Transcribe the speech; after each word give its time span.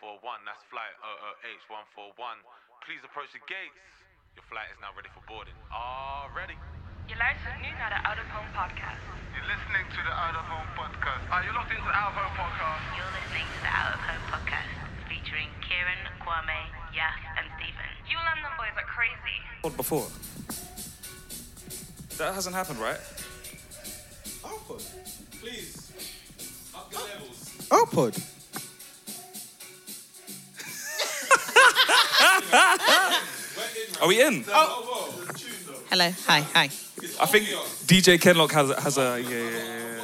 OOH141. 0.00 0.40
That's 0.48 0.64
flight 0.72 0.94
uh, 1.04 1.28
uh, 1.28 1.48
OOH141. 1.68 2.36
Please 2.84 3.02
approach 3.04 3.28
the 3.36 3.42
gates. 3.44 3.84
Your 4.36 4.44
flight 4.48 4.68
is 4.72 4.78
now 4.80 4.92
ready 4.96 5.10
for 5.12 5.20
boarding. 5.28 5.54
All 5.72 6.30
ready. 6.32 6.56
Je 7.06 7.16
luistert 7.16 7.60
nu 7.60 7.70
naar 7.80 7.90
de 7.90 8.00
Out 8.08 8.18
of 8.22 8.28
Home 8.34 8.50
podcast. 8.60 9.02
You're 9.34 9.48
listening 9.54 9.84
to 9.96 10.00
the 10.08 10.14
Out 10.24 10.36
of 10.40 10.46
Home 10.52 10.70
podcast. 10.80 11.22
Are 11.34 11.42
you 11.44 11.52
locked 11.52 11.72
into 11.74 11.84
the 11.90 11.96
Out 12.02 12.10
of 12.12 12.16
Home 12.22 12.34
podcast? 12.40 12.82
You're 12.96 13.12
listening 13.18 13.46
to 13.54 13.60
the 13.66 13.72
Out 13.80 13.92
of 13.96 14.00
Home 14.08 14.24
podcast 14.32 14.70
featuring 15.10 15.48
Kieran, 15.66 16.00
Kwame, 16.24 16.60
Yaf, 16.96 17.20
and 17.38 17.46
Stephen. 17.56 17.90
You 18.10 18.16
London 18.28 18.52
boys 18.60 18.76
are 18.80 18.88
crazy. 18.96 19.36
before. 19.76 20.06
That 22.18 22.34
hasn't 22.34 22.54
happened, 22.54 22.78
right? 22.78 23.00
Alpod, 24.44 24.82
please. 25.40 25.92
Up 26.74 26.90
the 26.90 26.98
levels. 26.98 27.38
Alpod. 27.70 28.39
Are 34.00 34.08
we 34.08 34.20
in? 34.22 34.44
Oh. 34.48 35.18
Hello. 35.90 36.10
Hi. 36.26 36.40
Hi. 36.54 36.64
I 36.64 37.26
think 37.26 37.46
DJ 37.86 38.18
Kenlock 38.20 38.52
has 38.52 38.70
has 38.78 38.98
a 38.98 39.20
yeah, 39.20 39.28
yeah, 39.28 39.36
yeah, 39.36 39.40
yeah. 39.40 40.00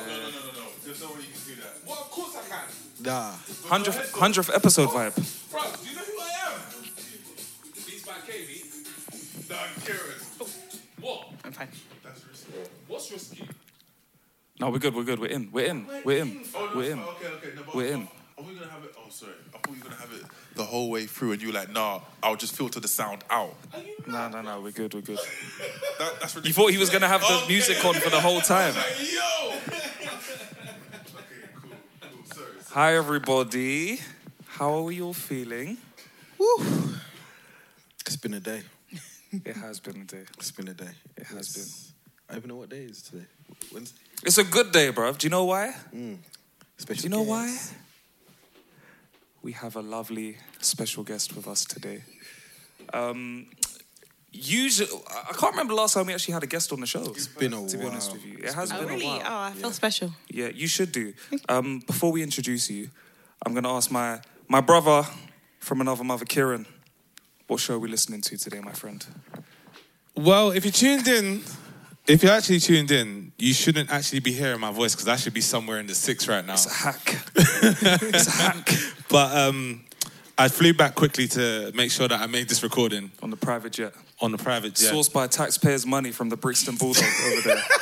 There's 0.84 1.00
no 1.02 1.08
way 1.08 1.20
you 1.20 1.32
can 1.32 1.54
do 1.54 1.60
that. 1.62 1.74
Well, 1.86 1.98
of 2.00 2.10
course 2.10 2.36
I 2.36 2.48
can. 2.48 2.64
Nah. 3.04 3.32
hundredth 3.68 4.12
hundredth 4.12 4.50
episode 4.54 4.88
vibe. 4.88 5.14
Bro, 5.50 5.60
do 5.82 5.88
you 5.90 5.96
know 5.96 6.02
who 6.02 6.18
I 6.20 6.52
am? 6.52 6.60
Beats 7.86 8.04
by 8.06 8.12
KB. 8.26 9.48
Dan 9.48 9.68
Kieran. 9.84 10.20
What? 11.00 11.28
I'm 11.44 11.52
fine. 11.52 11.68
That's 12.02 12.26
risky. 12.26 12.52
What's 12.88 13.12
risky? 13.12 13.48
No, 14.58 14.70
we're 14.70 14.78
good. 14.78 14.94
We're 14.94 15.04
good. 15.04 15.18
We're 15.18 15.30
in. 15.30 15.50
We're 15.52 15.66
in. 15.66 15.86
We're 16.04 16.22
in. 16.22 16.40
Oh, 16.54 16.66
no, 16.72 16.76
We're 16.76 16.90
in. 16.92 16.98
Okay, 17.00 17.26
okay. 17.36 17.50
No, 17.56 17.62
but 17.66 17.74
We're 17.74 17.90
are- 17.90 17.94
in. 17.94 18.08
Are 18.38 18.44
we 18.44 18.54
gonna 18.54 18.70
have 18.70 18.84
it? 18.84 18.94
Oh, 18.98 19.08
sorry. 19.10 19.32
I 19.54 19.58
thought 19.58 19.70
we 19.70 19.76
were 19.78 19.84
gonna 19.84 19.96
have 19.96 20.12
it 20.12 20.24
the 20.56 20.64
whole 20.64 20.90
way 20.90 21.06
through, 21.06 21.32
and 21.32 21.40
you 21.42 21.48
were 21.48 21.54
like, 21.54 21.70
"Nah, 21.70 22.00
I'll 22.22 22.36
just 22.36 22.56
filter 22.56 22.80
the 22.80 22.88
sound 22.88 23.22
out." 23.30 23.54
No, 24.06 24.28
no, 24.28 24.42
no. 24.42 24.60
We're 24.60 24.72
good. 24.72 24.94
We're 24.94 25.00
good. 25.02 25.18
That, 25.98 26.20
that's 26.20 26.34
You 26.44 26.52
thought 26.52 26.70
he 26.72 26.78
was 26.78 26.90
gonna 26.90 27.08
have 27.08 27.22
the 27.22 27.26
Okay. 27.38 27.48
music 27.48 27.82
on 27.84 27.94
for 27.94 28.10
the 28.10 28.20
whole 28.20 28.40
time. 28.56 28.74
Like, 28.74 28.84
yo. 29.00 29.48
okay, 29.48 29.80
cool, 31.62 31.70
cool. 32.02 32.24
Sorry. 32.26 32.46
sorry. 32.60 32.72
Hi, 32.72 32.96
everybody. 32.96 34.00
How 34.46 34.86
are 34.86 34.92
you 34.92 35.06
all 35.06 35.14
feeling? 35.14 35.78
Woo. 36.38 36.58
It's 38.06 38.16
been 38.16 38.34
a 38.34 38.40
day. 38.40 38.60
It 39.32 39.56
has 39.56 39.80
been 39.80 40.02
a 40.02 40.04
day. 40.04 40.24
It's 40.36 40.50
been 40.50 40.68
a 40.68 40.74
day. 40.74 40.90
It 41.16 41.26
has 41.28 41.48
been. 41.54 41.64
I 42.28 42.32
don't 42.34 42.38
even 42.40 42.48
know 42.50 42.56
what 42.56 42.68
day 42.68 42.84
it 42.84 42.90
is 42.90 43.00
today. 43.02 43.24
Wednesday. 43.72 43.98
It's 44.22 44.36
a 44.38 44.44
good 44.44 44.70
day, 44.72 44.92
bruv. 44.92 45.16
Do 45.18 45.26
you 45.26 45.30
know 45.30 45.44
why? 45.44 45.72
Special 46.76 47.00
Do 47.00 47.02
you 47.04 47.08
know 47.08 47.22
why? 47.22 47.46
guest. 47.46 47.72
We 49.46 49.52
have 49.52 49.76
a 49.76 49.80
lovely 49.80 50.38
special 50.60 51.04
guest 51.04 51.36
with 51.36 51.46
us 51.46 51.64
today. 51.64 52.02
Um, 52.92 53.46
usually, 54.32 54.90
I 55.08 55.34
can't 55.34 55.52
remember 55.52 55.72
the 55.72 55.80
last 55.80 55.94
time 55.94 56.06
we 56.08 56.14
actually 56.14 56.34
had 56.34 56.42
a 56.42 56.48
guest 56.48 56.72
on 56.72 56.80
the 56.80 56.86
show. 56.86 57.04
It's 57.14 57.28
been 57.28 57.52
a 57.52 57.64
to 57.68 57.76
be 57.76 57.84
while. 57.84 57.92
honest 57.92 58.12
with 58.12 58.24
you, 58.26 58.38
it 58.38 58.52
has 58.54 58.72
Oh 58.72 58.80
been 58.80 58.88
really? 58.88 59.04
a 59.04 59.08
while. 59.08 59.22
Oh, 59.24 59.38
I 59.38 59.52
feel 59.52 59.70
special. 59.70 60.10
Yeah, 60.28 60.48
you 60.48 60.66
should 60.66 60.90
do. 60.90 61.12
Um, 61.48 61.78
before 61.86 62.10
we 62.10 62.24
introduce 62.24 62.68
you, 62.68 62.90
I'm 63.46 63.52
going 63.52 63.62
to 63.62 63.70
ask 63.70 63.88
my 63.88 64.20
my 64.48 64.60
brother 64.60 65.04
from 65.60 65.80
another 65.80 66.02
mother, 66.02 66.24
Kieran. 66.24 66.66
What 67.46 67.60
show 67.60 67.74
are 67.76 67.78
we 67.78 67.88
listening 67.88 68.22
to 68.22 68.36
today, 68.36 68.58
my 68.58 68.72
friend? 68.72 69.06
Well, 70.16 70.50
if 70.50 70.64
you 70.64 70.72
tuned 70.72 71.06
in, 71.06 71.42
if 72.08 72.24
you 72.24 72.30
actually 72.30 72.58
tuned 72.58 72.90
in, 72.90 73.30
you 73.38 73.54
shouldn't 73.54 73.92
actually 73.92 74.22
be 74.22 74.32
hearing 74.32 74.58
my 74.58 74.72
voice 74.72 74.96
because 74.96 75.06
I 75.06 75.14
should 75.14 75.34
be 75.34 75.40
somewhere 75.40 75.78
in 75.78 75.86
the 75.86 75.94
six 75.94 76.26
right 76.26 76.44
now. 76.44 76.54
It's 76.54 76.66
a 76.66 76.70
hack. 76.70 77.16
it's 77.36 78.26
a 78.26 78.30
hack 78.42 78.95
But 79.16 79.34
um, 79.34 79.82
I 80.36 80.48
flew 80.48 80.74
back 80.74 80.94
quickly 80.94 81.26
to 81.28 81.72
make 81.74 81.90
sure 81.90 82.06
that 82.06 82.20
I 82.20 82.26
made 82.26 82.50
this 82.50 82.62
recording 82.62 83.10
on 83.22 83.30
the 83.30 83.36
private 83.38 83.72
jet, 83.72 83.94
on 84.20 84.30
the 84.30 84.36
private 84.36 84.74
jet. 84.74 84.92
sourced 84.92 85.10
by 85.10 85.26
taxpayers' 85.26 85.86
money 85.86 86.12
from 86.12 86.28
the 86.28 86.36
Brixton 86.36 86.76
Bulldog 86.76 87.02
over 87.32 87.48
there. 87.48 87.62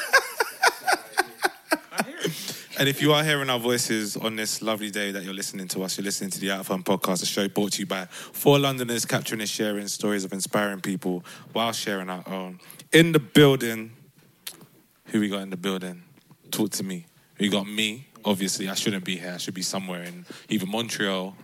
And 2.79 2.89
if 2.89 3.01
you 3.03 3.13
are 3.13 3.25
hearing 3.25 3.51
our 3.51 3.59
voices 3.59 4.17
on 4.17 4.37
this 4.37 4.61
lovely 4.63 4.91
day 4.91 5.11
that 5.13 5.25
you're 5.25 5.35
listening 5.35 5.67
to 5.69 5.83
us, 5.83 5.97
you're 5.97 6.05
listening 6.05 6.31
to 6.31 6.41
the 6.41 6.53
Out 6.53 6.61
of 6.61 6.69
Home 6.69 6.85
podcast, 6.85 7.23
a 7.23 7.27
show 7.27 7.49
brought 7.49 7.73
to 7.73 7.81
you 7.81 7.87
by 7.87 8.07
four 8.07 8.59
Londoners 8.59 9.05
capturing 9.05 9.41
and 9.41 9.49
sharing 9.49 9.89
stories 9.89 10.25
of 10.25 10.33
inspiring 10.33 10.81
people 10.81 11.25
while 11.53 11.73
sharing 11.73 12.11
our 12.11 12.23
own. 12.29 12.61
In 12.93 13.11
the 13.13 13.21
building, 13.21 13.93
who 15.07 15.21
we 15.21 15.29
got 15.29 15.43
in 15.43 15.51
the 15.51 15.57
building? 15.57 16.03
Talk 16.53 16.71
to 16.73 16.85
me. 16.85 17.07
We 17.39 17.49
got 17.49 17.67
me. 17.67 18.07
Obviously, 18.25 18.69
I 18.69 18.75
shouldn't 18.75 19.05
be 19.05 19.17
here. 19.17 19.33
I 19.35 19.37
should 19.37 19.55
be 19.55 19.63
somewhere 19.63 20.03
in 20.03 20.25
either 20.49 20.67
Montreal 20.67 21.37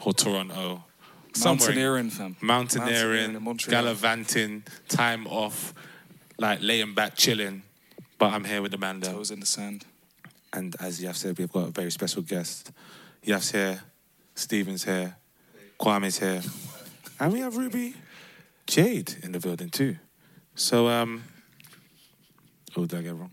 or 0.00 0.12
Toronto. 0.12 0.84
Somewhere 1.32 1.68
Mountaineering, 1.68 2.10
fam. 2.10 2.36
Mountaineering, 2.40 3.34
in 3.34 3.42
Montreal. 3.42 3.70
gallivanting, 3.82 4.62
time 4.88 5.26
off, 5.26 5.74
like 6.38 6.60
laying 6.62 6.94
back, 6.94 7.16
chilling. 7.16 7.62
But 8.18 8.32
I'm 8.32 8.44
here 8.44 8.62
with 8.62 8.70
the 8.70 8.78
man. 8.78 9.00
Toes 9.00 9.30
in 9.30 9.40
the 9.40 9.46
sand. 9.46 9.84
And 10.52 10.76
as 10.78 11.00
Yaf 11.00 11.16
said, 11.16 11.36
we've 11.36 11.50
got 11.50 11.68
a 11.68 11.70
very 11.70 11.90
special 11.90 12.22
guest. 12.22 12.70
Yaf's 13.26 13.50
here, 13.50 13.80
Stephen's 14.36 14.84
here, 14.84 15.16
Kwame's 15.80 16.18
here, 16.18 16.42
and 17.18 17.32
we 17.32 17.40
have 17.40 17.56
Ruby 17.56 17.94
Jade 18.66 19.16
in 19.22 19.32
the 19.32 19.40
building 19.40 19.70
too. 19.70 19.96
So, 20.54 20.88
um, 20.88 21.24
oh, 22.76 22.86
did 22.86 23.00
I 23.00 23.02
get 23.02 23.10
it 23.10 23.14
wrong? 23.14 23.32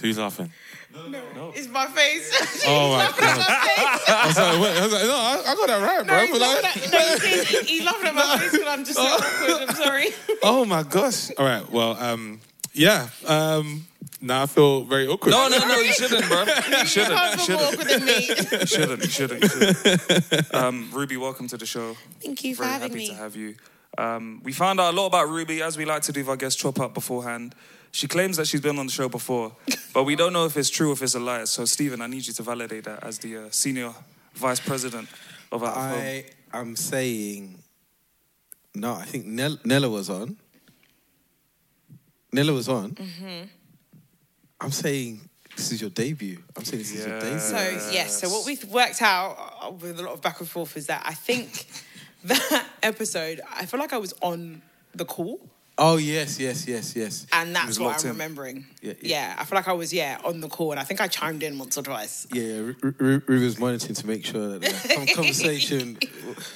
Who's 0.00 0.18
laughing? 0.18 0.52
No, 0.94 1.06
no, 1.08 1.20
no. 1.34 1.52
It's 1.54 1.68
my 1.68 1.86
face. 1.86 2.64
Oh 2.66 2.96
my 2.96 3.04
god! 3.06 3.18
I 4.08 4.24
was 4.26 4.36
like, 4.36 4.60
wait, 4.60 4.78
I 4.78 4.82
was 4.84 4.92
like, 4.92 5.02
no, 5.04 5.16
I, 5.16 5.42
I 5.46 5.54
got 5.54 5.66
that 5.68 5.82
right, 5.82 6.06
bro. 6.06 6.20
he's, 6.20 6.30
But 6.30 6.40
like- 6.40 6.64
at, 6.76 6.92
no, 6.92 6.98
he's, 7.26 7.48
saying- 7.48 7.64
he's 7.66 7.84
laughing 7.84 8.06
at 8.08 8.14
my 8.14 8.38
face 8.38 8.52
because 8.52 8.66
I'm 8.68 8.84
just 8.84 8.96
so 8.96 9.02
awkward. 9.04 9.68
I'm 9.68 9.74
sorry. 9.76 10.06
oh 10.42 10.64
my 10.64 10.82
gosh! 10.82 11.30
All 11.38 11.44
right, 11.46 11.70
well, 11.70 11.96
um, 11.98 12.40
yeah. 12.72 13.08
Um, 13.26 13.86
now 14.20 14.42
I 14.42 14.46
feel 14.46 14.82
very 14.84 15.06
awkward. 15.06 15.30
No, 15.30 15.48
no, 15.48 15.58
no, 15.58 15.78
you 15.78 15.92
shouldn't, 15.92 16.26
bro. 16.28 16.42
You 16.42 16.86
shouldn't. 16.86 16.96
You 16.96 17.02
You 17.12 17.16
can't 17.16 17.40
feel 17.40 17.58
more 17.58 17.70
shouldn't. 17.70 17.72
awkward 17.72 17.88
than 17.88 18.04
me. 18.04 18.28
You 18.28 18.66
shouldn't. 18.66 19.02
You 19.04 19.08
shouldn't. 19.10 19.42
You 19.42 19.48
shouldn't. 19.48 20.54
Um, 20.54 20.90
Ruby, 20.92 21.16
welcome 21.16 21.46
to 21.48 21.56
the 21.56 21.66
show. 21.66 21.96
Thank 22.20 22.44
you 22.44 22.54
for 22.56 22.62
Very 22.64 22.72
having 22.74 22.88
happy 22.90 22.98
me. 23.04 23.08
to 23.08 23.14
have 23.14 23.36
you. 23.36 23.54
Um, 23.96 24.40
we 24.44 24.52
found 24.52 24.80
out 24.80 24.92
a 24.94 24.96
lot 24.96 25.06
about 25.06 25.28
Ruby, 25.28 25.62
as 25.62 25.76
we 25.78 25.84
like 25.84 26.02
to 26.02 26.12
do 26.12 26.20
with 26.20 26.28
our 26.28 26.36
guests, 26.36 26.60
chop 26.60 26.80
up 26.80 26.94
beforehand. 26.94 27.54
She 27.90 28.06
claims 28.06 28.36
that 28.36 28.46
she's 28.46 28.60
been 28.60 28.78
on 28.78 28.86
the 28.86 28.92
show 28.92 29.08
before, 29.08 29.52
but 29.94 30.04
we 30.04 30.14
don't 30.14 30.32
know 30.32 30.44
if 30.44 30.56
it's 30.56 30.70
true 30.70 30.90
or 30.90 30.92
if 30.92 31.02
it's 31.02 31.14
a 31.14 31.20
lie. 31.20 31.44
So, 31.44 31.64
Stephen, 31.64 32.00
I 32.00 32.06
need 32.06 32.26
you 32.26 32.32
to 32.34 32.42
validate 32.42 32.84
that 32.84 33.02
as 33.02 33.18
the 33.18 33.36
uh, 33.36 33.50
senior 33.50 33.92
vice 34.34 34.60
president 34.60 35.08
of 35.50 35.62
our. 35.62 35.70
I 35.70 36.24
am 36.52 36.76
saying 36.76 37.58
no. 38.74 38.94
I 38.94 39.04
think 39.04 39.26
Nell, 39.26 39.58
Nella 39.64 39.88
was 39.88 40.10
on. 40.10 40.36
Nella 42.32 42.52
was 42.52 42.68
on. 42.68 42.92
Mm-hmm. 42.92 43.44
I'm 44.60 44.70
saying 44.70 45.28
this 45.56 45.72
is 45.72 45.80
your 45.80 45.90
debut. 45.90 46.38
I'm 46.56 46.64
saying 46.64 46.82
this 46.82 46.92
is 46.92 47.06
your 47.06 47.18
debut. 47.18 47.38
So 47.38 47.56
yes, 47.92 48.20
so 48.20 48.28
what 48.28 48.46
we've 48.46 48.64
worked 48.64 49.02
out 49.02 49.54
uh, 49.62 49.70
with 49.70 49.98
a 49.98 50.02
lot 50.02 50.14
of 50.14 50.22
back 50.22 50.40
and 50.40 50.48
forth 50.48 50.76
is 50.76 50.86
that 50.86 51.02
I 51.04 51.14
think 51.14 51.66
that 52.24 52.64
episode, 52.82 53.40
I 53.52 53.66
feel 53.66 53.80
like 53.80 53.92
I 53.92 53.98
was 53.98 54.14
on 54.20 54.62
the 54.94 55.04
call, 55.04 55.40
oh 55.78 55.96
yes, 55.96 56.38
yes, 56.38 56.66
yes, 56.66 56.94
yes. 56.96 57.26
and 57.32 57.54
that's 57.54 57.78
what 57.78 57.98
I'm 58.00 58.06
in. 58.06 58.12
remembering. 58.12 58.66
Yeah, 58.82 58.92
yeah, 59.00 59.36
I 59.38 59.44
feel 59.44 59.56
like 59.56 59.68
I 59.68 59.72
was 59.72 59.92
yeah 59.92 60.18
on 60.24 60.40
the 60.40 60.48
call, 60.48 60.72
and 60.72 60.80
I 60.80 60.84
think 60.84 61.00
I 61.00 61.08
chimed 61.08 61.42
in 61.42 61.58
once 61.58 61.78
or 61.78 61.82
twice. 61.82 62.26
Yeah, 62.32 62.42
yeah. 62.42 62.56
Ru- 62.58 62.76
Ru- 62.82 62.94
Ru- 62.98 63.22
Ruby 63.26 63.44
was 63.44 63.58
monitoring 63.58 63.94
to 63.94 64.06
make 64.06 64.24
sure 64.24 64.58
that 64.58 64.60
the 64.60 65.12
conversation. 65.14 65.98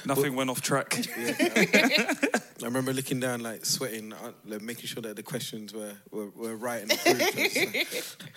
Nothing 0.05 0.35
went 0.35 0.49
off 0.49 0.61
track. 0.61 0.95
I 1.17 2.65
remember 2.65 2.93
looking 2.93 3.19
down, 3.19 3.41
like 3.41 3.65
sweating, 3.65 4.13
uh, 4.13 4.31
like, 4.45 4.61
making 4.61 4.85
sure 4.85 5.01
that 5.01 5.15
the 5.15 5.23
questions 5.23 5.73
were 5.73 5.93
were, 6.11 6.29
were 6.29 6.55
right 6.55 6.81
and 6.81 6.91
approved. 6.91 8.23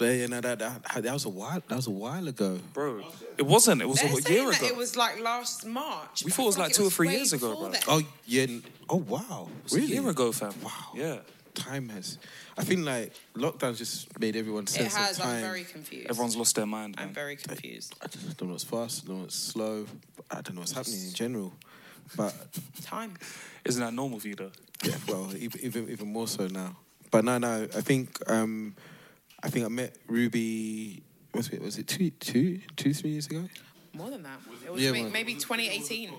and 0.00 0.08
but 0.08 0.16
yeah, 0.16 0.26
no, 0.26 0.40
that, 0.40 0.58
that 0.58 1.02
that 1.02 1.12
was 1.12 1.24
a 1.24 1.28
while. 1.28 1.62
That 1.68 1.76
was 1.76 1.86
a 1.86 1.90
while 1.90 2.26
ago, 2.28 2.58
bro. 2.72 3.02
It 3.36 3.46
wasn't. 3.46 3.82
It 3.82 3.88
was 3.88 4.00
They're 4.00 4.10
a 4.10 4.42
year 4.42 4.50
that 4.50 4.58
ago. 4.58 4.66
It 4.66 4.76
was 4.76 4.96
like 4.96 5.20
last 5.20 5.66
March. 5.66 6.24
We 6.24 6.30
thought 6.30 6.42
it 6.42 6.46
was 6.46 6.54
feel 6.56 6.64
like 6.64 6.72
two 6.72 6.86
or 6.86 6.90
three 6.90 7.10
years 7.10 7.32
ago, 7.32 7.54
bro. 7.56 7.70
then. 7.70 7.82
Oh 7.88 8.02
yeah. 8.26 8.46
Oh 8.88 8.96
wow. 8.96 9.48
It 9.58 9.64
was 9.64 9.74
a 9.74 9.80
year 9.82 10.08
ago, 10.08 10.32
fam. 10.32 10.52
Wow. 10.62 10.70
Yeah. 10.94 11.18
time 11.54 11.88
has. 11.88 12.18
I 12.56 12.64
think 12.64 12.84
like 12.84 13.12
lockdown's 13.34 13.78
just 13.78 14.18
made 14.20 14.36
everyone 14.36 14.64
It 14.64 14.68
sense 14.70 14.94
has. 14.94 15.18
of 15.18 15.24
time. 15.24 15.36
I'm 15.36 15.40
very 15.42 15.64
confused. 15.64 16.10
Everyone's 16.10 16.36
lost 16.36 16.56
their 16.56 16.66
mind. 16.66 16.96
I'm 16.98 17.12
very 17.12 17.36
confused. 17.36 17.94
I 18.02 18.06
just 18.06 18.36
don't 18.36 18.48
know 18.48 18.54
what's 18.54 18.64
fast, 18.64 19.04
I 19.04 19.06
don't 19.08 19.16
know 19.16 19.22
what's 19.22 19.34
slow. 19.36 19.86
I 20.30 20.40
don't 20.40 20.54
know 20.54 20.60
what's 20.60 20.72
happening 20.72 21.02
in 21.02 21.12
general. 21.12 21.52
But 22.16 22.34
Time. 22.82 23.14
Isn't 23.64 23.82
that 23.82 23.92
normal 23.92 24.20
for 24.20 24.28
you 24.28 24.34
though? 24.34 24.52
yeah, 24.84 24.94
well, 25.08 25.32
even 25.36 25.60
even, 25.60 25.88
even 25.90 26.12
more 26.12 26.28
so 26.28 26.46
now. 26.46 26.76
But 27.10 27.24
no, 27.24 27.38
no. 27.38 27.64
I 27.64 27.80
think 27.80 28.18
um, 28.30 28.74
I 29.42 29.48
think 29.50 29.64
I 29.64 29.68
met 29.68 29.96
Ruby. 30.08 31.02
Was 31.34 31.48
it 31.50 31.60
was 31.62 31.78
it 31.78 31.86
two 31.86 32.10
two 32.10 32.60
two 32.76 32.92
three 32.94 33.10
years 33.10 33.26
ago? 33.26 33.44
More 33.94 34.10
than 34.10 34.22
that. 34.24 34.38
It 34.64 34.72
was 34.72 34.82
Yeah, 34.82 34.92
may- 34.92 35.02
man. 35.04 35.12
maybe 35.12 35.34
2018. 35.34 36.10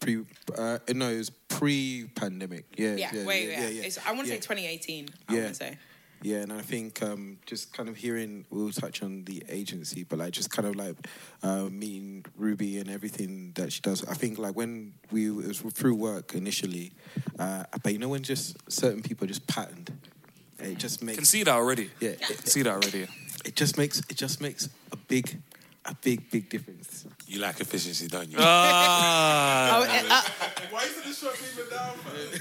Pre 0.00 0.24
uh, 0.56 0.78
no, 0.94 1.10
it 1.10 1.18
was 1.18 1.30
pre-pandemic. 1.30 2.64
Yeah, 2.76 2.96
Yeah, 2.96 3.10
yeah, 3.14 3.24
wait, 3.24 3.48
yeah, 3.48 3.60
yeah. 3.60 3.68
yeah, 3.68 3.82
It's, 3.82 3.98
I 4.06 4.12
want 4.12 4.26
to 4.26 4.32
say 4.32 4.38
2018. 4.38 5.08
I 5.28 5.34
Yeah. 5.34 5.38
want 5.42 5.48
to 5.50 5.54
say. 5.54 5.78
Yeah, 6.22 6.38
and 6.38 6.52
I 6.52 6.62
think 6.62 7.02
um, 7.02 7.38
just 7.44 7.72
kind 7.74 7.88
of 7.90 7.96
hearing, 7.96 8.46
we'll 8.50 8.72
touch 8.72 9.02
on 9.02 9.24
the 9.24 9.44
agency, 9.48 10.02
but 10.02 10.18
like 10.18 10.32
just 10.32 10.50
kind 10.50 10.66
of 10.66 10.74
like 10.74 10.96
uh, 11.42 11.64
meeting 11.64 12.24
Ruby 12.36 12.78
and 12.78 12.88
everything 12.90 13.52
that 13.56 13.70
she 13.72 13.80
does. 13.82 14.02
I 14.06 14.14
think 14.14 14.38
like 14.38 14.56
when 14.56 14.94
we, 15.12 15.28
it 15.28 15.46
was 15.46 15.60
through 15.60 15.94
work 15.94 16.34
initially, 16.34 16.92
uh, 17.38 17.64
but 17.82 17.92
you 17.92 17.98
know 17.98 18.08
when 18.08 18.22
just 18.22 18.56
certain 18.72 19.02
people 19.02 19.26
just 19.26 19.46
patterned, 19.46 19.92
it 20.60 20.78
just 20.78 21.02
makes. 21.02 21.16
Can 21.16 21.24
see 21.24 21.42
that 21.44 21.54
already. 21.54 21.90
Yeah, 22.00 22.12
Can 22.14 22.36
see 22.46 22.62
that 22.62 22.72
already. 22.72 23.06
it 23.44 23.54
just 23.56 23.76
makes, 23.78 23.98
it 24.00 24.16
just 24.16 24.40
makes 24.40 24.68
a 24.92 24.96
big, 24.96 25.38
a 25.84 25.94
big, 25.94 26.30
big 26.30 26.48
difference. 26.48 27.04
You 27.26 27.40
like 27.40 27.60
efficiency, 27.60 28.08
don't 28.08 28.30
you? 28.30 28.38
Ah, 28.40 29.78
Oh, 29.78 29.82
uh, 29.82 29.86
uh, 30.10 30.22
Why 30.70 30.84
is 30.84 30.98
it 30.98 31.04
this 31.04 31.18
shut 31.20 31.34
people 31.34 31.70
down, 31.76 31.96
man? 32.04 32.40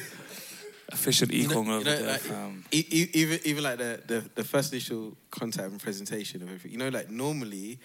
efficient 0.92 1.32
You 1.34 1.48
know- 1.48 1.56
econ 1.56 1.66
you 1.66 1.72
know, 1.72 1.84
there, 1.84 2.08
like, 2.08 2.22
fam. 2.22 2.64
e- 2.72 2.86
e- 2.92 3.10
even 3.14 3.40
even 3.44 3.64
like 3.64 3.78
the, 3.80 4.02
the 4.08 4.24
the 4.36 4.44
first 4.44 4.72
initial 4.72 5.18
contact 5.32 5.70
and 5.72 5.80
presentation 5.82 6.42
of 6.42 6.48
everything. 6.48 6.72
You 6.72 6.78
know, 6.78 6.90
like 6.90 7.10
normally, 7.10 7.80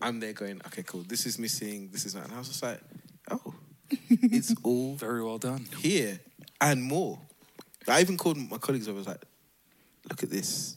I'm 0.00 0.20
there 0.20 0.32
going, 0.32 0.60
okay, 0.66 0.82
cool. 0.82 1.02
This 1.02 1.26
is 1.26 1.38
missing. 1.38 1.88
This 1.92 2.04
is 2.06 2.14
not. 2.14 2.24
And 2.26 2.34
I 2.34 2.38
was 2.38 2.48
just 2.48 2.62
like, 2.62 2.80
oh, 3.30 3.54
it's 3.90 4.54
all 4.62 4.94
Very 4.96 5.22
well 5.24 5.38
done. 5.38 5.66
here 5.80 6.20
and 6.60 6.82
more. 6.82 7.18
I 7.88 8.00
even 8.00 8.16
called 8.16 8.36
my 8.36 8.58
colleagues. 8.58 8.88
I 8.88 8.92
was 8.92 9.06
like, 9.06 9.22
look 10.08 10.22
at 10.22 10.30
this. 10.30 10.76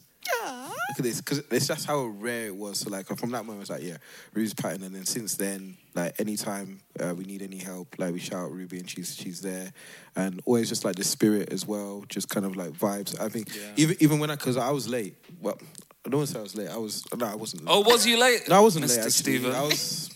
Look 0.88 0.98
at 0.98 1.04
this, 1.04 1.20
because 1.20 1.42
it's 1.50 1.66
just 1.66 1.86
how 1.86 2.04
rare 2.04 2.46
it 2.46 2.56
was. 2.56 2.78
So 2.80 2.90
like 2.90 3.06
from 3.06 3.30
that 3.32 3.44
moment, 3.44 3.58
I 3.58 3.60
was 3.60 3.70
like, 3.70 3.82
yeah, 3.82 3.96
Ruby's 4.32 4.54
pattern. 4.54 4.82
And 4.82 4.94
then 4.94 5.04
since 5.04 5.34
then, 5.36 5.76
like 5.94 6.18
anytime 6.18 6.80
uh, 6.98 7.14
we 7.14 7.24
need 7.24 7.42
any 7.42 7.58
help, 7.58 7.94
like 7.98 8.12
we 8.12 8.18
shout 8.18 8.44
out 8.44 8.52
Ruby 8.52 8.78
and 8.78 8.88
she's 8.88 9.14
she's 9.14 9.40
there, 9.40 9.72
and 10.16 10.40
always 10.46 10.68
just 10.68 10.84
like 10.84 10.96
the 10.96 11.04
spirit 11.04 11.52
as 11.52 11.66
well, 11.66 12.04
just 12.08 12.28
kind 12.28 12.46
of 12.46 12.56
like 12.56 12.70
vibes. 12.70 13.18
I 13.20 13.28
think 13.28 13.48
even 13.76 13.96
even 14.00 14.18
when 14.18 14.30
I 14.30 14.36
because 14.36 14.56
I 14.56 14.70
was 14.70 14.88
late. 14.88 15.14
Well, 15.40 15.58
I 16.06 16.08
don't 16.08 16.20
want 16.20 16.28
to 16.28 16.34
say 16.34 16.40
I 16.40 16.42
was 16.42 16.56
late. 16.56 16.68
I 16.68 16.76
was 16.76 17.04
no, 17.14 17.26
I 17.26 17.34
wasn't. 17.34 17.64
Late. 17.64 17.72
Oh, 17.72 17.80
was 17.80 18.06
you 18.06 18.18
late? 18.18 18.48
No, 18.48 18.56
I 18.56 18.60
wasn't 18.60 18.84
Mr. 18.86 18.88
late. 18.88 18.98
Actually. 18.98 19.10
Stephen. 19.10 19.52
I 19.52 19.62
was 19.62 20.10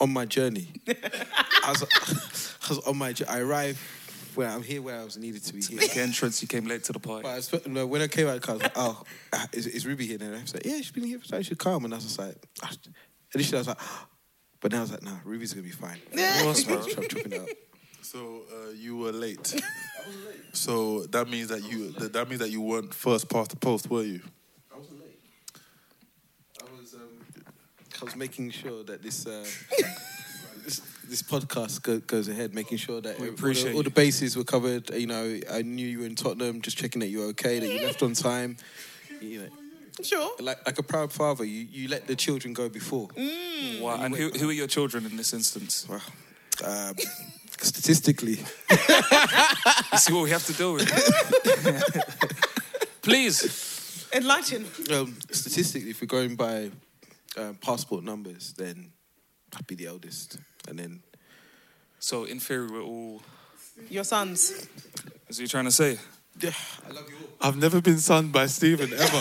on 0.00 0.12
my 0.12 0.24
journey. 0.24 0.68
I 0.88 1.68
was, 1.68 1.82
I 2.64 2.68
was 2.68 2.78
on 2.86 2.96
my. 2.96 3.12
journey. 3.12 3.30
I 3.30 3.40
arrived 3.40 3.78
where 4.36 4.48
I'm 4.48 4.62
here 4.62 4.82
where 4.82 5.00
I 5.00 5.04
was 5.04 5.16
needed 5.16 5.44
to 5.44 5.54
be 5.54 5.62
here. 5.62 5.78
Make 5.78 5.96
entrance. 5.96 6.42
You 6.42 6.48
came 6.48 6.66
late 6.66 6.84
to 6.84 6.92
the 6.92 6.98
party. 6.98 7.22
But 7.22 7.30
I 7.30 7.36
was, 7.36 7.66
no, 7.66 7.86
when 7.86 8.02
I 8.02 8.08
came 8.08 8.26
out 8.26 8.36
of 8.36 8.40
the 8.40 8.46
car, 8.46 8.54
I 8.54 8.56
was 8.56 8.62
like, 8.62 8.72
oh, 8.76 9.02
is, 9.52 9.66
is 9.66 9.86
Ruby 9.86 10.06
here? 10.06 10.18
And 10.20 10.36
I 10.36 10.40
was 10.40 10.54
like, 10.54 10.66
yeah, 10.66 10.76
she's 10.76 10.90
been 10.90 11.04
here 11.04 11.18
for 11.18 11.28
time. 11.28 11.42
She 11.42 11.48
should 11.48 11.58
come. 11.58 11.84
And 11.84 11.94
I 11.94 11.96
was 11.96 12.04
just 12.04 12.18
like, 12.18 12.36
ah. 12.62 12.70
initially 13.34 13.58
I 13.58 13.60
was 13.60 13.68
like, 13.68 13.80
but 14.60 14.72
now 14.72 14.78
I 14.78 14.80
was 14.82 14.92
like, 14.92 15.02
nah, 15.02 15.16
Ruby's 15.24 15.54
going 15.54 15.68
to 15.68 15.70
be 15.70 15.74
fine. 15.74 15.98
course, 16.42 16.64
bro. 16.64 16.78
I'm 16.78 17.08
chopping 17.08 17.32
it 17.32 17.40
up. 17.40 17.48
So 18.02 18.42
uh, 18.52 18.70
you 18.72 18.96
were 18.96 19.12
late. 19.12 19.54
So 20.52 21.04
that 21.06 21.28
means 21.28 21.48
that 21.48 21.62
you 21.62 21.92
that, 21.92 22.12
that 22.12 22.28
means 22.28 22.40
that 22.40 22.50
you 22.50 22.60
weren't 22.60 22.92
first 22.92 23.30
past 23.30 23.50
the 23.50 23.56
post, 23.56 23.88
were 23.88 24.02
you? 24.02 24.20
I 24.74 24.78
wasn't 24.78 25.00
late. 25.00 25.18
I 26.60 26.64
was, 26.78 26.94
um, 26.94 27.00
I 28.00 28.04
was 28.04 28.16
making 28.16 28.50
sure 28.50 28.82
that 28.84 29.02
this, 29.02 29.26
uh, 29.26 29.46
this, 31.08 31.20
this 31.20 31.22
podcast 31.22 31.82
go, 31.82 31.98
goes 32.00 32.28
ahead, 32.28 32.54
making 32.54 32.78
sure 32.78 33.00
that 33.00 33.18
We 33.18 33.28
all 33.28 33.34
the- 33.34 33.72
all, 33.74 33.82
the, 33.82 33.90
bases 33.90 34.36
were 34.36 34.44
covered. 34.44 34.90
You 34.90 35.06
know, 35.06 35.40
I 35.50 35.62
knew 35.62 35.86
you 35.86 36.00
were 36.00 36.06
in 36.06 36.16
Tottenham, 36.16 36.60
just 36.60 36.76
checking 36.76 37.00
that 37.00 37.08
you 37.08 37.20
were 37.20 37.26
okay, 37.26 37.58
that 37.58 37.68
you 37.68 37.86
left 37.86 38.02
on 38.02 38.14
time. 38.14 38.56
You 39.20 39.42
know, 39.42 39.48
sure. 40.02 40.32
like 40.40 40.64
like 40.66 40.78
a 40.78 40.82
proud 40.82 41.12
father, 41.12 41.44
you, 41.44 41.66
you 41.70 41.88
let 41.88 42.06
the 42.06 42.16
children 42.16 42.54
go 42.54 42.68
before. 42.68 43.08
Wow. 43.80 44.00
And 44.02 44.14
who, 44.14 44.30
who 44.30 44.48
are 44.48 44.52
your 44.52 44.66
children 44.66 45.06
in 45.06 45.16
this 45.16 45.32
instance? 45.32 45.86
Well, 46.62 46.90
um, 46.90 46.94
statistically, 47.60 48.38
You 48.70 49.98
see 49.98 50.12
what 50.12 50.24
we 50.24 50.30
have 50.30 50.44
to 50.46 50.52
deal 50.52 50.74
with. 50.74 50.88
Please. 53.02 54.06
Enlighten. 54.12 54.66
um, 54.92 55.16
statistically, 55.30 55.90
if 55.90 56.00
we're 56.00 56.06
going 56.06 56.36
by 56.36 56.70
um, 57.36 57.54
passport 57.56 58.04
numbers, 58.04 58.52
then 58.52 58.92
I'd 59.56 59.66
be 59.66 59.74
the 59.74 59.86
eldest, 59.86 60.38
and 60.68 60.78
then 60.78 61.02
So 62.00 62.24
in 62.24 62.40
theory, 62.40 62.68
we're 62.70 62.82
all. 62.82 63.22
Your 63.90 64.04
sons. 64.04 64.66
Is 65.28 65.38
you're 65.38 65.48
trying 65.48 65.64
to 65.64 65.70
say? 65.72 65.98
yeah, 66.40 66.50
I 66.88 66.92
love 66.92 67.08
you 67.08 67.16
all. 67.16 67.48
I've 67.48 67.56
never 67.56 67.80
been 67.80 67.98
sunned 67.98 68.32
by 68.32 68.46
Stephen 68.46 68.92
ever. 68.92 69.20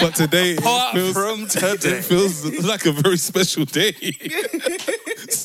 but 0.00 0.14
today 0.14 0.52
it 0.52 0.58
Apart 0.60 0.94
feels, 0.94 1.12
from 1.12 1.46
today. 1.48 1.98
it 1.98 2.04
feels 2.04 2.44
like 2.64 2.86
a 2.86 2.92
very 2.92 3.16
special 3.18 3.64
day. 3.64 3.92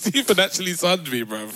Stephen 0.14 0.40
actually 0.40 0.74
sunned 0.74 1.10
me, 1.12 1.24
bruv. 1.24 1.52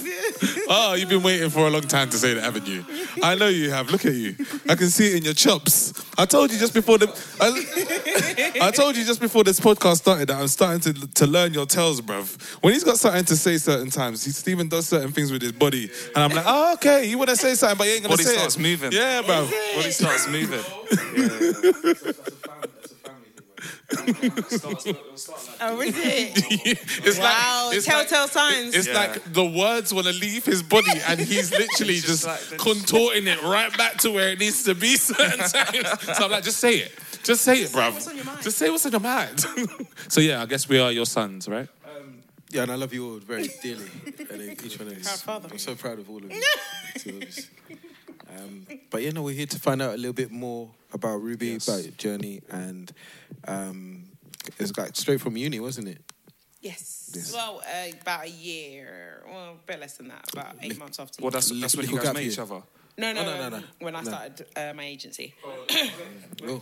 Oh, 0.69 0.93
you've 0.93 1.09
been 1.09 1.23
waiting 1.23 1.49
for 1.49 1.67
a 1.67 1.69
long 1.69 1.81
time 1.81 2.09
to 2.09 2.17
say 2.17 2.33
that, 2.33 2.43
haven't 2.43 2.67
you? 2.67 2.85
I 3.21 3.35
know 3.35 3.47
you 3.47 3.71
have. 3.71 3.89
Look 3.91 4.05
at 4.05 4.13
you. 4.13 4.35
I 4.69 4.75
can 4.75 4.89
see 4.89 5.07
it 5.11 5.17
in 5.17 5.23
your 5.23 5.33
chops. 5.33 5.93
I 6.17 6.25
told 6.25 6.51
you 6.51 6.59
just 6.59 6.73
before 6.73 6.97
the 6.97 7.07
I, 7.41 8.67
I 8.67 8.71
told 8.71 8.95
you 8.95 9.03
just 9.03 9.19
before 9.19 9.43
this 9.43 9.59
podcast 9.59 9.97
started 9.97 10.29
that 10.29 10.39
I'm 10.39 10.47
starting 10.47 10.79
to 10.93 11.07
to 11.07 11.27
learn 11.27 11.53
your 11.53 11.65
tells, 11.65 12.01
bruv. 12.01 12.41
When 12.63 12.73
he's 12.73 12.83
got 12.83 12.97
something 12.97 13.25
to 13.25 13.35
say 13.35 13.57
certain 13.57 13.89
times, 13.89 14.23
he, 14.23 14.31
Stephen 14.31 14.67
does 14.67 14.87
certain 14.87 15.11
things 15.11 15.31
with 15.31 15.41
his 15.41 15.51
body, 15.51 15.89
and 16.15 16.23
I'm 16.23 16.31
like, 16.31 16.45
oh, 16.47 16.73
okay, 16.73 17.05
you 17.05 17.17
want 17.17 17.29
to 17.31 17.35
say 17.35 17.55
something, 17.55 17.77
but 17.77 17.87
you 17.87 17.93
ain't 17.93 18.03
gonna 18.03 18.13
Body 18.13 18.23
say 18.23 18.35
starts 18.35 18.55
it. 18.55 18.61
moving. 18.61 18.91
Yeah, 18.91 19.21
bruv. 19.23 19.51
Body 19.75 19.91
starts 19.91 20.27
moving. 20.27 20.63
Oh, 25.61 25.81
is 25.81 25.95
it? 25.97 26.33
it's 27.05 27.19
wow. 27.19 27.65
like 27.67 27.77
it's 27.77 27.85
Telltale 27.85 28.21
like, 28.21 28.29
signs. 28.31 28.75
It's 28.75 28.87
Yeah. 28.87 28.93
like 28.93 29.33
the 29.33 29.45
words 29.45 29.93
want 29.93 30.07
to 30.07 30.13
leave 30.13 30.45
his 30.45 30.63
body, 30.63 30.99
and 31.07 31.19
he's 31.19 31.51
literally 31.57 31.95
Just 31.95 32.07
just, 32.07 32.25
like 32.27 32.39
the- 32.41 32.57
contorting 32.57 33.27
it 33.27 33.41
right 33.43 33.75
back 33.77 33.97
to 33.99 34.11
where 34.11 34.29
it 34.29 34.39
needs 34.39 34.63
to 34.65 34.75
be 34.75 34.95
certain 34.97 35.39
times. 35.39 36.01
So 36.17 36.25
I'm 36.25 36.31
like, 36.31 36.43
just 36.43 36.57
say 36.59 36.77
it, 36.77 36.91
just 37.23 37.41
say 37.43 37.61
it, 37.61 37.69
bruv. 37.69 37.93
what's 37.93 38.07
on 38.07 38.15
your 38.15 38.25
mind. 38.25 38.41
Just 38.43 38.57
say 38.57 38.69
what's 38.69 38.85
on 38.85 38.91
your 38.91 39.01
mind. 39.01 39.45
so 40.07 40.21
yeah, 40.21 40.41
I 40.41 40.45
guess 40.45 40.67
we 40.67 40.79
are 40.79 40.91
your 40.91 41.05
sons, 41.05 41.47
right? 41.47 41.67
Um, 41.85 42.19
yeah, 42.49 42.63
and 42.63 42.71
I 42.71 42.75
love 42.75 42.93
you 42.93 43.05
all 43.13 43.19
very 43.19 43.47
dearly. 43.61 43.89
and 44.29 44.41
each 44.63 44.79
one 44.79 44.87
of 44.89 44.97
you. 44.97 45.03
Proud 45.03 45.19
father. 45.19 45.49
I'm 45.51 45.57
so 45.57 45.75
proud 45.75 45.99
of 45.99 46.09
all 46.09 46.17
of 46.17 46.31
you. 46.31 46.41
Two 48.37 48.43
of 48.43 48.49
us. 48.49 48.49
um, 48.71 48.79
but 48.89 49.01
yeah, 49.01 49.11
no, 49.11 49.23
we're 49.23 49.33
here 49.35 49.45
to 49.47 49.59
find 49.59 49.81
out 49.81 49.93
a 49.93 49.97
little 49.97 50.13
bit 50.13 50.31
more 50.31 50.69
about 50.93 51.21
Ruby, 51.21 51.47
Yes. 51.47 51.67
about 51.67 51.83
your 51.83 51.91
journey, 51.93 52.41
and 52.49 52.91
um, 53.47 54.03
it's 54.59 54.75
like 54.77 54.95
straight 54.95 55.21
from 55.21 55.37
uni, 55.37 55.59
wasn't 55.59 55.87
it? 55.87 56.01
Yes. 56.61 57.11
Yes. 57.13 57.33
Well, 57.33 57.61
uh, 57.65 57.91
about 58.01 58.25
a 58.25 58.29
year. 58.29 59.23
Well, 59.29 59.51
a 59.51 59.67
bit 59.67 59.79
less 59.79 59.97
than 59.97 60.07
that. 60.07 60.25
About 60.31 60.55
eight 60.61 60.77
months 60.79 60.99
after. 60.99 61.21
Well, 61.21 61.31
that's, 61.31 61.49
that's 61.59 61.75
when 61.75 61.85
you 61.89 61.95
guys 61.97 62.03
gap 62.05 62.13
met 62.13 62.23
each 62.23 62.39
other. 62.39 62.61
no, 62.97 63.11
no, 63.13 63.21
Oh, 63.21 63.23
no, 63.25 63.35
no, 63.37 63.49
no, 63.49 63.57
no. 63.59 63.63
When 63.79 63.95
I 63.95 64.01
No. 64.01 64.09
started 64.09 64.45
uh, 64.55 64.73
my 64.73 64.85
agency. 64.85 65.33
Oh. 65.45 66.61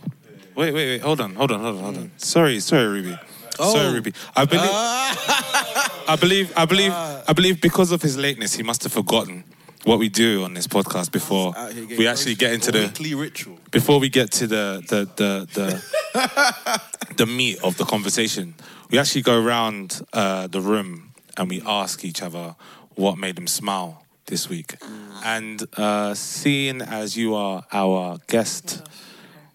Wait, 0.54 0.74
wait, 0.74 0.74
wait. 0.74 1.00
Hold 1.00 1.20
on, 1.22 1.34
hold 1.34 1.50
on, 1.50 1.60
hold 1.60 1.76
on, 1.76 1.82
hold 1.82 1.96
on. 1.96 2.12
Sorry, 2.18 2.60
sorry, 2.60 2.86
Ruby. 2.86 3.18
Sorry, 3.56 3.90
Ruby. 3.94 4.12
I 4.36 4.44
believe, 4.44 4.70
I 4.70 6.16
believe, 6.20 6.52
I 6.54 6.64
believe, 6.66 6.92
I 6.92 7.32
believe, 7.32 7.60
because 7.62 7.90
of 7.90 8.02
his 8.02 8.18
lateness, 8.18 8.52
he 8.54 8.62
must 8.62 8.82
have 8.82 8.92
forgotten 8.92 9.44
what 9.84 9.98
we 9.98 10.08
do 10.08 10.44
on 10.44 10.54
this 10.54 10.66
podcast 10.66 11.10
before 11.10 11.56
Out 11.56 11.72
here 11.72 11.82
getting 11.82 11.98
we 11.98 12.06
actually 12.06 12.34
get 12.34 12.52
into 12.52 12.70
the 12.70 12.86
Weekly 12.86 13.14
ritual. 13.14 13.58
before 13.70 13.98
we 14.00 14.08
get 14.08 14.30
to 14.32 14.46
the 14.46 14.82
the 14.88 15.08
the 15.16 15.48
the, 15.54 16.82
the 17.16 17.26
meat 17.26 17.58
of 17.62 17.76
the 17.76 17.84
conversation, 17.84 18.54
we 18.90 18.98
actually 18.98 19.22
go 19.22 19.40
around 19.42 20.02
uh, 20.12 20.46
the 20.46 20.60
room 20.60 21.12
and 21.36 21.48
we 21.48 21.62
ask 21.66 22.04
each 22.04 22.22
other 22.22 22.54
what 22.94 23.18
made 23.18 23.36
them 23.36 23.46
smile 23.46 24.04
this 24.26 24.48
week. 24.48 24.76
And 25.24 25.62
uh, 25.76 26.14
seeing 26.14 26.80
as 26.82 27.16
you 27.16 27.34
are 27.34 27.64
our 27.72 28.18
guest, 28.26 28.82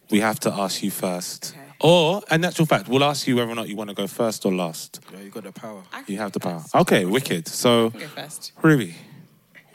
we 0.10 0.20
have 0.22 0.40
to 0.42 0.54
ask 0.54 0.84
you 0.84 0.92
first. 0.92 1.54
Okay. 1.56 1.64
Or, 1.80 2.24
in 2.32 2.44
actual 2.44 2.66
fact, 2.66 2.88
we'll 2.88 3.04
ask 3.04 3.28
you 3.28 3.36
whether 3.36 3.52
or 3.52 3.56
not 3.56 3.68
you 3.70 3.76
want 3.76 3.90
to 3.92 3.96
go 3.96 4.08
first 4.08 4.46
or 4.46 4.54
last. 4.54 5.00
Yeah, 5.14 5.20
you 5.22 5.30
got 5.30 5.44
the 5.44 5.52
power. 5.52 5.84
You 6.08 6.18
have 6.18 6.32
the 6.32 6.40
power. 6.40 6.64
Okay, 6.74 7.06
wicked. 7.06 7.48
So, 7.48 7.92
Go 7.92 8.00
first. 8.08 8.52
Ruby, 8.64 8.96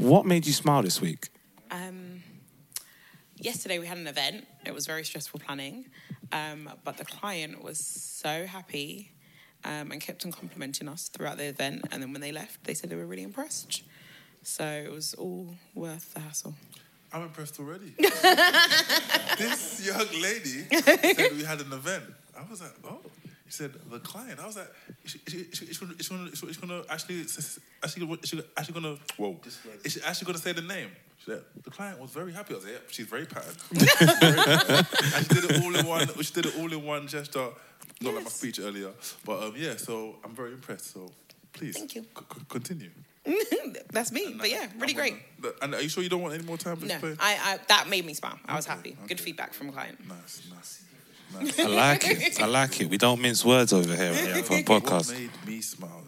what 0.02 0.26
made 0.26 0.46
you 0.46 0.52
smile 0.52 0.82
this 0.82 1.00
week? 1.00 1.28
Um, 1.70 2.22
yesterday 3.36 3.78
we 3.78 3.86
had 3.86 3.98
an 3.98 4.06
event. 4.06 4.46
It 4.66 4.74
was 4.74 4.86
very 4.86 5.04
stressful 5.04 5.40
planning, 5.40 5.86
um, 6.32 6.68
but 6.84 6.96
the 6.96 7.04
client 7.04 7.62
was 7.62 7.78
so 7.78 8.46
happy 8.46 9.12
um, 9.64 9.92
and 9.92 10.00
kept 10.00 10.24
on 10.24 10.32
complimenting 10.32 10.88
us 10.88 11.08
throughout 11.08 11.38
the 11.38 11.44
event. 11.44 11.86
And 11.92 12.02
then 12.02 12.12
when 12.12 12.20
they 12.20 12.32
left, 12.32 12.64
they 12.64 12.74
said 12.74 12.90
they 12.90 12.96
were 12.96 13.06
really 13.06 13.22
impressed. 13.22 13.82
So 14.42 14.64
it 14.64 14.90
was 14.90 15.14
all 15.14 15.54
worth 15.74 16.14
the 16.14 16.20
hassle. 16.20 16.54
I'm 17.12 17.22
impressed 17.22 17.60
already. 17.60 17.90
this 19.38 19.86
young 19.86 20.06
lady 20.20 20.64
said 20.80 21.32
we 21.36 21.44
had 21.44 21.60
an 21.60 21.72
event. 21.72 22.04
I 22.36 22.50
was 22.50 22.60
like, 22.60 22.72
oh. 22.84 22.98
She 23.52 23.58
said 23.58 23.72
the 23.90 23.98
client. 23.98 24.40
I 24.40 24.46
was 24.46 24.56
like, 24.56 24.70
is 25.04 25.10
she, 25.10 25.18
is 25.26 25.32
she, 25.32 25.66
she, 25.66 25.66
she, 25.66 25.74
she, 25.74 26.08
gonna, 26.08 26.30
is 26.30 26.38
she 26.38 26.60
gonna 26.66 26.82
actually, 26.88 27.16
is 27.20 27.60
she, 27.84 28.00
she 28.00 28.42
actually 28.56 28.72
gonna, 28.72 28.96
whoa, 29.18 29.38
is 29.84 29.92
she 29.92 30.00
actually 30.02 30.24
gonna 30.24 30.38
say 30.38 30.52
the 30.52 30.62
name? 30.62 30.88
She 31.18 31.32
said, 31.32 31.42
the 31.62 31.70
client 31.70 32.00
was 32.00 32.12
very 32.12 32.32
happy. 32.32 32.54
I 32.54 32.56
was 32.56 32.64
like, 32.64 32.72
yeah, 32.72 32.78
she's 32.88 33.04
very 33.04 33.26
patterned. 33.26 33.58
Very 33.70 34.36
patterned. 34.36 34.86
and 35.14 35.26
she 35.26 35.34
did 35.34 35.50
it 35.50 35.62
all 35.62 35.76
in 35.76 35.86
one. 35.86 36.08
She 36.22 36.32
did 36.32 36.46
it 36.46 36.58
all 36.58 36.72
in 36.72 36.82
one 36.82 37.06
gesture. 37.06 37.50
Not 38.00 38.14
like 38.14 38.24
my 38.24 38.30
speech 38.30 38.58
earlier, 38.58 38.90
but 39.26 39.42
um, 39.42 39.52
yeah. 39.54 39.76
So 39.76 40.16
I'm 40.24 40.34
very 40.34 40.52
impressed. 40.52 40.94
So 40.94 41.12
please, 41.52 41.76
Thank 41.76 41.94
you. 41.94 42.02
c- 42.04 42.24
c- 42.34 42.40
continue. 42.48 42.90
That's 43.92 44.12
me. 44.12 44.34
But 44.38 44.48
yeah, 44.48 44.66
really 44.78 44.94
great. 44.94 45.16
And 45.60 45.74
are 45.74 45.82
you 45.82 45.90
sure 45.90 46.02
you 46.02 46.08
don't 46.08 46.22
want 46.22 46.32
any 46.34 46.42
more 46.44 46.56
time 46.56 46.78
to 46.78 46.86
No. 46.86 46.96
I, 47.20 47.36
I 47.44 47.58
that 47.68 47.90
made 47.90 48.06
me 48.06 48.14
smile. 48.14 48.38
I 48.46 48.56
was 48.56 48.64
happy. 48.64 48.96
Good 49.06 49.20
feedback 49.20 49.52
from 49.52 49.68
a 49.68 49.72
client. 49.72 49.98
Nice, 50.08 50.40
nice. 50.50 50.82
I 51.38 51.66
like 51.66 52.04
it. 52.06 52.40
I 52.40 52.46
like 52.46 52.80
it. 52.80 52.88
We 52.90 52.98
don't 52.98 53.20
mince 53.20 53.44
words 53.44 53.72
over 53.72 53.94
here 53.94 54.08
on 54.08 54.14
the 54.14 54.20
Outfront 54.42 54.68
What 54.68 54.82
podcast. 54.84 55.12
made 55.12 55.30
me 55.46 55.60
smile? 55.60 56.02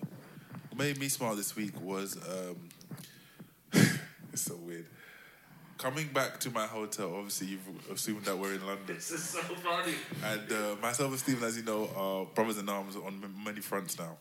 What 0.71 0.78
made 0.78 0.99
me 0.99 1.09
smile 1.09 1.37
this 1.37 1.54
week 1.57 1.81
was 1.81 2.16
um, 2.16 2.69
it's 4.33 4.43
so 4.43 4.57
weird. 4.57 4.87
Coming 5.78 6.09
back 6.09 6.40
to 6.40 6.50
my 6.50 6.66
hotel, 6.66 7.14
obviously 7.14 7.49
you've 7.49 7.90
assumed 7.90 8.25
that 8.25 8.38
we're 8.38 8.54
in 8.54 8.66
London. 8.66 8.87
This 8.95 9.11
is 9.11 9.23
so 9.23 9.40
funny. 9.40 9.95
And 10.25 10.50
uh, 10.50 10.76
myself 10.81 11.11
and 11.11 11.19
Stephen, 11.19 11.45
as 11.45 11.57
you 11.57 11.64
know, 11.64 11.90
are 11.97 12.25
brothers 12.35 12.59
in 12.59 12.69
arms 12.69 12.97
on 12.97 13.23
many 13.45 13.61
fronts 13.61 13.99
now. 13.99 14.16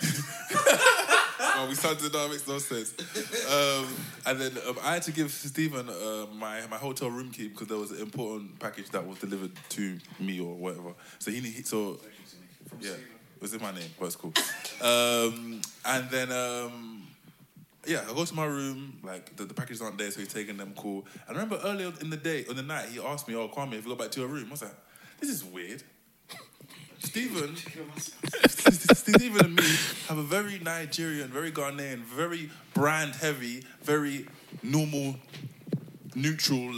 well, 1.54 1.68
we 1.68 1.74
started 1.74 2.12
now, 2.12 2.26
it 2.26 2.30
makes 2.30 2.48
no 2.48 2.58
sense. 2.58 2.94
Um, 3.50 3.86
and 4.26 4.40
then 4.40 4.52
um, 4.68 4.78
I 4.82 4.94
had 4.94 5.02
to 5.04 5.12
give 5.12 5.30
Stephen 5.30 5.88
uh, 5.88 6.26
my, 6.34 6.66
my 6.68 6.76
hotel 6.76 7.10
room 7.10 7.30
key 7.30 7.48
because 7.48 7.68
there 7.68 7.78
was 7.78 7.90
an 7.90 8.00
important 8.00 8.58
package 8.58 8.90
that 8.90 9.06
was 9.06 9.18
delivered 9.18 9.52
to 9.70 9.98
me 10.18 10.40
or 10.40 10.54
whatever. 10.54 10.92
So 11.18 11.30
he, 11.30 11.40
need- 11.40 11.66
so 11.66 11.98
yeah, 12.80 12.92
it 12.92 13.40
was 13.42 13.54
in 13.54 13.62
my 13.62 13.72
name, 13.72 13.90
but 13.98 14.06
it's 14.06 14.16
cool. 14.16 14.32
Um, 14.82 15.60
and 15.84 16.10
then 16.10 16.32
um, 16.32 17.06
yeah, 17.86 18.02
I 18.08 18.14
go 18.14 18.24
to 18.24 18.34
my 18.34 18.46
room, 18.46 18.98
like 19.02 19.36
the, 19.36 19.44
the 19.44 19.54
packages 19.54 19.82
aren't 19.82 19.98
there, 19.98 20.10
so 20.10 20.20
he's 20.20 20.32
taking 20.32 20.56
them 20.56 20.72
cool. 20.76 21.04
And 21.28 21.36
I 21.36 21.40
remember 21.42 21.60
earlier 21.64 21.92
in 22.00 22.10
the 22.10 22.16
day, 22.16 22.44
in 22.48 22.56
the 22.56 22.62
night, 22.62 22.88
he 22.88 23.00
asked 23.00 23.28
me, 23.28 23.34
"Oh, 23.36 23.48
Kwame, 23.48 23.74
if 23.74 23.84
you 23.84 23.90
go 23.90 23.96
back 23.96 24.10
to 24.12 24.20
your 24.20 24.28
room," 24.28 24.46
I 24.48 24.50
was 24.52 24.62
like, 24.62 24.74
"This 25.20 25.30
is 25.30 25.44
weird." 25.44 25.82
Stephen, 27.04 27.56
Stephen 28.48 29.44
and 29.44 29.56
me 29.56 29.62
have 30.08 30.18
a 30.18 30.22
very 30.22 30.58
Nigerian, 30.58 31.28
very 31.28 31.52
Ghanaian, 31.52 31.98
very 31.98 32.50
brand 32.72 33.14
heavy, 33.14 33.62
very 33.82 34.26
normal, 34.62 35.16
neutral 36.14 36.72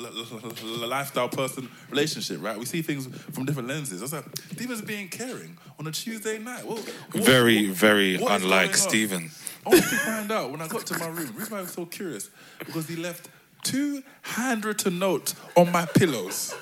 lifestyle 0.87 1.28
person 1.28 1.68
relationship, 1.90 2.42
right? 2.42 2.59
We 2.59 2.64
see 2.66 2.83
things 2.83 3.06
from 3.33 3.45
different 3.47 3.68
lenses. 3.68 4.00
I 4.02 4.04
was 4.04 4.12
like, 4.12 4.25
Stephen's 4.52 4.83
being 4.83 5.09
caring 5.09 5.56
on 5.78 5.87
a 5.87 5.92
Tuesday 5.92 6.38
night. 6.38 6.66
Well, 6.66 6.76
what- 6.78 7.25
Very, 7.25 7.68
what- 7.68 7.76
very 7.76 8.16
what 8.18 8.33
is 8.37 8.42
unlike 8.45 8.66
going? 8.73 8.75
Stephen. 8.76 9.30
I 9.64 9.68
wanted 9.71 9.83
to 9.83 9.97
find 9.97 10.33
out 10.33 10.50
when 10.52 10.61
I 10.62 10.68
got 10.68 10.87
to 10.87 10.99
my 10.99 11.06
room. 11.06 11.26
The 11.26 11.33
reason 11.33 11.52
why 11.52 11.59
I 11.59 11.62
was 11.62 11.73
so 11.73 11.87
curious 11.87 12.30
because 12.61 12.87
he 12.88 12.95
left 12.97 13.28
two 13.64 14.02
handwritten 14.23 14.99
notes 14.99 15.35
on 15.56 15.73
my 15.73 15.87
pillows. 15.87 16.54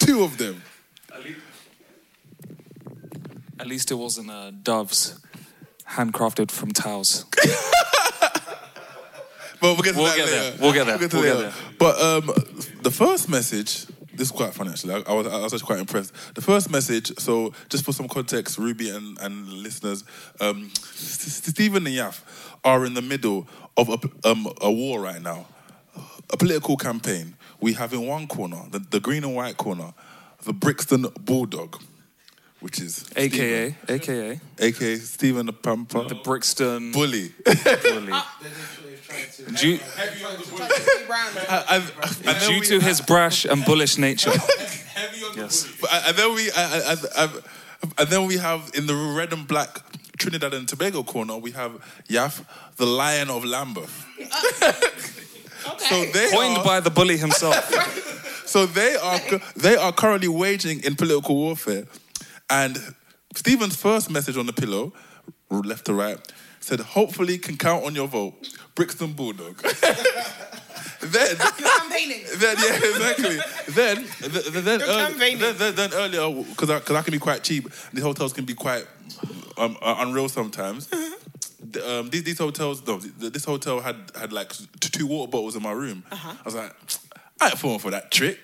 Two 0.00 0.22
of 0.22 0.38
them. 0.38 0.62
At 3.60 3.66
least 3.66 3.90
it 3.90 3.94
wasn't 3.96 4.30
uh, 4.30 4.52
doves, 4.52 5.20
handcrafted 5.86 6.50
from 6.50 6.72
towels. 6.72 7.26
But 9.60 9.74
we'll 9.74 9.82
get 9.82 9.92
to 9.92 9.98
We'll 9.98 10.08
that 10.08 10.16
get 10.16 10.26
there. 10.26 10.54
We'll 10.58 10.72
get 10.72 10.86
there. 10.86 10.96
We'll 10.98 11.22
get 11.22 11.36
later. 11.36 11.52
But 11.78 12.00
um, 12.00 12.30
the 12.80 12.90
first 12.90 13.28
message, 13.28 13.84
this 14.14 14.28
is 14.28 14.30
quite 14.30 14.54
funny 14.54 14.70
actually. 14.70 14.94
I, 14.94 15.02
I 15.06 15.12
was 15.12 15.26
I 15.26 15.36
was 15.36 15.52
actually 15.52 15.66
quite 15.66 15.80
impressed. 15.80 16.14
The 16.34 16.40
first 16.40 16.70
message, 16.70 17.12
so 17.18 17.52
just 17.68 17.84
for 17.84 17.92
some 17.92 18.08
context, 18.08 18.56
Ruby 18.56 18.88
and, 18.88 19.18
and 19.20 19.46
listeners, 19.48 20.02
um, 20.40 20.70
Stephen 20.74 21.86
and 21.86 21.94
Yaf 21.94 22.22
are 22.64 22.86
in 22.86 22.94
the 22.94 23.02
middle 23.02 23.48
of 23.76 23.90
a, 23.90 24.28
um, 24.28 24.46
a 24.62 24.72
war 24.72 25.00
right 25.02 25.20
now, 25.20 25.46
a 26.32 26.38
political 26.38 26.78
campaign. 26.78 27.36
We 27.60 27.74
have 27.74 27.92
in 27.92 28.06
one 28.06 28.26
corner, 28.28 28.62
the, 28.70 28.78
the 28.78 29.00
green 29.00 29.24
and 29.24 29.34
white 29.34 29.58
corner, 29.58 29.92
the 30.44 30.54
Brixton 30.54 31.04
Bulldog, 31.20 31.82
which 32.60 32.78
is 32.80 33.04
AKA, 33.16 33.74
AKA, 33.88 34.40
aka 34.58 34.96
Stephen 34.96 35.46
the 35.46 35.52
Pamper, 35.52 36.04
the 36.04 36.14
Brixton 36.14 36.92
Bully. 36.92 37.32
Bully. 37.82 38.12
Due, 39.56 39.78
And- 41.48 41.64
and- 41.70 41.92
and 42.04 42.14
then 42.24 42.48
due 42.48 42.60
to 42.60 42.80
his 42.80 43.00
brash 43.00 43.44
and 43.44 43.64
bullish 43.64 43.96
nature. 44.08 44.32
yes. 45.36 45.66
But- 45.80 45.90
And 46.06 46.16
then 46.16 46.34
we, 46.34 46.50
and, 47.98 48.08
then 48.08 48.26
we 48.26 48.36
have 48.36 48.70
in 48.74 48.86
the 48.86 48.94
red 48.94 49.32
and 49.32 49.48
black 49.48 49.80
Trinidad 50.18 50.52
and 50.54 50.68
Tobago 50.68 51.02
corner, 51.02 51.36
we 51.38 51.50
have 51.52 51.72
Yaf, 52.08 52.44
the 52.76 52.86
Lion 52.86 53.30
of 53.30 53.44
Lambeth. 53.44 54.04
So 55.90 56.04
they 56.06 56.30
Coined 56.30 56.58
are, 56.58 56.64
by 56.64 56.80
the 56.80 56.88
bully 56.90 57.18
himself. 57.18 57.54
so 58.46 58.64
they 58.66 58.96
are 58.96 59.20
they 59.56 59.76
are 59.76 59.92
currently 59.92 60.28
waging 60.28 60.80
in 60.84 60.94
political 60.96 61.34
warfare. 61.36 61.84
And 62.50 62.78
Stephen's 63.34 63.76
first 63.76 64.10
message 64.10 64.36
on 64.36 64.46
the 64.46 64.52
pillow, 64.52 64.92
left 65.50 65.86
to 65.86 65.94
right, 65.94 66.18
said, 66.60 66.80
"Hopefully, 66.80 67.38
can 67.38 67.56
count 67.56 67.84
on 67.84 67.94
your 67.94 68.08
vote, 68.08 68.34
Brixton 68.74 69.12
Bulldog." 69.12 69.56
then 71.00 71.36
campaigning. 71.36 72.24
then 72.36 72.56
yeah, 72.58 72.76
exactly. 72.76 73.38
then 73.68 73.96
th- 73.96 74.32
th- 74.32 74.64
then, 74.64 74.82
early- 74.82 75.34
then, 75.36 75.56
then, 75.56 75.74
then 75.74 75.90
earlier 75.94 76.44
because 76.44 76.70
I, 76.70 76.80
cause 76.80 76.96
I 76.96 77.02
can 77.02 77.12
be 77.12 77.18
quite 77.18 77.42
cheap. 77.42 77.68
These 77.92 78.02
hotels 78.04 78.32
can 78.32 78.44
be 78.44 78.54
quite 78.54 78.86
um, 79.56 79.76
uh, 79.80 79.96
unreal 79.98 80.28
sometimes. 80.28 80.92
Um, 81.86 82.10
these, 82.10 82.24
these 82.24 82.38
hotels, 82.38 82.84
no, 82.86 82.98
this 82.98 83.44
hotel 83.44 83.80
had 83.80 83.96
had 84.18 84.32
like 84.32 84.52
two 84.80 85.06
water 85.06 85.30
bottles 85.30 85.54
in 85.54 85.62
my 85.62 85.72
room. 85.72 86.02
Uh-huh. 86.10 86.34
I 86.38 86.42
was 86.44 86.54
like, 86.54 86.74
I 87.40 87.46
ain't 87.46 87.58
falling 87.58 87.78
for 87.78 87.90
that 87.92 88.10
trick. 88.10 88.38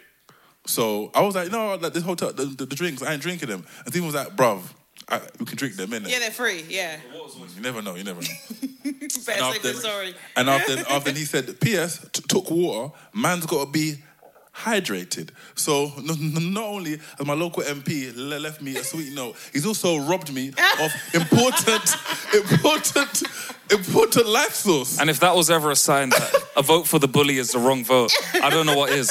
So 0.66 1.10
I 1.14 1.20
was 1.22 1.34
like, 1.34 1.50
no, 1.50 1.76
like 1.76 1.92
this 1.92 2.02
hotel, 2.02 2.32
the, 2.32 2.44
the, 2.44 2.66
the 2.66 2.74
drinks, 2.76 3.02
I 3.02 3.12
ain't 3.12 3.22
drinking 3.22 3.48
them. 3.48 3.64
And 3.84 3.92
Stephen 3.92 4.06
was 4.06 4.14
like, 4.14 4.34
bruv, 4.36 4.62
I, 5.08 5.20
we 5.38 5.46
can 5.46 5.56
drink 5.56 5.76
them, 5.76 5.90
innit? 5.90 6.08
Yeah, 6.10 6.18
they're 6.18 6.30
free. 6.30 6.64
Yeah. 6.68 6.98
You 7.14 7.62
never 7.62 7.80
know, 7.82 7.94
you 7.94 8.02
never 8.04 8.20
know. 8.20 8.28
Better 8.84 8.96
And 9.02 9.12
say 9.12 9.38
after, 9.38 9.60
good 9.60 9.76
story. 9.76 10.14
and 10.36 10.48
after, 10.50 10.78
after 10.90 11.12
he 11.12 11.24
said, 11.24 11.60
P.S. 11.60 12.04
T- 12.12 12.22
took 12.28 12.50
water. 12.50 12.92
Man's 13.14 13.46
got 13.46 13.66
to 13.66 13.70
be 13.70 13.96
hydrated. 14.54 15.30
So 15.54 15.92
n- 15.98 16.10
n- 16.10 16.52
not 16.52 16.64
only 16.64 16.96
has 16.96 17.26
my 17.26 17.34
local 17.34 17.62
MP 17.62 18.12
le- 18.16 18.38
left 18.40 18.60
me 18.62 18.76
a 18.76 18.82
sweet 18.84 19.12
note, 19.14 19.36
he's 19.52 19.66
also 19.66 19.98
robbed 19.98 20.32
me 20.32 20.48
of 20.80 20.92
important, 21.14 21.96
important, 22.34 23.22
important 23.70 24.26
life 24.28 24.54
source. 24.54 24.98
And 24.98 25.08
if 25.10 25.20
that 25.20 25.36
was 25.36 25.50
ever 25.50 25.70
a 25.70 25.76
sign 25.76 26.10
that 26.10 26.34
a 26.56 26.62
vote 26.62 26.86
for 26.86 26.98
the 26.98 27.08
bully 27.08 27.38
is 27.38 27.52
the 27.52 27.58
wrong 27.58 27.84
vote, 27.84 28.12
I 28.34 28.50
don't 28.50 28.66
know 28.66 28.76
what 28.76 28.90
is. 28.90 29.10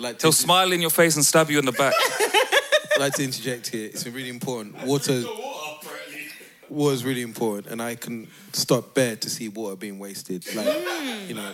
Like 0.00 0.20
He'll 0.22 0.32
smile 0.32 0.72
in 0.72 0.80
your 0.80 0.90
face 0.90 1.16
and 1.16 1.24
stab 1.24 1.50
you 1.50 1.58
in 1.58 1.66
the 1.66 1.72
back. 1.72 1.94
I'd 2.94 3.00
like 3.00 3.14
to 3.14 3.24
interject 3.24 3.68
here. 3.68 3.86
It's 3.86 4.06
really 4.06 4.28
important. 4.28 4.82
Water, 4.84 5.22
water 6.68 6.92
is 6.94 7.04
really 7.04 7.22
important, 7.22 7.66
and 7.72 7.82
I 7.82 7.94
can 7.96 8.28
stop 8.52 8.94
bare 8.94 9.16
to 9.16 9.30
see 9.30 9.48
water 9.48 9.76
being 9.76 9.98
wasted. 9.98 10.44
Like, 10.54 10.66
you 11.28 11.34
know, 11.34 11.52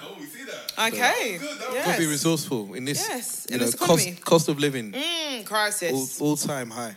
Okay. 0.78 1.38
gotta 1.38 1.98
be 1.98 2.04
Yes. 2.04 2.06
resourceful 2.06 2.74
in 2.74 2.84
this. 2.84 3.06
Yes, 3.08 3.46
you 3.48 3.54
in 3.54 3.60
know, 3.60 3.66
this 3.66 3.74
cost 3.74 4.00
economy. 4.02 4.20
cost 4.24 4.48
of 4.48 4.58
living, 4.58 4.92
Mm, 4.92 5.44
crisis. 5.46 6.20
all, 6.20 6.28
all 6.30 6.36
time 6.36 6.70
high. 6.70 6.96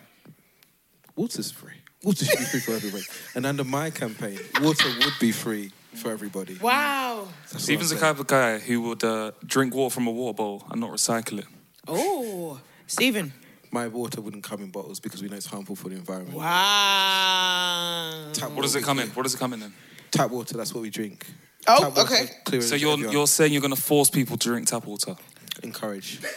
Water's 1.15 1.51
free. 1.51 1.74
Water 2.03 2.25
should 2.25 2.39
be 2.39 2.46
free 2.46 2.60
for 2.62 2.74
everybody. 2.74 3.03
And 3.36 3.46
under 3.46 3.63
my 3.63 3.89
campaign, 3.89 4.39
water 4.62 4.88
would 5.00 5.13
be 5.20 5.32
free 5.32 5.72
for 6.00 6.12
everybody. 6.12 6.56
Wow. 6.60 7.27
That's 7.51 7.63
Stephen's 7.63 7.89
the 7.89 7.96
I'm 7.98 8.01
type 8.01 8.20
of 8.20 8.27
guy 8.27 8.58
who 8.60 8.82
would 8.84 9.03
uh, 9.03 9.32
drink 9.46 9.74
water 9.75 9.94
from 9.94 10.08
a 10.08 10.12
water 10.12 10.36
bowl 10.36 10.63
and 10.72 10.79
not 10.82 10.91
recycle 10.91 11.39
it. 11.39 11.46
Oh, 11.88 12.60
Stephen. 12.88 13.34
My 13.72 13.88
water 13.88 14.20
wouldn't 14.22 14.44
come 14.44 14.62
in 14.62 14.72
bottles 14.72 15.00
because 15.00 15.22
we 15.22 15.29
know 15.29 15.36
it's 15.36 15.46
harmful 15.46 15.75
for 15.75 15.89
the 15.89 15.96
environment. 15.96 16.36
Wow. 16.36 18.29
Tap 18.34 18.51
What 18.51 18.63
does 18.63 18.75
it 18.75 18.84
come 18.84 19.00
in? 19.00 19.10
What 19.10 19.24
does 19.24 19.36
it 19.36 19.38
come 19.38 19.53
in 19.53 19.60
then? 19.60 19.74
Tap 20.10 20.32
water, 20.32 20.58
that's 20.58 20.74
what 20.74 20.82
we 20.82 20.89
drink. 20.89 21.27
Oh, 21.68 21.77
Tap 21.84 21.96
water, 21.96 22.01
okay. 22.13 22.25
clear 22.46 22.62
So 22.62 22.74
you're 22.75 22.94
Evian. 22.94 23.12
you're 23.12 23.27
saying 23.27 23.51
you're 23.53 23.62
going 23.62 23.75
to 23.75 23.79
force 23.82 24.10
people 24.10 24.38
to 24.38 24.48
drink 24.50 24.68
tap 24.68 24.86
water? 24.86 25.15
encourage. 25.62 26.20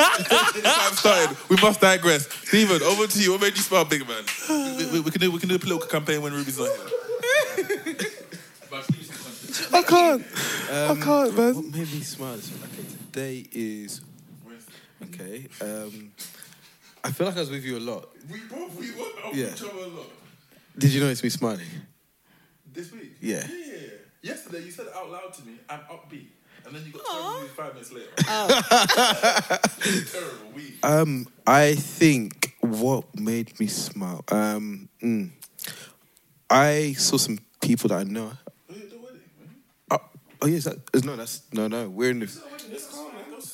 Time 0.00 0.92
started. 0.94 1.36
We 1.48 1.56
must 1.56 1.80
digress. 1.80 2.28
Stephen, 2.44 2.82
over 2.82 3.06
to 3.06 3.18
you. 3.22 3.32
What 3.32 3.40
made 3.40 3.56
you 3.56 3.62
smile, 3.62 3.84
big 3.86 4.06
man? 4.06 4.22
We, 4.48 4.86
we- 4.92 5.00
we 5.00 5.10
can 5.10 5.20
do 5.20 5.30
we 5.32 5.38
can 5.38 5.48
do 5.48 5.54
a 5.54 5.58
political 5.58 5.88
campaign 5.88 6.20
when 6.22 6.32
Ruby's 6.34 6.58
not 6.58 6.68
here. 6.68 6.86
I 9.72 9.82
can't. 9.82 10.24
I 10.70 10.94
can't, 11.00 11.36
man. 11.36 11.54
What 11.56 11.64
made 11.64 11.92
me 11.92 12.00
smile? 12.00 12.36
this 12.36 12.50
week? 12.52 12.62
Okay, 12.64 12.88
today 13.12 13.46
is 13.52 14.00
okay. 15.04 15.46
Um, 15.60 16.12
I 17.02 17.10
feel 17.12 17.26
like 17.26 17.36
I 17.36 17.40
was 17.40 17.50
with 17.50 17.64
you 17.64 17.78
a 17.78 17.80
lot. 17.80 18.08
We 18.30 18.40
both 18.48 18.74
we 18.78 18.90
were 18.92 19.06
Yeah. 19.34 19.52
each 19.52 19.62
other 19.62 19.70
a 19.78 19.86
lot. 19.88 20.06
Did 20.78 20.92
you 20.92 21.00
notice 21.00 21.22
me 21.22 21.28
smiling? 21.30 21.66
This 22.72 22.92
week. 22.92 23.16
Yeah. 23.20 23.46
Yeah. 23.48 23.76
Yesterday 24.22 24.64
you 24.64 24.70
said 24.70 24.86
it 24.86 24.92
out 24.94 25.10
loud 25.10 25.32
to 25.34 25.42
me. 25.46 25.54
I'm 25.68 25.80
upbeat, 25.80 26.26
and 26.66 26.74
then 26.74 26.84
you 26.84 26.92
got 26.92 27.04
terrible 27.06 27.40
news 27.40 27.50
five 27.56 27.72
minutes 27.74 27.92
later. 27.92 28.10
terrible. 30.12 30.52
We. 30.54 30.74
Um, 30.82 31.26
I 31.46 31.74
think 31.74 32.54
what 32.60 33.18
made 33.18 33.58
me 33.58 33.66
smile. 33.66 34.22
Um, 34.30 34.88
mm, 35.02 35.30
I 36.48 36.92
saw 36.98 37.16
some 37.16 37.38
people 37.60 37.88
that 37.88 37.98
I 37.98 38.02
know. 38.04 38.32
Oh, 40.42 40.46
oh 40.46 40.46
yes, 40.46 40.64
that, 40.64 40.78
is- 40.92 41.04
no, 41.04 41.16
that's 41.16 41.42
no, 41.52 41.68
no. 41.68 41.88
We're 41.88 42.10
in 42.10 42.20
the. 42.20 42.42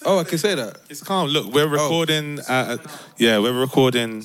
Oh, 0.05 0.19
I 0.19 0.25
can 0.25 0.39
say 0.39 0.55
that. 0.55 0.79
It's 0.89 1.03
calm. 1.03 1.29
Look, 1.29 1.53
we're 1.53 1.67
recording. 1.69 2.41
Uh, 2.41 2.77
yeah, 3.19 3.39
we're 3.39 3.59
recording 3.59 4.25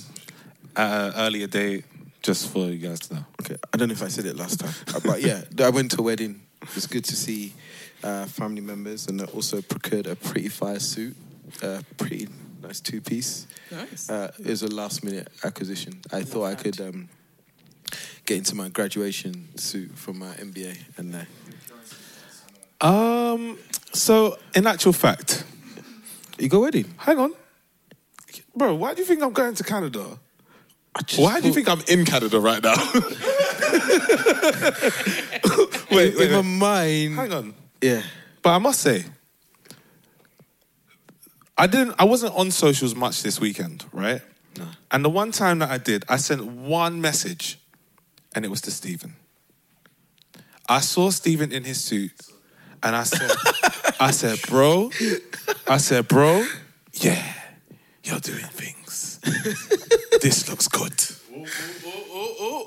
at 0.75 1.07
an 1.07 1.13
earlier 1.15 1.47
date 1.47 1.85
just 2.21 2.49
for 2.49 2.67
you 2.67 2.77
guys 2.77 2.99
to 2.99 3.15
know. 3.15 3.25
Okay, 3.41 3.55
I 3.73 3.77
don't 3.77 3.87
know 3.87 3.93
if 3.93 4.03
I 4.03 4.07
said 4.09 4.25
it 4.25 4.35
last 4.35 4.59
time, 4.59 4.73
Uh, 4.93 4.99
but 5.03 5.21
yeah, 5.21 5.41
I 5.65 5.69
went 5.69 5.91
to 5.91 6.01
a 6.01 6.03
wedding. 6.03 6.41
It 6.61 6.75
was 6.75 6.85
good 6.85 7.03
to 7.05 7.15
see 7.15 7.53
uh, 8.03 8.25
family 8.27 8.61
members, 8.61 9.07
and 9.07 9.21
I 9.21 9.25
also 9.25 9.61
procured 9.61 10.05
a 10.07 10.15
pretty 10.15 10.49
fire 10.49 10.79
suit, 10.79 11.15
uh, 11.63 11.81
pretty 11.97 12.27
nice 12.61 12.79
two 12.79 13.01
piece. 13.01 13.47
Nice. 13.71 14.09
Uh, 14.09 14.31
it 14.39 14.45
was 14.47 14.61
a 14.61 14.67
last 14.67 15.03
minute 15.03 15.29
acquisition. 15.43 15.99
I 16.11 16.21
thought 16.21 16.45
I 16.45 16.55
could 16.55 16.79
um, 16.79 17.09
get 18.25 18.37
into 18.37 18.55
my 18.55 18.69
graduation 18.69 19.47
suit 19.57 19.97
from 19.97 20.19
my 20.19 20.33
MBA, 20.35 20.77
and 20.97 21.15
uh, 21.15 21.19
Um. 22.81 23.57
So, 23.93 24.37
in 24.55 24.67
actual 24.67 24.93
fact, 24.93 25.43
you 26.39 26.49
go 26.49 26.61
wedding. 26.61 26.93
Hang 26.97 27.19
on, 27.19 27.33
bro. 28.55 28.75
Why 28.75 28.93
do 28.93 29.01
you 29.01 29.07
think 29.07 29.21
I'm 29.21 29.33
going 29.33 29.55
to 29.55 29.63
Canada? 29.63 30.19
Why 31.17 31.39
do 31.39 31.47
you 31.47 31.53
think 31.53 31.69
I'm 31.69 31.81
in 31.87 32.05
Canada 32.05 32.39
right 32.39 32.61
now? 32.61 32.75
wait, 35.91 36.15
in 36.15 36.31
my 36.31 36.41
mind. 36.41 37.15
Hang 37.15 37.33
on. 37.33 37.53
Yeah. 37.81 38.03
But 38.41 38.51
I 38.51 38.57
must 38.57 38.81
say, 38.81 39.05
I 41.57 41.67
didn't. 41.67 41.95
I 41.97 42.05
wasn't 42.05 42.35
on 42.35 42.51
socials 42.51 42.95
much 42.95 43.23
this 43.23 43.39
weekend, 43.39 43.85
right? 43.93 44.21
No. 44.57 44.67
And 44.89 45.05
the 45.05 45.09
one 45.09 45.31
time 45.31 45.59
that 45.59 45.69
I 45.69 45.77
did, 45.77 46.03
I 46.09 46.17
sent 46.17 46.45
one 46.45 46.99
message, 46.99 47.59
and 48.35 48.43
it 48.43 48.49
was 48.49 48.61
to 48.61 48.71
Stephen. 48.71 49.15
I 50.67 50.79
saw 50.79 51.09
Stephen 51.09 51.51
in 51.51 51.63
his 51.63 51.81
suit, 51.81 52.11
and 52.83 52.95
I 52.95 53.03
said, 53.03 53.31
"I 53.99 54.11
said, 54.11 54.39
bro, 54.47 54.91
I 55.67 55.77
said, 55.77 56.07
bro, 56.07 56.45
yeah, 56.93 57.33
you're 58.03 58.19
doing 58.19 58.45
things. 58.45 59.19
this 60.21 60.49
looks 60.49 60.67
good." 60.67 60.93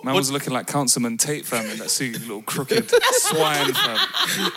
Man 0.05 0.15
was 0.15 0.31
looking 0.31 0.53
like 0.53 0.67
Councilman 0.67 1.17
Tate, 1.17 1.47
fam, 1.47 1.65
in 1.71 1.79
that 1.79 1.91
suit, 1.91 2.21
little 2.21 2.43
crooked 2.43 2.91
swine, 2.91 3.73
fam. 3.73 4.53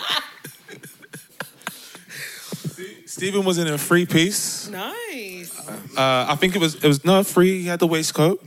Stephen 3.06 3.44
was 3.44 3.58
in 3.58 3.66
a 3.66 3.78
free 3.78 4.06
piece. 4.06 4.68
Nice. 4.68 5.58
Uh, 5.96 6.26
I 6.28 6.36
think 6.36 6.54
it 6.54 6.60
was 6.60 6.76
it 6.76 6.86
was 6.86 7.04
not 7.04 7.26
free. 7.26 7.62
He 7.62 7.66
had 7.66 7.80
the 7.80 7.86
waistcoat. 7.86 8.40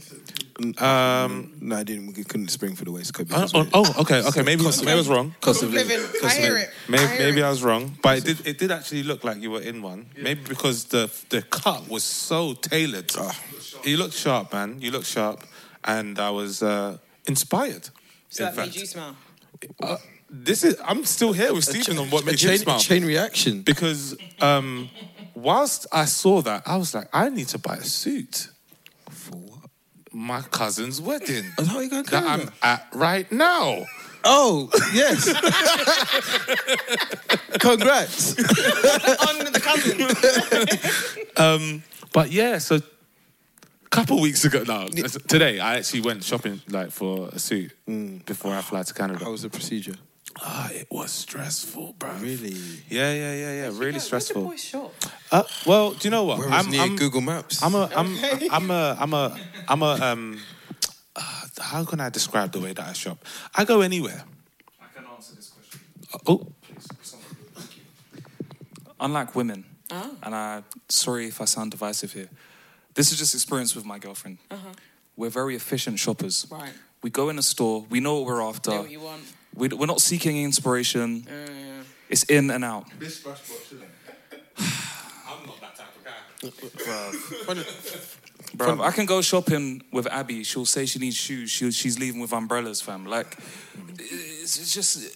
Um, 0.79 1.53
no, 1.59 1.75
I 1.77 1.83
didn't. 1.83 2.15
We 2.15 2.23
couldn't 2.23 2.49
spring 2.49 2.75
for 2.75 2.85
the 2.85 2.91
waistcoat. 2.91 3.27
Oh, 3.31 3.47
oh, 3.53 3.67
oh, 3.73 4.01
okay, 4.01 4.21
okay. 4.27 4.41
Maybe, 4.43 4.63
Cost 4.63 4.81
maybe 4.81 4.93
I 4.93 4.95
was 4.95 5.07
wrong. 5.07 5.33
Cost 5.41 5.63
of 5.63 5.73
living. 5.73 5.97
living. 5.97 6.21
I 6.23 6.35
hear 6.35 6.57
it. 6.57 6.69
Maybe, 6.87 7.03
I 7.03 7.07
hear 7.07 7.19
maybe 7.19 7.41
it. 7.41 7.43
I 7.43 7.49
was 7.49 7.63
wrong, 7.63 7.97
but 8.01 8.19
it 8.19 8.25
did. 8.25 8.47
It 8.47 8.57
did 8.57 8.71
actually 8.71 9.03
look 9.03 9.23
like 9.23 9.41
you 9.41 9.51
were 9.51 9.61
in 9.61 9.81
one. 9.81 10.07
Maybe 10.17 10.41
because 10.47 10.85
the 10.85 11.11
the 11.29 11.41
cut 11.41 11.89
was 11.89 12.03
so 12.03 12.53
tailored. 12.53 13.11
Ah. 13.17 13.37
You 13.83 13.97
looked 13.97 14.13
sharp, 14.13 14.53
man. 14.53 14.77
You 14.79 14.91
looked 14.91 15.07
sharp, 15.07 15.43
and 15.83 16.19
I 16.19 16.29
was 16.29 16.61
uh, 16.61 16.97
inspired. 17.25 17.89
So 18.29 18.43
in 18.43 18.49
that 18.49 18.57
made 18.57 18.65
fact. 18.65 18.77
you 18.77 18.85
smile. 18.85 19.15
Uh, 19.81 19.97
this 20.29 20.63
is. 20.63 20.79
I'm 20.85 21.03
still 21.05 21.33
here 21.33 21.53
with 21.53 21.63
Stephen 21.63 21.97
on 21.97 22.09
what 22.09 22.25
made 22.25 22.37
chain, 22.37 22.51
him 22.51 22.57
smile. 22.57 22.79
chain 22.79 23.05
reaction. 23.05 23.61
Because 23.63 24.17
um, 24.39 24.89
whilst 25.33 25.87
I 25.91 26.05
saw 26.05 26.41
that, 26.41 26.63
I 26.65 26.77
was 26.77 26.93
like, 26.93 27.07
I 27.13 27.29
need 27.29 27.47
to 27.49 27.59
buy 27.59 27.75
a 27.75 27.83
suit. 27.83 28.50
For 30.11 30.17
what? 30.17 30.23
My 30.23 30.41
cousin's 30.41 31.01
wedding 31.01 31.45
Oh, 31.57 31.65
how 31.65 31.77
are 31.77 31.83
you 31.83 31.89
going 31.89 32.03
to 32.03 32.11
that 32.11 32.23
I'm 32.23 32.49
at 32.61 32.87
right 32.93 33.31
now. 33.31 33.85
Oh, 34.23 34.69
yes. 34.93 35.25
Congrats. 37.59 38.37
On 38.37 39.39
the 39.39 39.59
cousin. 39.59 41.43
Um, 41.43 41.83
but 42.13 42.31
yeah, 42.31 42.59
so 42.59 42.75
a 42.75 42.81
couple 43.89 44.21
weeks 44.21 44.45
ago 44.45 44.63
now, 44.67 44.85
today 45.27 45.59
I 45.59 45.77
actually 45.77 46.01
went 46.01 46.23
shopping 46.23 46.61
like 46.69 46.91
for 46.91 47.29
a 47.33 47.39
suit 47.39 47.71
before 48.25 48.53
I 48.53 48.61
fly 48.61 48.83
to 48.83 48.93
Canada. 48.93 49.23
How 49.25 49.31
was 49.31 49.41
the 49.41 49.49
procedure? 49.49 49.95
Ah, 50.39 50.69
it 50.71 50.87
was 50.89 51.11
stressful, 51.11 51.93
bro. 51.99 52.11
Really? 52.19 52.55
Yeah, 52.89 53.13
yeah, 53.13 53.33
yeah, 53.33 53.53
yeah. 53.63 53.69
Really 53.73 53.99
stressful. 53.99 54.43
Boy 54.43 54.55
shop. 54.55 54.93
Uh, 55.31 55.43
well, 55.65 55.91
do 55.91 56.07
you 56.07 56.09
know 56.11 56.23
what? 56.23 56.39
Where 56.39 56.49
was 56.49 56.67
near 56.67 56.87
Google 56.89 57.21
Maps? 57.21 57.61
I'm 57.61 57.75
a, 57.75 57.89
I'm, 57.95 58.17
I'm 58.51 58.71
a, 58.71 58.97
I'm 58.99 59.13
a, 59.13 59.37
I'm 59.67 59.81
a, 59.83 59.91
um, 60.01 60.39
uh, 61.15 61.41
how 61.59 61.83
can 61.85 61.99
I 61.99 62.09
describe 62.09 62.51
the 62.51 62.59
way 62.59 62.73
that 62.73 62.87
I 62.87 62.93
shop? 62.93 63.23
I 63.55 63.65
go 63.65 63.81
anywhere. 63.81 64.23
I 64.81 64.85
can 64.95 65.05
answer 65.13 65.35
this 65.35 65.49
question. 65.49 65.81
Oh, 66.27 66.47
Unlike 68.99 69.35
women, 69.35 69.65
Oh. 69.91 70.15
and 70.23 70.35
I 70.35 70.63
sorry 70.87 71.27
if 71.27 71.41
I 71.41 71.45
sound 71.45 71.71
divisive 71.71 72.13
here. 72.13 72.29
This 72.93 73.11
is 73.11 73.17
just 73.17 73.33
experience 73.33 73.75
with 73.75 73.83
my 73.85 73.97
girlfriend. 73.99 74.37
We're 75.17 75.29
very 75.29 75.55
efficient 75.55 75.99
shoppers. 75.99 76.45
Right. 76.51 76.71
We 77.01 77.09
go 77.09 77.29
in 77.29 77.37
a 77.39 77.41
store. 77.41 77.85
We 77.89 77.99
know 77.99 78.17
what 78.19 78.25
we're 78.27 78.41
after. 78.43 78.71
Know 78.71 78.81
what 78.81 78.91
you 78.91 78.99
want. 79.01 79.23
We, 79.55 79.67
we're 79.69 79.85
not 79.85 80.01
seeking 80.01 80.43
inspiration. 80.43 81.27
Uh, 81.27 81.31
yeah. 81.31 81.83
It's 82.09 82.23
in 82.23 82.49
and 82.51 82.63
out. 82.63 82.87
Bish 82.99 83.19
bash 83.19 83.39
bosh, 83.47 83.71
isn't 83.73 83.81
it? 83.81 83.89
I'm 84.57 85.45
not 85.45 85.61
that 85.61 85.75
type 85.75 85.95
of 85.95 87.47
guy. 87.47 88.03
Bro, 88.53 88.81
I 88.81 88.91
can 88.91 89.05
go 89.05 89.21
shopping 89.21 89.81
with 89.91 90.07
Abby. 90.07 90.43
She'll 90.43 90.65
say 90.65 90.85
she 90.85 90.99
needs 90.99 91.15
shoes. 91.15 91.49
She, 91.49 91.71
she's 91.71 91.97
leaving 91.97 92.19
with 92.19 92.33
umbrellas, 92.33 92.81
fam. 92.81 93.05
Like, 93.05 93.37
it's, 93.97 94.59
it's 94.59 94.73
just 94.73 95.15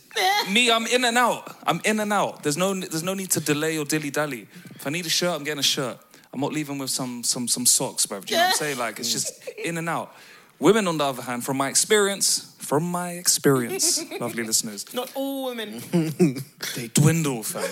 me. 0.49 0.71
I'm 0.71 0.85
in 0.87 1.03
and 1.03 1.17
out. 1.17 1.55
I'm 1.67 1.81
in 1.83 1.99
and 1.99 2.13
out. 2.13 2.43
There's 2.43 2.55
no 2.57 2.73
there's 2.73 3.03
no 3.03 3.13
need 3.13 3.31
to 3.31 3.41
delay 3.41 3.77
or 3.77 3.85
dilly 3.85 4.09
dally. 4.09 4.47
If 4.75 4.87
I 4.87 4.89
need 4.89 5.05
a 5.05 5.09
shirt, 5.09 5.35
I'm 5.35 5.43
getting 5.43 5.59
a 5.59 5.63
shirt. 5.63 5.97
I'm 6.33 6.39
not 6.39 6.53
leaving 6.53 6.77
with 6.77 6.89
some 6.89 7.23
some 7.23 7.47
some 7.47 7.65
socks, 7.65 8.05
bro. 8.05 8.21
Do 8.21 8.33
you 8.33 8.37
know 8.37 8.45
what 8.45 8.53
I'm 8.53 8.57
saying? 8.57 8.77
Like, 8.77 8.99
it's 8.99 9.11
just 9.11 9.47
in 9.63 9.77
and 9.77 9.89
out. 9.89 10.15
Women, 10.59 10.87
on 10.87 10.97
the 10.97 11.03
other 11.03 11.21
hand, 11.21 11.43
from 11.43 11.57
my 11.57 11.67
experience, 11.69 12.53
from 12.59 12.83
my 12.89 13.11
experience, 13.11 14.01
lovely 14.19 14.43
listeners, 14.43 14.85
Not 14.93 15.11
all 15.13 15.45
women. 15.47 15.81
they 16.75 16.87
dwindle, 16.93 17.43
fam. 17.43 17.63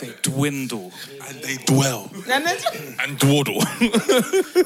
They 0.00 0.14
dwindle. 0.22 0.90
And 1.28 1.42
they 1.42 1.56
dwell 1.66 2.10
And 2.28 2.44
then- 2.46 2.96
and 3.00 3.18
dawdle. 3.18 3.62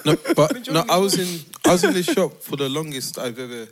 no, 0.04 0.16
but 0.34 0.68
no, 0.70 0.84
I 0.88 0.96
was 0.98 1.18
in 1.18 1.40
I 1.64 1.72
was 1.72 1.84
in 1.84 1.92
this 1.92 2.06
shop 2.14 2.40
for 2.40 2.56
the 2.56 2.68
longest 2.68 3.18
I've 3.18 3.38
ever 3.38 3.66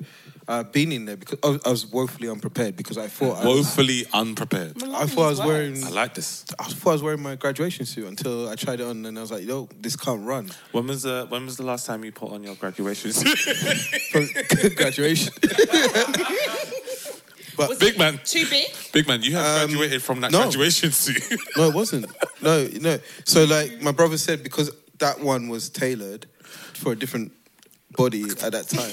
uh, 0.46 0.62
been 0.62 0.92
in 0.92 1.07
there 1.07 1.16
because 1.16 1.38
I 1.42 1.48
was, 1.48 1.61
I 1.64 1.70
was 1.70 1.87
woefully 1.87 2.28
unprepared 2.28 2.76
because 2.76 2.98
I 2.98 3.09
thought 3.09 3.42
I 3.42 3.46
was, 3.46 3.57
Woefully 3.57 4.04
unprepared. 4.12 4.83
I 4.83 5.07
thought 5.07 5.26
I 5.26 5.30
was 5.30 5.40
wearing 5.40 5.83
I 5.85 5.88
like 5.90 6.14
this. 6.14 6.44
I 6.59 6.64
thought 6.64 6.90
I 6.90 6.92
was 6.92 7.02
wearing 7.02 7.22
my 7.22 7.37
graduation 7.37 7.87
suit 7.87 8.07
until 8.07 8.48
I 8.48 8.54
tried 8.54 8.80
it 8.80 8.87
on 8.87 9.07
and 9.07 9.18
I 9.18 9.20
was 9.20 9.30
like, 9.30 9.44
yo, 9.44 9.68
this 9.80 9.96
can't 9.96 10.26
run. 10.26 10.50
When 10.72 10.87
was 10.87 11.02
the 11.02 11.26
when 11.28 11.46
was 11.46 11.57
the 11.57 11.64
last 11.64 11.87
time 11.87 12.04
you 12.04 12.12
put 12.12 12.30
on 12.33 12.42
your 12.42 12.54
graduation 12.57 13.12
suit? 13.12 13.38
For 14.11 14.68
graduation. 14.76 15.33
but 17.57 17.78
Big 17.80 17.98
man, 17.98 18.20
Too 18.24 18.46
big? 18.48 18.66
big 18.92 19.07
man, 19.09 19.22
you 19.22 19.37
have 19.37 19.68
graduated 19.68 20.02
from 20.02 20.20
that 20.20 20.33
no. 20.33 20.42
graduation 20.42 20.90
suit. 20.92 21.22
No, 21.57 21.68
it 21.68 21.74
wasn't. 21.74 22.07
No, 22.42 22.68
no. 22.80 22.98
So 23.24 23.44
like 23.44 23.80
my 23.80 23.92
brother 23.92 24.18
said, 24.18 24.42
because 24.42 24.70
that 24.98 25.20
one 25.20 25.48
was 25.48 25.70
tailored 25.70 26.26
for 26.74 26.92
a 26.92 26.96
different 26.96 27.33
body 27.96 28.22
at 28.24 28.52
that 28.52 28.68
time. 28.68 28.90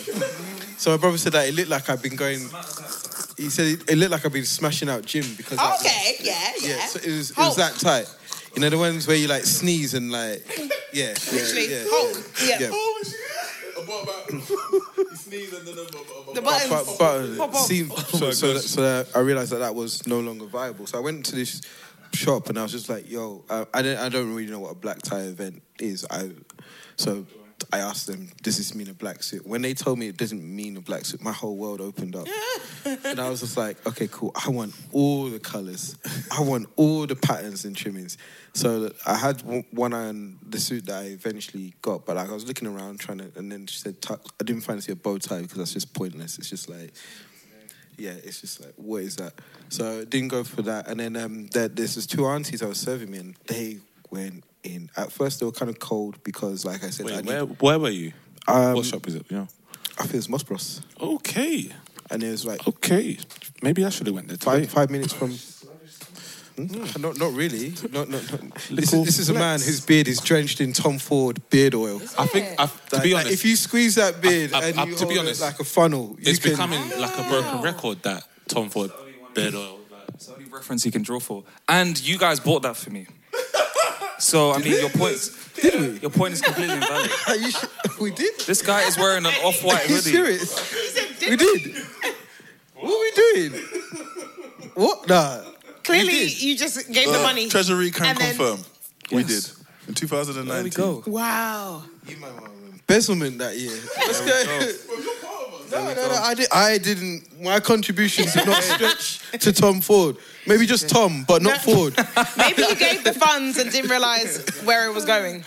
So 0.77 0.91
my 0.91 0.97
brother 0.97 1.17
said 1.17 1.33
that 1.33 1.47
it 1.47 1.55
looked 1.55 1.69
like 1.69 1.89
I've 1.89 2.01
been 2.01 2.15
going. 2.15 2.39
He 3.37 3.49
said 3.49 3.67
it, 3.67 3.89
it 3.89 3.97
looked 3.97 4.11
like 4.11 4.25
I've 4.25 4.33
been 4.33 4.45
smashing 4.45 4.89
out 4.89 5.05
gym 5.05 5.25
because. 5.37 5.57
like, 5.57 5.79
Okay, 5.79 6.15
yeah, 6.21 6.51
yeah. 6.61 6.69
yeah. 6.69 6.85
So 6.85 6.99
it 6.99 7.15
was 7.15 7.31
it 7.31 7.37
was 7.37 7.55
that 7.57 7.75
tight. 7.75 8.07
You 8.55 8.61
know 8.61 8.69
the 8.69 8.77
ones 8.77 9.07
where 9.07 9.15
you 9.15 9.27
like 9.27 9.43
sneeze 9.45 9.93
and 9.93 10.11
like 10.11 10.43
yeah, 10.57 10.67
yeah, 10.93 11.13
Literally, 11.31 11.71
yeah. 11.71 11.83
Hulk. 11.87 12.17
Yeah. 12.45 12.59
Yeah. 12.59 12.71
What 13.85 15.17
sneeze 15.17 15.53
and 15.53 15.67
then 15.67 15.77
a, 15.77 15.81
a, 15.81 15.83
a, 15.83 16.33
The 16.33 16.39
a- 16.39 16.43
buttons. 16.43 16.97
But, 17.37 17.51
but 17.51 17.57
see, 17.57 17.85
so, 17.89 18.31
so, 18.31 18.53
that, 18.53 18.61
so 18.61 19.05
I 19.15 19.19
realized 19.19 19.51
that 19.51 19.59
that 19.59 19.75
was 19.75 20.05
no 20.07 20.19
longer 20.19 20.45
viable. 20.45 20.85
So 20.87 20.97
I 20.97 21.01
went 21.01 21.25
to 21.27 21.35
this 21.35 21.61
shop 22.13 22.49
and 22.49 22.59
I 22.59 22.63
was 22.63 22.71
just 22.71 22.89
like, 22.89 23.09
"Yo, 23.09 23.43
uh, 23.49 23.65
I 23.73 23.81
don't, 23.81 23.97
I 23.97 24.09
don't 24.09 24.33
really 24.33 24.51
know 24.51 24.59
what 24.59 24.71
a 24.71 24.75
black 24.75 25.01
tie 25.01 25.21
event 25.21 25.61
is." 25.79 26.05
I, 26.09 26.31
so 26.97 27.25
I 27.71 27.80
asked 27.80 28.08
them, 28.08 28.30
"Does 28.41 28.58
this 28.58 28.76
mean 28.76 28.89
a 28.89 28.93
black 28.93 29.24
suit?" 29.24 29.45
When 29.45 29.62
they 29.62 29.74
told 29.74 30.00
me 30.00 30.08
it 30.08 30.17
doesn't 30.17 30.43
mean 30.43 30.78
a 30.78 30.82
black 30.82 31.06
suit, 31.06 31.21
my 31.21 31.32
whole 31.32 31.56
world 31.56 31.82
opened 31.82 32.15
up, 32.15 32.28
and 32.86 33.19
I 33.19 33.30
was 33.30 33.41
just 33.41 33.58
like, 33.58 33.86
"Okay, 33.88 34.08
cool. 34.12 34.32
I 34.36 34.50
want 34.50 34.74
all 34.91 35.30
the 35.30 35.39
colors. 35.39 35.95
I 36.32 36.41
want 36.41 36.67
all 36.76 37.06
the 37.08 37.15
patterns 37.15 37.65
and 37.65 37.76
trimmings." 37.76 38.17
So 38.54 38.91
I 39.06 39.15
had 39.15 39.41
one 39.71 39.93
eye 39.93 40.08
on 40.08 40.39
the 40.47 40.60
suit 40.60 40.86
that 40.88 41.04
I 41.04 41.06
eventually 41.08 41.74
got, 41.82 42.06
but 42.06 42.15
like 42.15 42.30
I 42.30 42.34
was 42.34 42.45
looking 42.45 42.67
around 42.67 43.00
trying 43.00 43.19
to, 43.19 43.32
and 43.36 43.52
then 43.52 43.67
she 43.67 43.80
said, 43.80 43.97
"I 44.10 44.43
didn't 44.43 44.62
fancy 44.62 44.91
a 44.91 44.95
bow 44.95 45.17
tie 45.17 45.41
because 45.41 45.58
that's 45.58 45.74
just 45.74 45.93
pointless. 45.93 46.38
It's 46.38 46.50
just 46.50 46.69
like." 46.69 46.93
yeah, 47.97 48.13
it's 48.24 48.41
just 48.41 48.60
like, 48.60 48.74
what 48.78 49.04
is 49.04 49.15
that? 49.17 49.34
So 49.69 50.00
I 50.00 50.06
didn't 50.06 50.30
go 50.30 50.43
for 50.43 50.63
that. 50.63 50.88
And 50.88 51.00
then 51.00 51.15
um, 51.15 51.47
there, 51.47 51.67
there's 51.67 51.95
just 51.95 52.10
two 52.10 52.26
aunties 52.26 52.63
I 52.63 52.65
was 52.65 52.80
serving 52.80 53.12
me, 53.12 53.19
and 53.19 53.36
they 53.45 53.78
went 54.10 54.43
in. 54.63 54.89
At 54.97 55.12
first, 55.12 55.39
they 55.39 55.45
were 55.45 55.52
kind 55.52 55.69
of 55.69 55.80
cold 55.80 56.24
because, 56.24 56.65
like 56.65 56.84
I 56.84 56.89
said, 56.89 57.06
I 57.08 57.15
Wait, 57.15 57.26
need- 57.26 57.28
where, 57.28 57.45
where 57.45 57.80
were 57.80 57.89
you? 57.89 58.13
Um, 58.47 58.76
what 58.76 58.86
shop 58.86 59.08
is 59.08 59.15
it? 59.15 59.26
Yeah. 59.30 59.45
I 60.00 60.04
think 60.04 60.15
it's 60.15 60.28
was 60.28 60.30
Moss 60.30 60.43
Bros. 60.43 60.82
Okay. 61.00 61.69
And 62.10 62.24
it 62.24 62.32
was 62.32 62.45
like 62.45 62.67
Okay. 62.67 63.17
Maybe 63.62 63.86
I 63.86 63.89
should 63.89 64.08
have 64.08 64.15
went 64.15 64.28
there 64.28 64.38
today. 64.38 64.65
five 64.65 64.69
five 64.71 64.89
minutes 64.89 65.13
from. 65.13 65.32
Hmm? 66.58 67.02
Not 67.02 67.17
not 67.17 67.34
really. 67.34 67.69
Not, 67.91 68.10
not, 68.10 68.30
not. 68.32 68.41
This, 68.71 68.91
is, 68.93 69.06
this 69.06 69.19
is 69.19 69.30
a 69.30 69.34
man 69.34 69.60
whose 69.62 69.80
beard 69.86 70.08
is 70.08 70.19
drenched 70.19 70.60
in 70.60 70.74
Tom 70.74 70.97
Ford 71.00 71.41
beard 71.50 71.74
oil. 71.76 72.02
I 72.19 72.26
think, 72.28 72.47
I, 72.60 72.65
to 72.65 72.71
Like- 72.95 73.04
be 73.04 73.13
like, 73.13 73.26
honest, 73.26 73.34
if 73.34 73.45
you 73.45 73.56
squeeze 73.56 73.95
that 73.95 74.21
beard 74.21 74.52
I- 74.54 74.60
I- 74.60 74.65
and 74.69 74.80
I- 74.80 74.84
you 74.86 74.95
to 74.95 75.06
be 75.06 75.17
honest, 75.17 75.41
it 75.41 75.45
like 75.45 75.60
a 75.60 75.63
funnel, 75.63 76.15
you 76.19 76.30
it's 76.32 76.39
can, 76.39 76.52
becoming 76.52 76.82
like 77.00 77.17
a 77.17 77.24
broken 77.30 77.62
record 77.62 78.04
that 78.04 78.24
Tom 78.47 78.69
Ford 78.69 78.91
beard 79.34 79.56
oil. 79.56 79.80
It's 80.13 80.26
the 80.26 80.34
only 80.34 80.45
reference 80.45 80.84
he 80.84 80.91
can 80.91 81.04
draw 81.04 81.19
for. 81.19 81.43
And 81.69 82.00
you 82.06 82.17
guys 82.17 82.39
bought 82.39 82.63
that 82.63 82.76
for 82.76 82.89
me. 82.89 83.08
So 84.21 84.51
I 84.51 84.60
mean, 84.60 84.79
your 84.79 84.89
point. 84.89 85.17
Did 85.55 85.79
we? 85.81 85.99
Your 85.99 86.12
point 86.12 86.34
is 86.34 86.41
completely 86.41 86.75
invalid. 86.75 87.12
Are 87.27 87.36
you 87.36 87.51
sure? 87.51 87.69
We 87.99 88.12
did. 88.12 88.39
This 88.41 88.62
guy 88.62 88.84
is 88.84 88.97
wearing 88.97 89.25
an 89.25 89.34
off-white 89.43 89.86
Are 89.86 89.88
you 89.89 89.95
hoodie. 89.95 90.12
serious? 90.12 91.19
We 91.21 91.36
did. 91.36 91.75
What 92.75 92.91
are 92.91 92.99
we 92.99 93.12
doing? 93.49 93.62
What? 94.75 95.07
Nah. 95.10 95.41
Clearly, 95.84 96.12
did. 96.13 96.41
you 96.41 96.57
just 96.57 96.91
gave 96.91 97.10
the 97.12 97.19
Uh, 97.19 97.23
money. 97.23 97.49
Treasury 97.49 97.91
can 97.91 98.05
and 98.05 98.17
then- 98.17 98.36
confirm. 98.36 98.63
We 99.12 99.23
did. 99.23 99.31
Yes. 99.31 99.55
In 99.88 99.93
2019. 99.95 100.47
There 100.53 100.63
we 100.63 100.69
go. 100.69 101.03
Wow. 101.07 101.84
Embezzlement 102.88 103.39
that 103.39 103.57
year. 103.57 103.77
Let's 103.97 104.21
go. 104.21 104.71
No, 105.71 105.86
no, 105.86 105.93
no. 105.93 106.13
I, 106.15 106.34
did, 106.34 106.47
I 106.51 106.77
didn't. 106.77 107.41
My 107.41 107.60
contributions 107.60 108.34
did 108.34 108.45
not 108.45 108.62
stretch 108.75 109.19
to 109.39 109.53
Tom 109.53 109.81
Ford. 109.81 110.17
Maybe 110.47 110.65
just 110.65 110.89
Tom, 110.89 111.23
but 111.27 111.41
not 111.41 111.62
Ford. 111.62 111.95
Maybe 112.38 112.63
you 112.63 112.75
gave 112.75 113.03
the 113.03 113.13
funds 113.13 113.57
and 113.57 113.71
didn't 113.71 113.89
realize 113.89 114.43
where 114.63 114.89
it 114.89 114.93
was 114.93 115.05
going. 115.05 115.43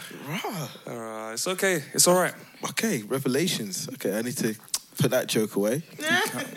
Uh, 0.86 1.30
it's 1.32 1.46
okay. 1.48 1.82
It's 1.92 2.06
all 2.08 2.14
right. 2.16 2.34
Okay, 2.70 3.02
revelations. 3.02 3.88
Okay, 3.94 4.16
I 4.16 4.22
need 4.22 4.36
to 4.38 4.54
put 4.98 5.10
that 5.10 5.26
joke 5.26 5.56
away. 5.56 5.82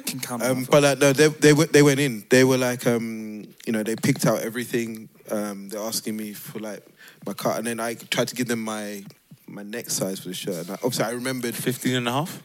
Can 0.06 0.20
count 0.20 0.44
Um, 0.44 0.66
but 0.70 0.84
uh, 0.84 0.96
no, 0.96 1.12
they 1.14 1.28
they 1.28 1.54
went- 1.54 1.74
they 1.74 1.82
went 1.82 2.00
in. 2.00 2.26
They 2.30 2.44
were 2.44 2.58
like, 2.58 2.86
um, 2.88 3.44
you 3.66 3.74
know, 3.74 3.84
they 3.84 3.96
picked 3.96 4.26
out 4.26 4.42
everything. 4.42 5.10
Um, 5.30 5.68
they're 5.70 5.82
asking 5.82 6.16
me 6.16 6.34
for 6.34 6.60
like 6.60 6.86
my 7.26 7.34
cut, 7.34 7.58
and 7.58 7.68
then 7.68 7.80
I 7.80 7.96
tried 7.96 8.30
to 8.30 8.36
give 8.36 8.48
them 8.48 8.62
my 8.64 9.04
my 9.48 9.64
neck 9.64 9.90
size 9.90 10.20
for 10.20 10.30
the 10.30 10.34
shirt. 10.34 10.56
And 10.68 10.72
I, 10.72 10.74
obviously, 10.76 11.06
I 11.06 11.12
remembered 11.12 11.56
15 11.56 11.96
and 11.96 12.08
a 12.08 12.12
half? 12.12 12.42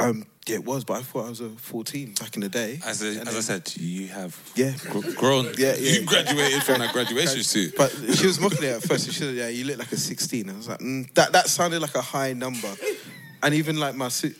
Um, 0.00 0.26
yeah, 0.46 0.56
it 0.56 0.64
was, 0.64 0.84
but 0.84 0.94
I 0.94 1.02
thought 1.02 1.26
I 1.26 1.28
was 1.28 1.40
a 1.40 1.50
14 1.50 2.14
back 2.18 2.34
in 2.34 2.40
the 2.42 2.48
day. 2.48 2.80
As, 2.84 3.02
a, 3.02 3.20
And 3.20 3.28
as 3.28 3.36
I 3.36 3.40
said, 3.40 3.72
you 3.76 4.08
have 4.08 4.36
Yeah. 4.56 4.72
gr- 4.88 5.12
grown. 5.12 5.44
Yeah, 5.58 5.74
yeah. 5.78 6.00
You 6.00 6.06
graduated 6.06 6.62
from 6.62 6.78
that 6.80 6.92
graduation 6.92 7.42
suit. 7.42 7.74
But 7.76 7.90
she 8.14 8.26
was 8.26 8.40
mocking 8.40 8.64
it 8.64 8.76
at 8.76 8.82
first. 8.82 9.06
She 9.06 9.12
said, 9.12 9.34
"Yeah, 9.34 9.48
you 9.48 9.64
look 9.64 9.78
like 9.78 9.92
a 9.92 9.96
16." 9.96 10.48
I 10.50 10.56
was 10.56 10.68
like, 10.68 10.80
mm, 10.80 11.12
"That 11.14 11.32
that 11.32 11.48
sounded 11.48 11.80
like 11.82 11.94
a 11.94 12.00
high 12.02 12.32
number." 12.32 12.72
And 13.42 13.54
even 13.54 13.78
like 13.78 13.94
my 13.94 14.08
suit, 14.08 14.36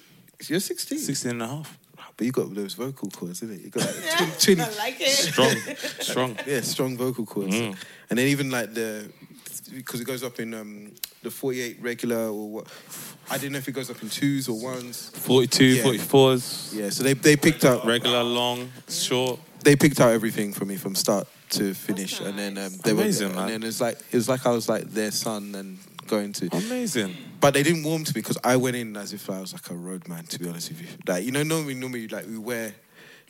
you're 0.48 0.58
16. 0.60 0.98
16 0.98 1.30
and 1.32 1.42
a 1.42 1.46
half. 1.48 1.78
But 2.16 2.26
you 2.26 2.32
got 2.32 2.54
those 2.54 2.74
vocal 2.74 3.08
cords, 3.10 3.42
isn't 3.42 3.56
it? 3.56 3.64
You 3.64 3.70
got 3.70 3.84
like 3.86 4.16
twin, 4.16 4.56
twin, 4.56 4.60
I 4.60 4.76
like 4.78 5.00
it. 5.00 5.08
Strong. 5.08 5.56
Strong. 6.00 6.38
yeah, 6.46 6.60
strong 6.62 6.96
vocal 6.98 7.24
cords. 7.24 7.54
Mm. 7.54 7.76
And 8.10 8.18
then 8.18 8.26
even 8.28 8.50
like 8.50 8.74
the 8.74 9.10
because 9.70 10.00
it 10.00 10.04
goes 10.04 10.22
up 10.22 10.38
in 10.40 10.52
um, 10.54 10.92
the 11.22 11.30
48 11.30 11.78
regular 11.80 12.28
or 12.28 12.48
what. 12.50 12.66
I 13.30 13.38
didn't 13.38 13.52
know 13.52 13.58
if 13.58 13.68
it 13.68 13.72
goes 13.72 13.90
up 13.90 14.02
in 14.02 14.08
twos 14.10 14.48
or 14.48 14.60
ones. 14.60 15.10
42, 15.14 15.64
Yeah. 15.64 15.82
44s, 15.84 16.74
Yeah, 16.74 16.90
so 16.90 17.02
they 17.04 17.14
they 17.14 17.36
picked 17.36 17.64
out 17.64 17.84
regular, 17.86 18.22
long, 18.22 18.70
short. 18.88 19.38
they 19.64 19.76
picked 19.76 20.00
out 20.00 20.10
everything 20.12 20.52
for 20.52 20.64
me 20.64 20.76
from 20.76 20.94
start 20.94 21.26
to 21.50 21.74
finish, 21.74 22.20
and 22.20 22.38
then 22.38 22.56
um, 22.58 22.72
they 22.84 22.92
Amazing, 22.92 23.28
were, 23.30 23.34
man. 23.34 23.42
and 23.44 23.62
then 23.62 23.68
it's 23.68 23.80
like 23.80 23.98
it 24.10 24.16
was 24.16 24.28
like 24.28 24.46
I 24.46 24.50
was 24.50 24.68
like 24.68 24.84
their 24.92 25.10
son 25.10 25.54
and 25.54 25.78
going 26.06 26.32
to. 26.34 26.48
Amazing. 26.56 27.14
But 27.40 27.54
they 27.54 27.62
didn't 27.62 27.84
warm 27.84 28.04
to 28.04 28.10
me 28.14 28.20
because 28.20 28.38
I 28.44 28.56
went 28.56 28.76
in 28.76 28.96
as 28.96 29.12
if 29.12 29.30
I 29.30 29.40
was 29.40 29.52
like 29.52 29.70
a 29.70 29.74
roadman. 29.74 30.24
To 30.26 30.38
be 30.38 30.48
honest 30.48 30.70
with 30.70 30.82
you, 30.82 30.88
like 31.06 31.24
you 31.24 31.30
know, 31.32 31.42
normally 31.42 31.74
normally 31.74 32.08
like 32.08 32.26
we 32.26 32.38
wear 32.38 32.74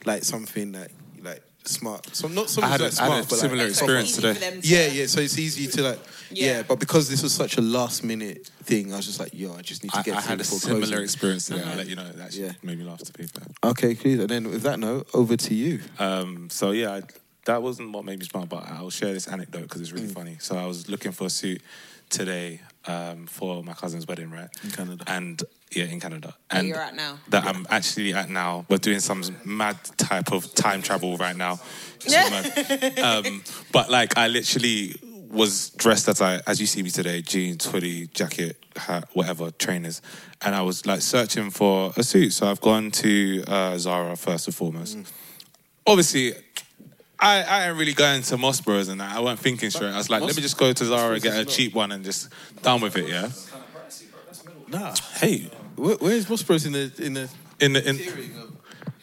like 0.07 0.25
something 0.25 0.73
that 0.73 0.91
like 1.23 1.43
smart. 1.69 2.15
So 2.15 2.29
not 2.29 2.49
something 2.51 2.69
I 2.69 2.73
had 2.73 2.81
a- 2.81 2.85
like 2.85 2.99
I 3.01 3.05
had 3.05 3.07
smart, 3.07 3.25
a 3.25 3.29
but 3.29 3.39
similar 3.39 3.63
like, 3.65 3.71
experience 3.71 4.11
Easy 4.11 4.21
today. 4.23 4.61
to- 4.61 4.67
Yeah, 4.67 4.87
yeah. 4.89 5.07
So 5.07 5.21
it's 5.21 5.39
easy 5.39 5.67
to 5.69 5.83
like, 5.83 5.99
yeah. 6.31 6.47
Yeah. 6.57 6.63
But 6.63 6.79
because 6.81 7.09
this 7.09 7.23
was 7.23 7.33
such 7.33 7.57
a 7.59 7.61
last 7.61 8.03
minute 8.05 8.49
thing, 8.65 8.93
I 8.93 8.97
was 8.97 9.07
just 9.07 9.21
like, 9.21 9.31
yo, 9.35 9.55
I 9.55 9.63
just 9.63 9.83
need 9.83 9.93
to 9.93 9.99
I, 9.99 10.03
get. 10.03 10.17
I 10.17 10.21
to 10.23 10.29
had 10.29 10.41
a 10.41 10.45
similar 10.45 10.81
closing. 10.87 11.03
experience 11.03 11.47
today. 11.47 11.63
I'll 11.65 11.77
let 11.77 11.89
you 11.89 11.97
know. 11.97 12.09
That 12.13 12.33
Yeah. 12.35 12.47
yeah. 12.47 12.53
made 12.63 12.79
me 12.79 12.85
laugh 12.85 12.99
to 13.01 13.13
people. 13.13 13.43
Okay, 13.65 13.95
please. 13.95 14.19
And 14.21 14.29
then 14.29 14.49
with 14.51 14.63
that 14.63 14.79
note, 14.79 15.09
over 15.15 15.37
to 15.37 15.55
you. 15.55 15.81
Um, 15.99 16.49
so 16.51 16.71
yeah, 16.71 16.93
I, 16.95 17.03
that 17.47 17.63
wasn't 17.63 17.93
what 17.93 18.05
made 18.05 18.19
me 18.19 18.25
smile, 18.27 18.47
but 18.47 18.65
I'll 18.69 18.91
share 18.91 19.13
this 19.13 19.27
anecdote 19.29 19.63
because 19.63 19.81
it's 19.81 19.93
really 19.93 20.09
Mm. 20.09 20.15
funny. 20.15 20.37
So 20.41 20.57
I 20.57 20.67
was 20.67 20.89
looking 20.89 21.13
for 21.13 21.25
a 21.27 21.31
suit 21.31 21.63
today 22.11 22.61
um, 22.87 23.27
for 23.27 23.63
my 23.63 23.73
cousin's 23.75 24.07
wedding, 24.07 24.31
right? 24.31 24.49
In 24.65 24.71
Canada. 24.71 25.05
And 25.07 25.43
yeah, 25.71 25.85
in 25.85 26.01
Canada. 26.01 26.35
Where 26.49 26.59
And 26.61 26.69
you're 26.69 26.81
at 26.81 26.95
now. 26.95 27.19
that 27.29 27.45
I'm 27.45 27.67
actually 27.71 28.13
at 28.13 28.29
now. 28.29 28.67
We're 28.69 28.79
doing 28.79 29.01
some 29.01 29.23
mad 29.45 29.77
type 29.97 30.33
of 30.33 30.53
time 30.55 30.83
travel 30.83 31.17
right 31.17 31.37
now. 31.37 31.61
Yeah. 32.07 33.23
um, 33.25 33.43
but 33.73 33.91
like, 33.91 34.19
I 34.19 34.29
literally 34.29 34.97
was 35.31 35.71
dressed 35.71 36.09
as 36.09 36.21
I, 36.21 36.41
as 36.47 36.61
you 36.61 36.67
see 36.67 36.83
me 36.83 36.91
today, 36.91 37.23
jeans, 37.23 37.67
hoodie, 37.67 38.09
jacket, 38.09 38.57
hat, 38.75 39.09
whatever, 39.13 39.53
trainers, 39.53 40.03
and 40.43 40.55
I 40.55 40.63
was 40.63 40.87
like 40.87 41.03
searching 41.03 41.51
for 41.51 41.93
a 41.97 42.03
suit. 42.03 42.33
So 42.33 42.51
I've 42.51 42.61
gone 42.61 42.91
to 42.93 43.45
uh, 43.47 43.79
Zara 43.79 44.17
first 44.17 44.49
and 44.49 44.55
foremost. 44.55 44.99
Obviously. 45.87 46.35
I, 47.23 47.43
I 47.43 47.69
ain't 47.69 47.79
really 47.79 47.93
going 47.93 48.23
to 48.23 48.39
Moss 48.39 48.63
Bros 48.63 48.89
and 48.89 48.99
that. 49.03 49.15
I 49.15 49.21
wasn't 49.21 49.41
thinking 49.41 49.69
straight. 49.69 49.93
I 49.93 49.99
was 49.99 50.09
like, 50.09 50.23
let 50.23 50.35
me 50.35 50.41
just 50.41 50.57
go 50.57 50.73
to 50.73 50.85
Zara 50.87 51.13
and 51.13 51.23
get 51.23 51.37
a 51.37 51.45
cheap 51.45 51.75
one 51.75 51.93
and 51.93 52.03
just 52.03 52.31
done 52.63 52.81
with 52.81 52.97
it, 52.97 53.11
yeah? 53.11 53.29
Nah. 54.71 54.95
Hey, 55.17 55.51
Where, 55.81 55.97
where's 55.97 56.29
Moss 56.29 56.43
Bros 56.43 56.67
in 56.67 56.73
the 56.73 56.93
in 56.99 57.15
the? 57.15 57.29
in 57.59 57.73
the 57.73 57.89
in 57.89 57.99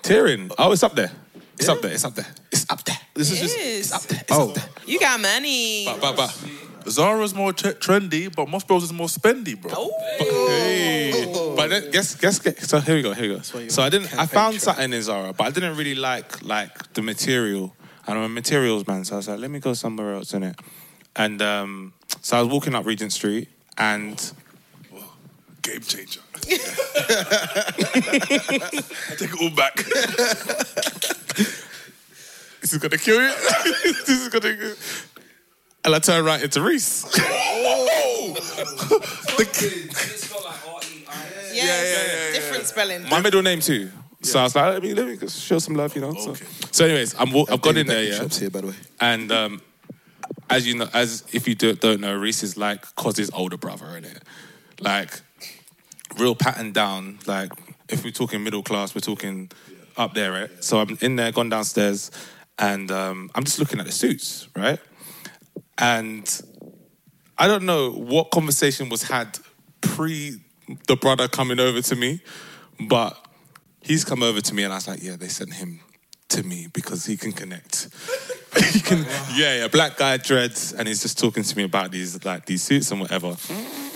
tearing. 0.02 0.52
Oh, 0.58 0.72
it's 0.72 0.84
up 0.84 0.96
there. 0.96 1.12
It's 1.58 1.68
up 1.70 1.82
there. 1.82 1.92
It's 1.92 2.06
up 2.06 2.14
there. 2.16 2.28
It's 2.52 2.66
up 2.70 2.84
there. 2.86 2.98
This 3.16 3.32
is 3.32 3.40
It 3.40 3.44
just. 3.44 3.58
is. 3.60 3.92
Up 3.94 4.02
there. 4.04 4.20
It's 4.22 4.32
Oh, 4.32 4.50
up 4.50 4.56
there. 4.56 4.66
You 4.86 5.00
got 5.00 5.20
money. 5.20 5.86
But, 5.86 6.02
but, 6.02 6.16
but. 6.18 6.90
Zara's 6.92 7.34
more 7.34 7.52
t- 7.52 7.70
trendy, 7.72 8.34
but 8.34 8.48
Moss 8.48 8.64
Bros 8.64 8.84
is 8.84 8.94
more 8.94 9.08
spendy, 9.08 9.60
bro. 9.60 9.90
Hey. 10.20 11.26
But 11.58 11.70
then, 11.70 11.92
guess, 11.92 12.16
guess, 12.16 12.40
guess. 12.40 12.70
So 12.70 12.80
here 12.80 12.96
we 12.96 13.02
go. 13.02 13.14
Here 13.14 13.30
we 13.30 13.36
go. 13.36 13.42
So 13.42 13.82
I 13.84 13.90
didn't. 13.90 14.14
I 14.18 14.26
found 14.28 14.54
track. 14.54 14.62
something 14.76 14.94
in 14.94 15.02
Zara, 15.02 15.34
but 15.34 15.48
I 15.48 15.50
didn't 15.50 15.76
really 15.78 15.96
like 15.96 16.44
like 16.44 16.94
the 16.94 17.02
material. 17.02 17.76
And 18.08 18.18
I'm 18.18 18.24
a 18.24 18.30
materials 18.30 18.88
man, 18.88 19.04
so 19.04 19.16
I 19.16 19.18
was 19.18 19.28
like, 19.28 19.40
let 19.40 19.52
me 19.52 19.60
go 19.60 19.74
somewhere 19.74 20.14
else 20.14 20.34
in 20.34 20.44
it. 20.44 20.56
And 21.16 21.42
um, 21.42 21.94
so 22.22 22.38
I 22.38 22.42
was 22.42 22.50
walking 22.54 22.74
up 22.76 22.86
Regent 22.86 23.12
Street, 23.12 23.50
and 23.78 24.16
Game 25.62 25.82
changer. 25.82 26.22
I 26.50 26.54
take 29.18 29.34
it 29.34 29.42
all 29.42 29.50
back. 29.50 29.76
this 32.62 32.74
is 32.74 32.78
gonna 32.78 32.98
kill 32.98 33.22
you. 33.22 33.28
this 33.84 34.10
is 34.10 34.30
gonna. 34.30 34.76
And 35.86 35.96
I 35.96 36.00
turned 36.00 36.26
right 36.26 36.42
into 36.42 36.62
Reiss. 36.62 37.06
Oh! 37.20 38.34
the... 38.38 39.88
Yes, 41.54 41.56
yeah, 41.56 42.28
it's 42.28 42.38
different 42.38 42.66
spelling. 42.66 43.04
My 43.10 43.20
middle 43.22 43.42
name 43.42 43.60
too. 43.60 43.90
So 44.22 44.40
I 44.40 44.44
was 44.44 44.56
like, 44.56 44.74
let 44.74 44.84
me, 44.84 44.94
let 44.94 45.08
me 45.08 45.28
show 45.28 45.60
some 45.60 45.76
love, 45.76 45.96
you 45.96 46.02
know. 46.02 46.14
So, 46.14 46.34
so 46.72 46.86
anyways, 46.86 47.16
I'm, 47.20 47.32
wa- 47.32 47.46
I've 47.50 47.62
gone 47.62 47.78
in 47.78 47.88
there, 47.88 47.98
David 47.98 48.14
Beckham 48.14 48.16
yeah. 48.16 48.22
Shops 48.22 48.40
here, 48.40 48.50
by 48.50 48.62
the 48.62 48.68
way. 48.68 48.76
And 49.00 49.32
um, 49.32 49.62
as 50.50 50.68
you 50.68 50.76
know, 50.76 50.90
as 50.94 51.24
if 51.34 51.48
you 51.48 51.56
do, 51.56 51.74
don't 51.76 52.02
know, 52.02 52.16
Reiss 52.16 52.44
is 52.44 52.58
like 52.58 52.96
Cos's 52.96 53.30
older 53.32 53.58
brother, 53.58 53.96
in 53.96 54.06
it. 54.06 54.24
Like 54.80 55.22
real 56.20 56.36
pattern 56.36 56.72
down. 56.72 57.20
Like 57.26 57.52
if 57.90 58.04
we're 58.04 58.12
talking 58.12 58.44
middle 58.44 58.64
class, 58.64 58.94
we're 58.96 59.02
talking 59.02 59.52
up 59.96 60.14
there, 60.14 60.32
right? 60.32 60.64
So 60.64 60.80
I'm 60.80 60.98
in 61.02 61.16
there, 61.16 61.32
gone 61.32 61.50
downstairs, 61.50 62.12
and 62.60 62.92
um, 62.92 63.32
I'm 63.36 63.44
just 63.44 63.60
looking 63.60 63.80
at 63.80 63.86
the 63.86 63.92
suits, 63.92 64.48
right? 64.56 64.80
And 65.78 66.42
I 67.38 67.48
don't 67.48 67.64
know 67.64 67.92
what 67.92 68.32
conversation 68.32 68.90
was 68.90 69.04
had 69.04 69.40
pre 69.82 70.42
the 70.88 70.96
brother 70.96 71.28
coming 71.28 71.60
over 71.60 71.82
to 71.82 71.96
me, 71.96 72.22
but 72.80 73.18
he's 73.82 74.04
come 74.04 74.24
over 74.24 74.42
to 74.42 74.54
me, 74.54 74.64
and 74.64 74.74
I 74.74 74.78
was 74.78 74.88
like, 74.88 75.02
yeah, 75.02 75.16
they 75.16 75.28
sent 75.28 75.54
him 75.54 75.80
to 76.30 76.44
me 76.44 76.68
because 76.74 77.06
he 77.06 77.16
can 77.16 77.32
connect. 77.32 77.88
he 78.72 78.80
can, 78.82 79.06
yeah, 79.34 79.60
yeah, 79.60 79.68
black 79.68 79.98
guy 79.98 80.18
dreads, 80.18 80.74
and 80.74 80.88
he's 80.88 81.02
just 81.02 81.18
talking 81.18 81.44
to 81.44 81.58
me 81.58 81.64
about 81.64 81.92
these 81.92 82.24
like 82.26 82.46
these 82.46 82.64
suits 82.64 82.92
and 82.92 83.00
whatever. 83.00 83.36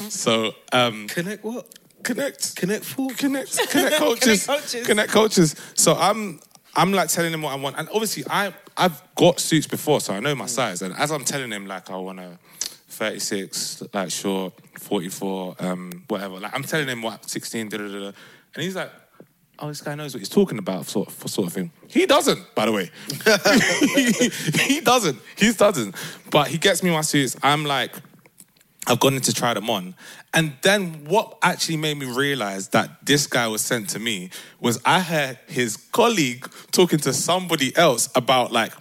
So 0.09 0.53
um, 0.71 1.07
Connect 1.07 1.43
what? 1.43 1.67
Connect, 2.03 2.55
Connect 2.55 2.83
full. 2.83 3.09
connect, 3.17 3.69
connect 3.69 3.95
coaches, 3.97 4.45
coaches. 4.45 4.87
connect 4.87 5.11
coaches. 5.11 5.55
So 5.75 5.95
I'm. 5.95 6.39
I'm 6.73 6.93
like 6.93 7.09
telling 7.09 7.33
him 7.33 7.41
what 7.41 7.51
I 7.51 7.57
want, 7.57 7.77
and 7.77 7.89
obviously 7.89 8.23
I 8.29 8.53
I've 8.77 9.03
got 9.15 9.41
suits 9.41 9.67
before, 9.67 9.99
so 9.99 10.13
I 10.13 10.21
know 10.21 10.33
my 10.35 10.45
size. 10.45 10.81
And 10.81 10.95
as 10.95 11.11
I'm 11.11 11.25
telling 11.25 11.51
him, 11.51 11.65
like 11.67 11.89
I 11.89 11.97
want 11.97 12.21
a 12.21 12.39
36, 12.87 13.83
like 13.93 14.09
short, 14.09 14.53
44, 14.79 15.55
um, 15.59 16.03
whatever. 16.07 16.39
Like 16.39 16.55
I'm 16.55 16.63
telling 16.63 16.87
him 16.87 17.01
what 17.01 17.29
16, 17.29 17.69
da 17.69 17.77
da 17.77 17.87
da, 17.87 17.99
da. 17.99 18.05
and 18.05 18.63
he's 18.63 18.75
like, 18.75 18.89
oh, 19.59 19.67
this 19.67 19.81
guy 19.81 19.95
knows 19.95 20.13
what 20.13 20.19
he's 20.19 20.29
talking 20.29 20.57
about, 20.57 20.85
sort 20.85 21.07
of, 21.07 21.29
sort 21.29 21.47
of 21.47 21.53
thing. 21.53 21.71
He 21.87 22.05
doesn't, 22.05 22.53
by 22.55 22.65
the 22.65 22.71
way. 22.71 22.91
he, 24.67 24.81
doesn't. 24.81 25.19
He 25.35 25.51
doesn't. 25.51 25.95
But 26.29 26.47
he 26.47 26.57
gets 26.57 26.83
me 26.83 26.91
my 26.91 27.01
suits. 27.01 27.35
I'm 27.43 27.65
like, 27.65 27.95
I've 28.87 28.99
gone 28.99 29.13
in 29.13 29.21
to 29.21 29.33
try 29.33 29.53
them 29.53 29.69
on. 29.69 29.95
And 30.33 30.53
then 30.61 31.05
what 31.05 31.37
actually 31.41 31.77
made 31.77 31.97
me 31.97 32.05
realize 32.05 32.69
that 32.69 33.05
this 33.05 33.27
guy 33.27 33.47
was 33.47 33.61
sent 33.61 33.89
to 33.89 33.99
me 33.99 34.29
was 34.61 34.81
I 34.85 35.01
heard 35.01 35.37
his 35.47 35.75
colleague 35.91 36.49
talking 36.71 36.99
to 36.99 37.11
somebody 37.11 37.75
else 37.75 38.09
about 38.15 38.51
like 38.51 38.71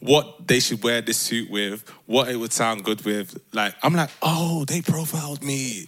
what 0.00 0.46
they 0.46 0.60
should 0.60 0.82
wear 0.82 1.00
this 1.00 1.16
suit 1.16 1.50
with, 1.50 1.88
what 2.06 2.28
it 2.28 2.36
would 2.36 2.52
sound 2.52 2.84
good 2.84 3.04
with. 3.04 3.40
Like, 3.52 3.74
I'm 3.82 3.94
like, 3.94 4.10
oh, 4.22 4.64
they 4.66 4.80
profiled 4.80 5.42
me. 5.42 5.86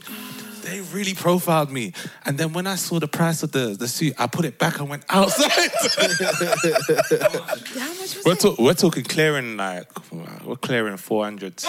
They 0.63 0.81
really 0.93 1.15
profiled 1.15 1.71
me. 1.71 1.93
And 2.25 2.39
then 2.39 2.53
when 2.53 2.67
I 2.67 2.77
saw 2.77 2.99
the 2.99 3.09
price 3.09 3.43
of 3.43 3.53
the, 3.53 3.77
the 3.79 3.89
suit, 3.89 4.15
I 4.19 4.27
put 4.27 4.45
it 4.45 4.59
back 4.59 4.79
and 4.81 4.89
went 4.89 5.05
outside. 5.09 5.51
we're, 8.27 8.35
talk- 8.35 8.59
we're 8.59 8.75
talking 8.75 9.05
clearing 9.05 9.57
like, 9.57 9.87
we're 10.45 10.57
clearing 10.57 10.97
400. 10.97 11.65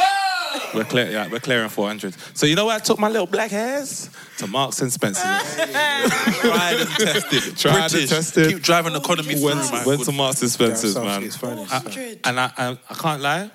We're, 0.73 0.83
clear, 0.83 1.09
yeah, 1.09 1.27
we're 1.29 1.39
clearing 1.39 1.69
400. 1.69 2.15
So 2.33 2.45
you 2.45 2.55
know 2.55 2.65
where 2.65 2.75
I 2.75 2.79
took 2.79 2.99
my 2.99 3.07
little 3.09 3.27
black 3.27 3.51
hairs? 3.51 4.09
To 4.39 4.47
Marks 4.47 4.81
and 4.81 4.91
Spencer. 4.91 5.21
Tried 5.21 6.75
and 6.79 6.89
tested. 6.89 7.57
Tried 7.57 7.89
British. 7.89 8.01
and 8.01 8.09
tested. 8.09 8.47
Keep 8.49 8.61
driving 8.63 8.93
the 8.93 8.99
economy 8.99 9.35
through, 9.35 9.45
Went, 9.45 9.71
man. 9.71 9.85
went 9.85 10.03
to 10.03 10.11
Marks 10.11 10.41
and 10.41 10.51
Spencer's, 10.51 10.95
Down 10.95 11.05
man. 11.05 11.23
it's 11.23 11.37
finest. 11.37 11.73
I- 11.73 12.17
and 12.25 12.39
I, 12.39 12.51
I, 12.57 12.77
I 12.89 12.93
can't 12.95 13.21
lie. 13.21 13.51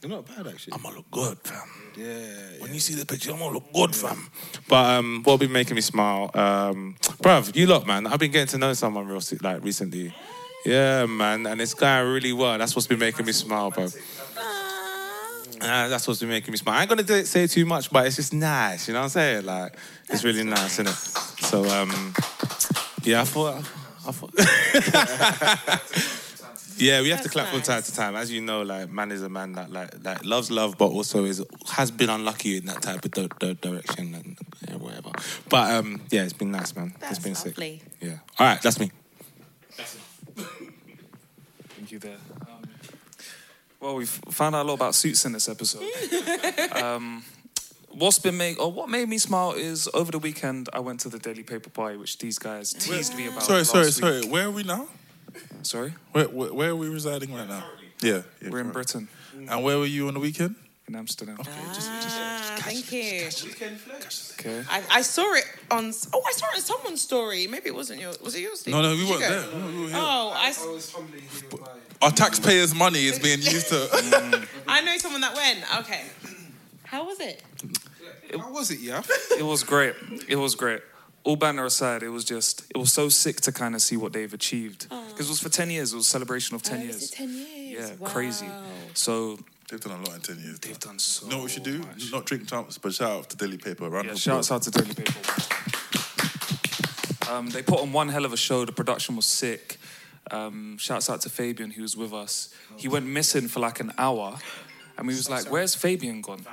They're 0.00 0.10
not 0.10 0.26
bad 0.28 0.46
actually. 0.46 0.74
I'm 0.74 0.82
gonna 0.82 0.96
look 0.96 1.10
good, 1.10 1.38
fam. 1.42 1.62
Yeah. 1.96 2.60
When 2.60 2.72
you 2.74 2.80
see 2.80 2.94
the 2.94 3.04
picture, 3.06 3.32
I'm 3.32 3.38
gonna 3.38 3.54
look 3.54 3.72
good, 3.72 3.94
fam. 3.94 4.28
But 4.68 4.98
um, 4.98 5.22
what'll 5.24 5.38
be 5.38 5.48
making 5.48 5.74
me 5.74 5.80
smile, 5.80 6.30
um, 6.34 6.96
bruv, 7.22 7.54
you 7.56 7.66
lot, 7.66 7.86
man. 7.86 8.06
I've 8.06 8.18
been 8.18 8.30
getting 8.30 8.48
to 8.48 8.58
know 8.58 8.72
someone 8.74 9.06
real 9.06 9.20
se- 9.20 9.38
like 9.42 9.62
recently. 9.64 10.14
Yeah, 10.64 11.06
man, 11.06 11.46
and 11.46 11.60
this 11.60 11.74
guy 11.74 12.00
really 12.00 12.32
well. 12.32 12.58
That's 12.58 12.74
what's 12.76 12.86
been 12.86 12.98
making 12.98 13.26
me 13.26 13.32
smile, 13.32 13.70
bro. 13.70 13.88
Uh, 15.60 15.88
that's 15.88 16.06
what's 16.06 16.20
been 16.20 16.28
making 16.28 16.52
me 16.52 16.56
smile. 16.58 16.76
I 16.76 16.80
ain't 16.82 16.88
gonna 16.88 17.02
do- 17.02 17.24
say 17.24 17.46
too 17.46 17.66
much, 17.66 17.90
but 17.90 18.06
it's 18.06 18.16
just 18.16 18.32
nice. 18.32 18.86
You 18.86 18.94
know 18.94 19.00
what 19.00 19.04
I'm 19.04 19.10
saying? 19.10 19.44
Like, 19.44 19.76
it's 20.08 20.22
really 20.24 20.44
nice, 20.44 20.78
isn't 20.78 20.88
it? 20.88 20.94
So, 20.94 21.64
um, 21.68 22.14
yeah, 23.02 23.22
I 23.22 23.24
thought, 23.24 23.56
I 24.06 24.12
thought. 24.12 24.34
Yeah, 26.78 27.02
we 27.02 27.08
have 27.10 27.18
to 27.18 27.24
That's 27.24 27.32
clap 27.32 27.48
from 27.48 27.62
time 27.62 27.82
to 27.82 27.94
time. 27.94 28.16
As 28.16 28.30
you 28.30 28.40
know, 28.40 28.62
like 28.62 28.90
man 28.90 29.12
is 29.12 29.22
a 29.22 29.28
man 29.28 29.52
that 29.52 29.70
like 29.70 30.04
like 30.04 30.24
loves 30.24 30.50
love, 30.50 30.76
but 30.78 30.86
also 30.86 31.24
is 31.24 31.44
has 31.70 31.90
been 31.90 32.10
unlucky 32.10 32.56
in 32.58 32.66
that 32.66 32.82
type 32.82 33.04
of 33.04 33.10
di- 33.10 33.28
di- 33.38 33.54
direction 33.54 34.14
and 34.14 34.38
yeah, 34.66 34.76
whatever. 34.76 35.10
But 35.48 35.70
um, 35.72 36.00
yeah, 36.10 36.22
it's 36.22 36.32
been 36.32 36.50
nice, 36.50 36.74
man. 36.74 36.94
That's 37.00 37.18
it's 37.18 37.24
been 37.24 37.34
lovely. 37.34 37.78
sick. 37.78 37.92
Yeah. 38.00 38.18
All 38.38 38.46
right, 38.46 38.60
that's 38.62 38.78
me. 38.78 38.90
Thank 41.76 41.92
you 41.92 41.98
there. 41.98 42.16
Um, 42.42 42.62
well, 43.80 43.94
we've 43.94 44.08
found 44.08 44.54
out 44.54 44.64
a 44.64 44.68
lot 44.68 44.74
about 44.74 44.94
suits 44.94 45.24
in 45.24 45.32
this 45.32 45.48
episode. 45.48 45.82
um, 46.82 47.24
what's 47.90 48.18
been 48.18 48.36
made, 48.36 48.58
or 48.58 48.70
what 48.70 48.88
made 48.88 49.08
me 49.08 49.18
smile 49.18 49.52
is 49.52 49.88
over 49.94 50.10
the 50.10 50.18
weekend 50.18 50.68
I 50.72 50.80
went 50.80 51.00
to 51.00 51.08
the 51.08 51.18
Daily 51.18 51.42
Paper 51.42 51.70
party, 51.70 51.96
which 51.96 52.18
these 52.18 52.38
guys 52.38 52.72
teased 52.72 53.16
me 53.16 53.28
about. 53.28 53.42
Sorry, 53.42 53.58
last 53.60 53.70
sorry, 53.70 53.84
week. 53.86 53.94
sorry. 53.94 54.26
Where 54.26 54.46
are 54.46 54.50
we 54.50 54.62
now? 54.62 54.88
Sorry, 55.62 55.94
Where, 56.12 56.24
where, 56.28 56.52
where 56.54 56.70
are 56.70 56.76
we 56.76 56.88
residing 56.88 57.34
right 57.34 57.48
now? 57.48 57.64
Yeah. 58.00 58.22
yeah 58.42 58.50
we're 58.50 58.58
in 58.60 58.70
correct. 58.70 58.72
Britain, 58.94 59.08
And 59.48 59.62
where 59.64 59.78
were 59.78 59.86
you 59.86 60.08
on 60.08 60.14
the 60.14 60.20
weekend? 60.20 60.54
in 60.88 60.94
Amsterdam. 60.96 61.36
Ah, 61.40 62.54
thank 62.60 62.90
you. 62.92 63.28
Okay. 64.38 64.62
I, 64.70 64.82
I 64.90 65.02
saw 65.02 65.34
it 65.34 65.44
on. 65.70 65.92
Oh, 66.14 66.22
I 66.26 66.32
saw 66.32 66.46
it 66.46 66.54
on 66.56 66.60
someone's 66.62 67.02
story. 67.02 67.46
Maybe 67.46 67.68
it 67.68 67.74
wasn't 67.74 68.00
yours. 68.00 68.18
Was 68.22 68.34
it 68.34 68.40
yours? 68.40 68.60
Steve? 68.60 68.72
No, 68.72 68.80
no, 68.80 68.92
we 68.92 68.98
Did 69.00 69.08
weren't 69.10 69.20
there. 69.20 69.60
No, 69.60 69.66
we 69.66 69.82
were 69.82 69.88
here. 69.88 69.96
Oh, 69.98 70.32
I, 70.34 70.48
s- 70.48 70.94
Our 72.00 72.10
taxpayers' 72.10 72.74
money 72.74 73.04
is 73.04 73.18
being 73.18 73.42
used 73.42 73.68
to. 73.68 73.86
I 74.66 74.80
know 74.80 74.96
someone 74.96 75.20
that 75.20 75.34
went. 75.36 75.78
Okay. 75.80 76.04
How 76.84 77.04
was 77.04 77.20
it? 77.20 77.42
How 78.38 78.50
was 78.50 78.70
it, 78.70 78.80
yeah? 78.80 79.02
It 79.38 79.42
was 79.44 79.62
great. 79.64 79.94
It 80.26 80.36
was 80.36 80.54
great. 80.54 80.80
All 81.24 81.36
banner 81.36 81.66
aside, 81.66 82.02
it 82.02 82.08
was 82.08 82.24
just 82.24 82.62
it 82.74 82.78
was 82.78 82.90
so 82.92 83.10
sick 83.10 83.42
to 83.42 83.52
kind 83.52 83.74
of 83.74 83.82
see 83.82 83.98
what 83.98 84.14
they've 84.14 84.32
achieved 84.32 84.86
because 85.18 85.28
it 85.28 85.32
was 85.32 85.40
for 85.40 85.48
ten 85.48 85.68
years. 85.68 85.92
It 85.92 85.96
was 85.96 86.06
a 86.06 86.10
celebration 86.10 86.54
of 86.54 86.62
ten 86.62 86.78
Oh, 86.80 86.84
years. 86.84 87.10
ten 87.10 87.28
years? 87.36 87.90
Yeah, 88.00 88.06
crazy. 88.08 88.46
So 88.94 89.38
They've 89.68 89.80
done 89.80 90.00
a 90.00 90.04
lot 90.04 90.14
in 90.14 90.20
10 90.22 90.38
years. 90.42 90.58
they've 90.60 90.78
done 90.80 90.98
so. 90.98 91.26
You 91.26 91.30
know 91.32 91.36
what 91.38 91.44
we 91.44 91.50
should 91.50 91.62
do? 91.62 91.80
much. 91.80 92.10
Not 92.10 92.24
drink 92.24 92.48
chumps, 92.48 92.78
but 92.78 92.94
shout 92.94 93.10
out 93.10 93.28
to 93.30 93.36
Daily 93.36 93.58
Paper. 93.58 93.86
Round 93.90 94.06
Yeah, 94.06 94.12
of 94.12 94.18
shouts 94.18 94.50
out 94.50 94.62
to 94.62 94.70
Daily 94.70 94.94
Paper. 94.94 95.12
Um, 97.30 97.50
they 97.50 97.62
put 97.62 97.80
on 97.80 97.92
one 97.92 98.08
hell 98.08 98.24
of 98.24 98.32
a 98.32 98.36
show. 98.38 98.64
The 98.64 98.72
production 98.72 99.14
was 99.16 99.26
sick. 99.26 99.76
Um, 100.30 100.78
shouts 100.78 101.10
out 101.10 101.20
to 101.22 101.28
Fabian, 101.28 101.70
who 101.72 101.82
was 101.82 101.96
with 101.98 102.14
us. 102.14 102.48
He 102.76 102.88
went 102.88 103.04
missing 103.06 103.46
for 103.48 103.60
like 103.60 103.80
an 103.80 103.92
hour, 103.98 104.38
and 104.96 105.06
we 105.06 105.14
was 105.14 105.28
like, 105.28 105.50
"Where's 105.50 105.74
Fabian 105.74 106.22
gone?" 106.22 106.46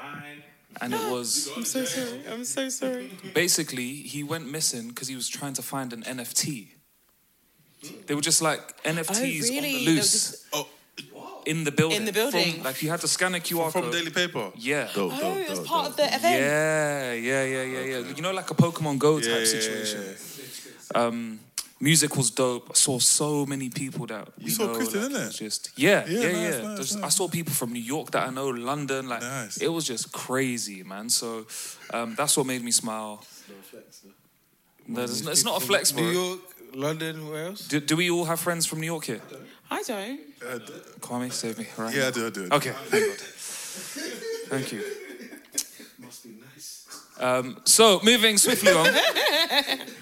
And 0.81 0.93
it 0.93 1.09
was 1.09 1.49
I'm 1.55 1.63
so 1.63 1.85
sorry. 1.85 2.21
I'm 2.29 2.43
so 2.43 2.67
sorry. 2.67 3.11
basically 3.33 3.93
he 3.95 4.23
went 4.23 4.51
missing 4.51 4.89
because 4.89 5.07
he 5.07 5.15
was 5.15 5.29
trying 5.29 5.53
to 5.53 5.61
find 5.61 5.93
an 5.93 6.03
NFT. 6.03 6.74
They 8.07 8.15
were 8.15 8.21
just 8.21 8.41
like 8.41 8.61
NFTs 8.83 9.09
on 9.09 9.57
Oh, 9.57 9.61
really? 9.61 9.85
the 9.85 9.85
loose 9.91 10.11
just- 10.11 10.45
Oh, 10.53 10.67
in 11.45 11.63
the 11.63 11.71
building. 11.71 11.97
In 11.97 12.05
the 12.05 12.11
building? 12.13 12.53
From- 12.55 12.63
like 12.63 12.81
you 12.81 12.89
had 12.89 13.01
to 13.01 13.07
scan 13.07 13.35
a 13.35 13.39
QR 13.39 13.63
code. 13.65 13.71
from 13.73 13.81
code. 13.83 13.93
Daily 13.93 14.11
Paper? 14.11 14.51
Yeah. 14.57 14.87
Dope, 14.93 15.13
Oh, 15.13 15.19
dope, 15.21 15.37
it 15.37 15.49
was 15.49 15.59
dope, 15.59 15.67
part 15.67 15.83
dope. 15.85 15.91
of 15.91 15.97
the 15.97 16.15
event. 16.15 16.41
Yeah, 16.41 17.13
yeah, 17.13 17.43
yeah, 17.43 17.63
yeah, 17.63 17.99
yeah. 17.99 18.15
You 18.15 18.21
know, 18.21 18.31
like 18.31 18.49
a 18.49 18.55
Pokemon 18.55 18.97
Go 18.99 19.19
type 19.19 19.29
Yeah, 19.29 19.37
yeah, 19.39 19.45
situation. 19.45 20.01
yeah, 20.95 21.01
Um, 21.01 21.39
music 21.79 22.15
was 22.15 22.29
dope. 22.31 22.67
I 22.71 22.73
saw 22.73 22.97
so 22.99 23.45
many 23.45 23.69
people 23.69 24.07
that 24.07 24.27
You 24.37 24.45
we 24.45 24.51
saw 24.51 24.65
know, 24.67 24.75
Kristen, 24.75 25.01
like, 25.03 25.11
innit? 25.11 25.29
it 25.29 25.37
Just 25.45 25.69
yeah, 25.75 26.05
Yeah, 26.07 26.19
yeah, 26.19 26.31
nice, 26.31 26.33
yeah. 26.33 26.61
nice, 26.67 26.77
There's- 26.91 26.95
I 27.03 27.09
saw 27.09 27.27
people 27.27 27.53
from 27.53 27.73
New 27.73 27.81
York 27.93 28.09
that 28.11 28.27
I 28.27 28.31
know, 28.31 28.47
London. 28.47 29.07
Like 29.07 29.21
Nice. 29.21 29.57
it 29.57 29.67
was 29.67 29.85
just 29.85 30.11
crazy, 30.11 30.81
man. 30.83 31.09
So 31.09 31.45
um, 31.93 32.15
that's 32.15 32.35
what 32.37 32.47
made 32.47 32.63
me 32.63 32.71
smile. 32.71 33.23
No, 34.87 35.05
there's 35.05 35.23
no- 35.23 35.31
it's 35.31 35.43
not 35.43 35.61
a 35.61 35.65
flex, 35.65 35.91
bro. 35.91 36.03
New 36.03 36.11
York, 36.11 36.39
London, 36.75 37.29
where 37.29 37.45
else? 37.45 37.67
Do, 37.67 37.79
do 37.79 37.95
we 37.95 38.09
all 38.11 38.25
have 38.25 38.39
friends 38.39 38.65
from 38.65 38.79
New 38.81 38.85
York 38.87 39.05
here? 39.05 39.21
I 39.71 39.81
don't. 39.83 40.19
Uh, 40.45 40.59
Kwame, 40.99 41.31
save 41.31 41.57
me. 41.57 41.67
Right 41.77 41.95
yeah, 41.95 42.07
I 42.07 42.11
do, 42.11 42.27
I 42.27 42.29
do. 42.29 42.45
I 42.45 42.47
do. 42.49 42.55
Okay, 42.55 42.71
thank 42.89 43.07
God. 43.07 43.17
Thank 44.49 44.71
you. 44.73 44.83
Must 45.99 46.23
be 46.23 46.29
nice. 46.53 46.87
Um, 47.19 47.61
so, 47.65 47.99
moving 48.03 48.37
swiftly 48.37 48.71
on, 48.71 48.93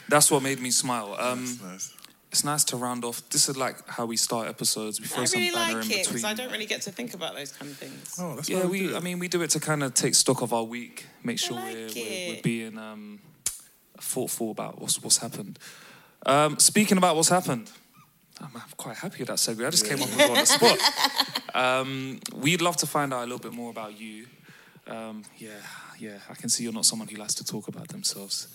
that's 0.10 0.30
what 0.32 0.42
made 0.44 0.60
me 0.60 0.72
smile. 0.72 1.16
Um, 1.20 1.58
Nice. 1.64 1.94
it's 2.32 2.44
nice 2.44 2.64
to 2.66 2.78
round 2.78 3.06
off. 3.06 3.22
This 3.30 3.48
is 3.48 3.56
like 3.56 3.88
how 3.88 4.06
we 4.06 4.18
start 4.18 4.48
episodes. 4.50 5.00
We 5.00 5.08
throw 5.08 5.22
I 5.22 5.26
some 5.26 5.42
really 5.42 5.54
banner 5.54 5.80
like 5.80 5.86
in 5.86 5.92
it 6.00 6.06
between. 6.08 6.26
I 6.26 6.34
don't 6.34 6.52
really 6.52 6.66
get 6.66 6.82
to 6.82 6.92
think 6.92 7.14
about 7.14 7.36
those 7.36 7.52
kind 7.52 7.72
of 7.72 7.78
things. 7.78 8.18
Oh, 8.20 8.36
that's 8.36 8.50
yeah, 8.50 8.62
why 8.64 8.66
we. 8.66 8.80
do 8.88 8.96
I 8.96 8.98
it. 8.98 9.04
mean, 9.04 9.20
we 9.20 9.28
do 9.28 9.42
it 9.44 9.52
to 9.52 9.60
kind 9.60 9.84
of 9.84 9.94
take 9.94 10.16
stock 10.16 10.42
of 10.42 10.52
our 10.54 10.64
week, 10.64 11.06
make 11.24 11.40
sure 11.40 11.56
like 11.56 11.74
we're, 11.74 11.88
we're, 11.88 11.94
we're 11.96 12.34
it. 12.36 12.44
being 12.44 12.78
um, 12.78 13.20
thoughtful 14.00 14.52
about 14.52 14.82
what's 14.82 15.02
what's 15.02 15.18
happened. 15.20 15.60
Um, 16.26 16.60
speaking 16.60 16.98
about 16.98 17.16
what's 17.16 17.30
happened, 17.30 17.70
I'm 18.42 18.50
quite 18.78 18.98
happy 18.98 19.20
with 19.20 19.28
that 19.30 19.38
segue. 19.38 19.66
I 19.66 19.70
just 19.70 19.86
came 19.86 20.02
up 20.02 20.10
with 20.10 20.20
it 20.20 20.30
on 20.30 20.36
the 20.38 20.46
spot. 20.46 20.80
Um, 21.56 22.20
we'd 22.36 22.62
love 22.62 22.78
to 22.78 22.88
find 22.88 23.14
out 23.14 23.20
a 23.20 23.28
little 23.28 23.38
bit 23.38 23.54
more 23.54 23.70
about 23.70 24.00
you. 24.00 24.26
Um, 24.88 25.24
yeah, 25.38 25.50
yeah. 26.00 26.18
I 26.28 26.34
can 26.34 26.50
see 26.50 26.64
you're 26.64 26.74
not 26.74 26.84
someone 26.86 27.08
who 27.08 27.16
likes 27.18 27.36
to 27.36 27.44
talk 27.46 27.68
about 27.68 27.90
themselves. 27.90 28.48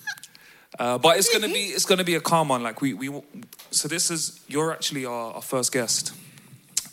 Uh, 0.80 0.98
but 0.98 1.16
it's 1.16 1.32
gonna 1.32 1.46
be 1.46 1.66
it's 1.66 1.84
gonna 1.84 2.02
be 2.02 2.16
a 2.16 2.20
calm 2.20 2.48
one. 2.48 2.64
Like 2.64 2.80
we 2.80 2.92
we 2.94 3.22
so 3.70 3.86
this 3.86 4.10
is 4.10 4.40
you're 4.48 4.72
actually 4.72 5.06
our, 5.06 5.34
our 5.34 5.42
first 5.42 5.70
guest 5.72 6.12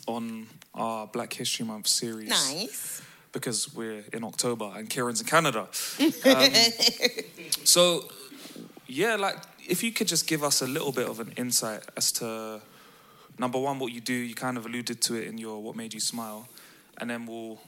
on 0.06 0.46
our 0.74 1.08
Black 1.08 1.32
History 1.32 1.66
Month 1.66 1.88
series 1.88 2.28
Nice. 2.28 3.02
because 3.32 3.74
we're 3.74 4.04
in 4.12 4.22
October 4.22 4.72
and 4.76 4.88
Kieran's 4.88 5.20
in 5.20 5.26
Canada. 5.26 5.66
Um, 6.24 6.52
so, 7.64 8.08
yeah, 8.86 9.16
like 9.16 9.36
if 9.68 9.82
you 9.82 9.92
could 9.92 10.08
just 10.08 10.26
give 10.26 10.42
us 10.42 10.62
a 10.62 10.66
little 10.66 10.92
bit 10.92 11.08
of 11.08 11.20
an 11.20 11.32
insight 11.36 11.82
as 11.96 12.12
to 12.12 12.60
number 13.38 13.58
one, 13.58 13.78
what 13.78 13.92
you 13.92 14.00
do. 14.00 14.12
You 14.12 14.34
kind 14.34 14.56
of 14.56 14.66
alluded 14.66 15.00
to 15.02 15.14
it 15.14 15.26
in 15.26 15.38
your 15.38 15.62
what 15.62 15.76
made 15.76 15.94
you 15.94 16.00
smile, 16.00 16.48
and 16.98 17.10
then 17.10 17.26
we'll 17.26 17.60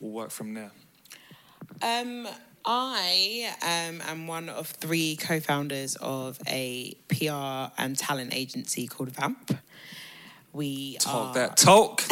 we'll 0.00 0.12
work 0.12 0.30
from 0.30 0.54
there. 0.54 0.70
Um, 1.82 2.28
I 2.64 3.52
um, 3.62 4.02
am 4.08 4.26
one 4.26 4.48
of 4.48 4.68
three 4.68 5.16
co-founders 5.16 5.96
of 5.96 6.38
a 6.48 6.94
PR 7.08 7.72
and 7.80 7.96
talent 7.96 8.34
agency 8.34 8.86
called 8.86 9.10
Vamp. 9.10 9.58
We 10.52 10.96
Talk 10.96 11.28
are 11.28 11.34
that 11.34 11.56
talk. 11.56 12.02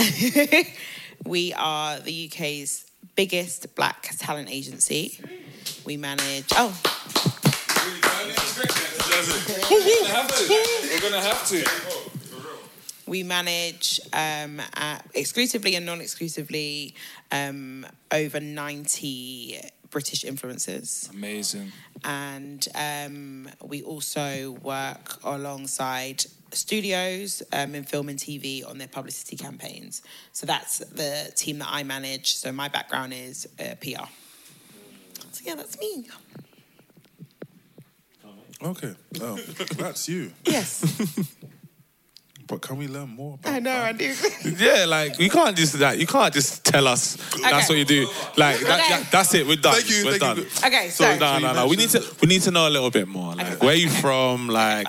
we 1.25 1.53
are 1.55 1.99
the 1.99 2.31
UK's 2.31 2.91
biggest 3.17 3.75
black 3.75 4.11
talent 4.19 4.51
agency. 4.51 5.19
We 5.85 5.97
manage. 5.97 6.47
Oh, 6.53 6.79
We're 10.91 11.01
gonna 11.01 11.21
have 11.21 11.47
to. 11.49 11.65
we 13.07 13.23
manage 13.23 14.01
um, 14.13 14.61
exclusively 15.15 15.75
and 15.77 15.85
non-exclusively 15.87 16.95
um, 17.31 17.87
over 18.11 18.41
90 18.41 19.61
British 19.91 20.25
influencers. 20.25 21.11
Amazing. 21.11 21.73
and 22.05 22.67
um, 22.75 23.49
we 23.63 23.83
also 23.83 24.53
work 24.63 25.19
alongside 25.23 26.25
studios 26.53 27.43
um, 27.53 27.75
in 27.75 27.85
film 27.85 28.09
and 28.09 28.19
TV 28.19 28.69
on 28.69 28.79
their 28.79 28.89
publicity 28.89 29.37
campaigns. 29.37 30.03
So 30.33 30.47
that's 30.47 30.79
the 30.79 31.33
team 31.37 31.59
that 31.59 31.69
I 31.71 31.83
manage. 31.83 32.35
So 32.35 32.53
my 32.53 32.69
background 32.69 33.13
is 33.13 33.49
uh, 33.61 33.75
PR. 33.81 34.09
So 35.33 35.43
yeah, 35.45 35.55
that's 35.55 35.79
me. 35.79 36.09
Okay, 38.65 38.95
oh, 39.21 39.37
that's 39.77 40.09
you. 40.09 40.33
Yes. 40.45 40.85
But 42.47 42.61
can 42.61 42.77
we 42.77 42.89
learn 42.89 43.09
more 43.09 43.37
about 43.41 43.55
I 43.55 43.59
know, 43.59 43.75
I 43.75 43.93
do. 43.93 44.15
Yeah, 44.59 44.85
like 44.87 45.19
you 45.19 45.31
can't 45.31 45.57
just 45.57 45.79
that. 45.79 45.97
You 45.99 46.07
can't 46.07 46.33
just 46.33 46.63
tell 46.63 46.87
us 46.87 47.17
that's 47.41 47.71
what 47.71 47.79
you 47.79 47.87
do. 47.87 48.07
Like 48.37 48.61
that, 48.61 48.81
Okay. 48.81 48.89
that- 49.03 49.09
that's 49.11 49.33
it. 49.33 49.47
We're 49.47 49.57
done. 49.57 49.73
Thank 49.73 49.89
you, 49.89 50.05
We're 50.05 50.19
thank 50.19 50.21
done. 50.21 50.37
you. 50.37 50.47
Okay, 50.67 50.91
So 50.91 51.05
so- 51.05 51.19
no, 51.19 51.39
no, 51.39 51.55
no. 51.55 51.67
We 51.69 51.77
need 51.77 51.89
to 51.91 52.05
we 52.21 52.29
need 52.29 52.43
to 52.43 52.51
know 52.51 52.69
a 52.69 52.73
little 52.77 52.91
bit 52.91 53.09
more. 53.09 53.35
Like 53.35 53.63
where 53.63 53.75
you 53.75 53.89
from? 53.89 54.49
Like 54.51 54.89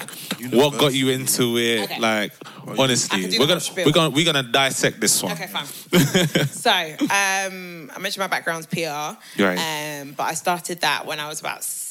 what 0.52 0.78
got 0.78 0.94
you 0.94 1.08
into 1.10 1.58
it? 1.58 1.84
Okay. 1.84 1.98
Like 2.00 2.34
I 2.68 2.76
honestly, 2.78 3.40
we're 3.40 3.48
gonna 3.48 3.62
we're 3.86 3.92
gonna 3.94 4.10
we're 4.10 4.26
gonna 4.26 4.44
dissect 4.44 5.00
this 5.00 5.24
one. 5.24 5.32
Okay, 5.32 5.48
fine. 5.48 5.66
so, 6.48 6.72
um, 6.72 7.90
I 7.96 8.00
mentioned 8.00 8.20
my 8.20 8.28
background's 8.28 8.68
PR. 8.68 9.16
Right. 9.42 9.58
Um, 10.02 10.12
but 10.12 10.24
I 10.24 10.34
started 10.34 10.82
that 10.82 11.06
when 11.06 11.22
I 11.22 11.30
was 11.30 11.40
about 11.40 11.64
sev- 11.64 11.85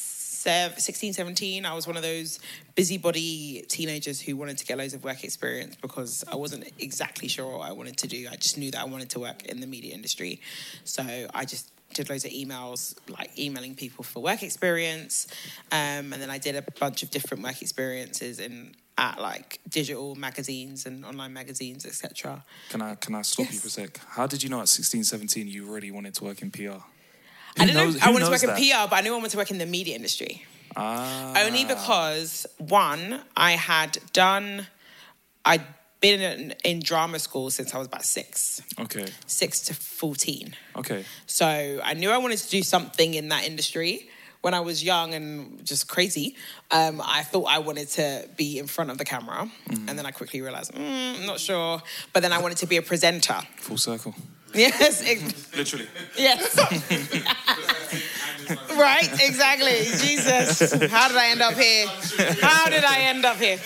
16, 0.44 1.12
17. 1.12 1.64
I 1.64 1.74
was 1.74 1.86
one 1.86 1.96
of 1.96 2.02
those 2.02 2.38
busybody 2.74 3.64
teenagers 3.68 4.20
who 4.20 4.36
wanted 4.36 4.58
to 4.58 4.66
get 4.66 4.78
loads 4.78 4.94
of 4.94 5.04
work 5.04 5.24
experience 5.24 5.76
because 5.76 6.24
I 6.30 6.36
wasn't 6.36 6.70
exactly 6.78 7.28
sure 7.28 7.58
what 7.58 7.68
I 7.68 7.72
wanted 7.72 7.96
to 7.98 8.08
do. 8.08 8.26
I 8.30 8.36
just 8.36 8.58
knew 8.58 8.70
that 8.72 8.80
I 8.80 8.84
wanted 8.84 9.10
to 9.10 9.20
work 9.20 9.44
in 9.44 9.60
the 9.60 9.66
media 9.66 9.94
industry. 9.94 10.40
So 10.84 11.02
I 11.34 11.44
just 11.44 11.70
did 11.94 12.10
loads 12.10 12.24
of 12.24 12.32
emails, 12.32 12.96
like 13.08 13.38
emailing 13.38 13.74
people 13.74 14.04
for 14.04 14.22
work 14.22 14.42
experience. 14.42 15.26
Um, 15.72 16.12
and 16.12 16.14
then 16.14 16.30
I 16.30 16.38
did 16.38 16.56
a 16.56 16.62
bunch 16.78 17.02
of 17.02 17.10
different 17.10 17.42
work 17.42 17.62
experiences 17.62 18.38
in 18.38 18.74
at 18.96 19.20
like 19.20 19.60
digital 19.68 20.14
magazines 20.14 20.86
and 20.86 21.04
online 21.04 21.32
magazines, 21.32 21.84
etc. 21.84 22.44
Can 22.70 22.80
I 22.80 22.94
can 22.94 23.14
I 23.14 23.22
stop 23.22 23.50
you 23.50 23.58
for 23.58 23.66
a 23.66 23.70
sec? 23.70 23.98
How 24.08 24.26
did 24.26 24.42
you 24.42 24.48
know 24.48 24.60
at 24.60 24.68
16, 24.68 25.04
17 25.04 25.48
you 25.48 25.68
already 25.68 25.90
wanted 25.90 26.14
to 26.14 26.24
work 26.24 26.42
in 26.42 26.50
PR? 26.50 26.82
I 27.58 27.66
didn't 27.66 27.76
knows- 27.76 27.94
know 27.94 28.00
I 28.06 28.10
wanted 28.10 28.24
to 28.26 28.30
work 28.30 28.42
in? 28.42 28.50
PR, 28.70 28.88
but 28.90 28.96
I 28.96 29.00
knew 29.02 29.12
I 29.12 29.16
wanted 29.16 29.30
to 29.32 29.36
work 29.38 29.50
in 29.50 29.58
the 29.58 29.66
media 29.66 29.94
industry. 29.94 30.44
Ah. 30.76 31.34
Only 31.44 31.64
because 31.64 32.46
one, 32.58 33.22
I 33.36 33.52
had 33.52 33.98
done, 34.12 34.66
I'd 35.44 35.62
been 36.00 36.20
in, 36.20 36.54
in 36.64 36.80
drama 36.80 37.18
school 37.18 37.48
since 37.50 37.72
I 37.74 37.78
was 37.78 37.86
about 37.86 38.04
six, 38.04 38.60
Okay. 38.80 39.06
six 39.26 39.60
to 39.60 39.74
fourteen. 39.74 40.54
Okay. 40.76 41.04
So 41.26 41.80
I 41.82 41.94
knew 41.94 42.10
I 42.10 42.18
wanted 42.18 42.38
to 42.38 42.48
do 42.50 42.62
something 42.62 43.14
in 43.14 43.28
that 43.28 43.44
industry. 43.46 44.08
When 44.42 44.52
I 44.52 44.60
was 44.60 44.84
young 44.84 45.14
and 45.14 45.64
just 45.64 45.88
crazy, 45.88 46.36
um, 46.70 47.00
I 47.02 47.22
thought 47.22 47.44
I 47.48 47.60
wanted 47.60 47.88
to 47.92 48.28
be 48.36 48.58
in 48.58 48.66
front 48.66 48.90
of 48.90 48.98
the 48.98 49.04
camera, 49.04 49.50
Mm-hmm. 49.70 49.88
and 49.88 49.98
then 49.98 50.04
I 50.04 50.10
quickly 50.10 50.42
realized, 50.42 50.74
mm, 50.74 51.18
I'm 51.20 51.24
not 51.24 51.40
sure. 51.40 51.80
But 52.12 52.20
then 52.22 52.32
I 52.32 52.38
wanted 52.38 52.58
to 52.58 52.66
be 52.66 52.76
a 52.76 52.82
presenter. 52.82 53.40
Full 53.56 53.78
circle. 53.78 54.14
Yes, 54.54 55.02
ex- 55.04 55.56
Literally. 55.56 55.88
yes. 56.16 56.56
right, 58.76 59.08
exactly. 59.20 59.84
Jesus, 59.98 60.72
how 60.90 61.08
did 61.08 61.16
I 61.16 61.30
end 61.30 61.42
up 61.42 61.54
here? 61.54 61.86
How 62.40 62.70
did 62.70 62.84
I 62.84 62.98
end 63.00 63.24
up 63.24 63.36
here? 63.36 63.58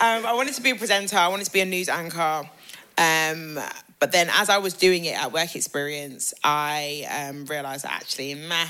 Um, 0.00 0.26
I 0.26 0.32
wanted 0.32 0.54
to 0.54 0.62
be 0.62 0.70
a 0.70 0.76
presenter. 0.76 1.16
I 1.16 1.28
wanted 1.28 1.44
to 1.44 1.52
be 1.52 1.60
a 1.60 1.64
news 1.66 1.88
anchor. 1.88 2.48
Um, 2.96 3.58
but 3.98 4.12
then, 4.12 4.28
as 4.32 4.48
I 4.48 4.58
was 4.58 4.74
doing 4.74 5.04
it 5.04 5.20
at 5.20 5.32
work 5.32 5.54
experience, 5.56 6.34
I 6.42 7.28
um, 7.30 7.46
realized 7.46 7.84
that 7.84 7.92
actually, 7.92 8.34
meh, 8.34 8.66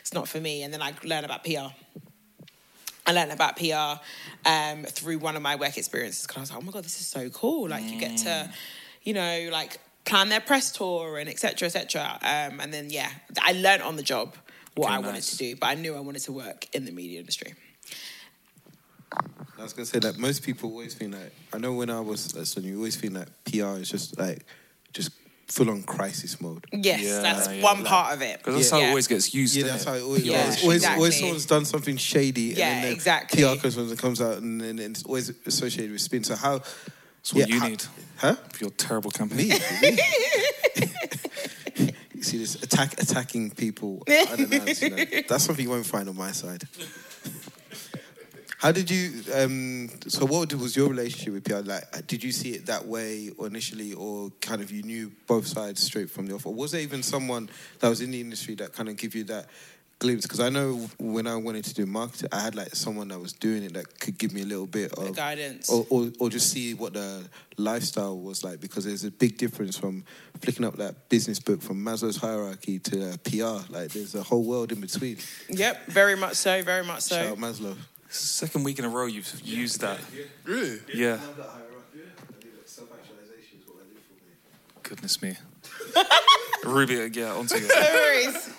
it's 0.00 0.12
not 0.12 0.28
for 0.28 0.40
me. 0.40 0.62
And 0.62 0.72
then 0.72 0.82
I 0.82 0.94
learned 1.04 1.24
about 1.24 1.44
PR. 1.44 1.72
I 3.06 3.12
learned 3.12 3.32
about 3.32 3.56
PR 3.56 4.00
um, 4.48 4.84
through 4.84 5.18
one 5.18 5.36
of 5.36 5.42
my 5.42 5.56
work 5.56 5.76
experiences 5.76 6.26
because 6.26 6.36
I 6.36 6.40
was 6.40 6.50
like, 6.50 6.58
oh 6.60 6.62
my 6.62 6.72
god, 6.72 6.84
this 6.84 7.00
is 7.00 7.06
so 7.06 7.28
cool! 7.30 7.68
Like 7.68 7.84
you 7.84 7.98
get 7.98 8.16
to, 8.18 8.50
you 9.02 9.12
know, 9.12 9.48
like 9.52 9.78
plan 10.04 10.28
their 10.28 10.40
press 10.40 10.70
tour 10.72 11.18
and 11.18 11.28
etc. 11.28 11.66
etc. 11.66 12.18
Um, 12.22 12.60
and 12.60 12.72
then 12.72 12.90
yeah, 12.90 13.10
I 13.40 13.52
learned 13.52 13.82
on 13.82 13.96
the 13.96 14.02
job 14.02 14.34
what 14.74 14.86
Okay, 14.86 14.94
I 14.94 14.98
wanted 14.98 15.22
to 15.22 15.36
do, 15.36 15.56
but 15.56 15.66
I 15.68 15.74
knew 15.74 15.94
I 15.94 16.00
wanted 16.00 16.22
to 16.22 16.32
work 16.32 16.66
in 16.74 16.84
the 16.84 16.92
media 16.92 17.20
industry. 17.20 17.54
I 19.58 19.62
was 19.62 19.72
gonna 19.72 19.86
say 19.86 20.00
that 20.00 20.18
most 20.18 20.42
people 20.42 20.70
always 20.70 20.94
think 20.94 21.12
that. 21.12 21.32
I 21.52 21.58
know 21.58 21.72
when 21.74 21.88
I 21.90 22.00
was 22.00 22.34
at 22.34 22.42
Sony, 22.42 22.64
you 22.64 22.76
always 22.76 22.96
think 22.96 23.14
that 23.14 23.28
PR 23.44 23.80
is 23.80 23.88
just 23.88 24.18
like 24.18 24.44
just 24.92 25.12
full 25.46 25.70
on 25.70 25.82
crisis 25.84 26.40
mode. 26.40 26.64
Yes, 26.72 27.22
that's 27.22 27.62
one 27.62 27.84
part 27.84 28.14
of 28.14 28.22
it. 28.22 28.42
'Cause 28.42 28.54
that's 28.54 28.70
how 28.70 28.80
it 28.80 28.88
always 28.88 29.06
gets 29.06 29.32
used. 29.32 29.54
Yeah, 29.54 29.62
innit? 29.64 29.66
that's 29.68 29.84
how 29.84 29.94
it 29.94 30.02
always. 30.02 30.24
Yeah, 30.24 30.40
always, 30.40 30.62
always, 30.62 30.76
exactly. 30.76 30.98
always 30.98 31.18
someone's 31.20 31.46
done 31.46 31.64
something 31.64 31.96
shady. 31.96 32.54
Yeah, 32.56 32.70
and 32.70 32.84
then 32.84 32.92
exactly. 32.92 33.42
PR 33.42 33.60
comes 33.60 33.76
when 33.76 33.90
it 33.90 33.98
comes 33.98 34.20
out, 34.20 34.38
and 34.38 34.60
then 34.60 34.78
it's 34.80 35.04
always 35.04 35.32
associated 35.46 35.92
with 35.92 36.00
spin. 36.00 36.24
So 36.24 36.34
how? 36.34 36.62
That's 37.24 37.34
what 37.34 37.48
you 37.48 37.58
how- 37.58 37.68
need. 37.68 37.84
Huh? 38.18 38.34
For 38.52 38.64
your 38.64 38.70
terrible 38.70 39.10
company. 39.10 39.48
Me. 39.48 39.58
me. 39.82 39.98
you 42.14 42.22
see 42.22 42.36
this 42.36 42.62
attack 42.62 43.00
attacking 43.00 43.50
people. 43.52 44.02
I 44.06 44.26
don't 44.36 44.50
know, 44.50 44.64
you 44.64 44.90
know. 44.90 45.04
That's 45.28 45.44
something 45.44 45.64
you 45.64 45.70
won't 45.70 45.86
find 45.86 46.06
on 46.08 46.16
my 46.16 46.32
side. 46.32 46.64
How 48.58 48.72
did 48.72 48.90
you? 48.90 49.22
Um, 49.34 49.88
so, 50.06 50.26
what 50.26 50.52
was 50.54 50.76
your 50.76 50.88
relationship 50.88 51.32
with 51.32 51.44
PR? 51.44 51.68
Like, 51.68 52.06
did 52.06 52.22
you 52.22 52.30
see 52.30 52.50
it 52.52 52.66
that 52.66 52.86
way 52.86 53.30
or 53.38 53.46
initially, 53.46 53.94
or 53.94 54.30
kind 54.40 54.60
of 54.60 54.70
you 54.70 54.82
knew 54.82 55.10
both 55.26 55.46
sides 55.46 55.82
straight 55.82 56.10
from 56.10 56.26
the 56.26 56.34
off? 56.34 56.46
Or 56.46 56.54
was 56.54 56.72
there 56.72 56.80
even 56.82 57.02
someone 57.02 57.48
that 57.80 57.88
was 57.88 58.00
in 58.02 58.10
the 58.10 58.20
industry 58.20 58.54
that 58.56 58.74
kind 58.74 58.88
of 58.90 58.96
give 58.96 59.14
you 59.14 59.24
that 59.24 59.46
glimpse? 60.04 60.26
Because 60.26 60.40
I 60.40 60.50
know 60.50 60.74
when 60.98 61.26
I 61.26 61.36
wanted 61.36 61.64
to 61.64 61.74
do 61.74 61.86
marketing, 61.86 62.28
I 62.30 62.40
had 62.40 62.54
like 62.54 62.74
someone 62.74 63.08
that 63.08 63.18
was 63.18 63.32
doing 63.32 63.62
it 63.62 63.72
that 63.72 63.98
could 63.98 64.18
give 64.18 64.32
me 64.34 64.42
a 64.42 64.44
little 64.44 64.66
bit 64.66 64.92
of 64.92 65.16
guidance. 65.16 65.70
or, 65.70 65.86
or, 65.88 66.10
or 66.20 66.28
just 66.28 66.50
see 66.50 66.74
what 66.74 66.92
the 66.92 67.24
lifestyle 67.56 68.18
was 68.18 68.44
like. 68.44 68.60
Because 68.60 68.84
there's 68.84 69.04
a 69.04 69.10
big 69.10 69.38
difference 69.38 69.78
from 69.78 70.04
flicking 70.40 70.64
up 70.64 70.76
that 70.76 71.08
business 71.08 71.40
book 71.40 71.62
from 71.62 71.82
Maslow's 71.82 72.18
hierarchy 72.18 72.78
to 72.80 73.12
uh, 73.12 73.16
PR. 73.24 73.72
Like, 73.72 73.90
there's 73.92 74.14
a 74.14 74.22
whole 74.22 74.44
world 74.44 74.72
in 74.72 74.80
between. 74.80 75.16
Yep, 75.48 75.86
very 75.86 76.16
much 76.16 76.34
so, 76.34 76.62
very 76.62 76.84
much 76.84 77.00
so. 77.00 77.16
Shout 77.16 77.26
out 77.32 77.38
Maslow. 77.38 77.74
Second 78.10 78.64
week 78.64 78.78
in 78.78 78.84
a 78.84 78.88
row 78.88 79.06
you've 79.06 79.40
used 79.42 79.80
that. 79.80 79.98
Really? 80.44 80.78
Yeah. 80.92 81.18
Goodness 84.82 85.22
me. 85.22 85.34
Ruby, 86.64 87.10
yeah, 87.12 87.32
onto 87.32 87.56
you. 87.56 87.68
no 87.74 87.80
worries. 87.94 88.50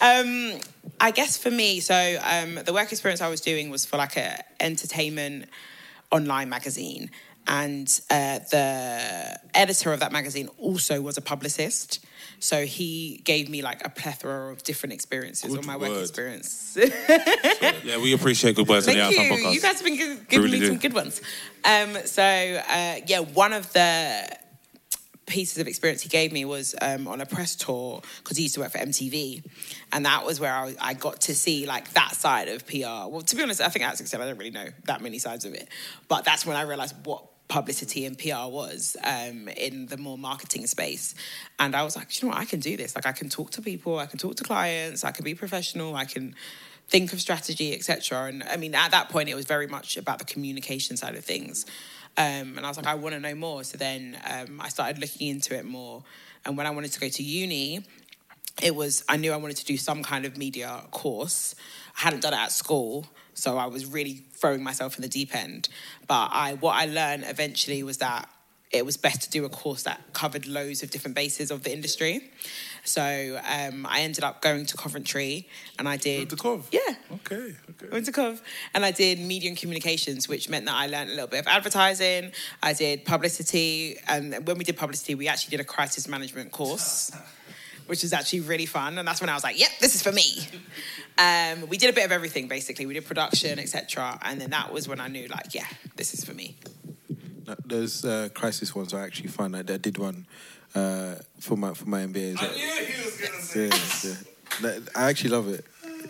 Um, 0.00 0.60
I 1.00 1.10
guess 1.10 1.36
for 1.36 1.50
me, 1.50 1.80
so 1.80 2.18
um, 2.22 2.56
the 2.64 2.72
work 2.72 2.90
experience 2.92 3.20
I 3.20 3.28
was 3.28 3.40
doing 3.40 3.70
was 3.70 3.84
for 3.84 3.96
like 3.96 4.16
a 4.16 4.42
entertainment 4.60 5.48
online 6.10 6.48
magazine, 6.48 7.10
and 7.46 7.86
uh, 8.10 8.38
the 8.50 9.38
editor 9.54 9.92
of 9.92 10.00
that 10.00 10.12
magazine 10.12 10.48
also 10.58 11.00
was 11.00 11.16
a 11.16 11.20
publicist. 11.20 12.04
So 12.38 12.66
he 12.66 13.22
gave 13.24 13.48
me 13.48 13.62
like 13.62 13.84
a 13.86 13.88
plethora 13.88 14.52
of 14.52 14.62
different 14.62 14.92
experiences 14.92 15.50
Good 15.50 15.60
on 15.60 15.66
my 15.66 15.76
work 15.76 15.90
word. 15.90 16.00
experience. 16.02 16.76
Yeah, 16.76 17.98
we 17.98 18.12
appreciate 18.12 18.56
good 18.56 18.68
words 18.68 18.86
on 18.88 18.94
Thank 18.94 19.16
the 19.16 19.22
you. 19.22 19.32
Outcome 19.32 19.38
podcast. 19.38 19.54
You 19.54 19.60
guys 19.60 19.72
have 19.80 19.84
been 19.84 19.96
gi- 19.96 20.20
giving 20.28 20.44
really 20.44 20.60
me 20.60 20.66
do. 20.66 20.66
some 20.68 20.78
good 20.78 20.92
ones. 20.92 21.20
Um, 21.64 21.96
so 22.04 22.22
uh, 22.22 22.96
yeah, 23.06 23.20
one 23.20 23.52
of 23.52 23.72
the 23.72 24.28
pieces 25.26 25.58
of 25.58 25.66
experience 25.66 26.02
he 26.02 26.08
gave 26.08 26.32
me 26.32 26.44
was 26.44 26.74
um, 26.80 27.08
on 27.08 27.20
a 27.20 27.26
press 27.26 27.56
tour 27.56 28.00
because 28.18 28.36
he 28.36 28.44
used 28.44 28.54
to 28.54 28.60
work 28.60 28.72
for 28.72 28.78
MTV, 28.78 29.44
and 29.92 30.06
that 30.06 30.24
was 30.24 30.40
where 30.40 30.52
I, 30.52 30.74
I 30.80 30.94
got 30.94 31.22
to 31.22 31.34
see 31.34 31.66
like 31.66 31.92
that 31.92 32.14
side 32.14 32.48
of 32.48 32.66
PR. 32.66 33.08
Well, 33.08 33.22
to 33.22 33.36
be 33.36 33.42
honest, 33.42 33.60
I 33.60 33.68
think 33.68 33.84
I 33.84 33.94
said, 33.94 34.20
I 34.20 34.26
don't 34.26 34.38
really 34.38 34.50
know 34.50 34.68
that 34.84 35.00
many 35.00 35.18
sides 35.18 35.44
of 35.44 35.54
it, 35.54 35.68
but 36.08 36.24
that's 36.24 36.46
when 36.46 36.56
I 36.56 36.62
realized 36.62 36.94
what 37.04 37.24
publicity 37.48 38.04
and 38.06 38.18
PR 38.18 38.48
was 38.48 38.96
um, 39.04 39.48
in 39.48 39.86
the 39.86 39.96
more 39.96 40.18
marketing 40.18 40.66
space. 40.66 41.14
And 41.58 41.76
I 41.76 41.82
was 41.84 41.96
like, 41.96 42.20
you 42.20 42.28
know 42.28 42.34
what, 42.34 42.40
I 42.40 42.44
can 42.44 42.60
do 42.60 42.76
this. 42.76 42.94
Like 42.94 43.06
I 43.06 43.12
can 43.12 43.28
talk 43.28 43.50
to 43.52 43.62
people, 43.62 43.98
I 43.98 44.06
can 44.06 44.18
talk 44.18 44.36
to 44.36 44.44
clients, 44.44 45.04
I 45.04 45.12
can 45.12 45.24
be 45.24 45.34
professional, 45.34 45.94
I 45.94 46.04
can 46.04 46.34
think 46.88 47.12
of 47.12 47.20
strategy, 47.20 47.74
etc. 47.74 48.26
And 48.26 48.42
I 48.44 48.56
mean, 48.56 48.74
at 48.74 48.90
that 48.92 49.08
point, 49.08 49.28
it 49.28 49.34
was 49.34 49.44
very 49.44 49.66
much 49.66 49.96
about 49.96 50.18
the 50.18 50.24
communication 50.24 50.96
side 50.96 51.14
of 51.14 51.24
things. 51.24 51.66
Um, 52.18 52.56
and 52.56 52.60
I 52.60 52.68
was 52.68 52.76
like, 52.76 52.86
I 52.86 52.94
want 52.94 53.14
to 53.14 53.20
know 53.20 53.34
more. 53.34 53.62
So 53.64 53.76
then 53.76 54.18
um, 54.24 54.60
I 54.60 54.68
started 54.68 54.98
looking 54.98 55.28
into 55.28 55.54
it 55.56 55.64
more. 55.64 56.02
And 56.44 56.56
when 56.56 56.66
I 56.66 56.70
wanted 56.70 56.92
to 56.92 57.00
go 57.00 57.08
to 57.08 57.22
uni, 57.22 57.84
it 58.62 58.74
was 58.74 59.04
I 59.08 59.16
knew 59.16 59.32
I 59.32 59.36
wanted 59.36 59.58
to 59.58 59.64
do 59.64 59.76
some 59.76 60.02
kind 60.02 60.24
of 60.24 60.36
media 60.36 60.82
course. 60.90 61.54
I 61.98 62.04
hadn't 62.04 62.22
done 62.22 62.32
it 62.32 62.38
at 62.38 62.52
school, 62.52 63.06
so 63.34 63.58
I 63.58 63.66
was 63.66 63.84
really 63.84 64.24
throwing 64.32 64.62
myself 64.62 64.96
in 64.96 65.02
the 65.02 65.08
deep 65.08 65.34
end. 65.34 65.68
But 66.06 66.30
I 66.32 66.54
what 66.54 66.74
I 66.74 66.86
learned 66.86 67.24
eventually 67.26 67.82
was 67.82 67.98
that 67.98 68.28
it 68.72 68.84
was 68.84 68.96
best 68.96 69.22
to 69.22 69.30
do 69.30 69.44
a 69.44 69.48
course 69.48 69.84
that 69.84 70.00
covered 70.12 70.46
loads 70.46 70.82
of 70.82 70.90
different 70.90 71.14
bases 71.14 71.50
of 71.50 71.62
the 71.62 71.72
industry. 71.72 72.30
So 72.84 73.40
um, 73.48 73.86
I 73.86 74.00
ended 74.00 74.24
up 74.24 74.42
going 74.42 74.66
to 74.66 74.76
Coventry, 74.76 75.48
and 75.78 75.88
I 75.88 75.96
did. 75.96 76.30
To 76.30 76.36
Cov? 76.36 76.68
Yeah. 76.72 76.80
Okay, 77.12 77.54
okay. 77.70 77.86
I 77.90 77.92
went 77.92 78.06
to 78.06 78.12
Cov 78.12 78.40
and 78.74 78.84
I 78.84 78.90
did 78.90 79.18
media 79.18 79.48
and 79.48 79.58
communications, 79.58 80.28
which 80.28 80.48
meant 80.48 80.66
that 80.66 80.74
I 80.74 80.86
learned 80.86 81.10
a 81.10 81.14
little 81.14 81.28
bit 81.28 81.40
of 81.40 81.46
advertising. 81.46 82.32
I 82.62 82.72
did 82.72 83.04
publicity, 83.04 83.98
and 84.08 84.46
when 84.46 84.58
we 84.58 84.64
did 84.64 84.76
publicity, 84.76 85.14
we 85.14 85.28
actually 85.28 85.50
did 85.50 85.60
a 85.60 85.64
crisis 85.64 86.08
management 86.08 86.52
course, 86.52 87.10
which 87.86 88.02
is 88.02 88.12
actually 88.12 88.40
really 88.40 88.66
fun. 88.66 88.98
And 88.98 89.06
that's 89.06 89.20
when 89.20 89.30
I 89.30 89.34
was 89.34 89.44
like, 89.44 89.58
yep, 89.58 89.70
this 89.80 89.94
is 89.94 90.02
for 90.02 90.12
me. 90.12 90.48
Um, 91.18 91.68
we 91.68 91.78
did 91.78 91.90
a 91.90 91.92
bit 91.92 92.04
of 92.04 92.12
everything 92.12 92.46
basically. 92.46 92.86
We 92.86 92.94
did 92.94 93.06
production, 93.06 93.58
etc. 93.58 94.18
And 94.22 94.40
then 94.40 94.50
that 94.50 94.72
was 94.72 94.88
when 94.88 95.00
I 95.00 95.08
knew, 95.08 95.28
like, 95.28 95.54
yeah, 95.54 95.66
this 95.96 96.14
is 96.14 96.24
for 96.24 96.34
me. 96.34 96.56
No, 97.46 97.54
Those 97.64 98.04
uh, 98.04 98.28
crisis 98.34 98.74
ones 98.74 98.92
are 98.94 99.02
actually 99.02 99.28
fun. 99.28 99.54
I, 99.54 99.60
I 99.60 99.62
did 99.62 99.98
one 99.98 100.26
uh, 100.74 101.14
for 101.40 101.56
my 101.56 101.72
for 101.74 101.86
my 101.88 102.00
MBA. 102.06 102.36
I 102.38 102.46
knew 102.46 102.86
he 102.86 103.04
was 103.04 103.16
gonna 103.16 103.42
say 103.42 103.68
Yeah, 104.62 104.70
yeah. 104.72 104.78
I 104.94 105.08
actually 105.10 105.30
love 105.30 105.48
it. 105.48 105.64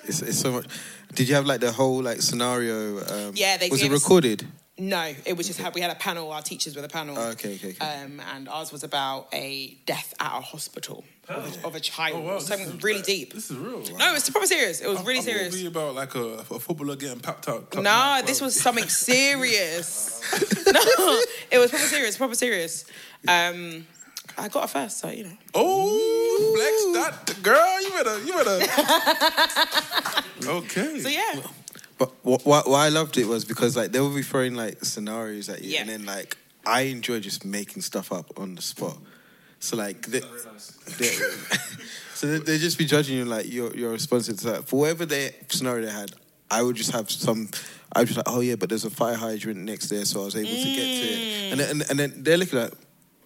It's, 0.05 0.23
it's 0.23 0.39
so 0.39 0.53
much. 0.53 0.67
Did 1.15 1.29
you 1.29 1.35
have 1.35 1.47
like 1.47 1.61
the 1.61 1.73
whole 1.73 2.03
like 2.03 2.23
scenario? 2.23 2.99
Um, 3.01 3.33
Yeah, 3.35 3.57
they 3.57 3.69
was 3.71 3.81
it 3.81 3.85
gave 3.85 3.93
us- 3.93 4.03
recorded? 4.03 4.47
No, 4.79 5.15
it 5.25 5.37
was 5.39 5.47
just 5.47 5.75
we 5.75 5.81
had 5.81 5.91
a 5.91 5.95
panel. 5.95 6.31
Our 6.33 6.43
teachers 6.43 6.77
were 6.77 6.83
the 6.83 6.89
panel. 6.89 7.17
Oh, 7.19 7.31
okay, 7.31 7.55
okay, 7.55 7.71
okay. 7.71 8.03
Um, 8.05 8.21
and 8.35 8.47
ours 8.47 8.73
was 8.73 8.85
about 8.85 9.29
a 9.33 9.75
death 9.87 10.13
at 10.21 10.27
a 10.37 10.41
hospital 10.43 11.03
of, 11.31 11.65
a, 11.65 11.67
of 11.67 11.75
a 11.75 11.81
child. 11.81 12.17
Oh, 12.17 12.21
wow, 12.35 12.39
Something 12.41 12.79
really 12.81 12.99
like- 12.99 13.07
deep. 13.07 13.33
This 13.33 13.51
is 13.51 13.57
real. 13.57 13.81
No, 13.97 14.15
it's 14.15 14.29
proper 14.29 14.47
serious. 14.47 14.83
It 14.83 14.89
was 14.89 15.01
really 15.03 15.21
I 15.21 15.23
serious. 15.23 15.55
Be 15.55 15.67
about 15.67 15.95
like 15.95 16.15
a, 16.15 16.21
a 16.51 16.59
footballer 16.61 16.95
getting 16.97 17.21
papped 17.21 17.49
out. 17.49 17.75
No, 17.75 18.21
this 18.27 18.43
was 18.43 18.55
something 18.61 18.87
serious. 18.89 20.21
no, 20.67 21.21
it 21.51 21.59
was 21.59 21.71
proper 21.71 21.87
serious. 21.87 22.19
Proper 22.19 22.35
serious. 22.35 22.85
Um, 23.27 23.87
I 24.37 24.49
got 24.49 24.65
a 24.65 24.69
first, 24.69 24.99
so 24.99 25.09
you 25.09 25.25
know. 25.25 25.37
Oh, 25.55 26.53
flex 26.55 26.85
that 27.27 27.43
girl. 27.43 27.81
You 27.81 27.91
better, 27.93 28.19
you 28.25 28.35
better. 28.35 28.61
okay. 30.59 31.01
So 31.01 31.09
yeah. 31.09 31.41
But 31.99 32.11
wh- 32.23 32.47
why, 32.47 32.63
why 32.65 32.87
I 32.87 32.89
loved 32.91 33.17
it 33.17 33.27
was 33.27 33.45
because 33.45 33.77
like 33.77 33.93
they 33.93 34.01
would 34.01 34.15
be 34.15 34.23
throwing 34.23 34.55
like 34.55 34.85
scenarios 34.85 35.49
at 35.49 35.63
you, 35.63 35.73
Yeah. 35.73 35.81
and 35.83 35.91
then 35.91 36.05
like 36.05 36.37
I 36.65 36.83
enjoy 36.83 37.21
just 37.21 37.45
making 37.45 37.83
stuff 37.83 38.13
up 38.13 38.39
on 38.39 38.55
the 38.55 38.63
spot. 38.63 38.99
So 39.61 39.77
like, 39.77 40.07
they, 40.07 40.21
they, 40.99 41.07
so 42.15 42.27
they 42.27 42.39
they 42.39 42.59
just 42.59 42.77
be 42.77 42.85
judging 42.85 43.17
you 43.17 43.25
like 43.25 43.51
your 43.51 43.75
your 43.75 43.93
response 43.93 44.27
to 44.27 44.35
that. 44.35 44.69
For 44.69 44.81
whatever 44.81 45.07
they 45.07 45.35
scenario 45.49 45.87
they 45.87 45.93
had, 45.93 46.13
I 46.51 46.63
would 46.63 46.77
just 46.77 46.93
have 46.93 47.11
some. 47.11 47.49
I 47.93 48.01
was 48.01 48.11
just 48.11 48.19
like, 48.19 48.29
oh 48.29 48.41
yeah, 48.41 48.57
but 48.57 48.69
there's 48.69 48.85
a 48.85 48.91
fire 48.91 49.15
hydrant 49.15 49.59
next 49.61 49.89
there, 49.89 50.05
so 50.05 50.23
I 50.23 50.25
was 50.27 50.37
able 50.37 50.51
to 50.51 50.55
get 50.55 50.65
to 50.65 51.07
it. 51.07 51.53
And 51.53 51.61
mm. 51.61 51.65
then, 51.65 51.71
and, 51.71 51.91
and 51.91 51.99
then 51.99 52.23
they're 52.23 52.37
looking 52.37 52.59
like, 52.59 52.73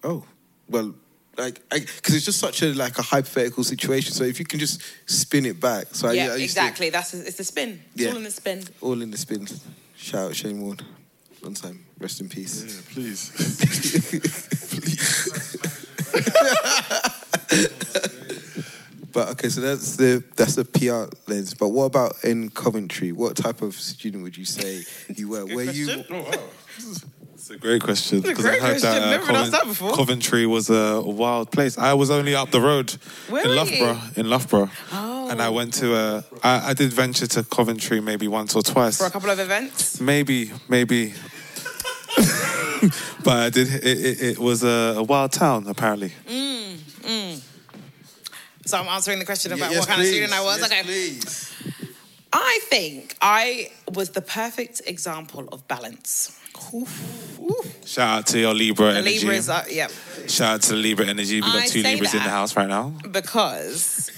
oh, 0.03 0.23
well, 0.69 0.93
like 1.37 1.61
because 1.69 2.15
it's 2.15 2.25
just 2.25 2.39
such 2.39 2.61
a 2.61 2.73
like 2.73 2.97
a 2.97 3.01
hypothetical 3.01 3.63
situation. 3.63 4.11
So 4.13 4.23
if 4.23 4.39
you 4.39 4.45
can 4.45 4.59
just 4.59 4.81
spin 5.05 5.45
it 5.45 5.59
back, 5.59 5.87
so 5.93 6.11
yeah, 6.11 6.23
I, 6.23 6.35
used 6.35 6.55
to- 6.55 6.61
exactly. 6.61 6.89
That's 6.89 7.13
it's 7.13 7.37
the 7.37 7.43
spin. 7.43 7.81
It's 7.93 8.03
Yeah. 8.03 8.09
all 8.11 8.17
in 8.17 8.23
the 8.23 8.31
spin. 8.31 8.63
all 8.81 9.01
in 9.01 9.11
the 9.11 9.17
spin. 9.17 9.47
Shout 9.95 10.29
out 10.29 10.35
Shane 10.35 10.61
Warne. 10.61 10.79
One 11.41 11.53
time. 11.55 11.85
Rest 11.99 12.21
in 12.21 12.29
peace. 12.29 12.63
Yeah, 12.63 12.81
please. 12.93 13.31
But 19.13 19.27
okay, 19.31 19.49
so 19.49 19.59
that's 19.59 19.97
the 19.97 20.23
that's 20.37 20.55
the 20.55 20.63
PR 20.63 21.13
lens. 21.29 21.53
But 21.53 21.69
what 21.69 21.83
about 21.85 22.23
in 22.23 22.49
Coventry? 22.49 23.11
What 23.11 23.35
type 23.35 23.61
of 23.61 23.73
student 23.75 24.23
would 24.23 24.37
you 24.37 24.45
say 24.45 24.83
you 25.15 25.27
were? 25.27 25.45
Were 25.45 25.63
you 25.63 26.03
Oh, 26.09 26.21
wow. 26.21 26.49
It's 27.53 27.63
a 27.63 27.67
great 27.67 27.83
question. 27.83 28.19
It's 28.19 28.29
a 28.29 28.33
'cause 28.33 28.43
great 28.45 28.61
I 28.61 28.65
heard 28.67 28.81
question. 28.81 29.03
uh, 29.03 29.09
Never 29.11 29.25
been 29.27 29.35
asked 29.35 29.51
that 29.51 29.65
before. 29.65 29.93
Coventry 29.93 30.45
was 30.45 30.69
a 30.69 31.01
wild 31.01 31.51
place. 31.51 31.77
I 31.77 31.93
was 31.93 32.09
only 32.09 32.33
up 32.33 32.49
the 32.51 32.61
road 32.61 32.91
Where 33.29 33.43
in 33.43 33.49
were 33.49 33.55
Loughborough. 33.55 33.99
In 34.15 34.29
Loughborough. 34.29 34.69
Oh. 34.93 35.29
And 35.29 35.41
I 35.41 35.49
went 35.49 35.73
to 35.75 35.95
a. 35.95 36.23
I, 36.43 36.69
I 36.69 36.73
did 36.73 36.93
venture 36.93 37.27
to 37.27 37.43
Coventry 37.43 37.99
maybe 37.99 38.27
once 38.29 38.55
or 38.55 38.61
twice. 38.61 38.97
For 38.97 39.05
a 39.05 39.11
couple 39.11 39.29
of 39.29 39.39
events. 39.39 39.99
Maybe, 39.99 40.51
maybe. 40.69 41.13
but 43.23 43.37
I 43.37 43.49
did. 43.49 43.67
It, 43.67 43.83
it, 43.85 44.21
it 44.21 44.37
was 44.39 44.63
a, 44.63 44.95
a 44.97 45.03
wild 45.03 45.31
town 45.33 45.67
apparently. 45.67 46.13
Mm, 46.29 46.75
mm. 47.01 47.41
So 48.65 48.77
I'm 48.77 48.87
answering 48.87 49.19
the 49.19 49.25
question 49.25 49.51
about 49.51 49.71
yes, 49.71 49.79
what 49.79 49.87
kind 49.89 49.99
please. 49.99 50.07
of 50.09 50.13
student 50.13 50.33
I 50.33 50.43
was. 50.43 50.59
Yes, 50.61 50.71
okay. 50.71 50.83
please. 50.83 51.47
I 52.33 52.59
think 52.69 53.15
I 53.21 53.71
was 53.93 54.11
the 54.11 54.21
perfect 54.21 54.81
example 54.85 55.49
of 55.51 55.67
balance. 55.67 56.37
Shout 57.85 58.19
out 58.19 58.27
to 58.27 58.39
your 58.39 58.53
Libra 58.53 58.93
The 58.93 58.99
energy. 58.99 59.19
Libras 59.19 59.49
are, 59.49 59.69
yeah. 59.69 59.87
Shout 60.27 60.55
out 60.55 60.61
to 60.63 60.69
the 60.71 60.77
Libra 60.77 61.07
energy. 61.07 61.35
We 61.35 61.41
got 61.41 61.63
I 61.63 61.67
two 61.67 61.81
Libras 61.83 62.13
in 62.13 62.23
the 62.23 62.29
house 62.29 62.55
right 62.55 62.67
now. 62.69 62.93
because 63.11 64.11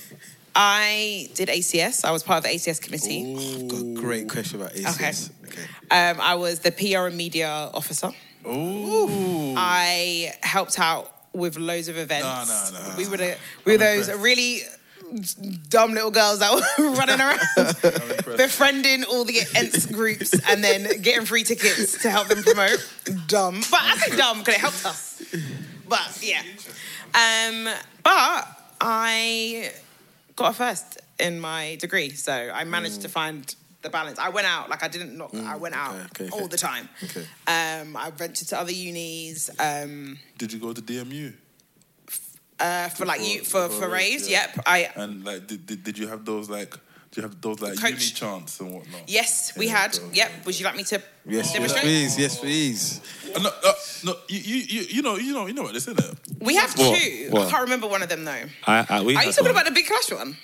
I 0.56 1.30
did 1.34 1.50
ACS. 1.50 2.06
I 2.06 2.12
was 2.12 2.24
part 2.24 2.38
of 2.40 2.44
the 2.44 2.50
ACS 2.56 2.82
committee. 2.82 3.68
Got 3.68 3.82
a 3.82 3.94
great 3.96 4.30
question 4.30 4.62
about 4.62 4.74
ACS. 4.74 5.32
Okay. 5.48 5.62
Um, 5.90 6.20
I 6.22 6.36
was 6.36 6.60
the 6.60 6.72
PR 6.72 7.08
and 7.08 7.18
media 7.18 7.50
officer. 7.74 8.12
Ooh. 8.46 9.54
I 9.58 10.34
helped 10.42 10.80
out 10.80 11.12
with 11.34 11.58
loads 11.58 11.88
of 11.88 11.98
events. 11.98 12.72
No, 12.72 12.80
no, 12.80 12.90
no. 12.90 12.96
We 12.98 13.08
were 13.08 13.18
the, 13.18 13.38
we 13.66 13.72
were 13.74 13.78
those 13.80 14.12
really 14.20 14.62
dumb 15.70 15.94
little 15.94 16.12
girls 16.12 16.40
that 16.40 16.54
were 16.54 16.92
running 16.96 17.20
around 17.20 18.38
befriending 18.38 19.04
all 19.04 19.24
the 19.24 19.40
ents 19.56 19.86
groups 19.86 20.34
and 20.50 20.64
then 20.64 21.02
getting 21.02 21.26
free 21.26 21.44
tickets 21.44 22.02
to 22.02 22.10
help 22.10 22.28
them 22.28 22.44
promote. 22.44 22.86
Dumb, 23.28 23.62
but 23.70 23.80
I 23.82 23.98
say 23.98 24.18
dumb 24.18 24.40
because 24.40 24.56
it 24.56 24.60
helped 24.60 24.86
us. 24.86 25.24
But 25.88 26.20
yeah, 26.22 26.42
um, 27.14 27.70
but 28.04 28.48
I 28.82 29.72
got 30.36 30.52
a 30.52 30.54
first 30.54 31.00
in 31.20 31.40
my 31.40 31.78
degree, 31.80 32.12
so 32.12 32.34
I 32.34 32.64
managed 32.64 33.02
to 33.02 33.10
find 33.10 33.56
the 33.84 33.90
balance. 33.90 34.18
I 34.18 34.30
went 34.30 34.48
out 34.48 34.70
like 34.70 34.82
I 34.82 34.88
didn't 34.88 35.18
not. 35.18 35.36
I 35.36 35.56
went 35.58 35.76
out 35.76 35.96
okay, 35.96 36.26
okay. 36.26 36.30
all 36.30 36.48
the 36.48 36.58
time. 36.58 36.90
Okay. 37.04 37.26
Um, 37.48 37.96
I 37.96 38.10
ventured 38.12 38.48
to 38.50 38.60
other 38.60 38.72
unis. 38.72 39.50
Um, 39.60 40.18
Did 40.38 40.54
you 40.54 40.60
go 40.60 40.74
to 40.74 40.82
DMU? 40.82 41.34
Uh, 42.64 42.90
for 42.90 43.06
like 43.06 43.22
you 43.28 43.44
for 43.44 43.68
for 43.70 43.82
for 43.82 43.90
raves. 43.90 44.28
yeah. 44.30 44.48
Yep, 44.56 44.64
I 44.66 44.90
And 44.96 45.24
like, 45.26 45.48
did, 45.48 45.66
did, 45.66 45.84
did 45.84 45.98
you 45.98 46.08
have 46.08 46.24
those 46.26 46.50
like? 46.50 46.74
Do 47.12 47.22
you 47.22 47.28
have 47.28 47.40
those 47.42 47.62
like 47.62 47.78
Coach. 47.80 47.92
uni 47.92 48.06
chants 48.20 48.60
and 48.60 48.74
whatnot? 48.74 49.04
yes 49.08 49.56
we 49.56 49.68
Yeah, 49.68 49.78
had. 49.82 49.94
so- 49.94 50.10
Yep. 50.14 50.30
Would 50.46 50.60
you 50.60 50.66
like 50.66 50.76
me 50.76 50.84
to 50.86 50.96
Yes, 50.96 51.04
yes, 51.26 51.54
demonstrate? 51.54 51.84
please. 51.84 52.18
Yes, 52.18 52.40
please. 52.40 53.02
Uh, 53.36 53.40
no, 53.40 53.50
uh, 53.50 53.74
no, 54.04 54.16
you, 54.30 54.40
you, 54.40 54.56
you, 54.74 54.82
you 54.96 55.02
know, 55.04 55.16
you 55.18 55.32
know, 55.32 55.46
you 55.46 55.54
know 55.54 55.62
what 55.62 55.74
this 55.74 55.88
is, 55.88 55.96
it? 55.96 56.16
We 56.40 56.56
have 56.56 56.74
What? 56.76 57.00
two. 57.00 57.28
What? 57.30 57.48
I 57.48 57.52
can't 57.52 57.64
remember 57.70 57.86
one 57.88 58.02
of 58.02 58.10
them 58.10 58.26
though. 58.26 58.46
I, 58.66 58.86
I, 58.90 59.02
we 59.04 59.16
Are 59.16 59.24
you 59.26 59.32
talking 59.32 59.44
one. 59.46 59.52
about 59.52 59.66
the 59.66 59.72
Big 59.80 59.86
Clash 59.86 60.12
one? 60.12 60.38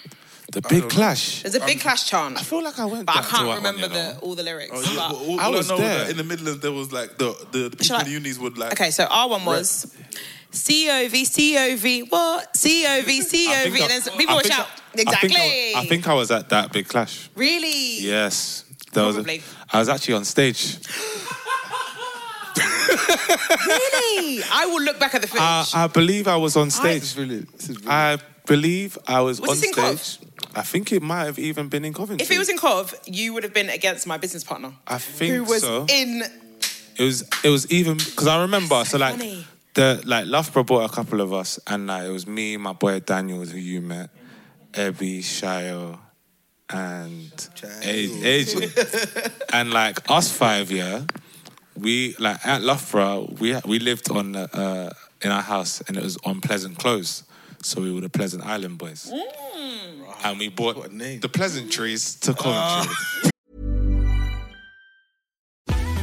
the 0.51 0.61
big 0.61 0.89
clash? 0.89 1.41
There's 1.43 1.53
a 1.55 1.59
Big 1.65 1.79
Clash 1.79 2.07
chant, 2.09 2.35
I 2.39 2.41
feel 2.43 2.63
like 2.63 2.79
I 2.79 2.85
went. 2.85 3.05
but 3.05 3.17
I 3.17 3.21
can't 3.21 3.45
that 3.47 3.55
remember 3.57 3.81
one, 3.81 3.91
you 3.91 3.97
know. 3.97 4.13
the 4.13 4.19
all 4.19 4.35
the 4.35 4.41
lyrics. 4.43 4.71
Oh, 4.73 4.81
yeah, 4.81 4.95
but- 4.95 5.09
but 5.09 5.27
all, 5.27 5.39
I 5.39 5.47
was 5.49 5.69
I 5.71 5.75
know 5.75 5.81
there. 5.81 5.97
That 5.99 6.09
in 6.11 6.17
the 6.17 6.23
Midlands, 6.23 6.59
there 6.61 6.71
was 6.71 6.91
like 6.91 7.17
the 7.19 7.29
the, 7.51 7.59
the 7.69 7.77
people 7.77 7.85
Shall 7.85 7.99
in 7.99 8.05
the 8.05 8.11
unis 8.11 8.37
would 8.39 8.57
like. 8.57 8.73
Okay, 8.73 8.89
so 8.91 9.03
our 9.05 9.27
one 9.29 9.43
was 9.45 9.69
C 9.69 9.89
O 10.51 11.07
V 11.09 11.25
C 11.25 11.57
O 11.57 11.75
V 11.77 12.01
what 12.03 12.55
C 12.55 12.85
O 12.87 13.01
V 13.03 13.21
C 13.21 13.47
I 13.51 13.51
O 13.51 13.63
think 13.63 13.75
V, 13.75 13.81
I- 13.81 13.85
and 13.85 14.03
then 14.03 14.17
people 14.17 14.33
I 14.33 14.37
would 14.37 14.45
shout 14.45 14.67
exactly. 14.93 15.29
I 15.29 15.39
think 15.39 15.75
I, 15.75 15.79
I 15.81 15.85
think 15.85 16.07
I 16.07 16.13
was 16.13 16.31
at 16.31 16.49
that 16.49 16.71
big 16.73 16.87
clash. 16.87 17.29
really. 17.35 17.99
Yes, 18.01 18.65
there 18.93 19.05
was. 19.05 19.15
A, 19.17 19.19
Probably. 19.19 19.41
I 19.71 19.79
was 19.79 19.89
actually 19.89 20.15
on 20.15 20.25
stage. 20.25 20.77
Really? 23.67 24.41
I 24.51 24.65
will 24.65 24.81
look 24.81 24.99
back 24.99 25.13
at 25.15 25.21
the 25.21 25.27
footage. 25.27 25.41
I, 25.43 25.65
I 25.83 25.87
believe 25.87 26.27
I 26.27 26.35
was 26.37 26.55
on 26.55 26.67
This 26.67 26.75
stage. 26.75 27.03
is 27.03 27.13
brilliant. 27.13 27.51
This 27.53 27.69
is 27.69 27.77
brilliant. 27.77 27.91
I 27.91 28.17
believe 28.45 28.97
I 29.07 29.21
was, 29.21 29.39
Was 29.39 29.49
on 29.51 29.55
this 29.57 29.65
in 29.65 29.73
Cov? 29.73 29.99
stage. 30.01 30.27
I 30.55 30.61
think 30.63 30.91
it 30.91 31.01
might 31.01 31.25
have 31.25 31.37
even 31.39 31.67
been 31.69 31.85
in 31.85 31.93
Coventry. 31.93 32.23
if 32.23 32.31
it 32.31 32.37
was 32.39 32.49
in 32.49 32.57
Cov, 32.57 32.93
you 33.05 33.33
would 33.33 33.43
have 33.43 33.53
been 33.53 33.69
against 33.69 34.07
my 34.07 34.17
business 34.17 34.43
partner, 34.43 34.73
I 34.87 34.97
think 34.97 35.33
who 35.33 35.43
was 35.43 35.61
so. 35.61 35.85
in. 35.87 36.23
It 36.97 37.03
was 37.03 37.23
it 37.43 37.49
was 37.49 37.71
even 37.71 37.97
because 37.97 38.27
I 38.27 38.41
remember 38.41 38.83
so, 38.85 38.97
like 38.97 39.11
funny. 39.17 39.45
The 39.79 40.01
like 40.05 40.25
Loughborough 40.25 40.65
brought 40.65 40.91
a 40.91 40.93
couple 40.93 41.21
of 41.21 41.31
us 41.33 41.57
and 41.67 41.87
like 41.87 42.05
it 42.05 42.11
was 42.11 42.27
me, 42.27 42.57
my 42.57 42.73
boy 42.73 42.99
Daniel 42.99 43.45
who 43.45 43.57
you 43.57 43.81
met, 43.81 44.09
Ebby, 44.73 45.19
Shayo, 45.19 45.97
and 46.69 47.31
AJ. 47.31 49.31
and 49.53 49.71
like 49.71 50.09
us 50.09 50.31
five, 50.31 50.69
yeah, 50.69 51.03
we 51.77 52.13
like 52.19 52.45
at 52.45 52.61
Loughborough 52.61 53.33
we 53.39 53.55
we 53.65 53.79
lived 53.79 54.11
on 54.11 54.35
uh, 54.35 54.91
in 55.21 55.31
our 55.31 55.41
house 55.41 55.81
and 55.87 55.95
it 55.95 56.03
was 56.03 56.17
on 56.25 56.41
Pleasant 56.41 56.77
Close, 56.77 57.23
so 57.63 57.81
we 57.81 57.93
were 57.93 58.01
the 58.01 58.09
Pleasant 58.09 58.45
Island 58.45 58.77
boys, 58.77 59.09
and 60.25 60.39
we 60.39 60.49
bought 60.49 60.75
What 60.75 60.91
a 60.91 60.95
name. 60.95 61.21
the 61.21 61.29
pleasantries 61.29 62.15
to 62.15 62.33
Coventry. 62.33 63.31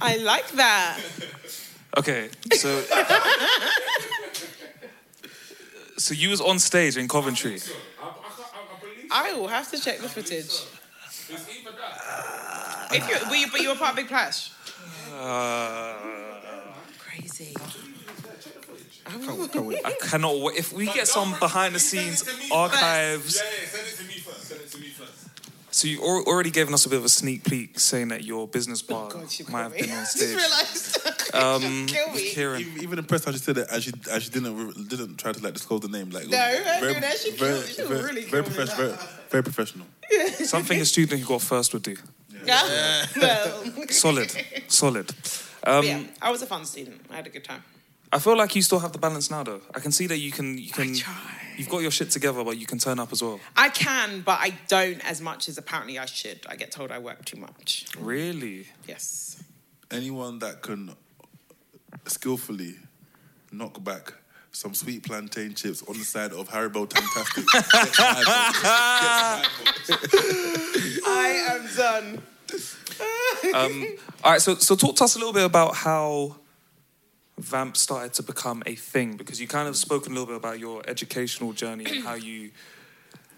I 0.00 0.16
like 0.18 0.50
that. 0.52 0.98
Okay, 1.96 2.30
so 2.54 2.82
so 5.98 6.14
you 6.14 6.30
was 6.30 6.40
on 6.40 6.58
stage 6.58 6.96
in 6.96 7.06
Coventry. 7.08 7.58
I 9.10 9.34
will 9.34 9.48
have 9.48 9.70
to 9.70 9.78
check 9.78 9.98
the 9.98 10.08
footage. 10.08 10.64
If 12.94 13.08
you, 13.08 13.16
were 13.30 13.36
you, 13.36 13.46
but 13.50 13.60
you 13.60 13.68
were 13.68 13.74
part 13.74 13.90
of 13.90 13.96
Big 13.96 14.08
Clash. 14.08 14.50
Uh, 15.14 15.94
Crazy. 16.98 17.54
I 19.06 19.94
cannot 20.00 20.40
wait. 20.40 20.56
If 20.58 20.72
we 20.72 20.86
get 20.86 21.08
some 21.08 21.34
behind 21.38 21.74
the 21.74 21.80
scenes 21.80 22.22
archives. 22.52 23.36
Yeah, 23.36 23.42
yeah, 23.62 23.68
send 23.68 23.86
it 23.88 23.96
to 23.96 24.04
me 24.04 24.14
first. 24.20 24.42
Send 24.44 24.60
it 24.60 24.70
to 24.70 24.78
me 24.78 24.86
first. 24.88 25.28
So 25.74 25.88
you 25.88 26.00
al- 26.02 26.24
already 26.26 26.50
given 26.50 26.74
us 26.74 26.84
a 26.86 26.88
bit 26.90 26.98
of 26.98 27.04
a 27.04 27.08
sneak 27.08 27.44
peek 27.44 27.80
saying 27.80 28.08
that 28.08 28.24
your 28.24 28.46
business 28.46 28.82
Oh, 28.88 28.94
partner 28.94 29.24
might 29.50 29.62
have 29.62 29.76
been 29.76 29.90
on 29.90 30.04
stage. 30.06 30.36
realised. 30.36 30.98
Um, 31.34 31.86
Kill 31.86 32.12
me. 32.12 32.28
Kieran, 32.28 32.60
Even, 32.60 32.82
even 32.82 32.98
impressed 32.98 33.24
how 33.24 33.32
she 33.32 33.38
said 33.38 33.56
it, 33.56 33.66
and 33.72 33.82
she, 33.82 33.90
and 34.10 34.22
she 34.22 34.28
didn't 34.28 34.88
didn't 34.88 35.16
try 35.16 35.32
to 35.32 35.42
like 35.42 35.54
disclose 35.54 35.80
the 35.80 35.88
name. 35.88 36.10
Like, 36.10 36.24
No, 36.24 36.36
very, 36.78 36.92
that. 37.00 37.16
She 37.16 37.30
very, 37.30 37.54
killed- 37.54 37.66
she 37.68 37.82
very, 37.84 38.02
really 38.02 38.24
very, 38.24 38.42
killed 38.44 38.48
me 38.58 38.64
profes- 38.64 38.78
with 38.78 38.96
very, 39.00 39.10
very 39.30 39.42
professional. 39.42 39.86
something 40.44 40.78
a 40.78 40.84
student 40.84 41.22
who 41.22 41.26
got 41.28 41.40
first 41.40 41.72
would 41.72 41.84
do. 41.84 41.96
Yeah. 42.44 43.06
Well. 43.18 43.64
Solid, 43.88 44.30
solid. 44.68 45.10
Um, 45.64 45.84
yeah, 45.86 46.02
I 46.20 46.30
was 46.30 46.42
a 46.42 46.46
fun 46.46 46.66
student. 46.66 47.00
I 47.10 47.16
had 47.16 47.26
a 47.26 47.30
good 47.30 47.44
time. 47.44 47.62
I 48.12 48.18
feel 48.18 48.36
like 48.36 48.54
you 48.54 48.60
still 48.62 48.78
have 48.80 48.92
the 48.92 48.98
balance 48.98 49.30
now, 49.30 49.42
though. 49.42 49.62
I 49.74 49.80
can 49.80 49.90
see 49.90 50.06
that 50.06 50.18
you 50.18 50.30
can, 50.30 50.58
you 50.58 50.70
can, 50.70 50.94
you've 51.56 51.70
got 51.70 51.78
your 51.78 51.90
shit 51.90 52.10
together, 52.10 52.44
but 52.44 52.58
you 52.58 52.66
can 52.66 52.78
turn 52.78 52.98
up 52.98 53.10
as 53.10 53.22
well. 53.22 53.40
I 53.56 53.70
can, 53.70 54.20
but 54.20 54.38
I 54.38 54.52
don't 54.68 55.00
as 55.08 55.22
much 55.22 55.48
as 55.48 55.56
apparently 55.56 55.98
I 55.98 56.04
should. 56.04 56.40
I 56.46 56.56
get 56.56 56.70
told 56.70 56.90
I 56.92 56.98
work 56.98 57.24
too 57.24 57.38
much. 57.38 57.86
Really? 57.98 58.66
Yes. 58.86 59.42
Anyone 59.90 60.40
that 60.40 60.60
can 60.60 60.94
skillfully 62.06 62.76
knock 63.50 63.82
back 63.82 64.12
some 64.50 64.74
sweet 64.74 65.02
plantain 65.02 65.54
chips 65.54 65.82
on 65.88 65.98
the 65.98 66.04
side 66.04 66.32
of 66.32 66.50
Haribo 66.50 66.86
Tangfastic. 66.86 67.46
gets 67.50 67.98
my 67.98 68.14
vote. 68.24 68.52
My. 68.62 69.46
I 71.06 71.28
am 71.48 71.66
done. 71.76 72.22
Um, 73.54 73.86
all 74.22 74.32
right, 74.32 74.42
so 74.42 74.56
so 74.56 74.76
talk 74.76 74.96
to 74.96 75.04
us 75.04 75.16
a 75.16 75.18
little 75.18 75.32
bit 75.32 75.44
about 75.44 75.74
how 75.74 76.36
Vamp 77.38 77.76
started 77.76 78.12
to 78.14 78.22
become 78.22 78.62
a 78.66 78.74
thing 78.74 79.16
because 79.16 79.40
you 79.40 79.48
kind 79.48 79.68
of 79.68 79.76
spoken 79.76 80.12
a 80.12 80.14
little 80.14 80.26
bit 80.26 80.36
about 80.36 80.58
your 80.58 80.82
educational 80.86 81.52
journey 81.52 81.84
and 81.86 82.04
how 82.04 82.14
you 82.14 82.50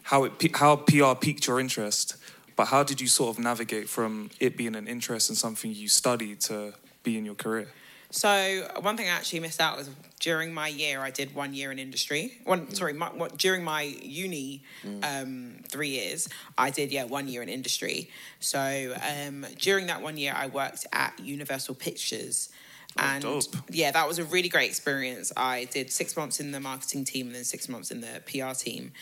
how 0.03 0.25
it 0.25 0.33
how 0.57 0.77
PR 0.77 1.15
piqued 1.15 1.47
your 1.47 1.61
interest, 1.61 2.17
but 2.57 2.67
how 2.67 2.83
did 2.83 3.01
you 3.01 3.07
sort 3.07 3.37
of 3.37 3.43
navigate 3.43 3.89
from 3.89 4.31
it 4.41 4.57
being 4.57 4.77
an 4.77 4.87
interest 4.87 5.31
in 5.31 5.37
something 5.37 5.73
you 5.73 5.89
studied 5.89 6.41
to 6.43 6.75
be 7.03 7.17
in 7.17 7.25
your 7.25 7.35
career? 7.35 7.69
So 8.11 8.69
one 8.81 8.97
thing 8.97 9.09
I 9.09 9.11
actually 9.11 9.41
missed 9.41 9.61
out 9.61 9.77
was 9.77 9.91
during 10.21 10.55
my 10.55 10.69
year 10.69 11.01
I 11.01 11.11
did 11.11 11.35
one 11.35 11.53
year 11.53 11.73
in 11.73 11.81
industry. 11.81 12.35
One 12.45 12.73
sorry, 12.73 12.93
my, 12.93 13.07
what, 13.09 13.39
during 13.39 13.65
my 13.65 13.83
uni 13.83 14.63
um, 15.03 15.57
three 15.69 15.89
years 15.89 16.29
I 16.57 16.71
did 16.71 16.93
yeah 16.93 17.05
one 17.05 17.27
year 17.27 17.43
in 17.43 17.49
industry. 17.49 18.11
So 18.39 18.95
um, 19.03 19.45
during 19.59 19.87
that 19.87 20.01
one 20.01 20.17
year 20.17 20.33
I 20.37 20.47
worked 20.47 20.87
at 20.93 21.19
Universal 21.19 21.75
Pictures. 21.77 22.51
And 22.99 23.23
dope. 23.23 23.45
yeah, 23.71 23.91
that 23.91 24.07
was 24.07 24.19
a 24.19 24.25
really 24.25 24.49
great 24.49 24.69
experience. 24.69 25.33
I 25.37 25.65
did 25.65 25.91
six 25.91 26.17
months 26.17 26.41
in 26.41 26.53
the 26.53 26.61
marketing 26.61 27.05
team 27.05 27.27
and 27.27 27.35
then 27.35 27.45
six 27.45 27.69
months 27.69 27.91
in 27.91 28.01
the 28.01 28.23
PR 28.27 28.55
team. 28.55 28.93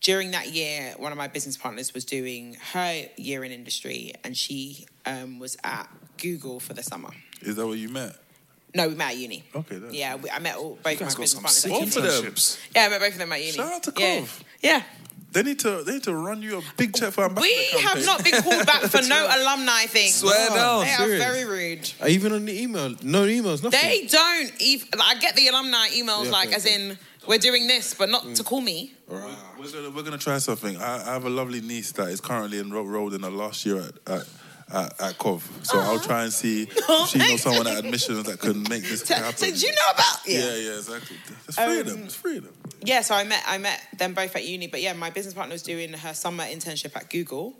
During 0.00 0.30
that 0.30 0.48
year, 0.48 0.94
one 0.96 1.10
of 1.10 1.18
my 1.18 1.28
business 1.28 1.56
partners 1.56 1.92
was 1.92 2.04
doing 2.04 2.56
her 2.72 3.04
year 3.16 3.42
in 3.44 3.50
industry, 3.50 4.12
and 4.22 4.36
she 4.36 4.86
um, 5.06 5.38
was 5.40 5.56
at 5.64 5.88
Google 6.18 6.60
for 6.60 6.72
the 6.72 6.82
summer. 6.82 7.10
Is 7.40 7.56
that 7.56 7.66
where 7.66 7.76
you 7.76 7.88
met? 7.88 8.16
No, 8.74 8.88
we 8.88 8.94
met 8.94 9.12
at 9.12 9.16
uni. 9.16 9.44
Okay, 9.54 9.76
that's 9.76 9.94
Yeah, 9.94 10.16
we, 10.16 10.30
I 10.30 10.38
met 10.40 10.56
all 10.56 10.78
both 10.82 11.00
You 11.00 11.06
my 11.06 11.14
business 11.14 11.34
partners 11.34 11.64
at 11.64 11.70
uni. 11.72 11.84
Both 11.86 11.96
of 11.96 12.02
them. 12.02 12.32
internships. 12.32 12.58
Yeah, 12.74 12.84
I 12.84 12.88
met 12.90 13.00
both 13.00 13.12
of 13.12 13.18
them 13.18 13.32
at 13.32 13.40
uni. 13.40 13.52
Shout 13.52 13.72
out 13.72 13.82
to 13.84 13.92
yeah. 13.96 14.18
Cov. 14.18 14.44
Yeah. 14.60 14.82
They 15.30 15.42
need 15.42 15.58
to 15.60 15.82
they 15.84 15.92
need 15.92 16.02
to 16.04 16.14
run 16.14 16.40
you 16.40 16.58
a 16.58 16.62
big 16.76 16.94
check 16.94 17.12
for 17.12 17.24
ambassador 17.24 17.42
We 17.74 17.80
have 17.82 18.04
not 18.06 18.24
been 18.24 18.40
called 18.42 18.66
back 18.66 18.82
for 18.82 19.02
no 19.08 19.26
alumni 19.30 19.84
things. 19.84 20.14
Swear 20.16 20.48
down. 20.48 20.84
They 20.84 20.90
serious? 20.92 21.22
are 21.22 21.32
very 21.32 21.44
rude. 21.44 21.92
Uh, 22.00 22.06
Even 22.08 22.32
on 22.32 22.44
the 22.46 22.62
email, 22.62 22.94
no 23.02 23.24
emails, 23.26 23.62
nothing. 23.62 23.70
They 23.82 24.06
don't 24.06 24.52
even. 24.60 24.88
I 25.00 25.16
get 25.16 25.36
the 25.36 25.48
alumni 25.48 25.88
emails 25.88 26.24
Yeah, 26.24 26.30
like, 26.30 26.48
okay, 26.48 26.56
as 26.56 26.64
okay. 26.66 26.74
in, 26.90 26.98
we're 27.26 27.38
doing 27.38 27.66
this, 27.66 27.92
but 27.94 28.08
not 28.08 28.34
to 28.36 28.42
call 28.42 28.62
me. 28.62 28.94
We're 29.06 29.20
gonna 29.20 29.90
we're 29.90 30.02
gonna 30.02 30.16
try 30.18 30.38
something. 30.38 30.76
I, 30.78 31.10
I 31.10 31.12
have 31.12 31.26
a 31.26 31.30
lovely 31.30 31.60
niece 31.60 31.92
that 31.92 32.08
is 32.08 32.20
currently 32.22 32.58
enrolled 32.58 33.12
in 33.12 33.22
her 33.22 33.30
last 33.30 33.66
year 33.66 33.80
at 33.80 33.94
at, 34.20 34.26
at, 34.72 35.00
at 35.00 35.18
Cov. 35.18 35.48
So 35.62 35.78
I'll 35.80 36.00
try 36.00 36.24
and 36.24 36.32
see 36.32 36.62
if 36.70 37.08
she 37.08 37.18
knows 37.18 37.42
someone 37.42 37.66
at 37.66 37.78
admissions 37.84 38.24
that 38.24 38.40
can 38.40 38.62
make 38.64 38.82
this 38.82 39.02
So, 39.02 39.14
happen. 39.14 39.36
so 39.36 39.46
do 39.50 39.56
you 39.56 39.72
know 39.72 39.90
about? 39.94 40.18
yeah, 40.26 40.54
yeah, 40.56 40.76
exactly. 40.78 41.16
It's 41.46 41.56
freedom. 41.56 41.98
Um, 41.98 42.04
it's 42.04 42.14
freedom. 42.14 42.52
Yeah, 42.84 43.00
so 43.02 43.14
I 43.14 43.24
met 43.24 43.42
I 43.46 43.58
met 43.58 43.80
them 43.98 44.14
both 44.14 44.36
at 44.36 44.46
uni, 44.46 44.66
but 44.68 44.80
yeah, 44.82 44.92
my 44.92 45.10
business 45.10 45.34
partner 45.34 45.52
was 45.54 45.62
doing 45.62 45.92
her 45.92 46.14
summer 46.14 46.44
internship 46.44 46.94
at 46.96 47.10
Google, 47.10 47.54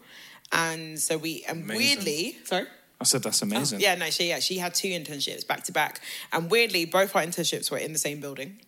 and 0.52 0.98
so 0.98 1.18
we 1.18 1.44
and 1.48 1.64
Amazing. 1.64 1.76
weirdly, 2.04 2.38
sorry. 2.44 2.66
I 3.00 3.04
said 3.04 3.22
that's 3.22 3.42
amazing. 3.42 3.80
Yeah, 3.80 3.94
no, 3.94 4.10
she 4.10 4.28
yeah, 4.28 4.40
she 4.40 4.58
had 4.58 4.74
two 4.74 4.88
internships 4.88 5.46
back 5.46 5.64
to 5.64 5.72
back, 5.72 6.00
and 6.32 6.50
weirdly, 6.50 6.84
both 6.84 7.14
our 7.16 7.22
internships 7.22 7.70
were 7.70 7.78
in 7.78 7.92
the 7.92 7.98
same 7.98 8.20
building. 8.20 8.58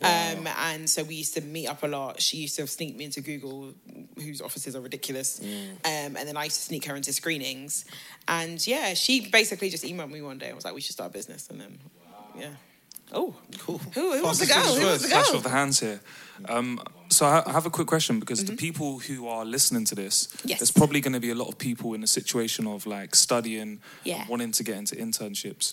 Um, 0.00 0.46
and 0.46 0.88
so 0.88 1.02
we 1.02 1.16
used 1.16 1.34
to 1.34 1.40
meet 1.40 1.66
up 1.66 1.82
a 1.82 1.86
lot. 1.88 2.20
She 2.22 2.36
used 2.36 2.56
to 2.56 2.66
sneak 2.68 2.96
me 2.96 3.04
into 3.04 3.20
Google, 3.20 3.74
whose 4.16 4.40
offices 4.40 4.76
are 4.76 4.80
ridiculous. 4.80 5.40
Um, 5.40 5.48
and 5.84 6.16
then 6.16 6.36
I 6.36 6.44
used 6.44 6.56
to 6.56 6.62
sneak 6.62 6.84
her 6.84 6.94
into 6.94 7.12
screenings. 7.12 7.84
And 8.28 8.64
yeah, 8.66 8.94
she 8.94 9.28
basically 9.28 9.70
just 9.70 9.84
emailed 9.84 10.10
me 10.10 10.22
one 10.22 10.38
day. 10.38 10.50
I 10.50 10.54
was 10.54 10.64
like, 10.64 10.74
we 10.74 10.80
should 10.80 10.92
start 10.92 11.10
a 11.10 11.12
business. 11.12 11.48
And 11.50 11.60
then, 11.60 11.78
yeah. 12.38 12.50
Oh, 13.10 13.34
cool. 13.58 13.78
Who, 13.94 14.12
who 14.16 14.22
wants 14.22 14.38
to 14.40 14.46
go? 14.46 14.54
Who 14.54 14.86
wants 14.86 15.02
to 15.04 15.08
go? 15.10 15.22
of 15.36 15.42
the 15.42 15.48
hands 15.48 15.80
here. 15.80 16.00
Um, 16.48 16.78
so 17.08 17.24
I 17.26 17.42
I 17.46 17.52
have 17.52 17.64
a 17.66 17.70
quick 17.70 17.86
question 17.88 18.20
because 18.20 18.44
Mm-hmm. 18.44 18.54
the 18.54 18.56
people 18.56 18.98
who 19.00 19.26
are 19.26 19.44
listening 19.46 19.84
to 19.86 19.94
this, 19.94 20.28
Yes. 20.44 20.58
there's 20.60 20.70
probably 20.70 21.00
going 21.00 21.14
to 21.14 21.20
be 21.20 21.30
a 21.30 21.34
lot 21.34 21.48
of 21.48 21.56
people 21.58 21.94
in 21.94 22.02
a 22.02 22.06
situation 22.06 22.66
of 22.66 22.86
like 22.86 23.14
studying, 23.16 23.80
Yeah. 24.04 24.26
wanting 24.28 24.52
to 24.52 24.62
get 24.62 24.76
into 24.76 24.94
internships. 24.94 25.72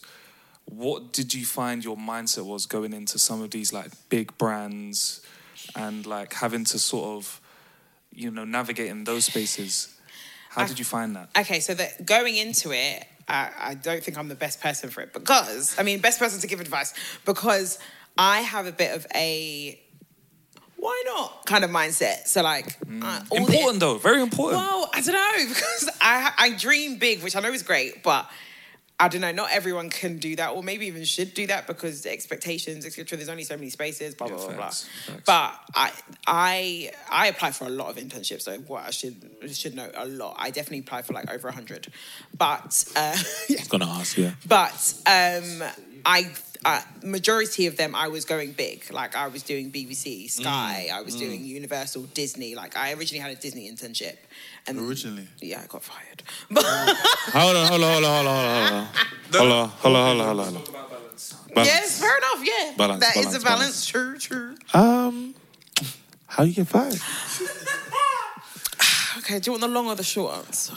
What 0.66 1.14
did 1.14 1.34
you 1.34 1.46
find 1.46 1.84
your 1.84 1.96
mindset 1.96 2.46
was 2.46 2.66
going 2.66 2.92
into 2.94 3.20
some 3.20 3.42
of 3.42 3.52
these 3.52 3.72
like 3.72 3.92
big 4.10 4.38
brands 4.38 5.22
and 5.76 6.06
like 6.06 6.34
having 6.34 6.64
to 6.66 6.80
sort 6.80 7.06
of, 7.18 7.40
you 8.12 8.32
know, 8.32 8.46
navigate 8.46 8.88
in 8.88 9.04
those 9.04 9.26
spaces? 9.26 9.96
How 10.50 10.64
I- 10.64 10.68
did 10.68 10.80
you 10.80 10.86
find 10.86 11.16
that? 11.16 11.30
Okay, 11.38 11.60
so 11.60 11.74
that 11.76 12.06
going 12.06 12.36
into 12.38 12.72
it, 12.72 13.06
I, 13.28 13.50
I 13.60 13.74
don't 13.76 14.04
think 14.04 14.18
I'm 14.18 14.28
the 14.28 14.36
best 14.36 14.60
person 14.62 14.90
for 14.90 15.02
it 15.02 15.14
because 15.14 15.76
I 15.80 15.84
mean, 15.84 16.00
best 16.00 16.20
person 16.20 16.40
to 16.42 16.48
give 16.48 16.60
advice 16.60 16.94
because 17.26 17.78
I 18.18 18.42
have 18.42 18.66
a 18.66 18.72
bit 18.72 18.96
of 18.96 19.06
a 19.16 19.80
why 20.78 21.04
not 21.06 21.46
kind 21.46 21.64
of 21.64 21.70
mindset. 21.72 22.28
So 22.28 22.44
like, 22.44 22.78
uh, 23.02 23.22
all 23.32 23.46
the- 23.46 23.54
Important 23.54 23.80
though, 23.80 23.98
very 23.98 24.22
important. 24.22 24.62
well, 24.62 24.90
I 24.94 25.02
don't 25.02 25.14
know 25.14 25.48
because 25.54 25.90
I 26.02 26.32
I 26.38 26.50
dream 26.52 26.98
big, 26.98 27.24
which 27.24 27.36
I 27.36 27.40
know 27.40 27.52
is 27.52 27.64
great, 27.64 28.04
but 28.04 28.30
I 28.98 29.10
don't 29.10 29.22
know. 29.22 29.32
Not 29.32 29.52
everyone 29.52 29.90
can 29.90 30.18
do 30.18 30.38
that, 30.38 30.52
or 30.52 30.64
maybe 30.64 30.88
even 30.88 31.04
should 31.04 31.34
do 31.34 31.48
that 31.48 31.68
because 31.68 32.04
the 32.04 32.12
expectations, 32.12 32.86
etc. 32.86 33.18
There's 33.18 33.30
only 33.30 33.44
so 33.44 33.58
many 33.58 33.70
spaces, 33.70 34.16
blah 34.16 34.28
blah 34.28 34.38
blah 34.38 34.48
facts, 34.48 34.90
blah. 35.06 35.16
facts. 35.16 35.24
But 35.26 35.60
I 35.76 35.92
I 36.26 36.92
I 37.12 37.28
apply 37.28 37.52
for 37.52 37.66
a 37.66 37.70
lot 37.70 37.90
of 37.90 37.98
internships. 37.98 38.44
So 38.44 38.58
what 38.60 38.86
I 38.86 38.92
should 38.92 39.16
should 39.54 39.76
know 39.76 39.90
a 39.96 40.06
lot. 40.06 40.38
I 40.40 40.50
definitely 40.50 40.80
applied 40.80 41.06
for 41.06 41.14
like 41.14 41.30
over 41.30 41.52
hundred, 41.52 41.92
but 42.38 42.86
uh, 42.96 43.18
yeah. 43.50 43.62
gonna 43.68 43.86
ask 43.86 44.18
you. 44.18 44.32
But 44.48 44.94
um, 45.06 45.64
I 46.06 46.32
uh, 46.66 46.82
majority 47.04 47.68
of 47.68 47.78
them 47.78 47.94
I 47.96 48.08
was 48.08 48.26
going 48.26 48.54
big. 48.54 48.92
Like 48.92 49.16
I 49.16 49.28
was 49.28 49.44
doing 49.44 49.72
BBC, 49.72 50.30
Sky. 50.30 50.90
I 50.92 51.02
was 51.02 51.16
doing 51.16 51.46
Universal, 51.46 52.04
Disney. 52.14 52.56
Like 52.56 52.76
I 52.76 52.94
originally 52.94 53.20
had 53.20 53.38
a 53.38 53.40
Disney 53.40 53.72
internship, 53.72 54.18
and 54.68 54.80
Originally. 54.80 55.28
yeah, 55.42 55.62
I 55.64 55.68
got 55.68 55.84
fired. 55.84 56.24
Hold 56.52 57.56
on, 57.56 57.68
hold 57.68 57.84
on, 57.84 58.04
hold 58.04 58.06
on, 58.06 58.26
hold 58.26 58.28
on, 58.28 58.68
hold 58.68 58.72
on. 58.74 58.88
Hold 59.34 59.52
on, 59.52 59.70
hold 59.70 59.96
on, 59.96 60.06
hold 60.06 60.22
on, 60.22 60.26
hold 60.26 60.40
on. 60.40 60.54
Hold 60.54 60.68
on. 60.68 60.76
Balance. 61.56 61.70
yes, 61.72 62.00
fair 62.02 62.18
enough. 62.18 62.42
Yeah, 62.48 62.74
Balance, 62.78 63.00
that 63.02 63.16
is 63.18 63.26
balance, 63.26 63.36
a 63.36 63.46
balance. 63.46 63.86
True, 63.86 64.18
true. 64.18 64.56
Um, 64.74 65.36
how 66.28 66.44
you 66.44 66.54
get 66.54 66.68
fired? 66.68 67.00
Okay, 69.20 69.40
do 69.40 69.48
you 69.50 69.52
want 69.54 69.62
the 69.62 69.68
long 69.68 69.88
or 69.88 69.96
the 69.96 70.04
short 70.04 70.36
answer? 70.36 70.74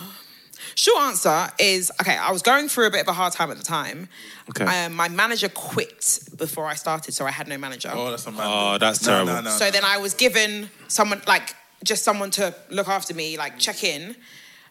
Short 0.74 0.98
answer 1.02 1.48
is 1.58 1.90
okay. 2.00 2.16
I 2.16 2.30
was 2.32 2.40
going 2.40 2.68
through 2.68 2.86
a 2.86 2.90
bit 2.90 3.02
of 3.02 3.08
a 3.08 3.12
hard 3.12 3.32
time 3.34 3.50
at 3.50 3.58
the 3.58 3.64
time. 3.64 4.08
Okay. 4.50 4.64
Um, 4.64 4.94
my 4.94 5.08
manager 5.08 5.48
quit 5.50 6.20
before 6.36 6.64
I 6.66 6.74
started, 6.74 7.12
so 7.12 7.26
I 7.26 7.30
had 7.30 7.46
no 7.48 7.58
manager. 7.58 7.90
Oh, 7.92 8.10
that's 8.10 8.26
a 8.26 8.30
man. 8.32 8.40
Oh, 8.44 8.78
that's 8.78 9.02
No, 9.04 9.12
terrible. 9.12 9.32
no, 9.34 9.40
no. 9.42 9.50
So 9.50 9.70
then 9.70 9.84
I 9.84 9.98
was 9.98 10.14
given 10.14 10.70
someone 10.86 11.20
like 11.26 11.54
just 11.84 12.04
someone 12.04 12.30
to 12.32 12.54
look 12.70 12.88
after 12.88 13.14
me, 13.14 13.36
like 13.38 13.58
check 13.58 13.84
in. 13.84 14.16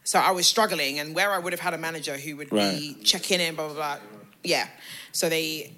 So 0.03 0.19
I 0.19 0.31
was 0.31 0.47
struggling, 0.47 0.99
and 0.99 1.13
where 1.13 1.31
I 1.31 1.39
would 1.39 1.53
have 1.53 1.59
had 1.59 1.73
a 1.73 1.77
manager 1.77 2.17
who 2.17 2.37
would 2.37 2.49
be 2.49 2.97
checking 3.03 3.41
in, 3.41 3.55
blah 3.55 3.67
blah 3.67 3.75
blah. 3.75 3.97
Yeah. 4.43 4.67
So 5.11 5.27
they 5.27 5.73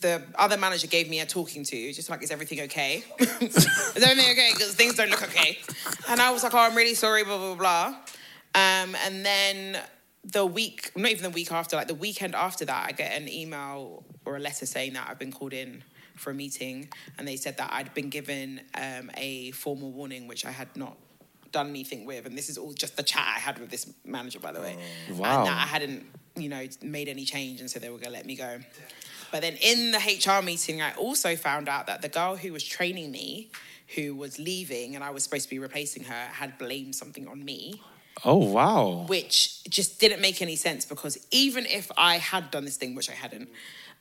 the 0.00 0.22
other 0.36 0.56
manager 0.56 0.86
gave 0.86 1.08
me 1.08 1.20
a 1.20 1.26
talking 1.26 1.64
to, 1.64 1.92
just 1.92 2.08
like, 2.08 2.22
is 2.22 2.30
everything 2.30 2.60
okay? 2.62 3.04
is 3.20 4.02
everything 4.02 4.30
okay? 4.30 4.50
Because 4.52 4.74
things 4.74 4.94
don't 4.94 5.10
look 5.10 5.22
okay. 5.22 5.58
And 6.08 6.20
I 6.20 6.30
was 6.30 6.42
like, 6.42 6.54
oh, 6.54 6.58
I'm 6.58 6.74
really 6.74 6.94
sorry, 6.94 7.24
blah, 7.24 7.38
blah, 7.38 7.54
blah. 7.54 7.86
Um, 8.54 8.96
and 9.04 9.24
then 9.24 9.78
the 10.24 10.46
week, 10.46 10.92
not 10.96 11.10
even 11.10 11.24
the 11.24 11.30
week 11.30 11.52
after, 11.52 11.76
like 11.76 11.88
the 11.88 11.94
weekend 11.94 12.34
after 12.34 12.64
that, 12.64 12.88
I 12.88 12.92
get 12.92 13.16
an 13.20 13.28
email 13.28 14.04
or 14.24 14.36
a 14.36 14.40
letter 14.40 14.66
saying 14.66 14.94
that 14.94 15.06
I've 15.08 15.18
been 15.18 15.32
called 15.32 15.52
in 15.52 15.82
for 16.20 16.30
a 16.30 16.34
meeting. 16.34 16.88
And 17.18 17.26
they 17.26 17.36
said 17.36 17.56
that 17.58 17.72
I'd 17.72 17.92
been 17.94 18.10
given 18.10 18.60
um, 18.74 19.10
a 19.16 19.50
formal 19.52 19.90
warning, 19.92 20.28
which 20.28 20.44
I 20.44 20.50
had 20.50 20.76
not 20.76 20.96
done 21.52 21.68
anything 21.68 22.04
with. 22.04 22.26
And 22.26 22.36
this 22.36 22.48
is 22.48 22.58
all 22.58 22.72
just 22.72 22.96
the 22.96 23.02
chat 23.02 23.24
I 23.26 23.40
had 23.40 23.58
with 23.58 23.70
this 23.70 23.92
manager, 24.04 24.38
by 24.38 24.52
the 24.52 24.60
way. 24.60 24.76
Wow. 25.12 25.38
And 25.38 25.46
that 25.48 25.56
I 25.56 25.66
hadn't, 25.66 26.06
you 26.36 26.48
know, 26.48 26.66
made 26.82 27.08
any 27.08 27.24
change. 27.24 27.60
And 27.60 27.70
so 27.70 27.78
they 27.78 27.88
were 27.88 27.96
going 27.96 28.12
to 28.12 28.12
let 28.12 28.26
me 28.26 28.36
go. 28.36 28.60
But 29.32 29.42
then 29.42 29.56
in 29.60 29.92
the 29.92 29.98
HR 29.98 30.42
meeting, 30.42 30.82
I 30.82 30.92
also 30.94 31.36
found 31.36 31.68
out 31.68 31.86
that 31.86 32.02
the 32.02 32.08
girl 32.08 32.36
who 32.36 32.52
was 32.52 32.64
training 32.64 33.10
me, 33.10 33.50
who 33.94 34.14
was 34.14 34.38
leaving 34.38 34.94
and 34.94 35.04
I 35.04 35.10
was 35.10 35.22
supposed 35.22 35.44
to 35.44 35.50
be 35.50 35.58
replacing 35.58 36.04
her, 36.04 36.26
had 36.32 36.58
blamed 36.58 36.94
something 36.94 37.28
on 37.28 37.44
me, 37.44 37.80
Oh 38.24 38.36
wow. 38.36 39.06
which 39.08 39.62
just 39.64 40.00
didn't 40.00 40.20
make 40.20 40.42
any 40.42 40.56
sense 40.56 40.84
because 40.84 41.16
even 41.30 41.64
if 41.66 41.90
I 41.96 42.18
had 42.18 42.50
done 42.50 42.64
this 42.64 42.76
thing, 42.76 42.94
which 42.94 43.08
I 43.08 43.14
hadn't, 43.14 43.48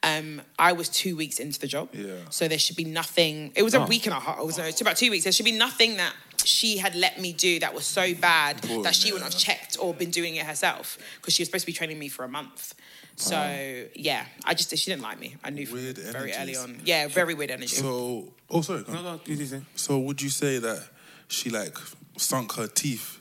um, 0.03 0.41
I 0.57 0.71
was 0.73 0.87
two 0.89 1.15
weeks 1.15 1.39
into 1.39 1.59
the 1.59 1.67
job. 1.67 1.89
Yeah. 1.93 2.13
So 2.29 2.47
there 2.47 2.59
should 2.59 2.75
be 2.77 2.85
nothing. 2.85 3.51
It 3.55 3.63
was 3.63 3.73
a 3.73 3.81
Oh. 3.81 3.85
week 3.85 4.05
and 4.05 4.15
a 4.15 4.19
half. 4.19 4.39
It 4.39 4.45
was 4.45 4.57
no, 4.57 4.63
it's 4.65 4.81
about 4.81 4.97
two 4.97 5.11
weeks. 5.11 5.23
There 5.25 5.33
should 5.33 5.45
be 5.45 5.51
nothing 5.51 5.97
that 5.97 6.13
she 6.45 6.77
had 6.77 6.95
let 6.95 7.19
me 7.19 7.33
do 7.33 7.59
that 7.59 7.73
was 7.73 7.85
so 7.85 8.13
bad 8.15 8.55
Important, 8.57 8.83
that 8.85 8.95
she 8.95 9.07
yeah. 9.09 9.13
wouldn't 9.15 9.33
have 9.33 9.41
checked 9.41 9.77
or 9.79 9.93
been 9.93 10.09
doing 10.09 10.35
it 10.37 10.45
herself 10.45 10.97
because 11.19 11.33
she 11.33 11.41
was 11.41 11.49
supposed 11.49 11.63
to 11.63 11.67
be 11.67 11.73
training 11.73 11.99
me 11.99 12.07
for 12.07 12.23
a 12.23 12.29
month. 12.29 12.73
So 13.17 13.85
yeah, 13.93 14.25
I 14.45 14.53
just 14.53 14.69
she 14.77 14.89
didn't 14.89 15.01
like 15.03 15.19
me. 15.19 15.35
I 15.43 15.49
knew 15.49 15.67
Weird 15.69 15.97
very 15.97 16.31
early 16.33 16.55
on. 16.55 16.79
Yeah, 16.85 17.07
very 17.09 17.33
weird 17.33 17.51
energy. 17.51 17.75
So, 17.75 18.29
oh, 18.49 18.61
sorry. 18.61 18.85
No, 18.87 19.01
no, 19.01 19.19
you 19.25 19.35
do 19.35 19.45
think. 19.45 19.65
So, 19.75 19.99
would 19.99 20.21
you 20.21 20.29
say 20.29 20.57
that 20.59 20.87
she 21.27 21.49
like 21.49 21.77
sunk 22.15 22.53
her 22.53 22.67
teeth 22.67 23.19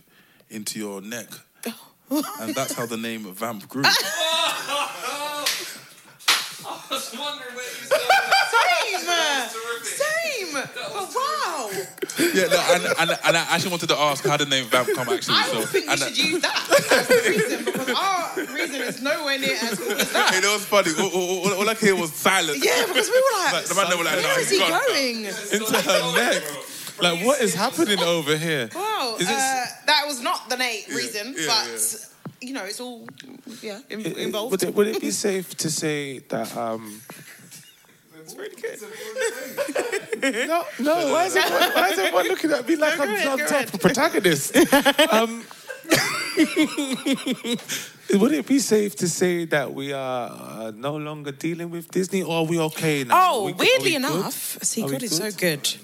into 0.50 0.78
your 0.78 1.00
neck, 1.00 1.26
and 2.10 2.54
that's 2.54 2.74
how 2.74 2.86
the 2.86 2.96
name 2.96 3.24
Vamp 3.34 3.68
grew? 3.68 3.82
I 6.64 6.80
was 6.90 7.14
wondering 7.18 7.54
where 7.54 7.64
you 7.64 8.98
said 8.98 9.48
Same, 9.50 10.52
same. 10.52 10.52
But 10.52 11.14
wow, 11.14 11.70
yeah, 12.34 12.46
no, 12.46 12.58
and, 12.74 12.84
and, 13.00 13.10
and 13.24 13.36
I 13.36 13.46
actually 13.54 13.70
wanted 13.70 13.88
to 13.90 13.98
ask 13.98 14.24
how 14.24 14.36
the 14.36 14.46
name 14.46 14.66
Vamp 14.66 14.88
come 14.94 15.08
actually. 15.08 15.34
I 15.36 15.46
so, 15.46 15.52
don't 15.54 15.68
think 15.68 15.86
we 15.86 15.92
and, 15.92 16.00
should 16.00 16.18
use 16.18 16.42
that 16.42 16.68
as 16.92 17.08
the 17.08 17.22
reason 17.28 17.64
because 17.64 17.88
our 17.90 18.54
reason 18.54 18.80
is 18.82 19.02
nowhere 19.02 19.38
near 19.38 19.56
as 19.62 19.78
cool 19.78 19.92
as 19.92 20.12
that. 20.12 20.34
Hey, 20.34 20.40
that 20.40 20.52
was 20.52 20.64
funny. 20.64 20.90
All, 20.98 21.10
all, 21.10 21.38
all, 21.46 21.54
all 21.60 21.68
I 21.70 21.74
hear 21.74 21.96
was 21.96 22.12
silence. 22.12 22.64
Yeah, 22.64 22.84
because 22.86 23.08
we 23.08 23.14
were 23.16 23.42
like, 23.42 23.52
Like, 23.54 23.64
the 23.66 23.74
man 23.74 23.90
they 23.90 23.96
were 23.96 24.04
like, 24.04 24.14
where 24.16 24.22
no, 24.22 24.40
is 24.40 24.50
he's 24.50 24.60
he 24.62 24.68
gone. 24.68 24.80
going? 24.86 25.24
Into 25.24 25.90
her 25.90 26.14
neck. 26.16 26.42
Like 27.00 27.24
what 27.24 27.40
is 27.40 27.54
happening 27.54 28.00
over 28.00 28.36
here? 28.36 28.68
Wow, 28.74 29.16
Is 29.20 29.28
it- 29.28 29.32
uh, 29.32 29.64
that 29.86 30.02
was 30.06 30.20
not 30.20 30.48
the 30.48 30.56
na- 30.56 30.94
reason, 30.96 31.34
yeah, 31.38 31.46
but 31.46 32.06
you 32.40 32.52
know, 32.52 32.64
it's 32.64 32.80
all 32.80 33.06
yeah 33.62 33.78
in- 33.88 34.00
involved. 34.04 34.50
Would 34.50 34.62
it, 34.64 34.74
would 34.74 34.86
it 34.88 35.00
be 35.00 35.12
safe 35.12 35.54
to 35.58 35.70
say 35.70 36.18
that? 36.30 36.56
Um, 36.56 37.00
no, 40.46 40.64
no. 40.80 41.12
Why 41.12 41.24
is 41.26 41.36
everyone, 41.36 41.72
why 41.74 41.88
is 41.90 41.98
everyone 41.98 42.28
looking 42.28 42.50
at 42.52 42.68
me 42.68 42.76
like 42.76 42.98
I'm 42.98 43.16
some 43.22 43.38
type 43.46 43.72
of 43.74 43.80
protagonist? 43.80 44.56
um, 45.12 45.44
would 48.20 48.32
it 48.32 48.46
be 48.46 48.58
safe 48.58 48.96
to 48.96 49.08
say 49.08 49.44
that 49.46 49.72
we 49.74 49.92
are 49.92 50.30
uh, 50.30 50.70
no 50.74 50.96
longer 50.96 51.32
dealing 51.32 51.70
with 51.70 51.90
Disney, 51.90 52.22
or 52.22 52.38
are 52.38 52.44
we 52.44 52.58
okay 52.60 53.04
now? 53.04 53.14
Oh, 53.14 53.40
Are 53.40 53.44
we- 53.46 53.52
are 53.52 53.56
weirdly 53.56 53.84
we 53.84 53.90
good? 53.90 53.96
enough, 53.96 54.58
see, 54.62 54.82
Are 54.84 54.90
God 54.90 55.02
is 55.02 55.16
so 55.16 55.30
good? 55.30 55.38
good 55.38 55.76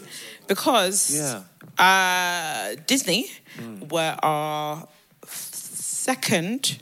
because 0.47 1.11
Yeah. 1.17 1.43
uh, 1.79 2.77
Disney 2.87 3.31
Hmm. 3.57 3.87
were 3.89 4.17
our 4.23 4.89
second 5.27 6.79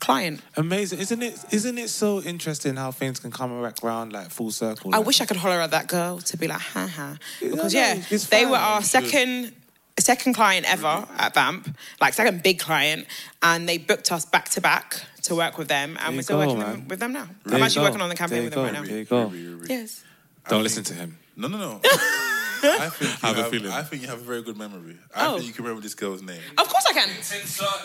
client. 0.00 0.40
Amazing, 0.56 0.98
isn't 1.00 1.22
it? 1.22 1.38
Isn't 1.50 1.78
it 1.78 1.90
so 1.90 2.20
interesting 2.22 2.76
how 2.76 2.90
things 2.92 3.18
can 3.20 3.30
come 3.30 3.62
back 3.62 3.82
around 3.82 4.12
like 4.12 4.30
full 4.30 4.50
circle? 4.50 4.94
I 4.94 4.98
like 4.98 5.06
wish 5.06 5.20
I 5.20 5.26
could 5.26 5.36
holler 5.38 5.60
at 5.60 5.70
that 5.72 5.88
girl 5.88 6.18
to 6.18 6.36
be 6.36 6.46
like, 6.48 6.60
ha 6.60 6.86
ha. 6.86 7.16
Because 7.40 7.74
no, 7.74 7.80
yeah, 7.80 7.94
they 8.08 8.18
fine, 8.18 8.50
were 8.50 8.56
our 8.56 8.82
second 8.82 9.52
second 9.98 10.34
client 10.34 10.64
ever 10.70 11.06
at 11.16 11.34
Vamp, 11.34 11.76
like 12.00 12.14
second 12.14 12.42
big 12.42 12.58
client, 12.60 13.06
and 13.42 13.68
they 13.68 13.78
booked 13.78 14.12
us 14.12 14.24
back 14.24 14.48
to 14.50 14.60
back 14.60 15.02
to 15.22 15.34
work 15.34 15.58
with 15.58 15.68
them, 15.68 15.96
and 16.00 16.10
There 16.10 16.16
we're 16.16 16.22
still 16.22 16.40
go, 16.40 16.46
working 16.46 16.58
man. 16.62 16.88
with 16.88 17.00
them 17.00 17.12
now. 17.12 17.28
There 17.44 17.56
I'm 17.56 17.62
actually 17.64 17.80
go. 17.80 17.88
working 17.88 18.00
on 18.02 18.08
the 18.08 18.14
campaign 18.14 18.36
There 18.38 18.44
with 18.44 18.54
you 18.54 18.62
them 18.62 18.74
right 18.74 19.08
now. 19.08 19.30
There 19.32 19.58
you 19.58 19.58
go. 19.58 19.64
Yes. 19.68 20.04
Don't 20.48 20.62
listen 20.62 20.84
to 20.84 20.94
him. 20.94 21.18
No, 21.36 21.48
no, 21.48 21.58
no. 21.58 21.80
I 22.62 22.88
think 22.88 23.10
you 23.10 23.16
I 23.22 23.26
have 23.32 23.38
a 23.38 23.50
feeling. 23.50 23.72
I 23.72 23.82
think 23.82 24.02
you 24.02 24.08
have 24.08 24.20
a 24.20 24.24
very 24.24 24.42
good 24.42 24.56
memory. 24.56 24.96
I 25.14 25.26
Oh. 25.26 25.34
think 25.36 25.46
you 25.46 25.52
can 25.52 25.64
remember 25.64 25.82
this 25.82 25.94
girl's 25.94 26.22
name. 26.22 26.40
Of 26.56 26.68
course 26.68 26.84
I 26.88 26.92
can. 26.92 27.08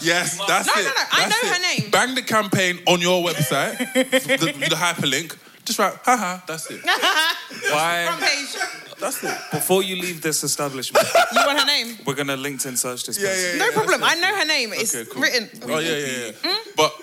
Yes, 0.01 0.37
that's 0.47 0.67
No, 0.67 0.73
it. 0.81 0.85
no, 0.85 0.91
no, 0.91 1.01
I 1.11 1.29
know 1.29 1.35
it. 1.41 1.53
her 1.55 1.61
name. 1.81 1.91
Bang 1.91 2.15
the 2.15 2.21
campaign 2.21 2.79
on 2.87 3.01
your 3.01 3.23
website, 3.23 3.77
the, 3.93 4.51
the 4.69 4.75
hyperlink. 4.75 5.37
Just 5.65 5.79
write, 5.79 5.93
haha, 6.03 6.39
that's 6.45 6.69
it. 6.69 6.81
Why? 7.71 8.05
Front 8.05 8.21
page. 8.21 8.55
That's 8.99 9.23
it. 9.23 9.37
Before 9.51 9.81
you 9.81 9.95
leave 9.95 10.21
this 10.21 10.43
establishment, 10.43 11.05
You 11.33 11.41
want 11.45 11.59
her 11.59 11.65
name? 11.65 11.97
we're 12.05 12.15
gonna 12.15 12.35
LinkedIn 12.37 12.77
search 12.77 13.05
this 13.05 13.17
Yeah, 13.17 13.29
person. 13.29 13.57
yeah, 13.59 13.65
No 13.65 13.71
problem. 13.71 14.01
I 14.03 14.15
know 14.15 14.35
her 14.35 14.45
name. 14.45 14.73
It's 14.73 14.93
Okay, 14.93 15.09
cool. 15.09 15.21
written. 15.21 15.49
Oh 15.63 15.79
yeah, 15.79 15.95
yeah, 15.95 16.31
yeah. 16.43 16.57
But 16.75 16.93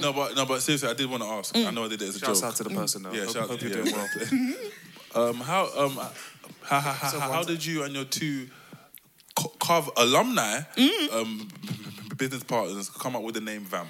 no, 0.00 0.12
but 0.14 0.34
no, 0.34 0.46
but 0.46 0.62
seriously, 0.62 0.88
I 0.88 0.94
did 0.94 1.10
want 1.10 1.22
to 1.22 1.28
ask. 1.28 1.54
I 1.56 1.70
know 1.70 1.84
I 1.84 1.88
did 1.88 2.00
it 2.02 2.08
as 2.08 2.16
a 2.16 2.18
Shouts 2.20 2.40
joke. 2.40 2.48
out 2.50 2.56
to 2.56 2.64
the 2.64 2.70
person 2.70 3.02
though. 3.02 3.12
Yeah, 3.12 3.24
hope, 3.24 3.34
shout 3.34 3.42
hope 3.48 3.52
out 3.52 3.62
you're 3.62 3.84
to 3.84 3.90
doing 3.90 3.94
well. 5.14 5.28
um, 5.30 5.36
how 5.36 5.68
um, 5.76 6.00
how, 6.68 7.42
did 7.42 7.64
you 7.64 7.82
and 7.82 7.94
your 7.94 8.04
two 8.04 8.48
Cov 9.58 9.90
alumni 9.96 10.60
um, 11.12 11.48
business 12.16 12.42
partners 12.42 12.88
come 12.88 13.14
up 13.14 13.22
with 13.22 13.34
the 13.34 13.40
name 13.40 13.62
Vamp? 13.64 13.88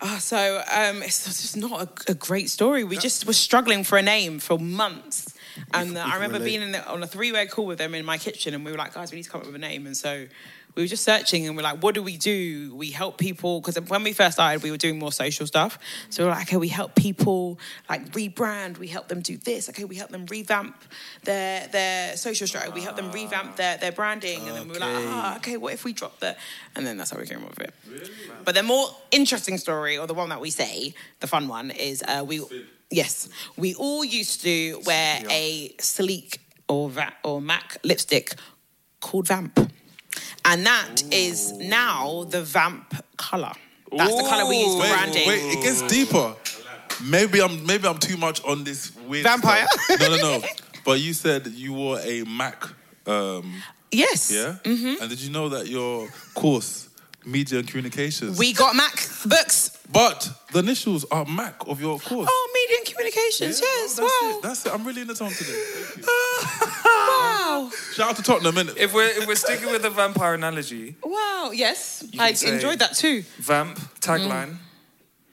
Oh, 0.00 0.18
so 0.18 0.62
um, 0.72 1.02
it's 1.02 1.24
just 1.24 1.56
not 1.56 1.82
a, 1.82 2.12
a 2.12 2.14
great 2.14 2.50
story. 2.50 2.84
We 2.84 2.96
just 2.98 3.26
were 3.26 3.32
struggling 3.32 3.82
for 3.82 3.98
a 3.98 4.02
name 4.02 4.38
for 4.38 4.56
months. 4.56 5.34
And 5.74 5.98
uh, 5.98 6.04
I 6.06 6.14
remember 6.14 6.38
relate. 6.38 6.44
being 6.44 6.62
in 6.62 6.72
the, 6.72 6.88
on 6.88 7.02
a 7.02 7.06
three-way 7.06 7.46
call 7.46 7.66
with 7.66 7.78
them 7.78 7.94
in 7.94 8.04
my 8.04 8.16
kitchen, 8.16 8.54
and 8.54 8.64
we 8.64 8.70
were 8.70 8.78
like, 8.78 8.94
"Guys, 8.94 9.10
we 9.10 9.16
need 9.16 9.24
to 9.24 9.30
come 9.30 9.40
up 9.40 9.46
with 9.46 9.56
a 9.56 9.58
name." 9.58 9.86
And 9.86 9.96
so 9.96 10.26
we 10.78 10.84
were 10.84 10.88
just 10.88 11.02
searching, 11.02 11.48
and 11.48 11.56
we're 11.56 11.64
like, 11.64 11.82
"What 11.82 11.96
do 11.96 12.04
we 12.04 12.16
do? 12.16 12.72
We 12.72 12.92
help 12.92 13.18
people." 13.18 13.60
Because 13.60 13.80
when 13.90 14.04
we 14.04 14.12
first 14.12 14.34
started, 14.34 14.62
we 14.62 14.70
were 14.70 14.76
doing 14.76 14.96
more 14.96 15.10
social 15.10 15.44
stuff. 15.44 15.76
So 16.08 16.22
we 16.22 16.28
we're 16.28 16.36
like, 16.36 16.46
"Okay, 16.46 16.56
we 16.56 16.68
help 16.68 16.94
people 16.94 17.58
like 17.90 18.12
rebrand. 18.12 18.78
We 18.78 18.86
help 18.86 19.08
them 19.08 19.20
do 19.20 19.36
this. 19.38 19.68
Okay, 19.70 19.82
we 19.84 19.96
help 19.96 20.10
them 20.10 20.24
revamp 20.26 20.76
their 21.24 21.66
their 21.66 22.16
social 22.16 22.46
strategy. 22.46 22.72
We 22.74 22.82
help 22.82 22.94
them 22.94 23.10
revamp 23.10 23.56
their 23.56 23.76
their 23.76 23.90
branding." 23.90 24.38
And 24.46 24.56
then 24.56 24.68
we 24.68 24.74
were 24.74 24.78
like, 24.78 24.94
"Ah, 25.08 25.36
okay, 25.38 25.56
what 25.56 25.72
if 25.74 25.84
we 25.84 25.92
drop 25.92 26.20
that? 26.20 26.38
And 26.76 26.86
then 26.86 26.96
that's 26.96 27.10
how 27.10 27.18
we 27.18 27.26
came 27.26 27.42
up 27.42 27.58
with 27.58 27.68
it. 27.68 27.74
But 28.44 28.54
the 28.54 28.62
more 28.62 28.86
interesting 29.10 29.58
story, 29.58 29.98
or 29.98 30.06
the 30.06 30.14
one 30.14 30.28
that 30.28 30.40
we 30.40 30.50
say, 30.50 30.94
the 31.18 31.26
fun 31.26 31.48
one, 31.48 31.72
is 31.72 32.04
uh, 32.06 32.24
we. 32.24 32.40
Yes, 32.90 33.28
we 33.56 33.74
all 33.74 34.04
used 34.04 34.42
to 34.42 34.80
wear 34.86 35.22
a 35.28 35.74
sleek 35.80 36.40
or 36.68 36.88
va- 36.88 37.16
or 37.24 37.42
MAC 37.42 37.78
lipstick 37.82 38.34
called 39.00 39.26
Vamp, 39.26 39.58
and 40.48 40.66
that 40.66 41.02
is 41.12 41.52
now 41.52 42.24
the 42.24 42.42
Vamp 42.42 42.94
color. 43.16 43.52
That's 43.96 44.14
the 44.16 44.28
color 44.28 44.48
we 44.48 44.58
use 44.58 44.74
for 44.74 44.80
Wait, 44.80 44.88
branding. 44.90 45.28
wait, 45.28 45.42
it 45.58 45.62
gets 45.62 45.82
deeper. 45.82 46.34
Maybe 47.04 47.40
I'm 47.40 47.64
maybe 47.64 47.86
I'm 47.86 47.98
too 47.98 48.16
much 48.16 48.42
on 48.44 48.64
this 48.64 48.92
weird 49.06 49.24
Vampire? 49.24 49.66
stuff. 49.70 50.00
No, 50.00 50.08
no, 50.16 50.38
no. 50.38 50.42
But 50.84 51.00
you 51.00 51.12
said 51.12 51.46
you 51.46 51.72
wore 51.72 51.98
a 52.00 52.24
Mac. 52.24 52.64
Um, 53.06 53.62
Yes. 53.90 54.30
yeah. 54.30 54.56
Mm-hmm. 54.64 55.00
And 55.00 55.08
did 55.10 55.20
you 55.20 55.30
know 55.30 55.48
that 55.48 55.66
your 55.66 56.08
course, 56.34 56.88
media 57.24 57.58
and 57.60 57.66
communications, 57.68 58.38
We 58.38 58.52
got 58.52 58.76
Mac 58.76 58.92
books. 59.24 59.78
but 59.90 60.28
the 60.52 60.58
initials 60.58 61.06
are 61.10 61.24
Mac 61.24 61.54
of 61.66 61.80
your 61.80 61.98
course. 61.98 62.28
Oh, 62.30 62.50
media 62.52 62.76
and 62.80 62.86
communications. 62.86 63.60
yes. 63.60 63.94
that's 63.96 64.00
wow. 64.00 64.36
it. 64.36 64.42
That's 64.42 64.66
it. 64.66 64.72
I'm 64.74 64.84
really 64.84 65.00
in 65.02 65.08
the 65.08 65.14
tone 65.14 65.30
today. 65.30 65.58
Wow. 67.38 67.70
Shout 67.94 68.10
out 68.10 68.16
to 68.16 68.22
Tottenham, 68.22 68.54
innit? 68.56 68.76
If 68.76 68.92
we're 68.94 69.08
if 69.08 69.26
we're 69.26 69.34
sticking 69.36 69.70
with 69.70 69.82
the 69.82 69.90
vampire 69.90 70.34
analogy, 70.34 70.96
Wow. 71.02 71.50
Yes. 71.54 72.04
You 72.10 72.20
I 72.20 72.28
can 72.28 72.36
say- 72.36 72.54
enjoyed 72.54 72.78
that 72.80 72.94
too. 72.96 73.22
vamp 73.38 73.78
tagline 74.00 74.56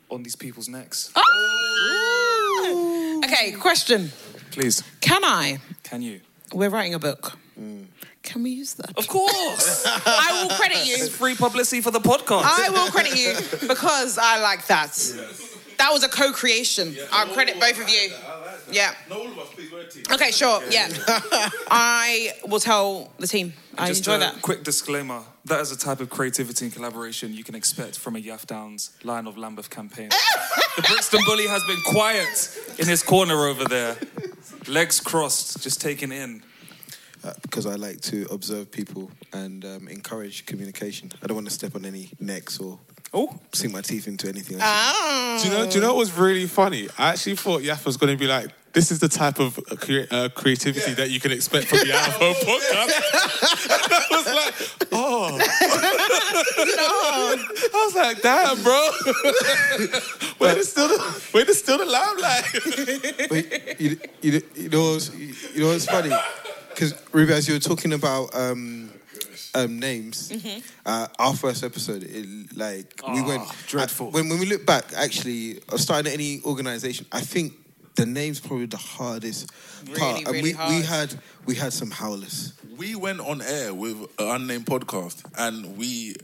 on 0.09 0.23
these 0.23 0.35
people's 0.35 0.67
necks. 0.69 1.11
Ah! 1.15 1.23
Okay. 3.23 3.51
Question. 3.53 4.11
Please, 4.51 4.83
Can 5.01 5.23
I? 5.23 5.59
can 5.83 6.01
you? 6.01 6.21
We're 6.53 6.69
writing 6.69 6.93
a 6.93 6.99
book. 6.99 7.37
Can 8.23 8.41
we 8.43 8.51
use 8.51 8.73
that? 8.75 8.97
Of 8.97 9.07
course. 9.07 9.83
I 10.05 10.41
will 10.43 10.55
credit 10.55 10.85
you. 10.87 10.95
It's 10.97 11.09
free 11.09 11.35
publicity 11.35 11.81
for 11.81 11.91
the 11.91 11.99
podcast. 11.99 12.41
I 12.43 12.69
will 12.69 12.89
credit 12.91 13.15
you 13.15 13.33
because 13.67 14.17
I 14.17 14.39
like 14.41 14.65
that. 14.67 14.93
That 15.77 15.91
was 15.91 16.03
a 16.03 16.09
co-creation. 16.09 16.95
I'll 17.11 17.27
credit 17.27 17.59
both 17.59 17.79
of 17.81 17.87
you. 17.89 18.09
Yeah. 18.71 18.93
No, 19.09 19.19
all 19.19 19.27
of 19.27 19.37
us, 19.39 19.47
please, 19.53 19.57
we're 19.59 19.63
a 19.63 19.64
team. 19.64 19.64
Okay, 20.11 20.31
sure. 20.31 20.61
Yeah. 20.69 20.89
I 21.69 22.33
will 22.47 22.59
tell 22.59 23.11
the 23.19 23.27
team. 23.27 23.53
I 23.77 23.87
Just 23.87 24.01
enjoy 24.01 24.15
a 24.15 24.19
that. 24.19 24.41
quick 24.41 24.63
disclaimer: 24.63 25.21
that 25.45 25.59
is 25.61 25.71
a 25.71 25.77
type 25.77 25.99
of 25.99 26.09
creativity 26.09 26.65
and 26.65 26.73
collaboration 26.73 27.33
you 27.33 27.43
can 27.43 27.55
expect 27.55 27.97
from 27.99 28.15
a 28.15 28.19
Yaf 28.19 28.45
Downs 28.45 28.91
Lion 29.03 29.27
of 29.27 29.37
Lambeth 29.37 29.69
campaign. 29.69 30.09
the 30.77 30.81
Brixton 30.83 31.21
bully 31.25 31.47
has 31.47 31.63
been 31.65 31.81
quiet 31.85 32.57
in 32.79 32.87
his 32.87 33.03
corner 33.03 33.45
over 33.47 33.65
there, 33.65 33.97
Legs 34.67 34.99
crossed, 34.99 35.61
just 35.61 35.81
taking 35.81 36.11
in. 36.11 36.43
Uh, 37.23 37.33
because 37.41 37.65
I 37.65 37.73
like 37.73 38.01
to 38.01 38.27
observe 38.29 38.69
people 38.71 39.09
and 39.33 39.65
um, 39.65 39.87
encourage 39.87 40.45
communication. 40.45 41.11
I 41.23 41.25
don't 41.27 41.35
want 41.35 41.47
to 41.47 41.53
step 41.53 41.73
on 41.75 41.83
any 41.83 42.11
necks 42.19 42.59
or 42.59 42.77
oh 43.15 43.35
sink 43.51 43.73
my 43.73 43.81
teeth 43.81 44.07
into 44.07 44.27
anything. 44.29 44.57
Ah. 44.61 45.39
Do 45.41 45.49
you 45.49 45.57
know? 45.57 45.65
Do 45.67 45.75
you 45.75 45.81
know 45.81 45.87
what 45.87 45.97
was 45.97 46.15
really 46.15 46.45
funny? 46.45 46.87
I 46.99 47.09
actually 47.09 47.35
thought 47.35 47.61
Yaf 47.63 47.83
was 47.83 47.97
going 47.97 48.13
to 48.15 48.19
be 48.19 48.27
like, 48.27 48.51
"This 48.75 48.91
is 48.91 48.99
the 48.99 49.07
type 49.09 49.39
of 49.39 49.57
crea- 49.79 50.07
uh, 50.11 50.29
creativity 50.29 50.93
that 50.99 51.09
you 51.09 51.19
can 51.19 51.31
expect 51.31 51.67
from 51.67 51.79
the 51.79 51.93
Out 51.95 52.07
of 52.09 52.13
Home 52.21 52.35
podcast." 52.35 52.93
I 54.05 54.07
was 54.11 54.27
like, 54.41 54.53
"Oh," 54.91 55.29
no. 56.75 57.45
I 57.73 57.85
was 57.85 57.95
like, 57.95 58.21
"Damn, 58.21 58.61
bro, 58.63 58.89
where 60.37 60.57
is 60.57 60.69
still 60.69 60.87
the 60.87 60.99
where 61.31 61.49
is 61.49 61.59
still 61.59 61.77
the 61.77 61.85
limelight?" 61.85 62.45
but 63.29 63.79
you, 63.81 63.97
you, 64.21 64.41
you 64.55 64.69
know 64.69 64.91
what's, 64.91 65.09
you 65.15 65.61
know 65.61 65.67
what's 65.69 65.85
funny? 65.85 66.13
Because 66.69 66.93
Ruby, 67.13 67.33
as 67.33 67.47
you 67.47 67.53
were 67.55 67.59
talking 67.59 67.93
about 67.93 68.35
um, 68.35 68.91
um, 69.53 69.79
names, 69.79 70.31
uh, 70.85 71.07
our 71.19 71.33
first 71.33 71.63
episode, 71.63 72.03
it, 72.03 72.55
like 72.57 73.01
we 73.07 73.19
Ah, 73.21 73.27
went 73.27 73.43
dreadful. 73.67 74.11
when 74.11 74.27
when 74.29 74.39
we 74.39 74.45
look 74.45 74.65
back, 74.65 74.85
actually, 74.95 75.59
of 75.69 75.79
starting 75.79 76.11
any 76.11 76.41
organization, 76.43 77.05
I 77.11 77.21
think 77.21 77.53
the 77.95 78.05
name's 78.05 78.39
probably 78.39 78.65
the 78.65 78.77
hardest 78.77 79.49
part. 79.95 79.99
Really, 79.99 80.23
and 80.25 80.27
really 80.33 80.53
we, 80.53 80.77
we 80.77 80.81
had 80.83 81.13
we 81.45 81.55
had 81.55 81.73
some 81.73 81.91
howlers. 81.91 82.53
We 82.77 82.95
went 82.95 83.19
on 83.21 83.41
air 83.41 83.73
with 83.73 83.97
an 84.19 84.27
unnamed 84.27 84.65
podcast, 84.65 85.23
and 85.37 85.77
we 85.77 86.15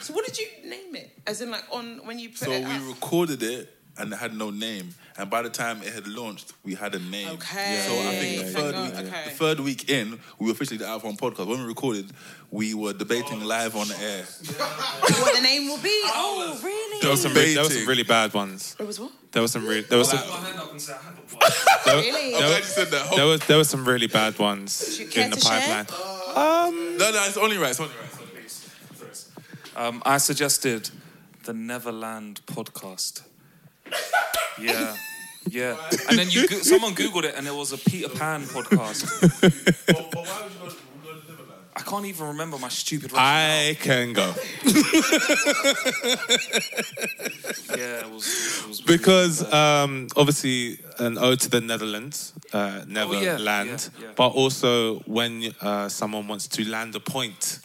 So 0.00 0.12
what 0.14 0.24
did 0.26 0.38
you 0.38 0.46
name 0.64 0.94
it? 0.94 1.10
As 1.26 1.40
in 1.40 1.50
like 1.50 1.64
on 1.70 2.00
when 2.06 2.18
you 2.18 2.30
put 2.30 2.38
so 2.38 2.50
it 2.50 2.64
we 2.64 2.72
up? 2.72 2.82
recorded 2.88 3.42
it 3.42 3.75
and 3.98 4.12
it 4.12 4.16
had 4.16 4.34
no 4.34 4.50
name. 4.50 4.94
And 5.18 5.30
by 5.30 5.42
the 5.42 5.48
time 5.48 5.82
it 5.82 5.92
had 5.94 6.06
launched, 6.06 6.52
we 6.62 6.74
had 6.74 6.94
a 6.94 6.98
name. 6.98 7.28
Okay. 7.30 7.82
So 7.86 7.92
I 7.94 8.14
think 8.16 8.46
the 8.46 8.52
third 8.52 8.74
week, 8.76 8.94
okay. 8.94 9.24
the 9.24 9.30
third 9.30 9.60
week 9.60 9.90
in, 9.90 10.18
we 10.38 10.46
were 10.46 10.52
officially 10.52 10.76
the 10.78 10.86
Out 10.86 11.04
of 11.04 11.16
podcast. 11.16 11.46
When 11.46 11.60
we 11.60 11.64
recorded, 11.66 12.10
we 12.50 12.74
were 12.74 12.92
debating 12.92 13.40
live 13.42 13.76
on 13.76 13.88
the 13.88 13.98
air. 13.98 14.22
what 15.00 15.34
the 15.34 15.40
name 15.40 15.68
will 15.68 15.78
be? 15.78 16.00
Oh, 16.04 16.60
really? 16.62 17.00
There 17.00 17.10
was 17.10 17.22
some 17.22 17.32
re- 17.32 17.54
there 17.54 17.62
was 17.62 17.76
some 17.78 17.88
really 17.88 18.02
bad 18.02 18.34
ones. 18.34 18.76
It 18.78 18.86
was 18.86 19.00
what? 19.00 19.12
There 19.32 19.42
was 19.42 19.52
some 19.52 19.66
really 19.66 19.82
there 19.82 19.98
was 19.98 20.10
some. 20.10 20.20
There, 21.84 22.00
Really? 22.00 22.32
there, 22.32 22.56
I'm 22.56 22.62
said 22.62 22.88
that. 22.88 23.14
there 23.14 23.26
was 23.26 23.40
there 23.46 23.58
was 23.58 23.68
some 23.68 23.84
really 23.84 24.08
bad 24.08 24.36
ones 24.38 24.98
you 24.98 25.06
in 25.22 25.30
the 25.30 25.36
to 25.36 25.42
share? 25.42 25.84
pipeline. 25.84 25.86
Um, 26.36 26.96
no, 26.98 27.10
no, 27.12 27.24
it's 27.26 27.36
only 27.36 27.58
right. 27.58 27.70
It's 27.70 27.78
only 27.80 27.94
right. 27.94 28.04
It's 28.06 28.20
only 29.00 29.84
right. 29.84 29.88
Um, 29.88 30.02
I 30.04 30.18
suggested 30.18 30.90
the 31.44 31.54
Neverland 31.54 32.40
podcast. 32.46 33.22
Yeah, 34.58 34.96
yeah. 35.48 35.76
And 36.08 36.18
then 36.18 36.30
you 36.30 36.48
go- 36.48 36.58
someone 36.62 36.94
googled 36.94 37.24
it, 37.24 37.34
and 37.36 37.46
it 37.46 37.54
was 37.54 37.72
a 37.72 37.78
Peter 37.78 38.08
Pan 38.08 38.42
podcast. 38.44 39.04
But 39.86 40.14
why 40.14 40.42
would 40.42 40.52
you 40.52 40.58
go 41.04 41.12
to 41.12 41.26
the 41.26 41.32
Netherlands? 41.32 41.76
I 41.76 41.82
can't 41.82 42.06
even 42.06 42.26
remember 42.28 42.58
my 42.58 42.68
stupid. 42.70 43.12
I 43.14 43.76
can 43.80 44.12
go 44.14 44.32
Yeah, 47.76 48.00
it 48.04 48.10
was. 48.10 48.26
It 48.62 48.68
was 48.68 48.80
because 48.80 49.42
um, 49.52 50.08
obviously 50.16 50.78
an 50.98 51.18
ode 51.18 51.40
to 51.40 51.50
the 51.50 51.60
Netherlands, 51.60 52.32
uh, 52.52 52.82
never 52.88 53.14
Oh, 53.16 53.20
yeah, 53.20 53.36
land, 53.38 53.90
yeah, 53.98 54.06
yeah. 54.06 54.12
but 54.16 54.28
also 54.28 55.00
when 55.00 55.52
uh, 55.60 55.88
someone 55.88 56.26
wants 56.28 56.48
to 56.48 56.64
land 56.68 56.94
a 56.96 57.00
point 57.00 57.60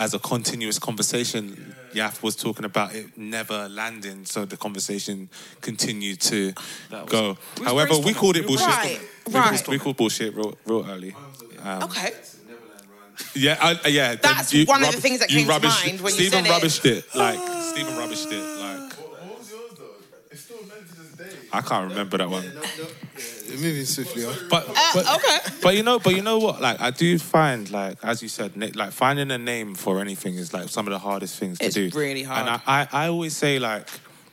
as 0.00 0.14
a 0.14 0.18
continuous 0.18 0.78
conversation. 0.80 1.74
Yaf 1.92 2.22
was 2.22 2.34
talking 2.34 2.64
about 2.64 2.94
it 2.94 3.16
never 3.16 3.68
landing, 3.68 4.24
so 4.24 4.44
the 4.44 4.56
conversation 4.56 5.28
continued 5.60 6.20
to 6.22 6.52
was- 6.90 7.08
go. 7.10 7.36
we 7.58 7.64
However, 7.66 7.98
we 7.98 8.14
called 8.14 8.36
it 8.36 8.46
bullshit. 8.46 8.66
Right, 8.66 9.00
We, 9.26 9.34
right. 9.34 9.50
Called, 9.54 9.68
we 9.68 9.78
called 9.78 9.96
bullshit 9.96 10.34
real, 10.34 10.56
real 10.66 10.86
early. 10.90 11.14
Um, 11.62 11.82
Okay. 11.84 12.12
Yeah, 13.34 13.58
I, 13.60 13.72
uh, 13.74 13.88
yeah. 13.88 14.14
That's 14.14 14.54
you 14.54 14.64
one 14.64 14.82
of 14.82 14.92
the 14.92 15.00
things 15.00 15.18
that 15.20 15.30
you 15.30 15.40
came 15.40 15.46
to 15.46 15.52
rubbished- 15.52 15.84
mind 15.86 16.00
when 16.00 16.14
you 16.14 16.20
Stephen 16.28 16.44
said 16.46 16.50
it. 16.50 16.62
rubbished 16.62 16.84
it. 16.86 17.14
Like 17.14 17.38
Stephen 17.74 17.92
rubbished 17.94 18.32
it. 18.32 18.59
Like 21.52 21.64
I 21.64 21.68
can't 21.68 21.88
remember 21.90 22.18
that 22.18 22.28
one. 22.30 22.44
Moving 23.50 23.84
swiftly 23.84 24.24
on. 24.24 24.34
But 24.48 24.68
Uh, 24.68 25.16
okay. 25.16 25.54
but 25.62 25.74
you 25.76 25.82
know, 25.82 25.98
but 25.98 26.14
you 26.14 26.22
know 26.22 26.38
what? 26.38 26.60
Like 26.60 26.80
I 26.80 26.90
do 26.90 27.18
find, 27.18 27.68
like 27.70 27.98
as 28.02 28.22
you 28.22 28.28
said, 28.28 28.56
na- 28.56 28.68
like 28.74 28.92
finding 28.92 29.30
a 29.30 29.38
name 29.38 29.74
for 29.74 30.00
anything 30.00 30.36
is 30.36 30.52
like 30.54 30.68
some 30.68 30.86
of 30.86 30.92
the 30.92 30.98
hardest 30.98 31.38
things 31.38 31.58
to 31.58 31.64
It's 31.66 31.74
do. 31.74 31.90
really 31.94 32.22
hard. 32.22 32.40
And 32.46 32.48
I, 32.50 32.60
I, 32.92 33.04
I 33.04 33.08
always 33.08 33.36
say 33.36 33.58
like. 33.58 33.86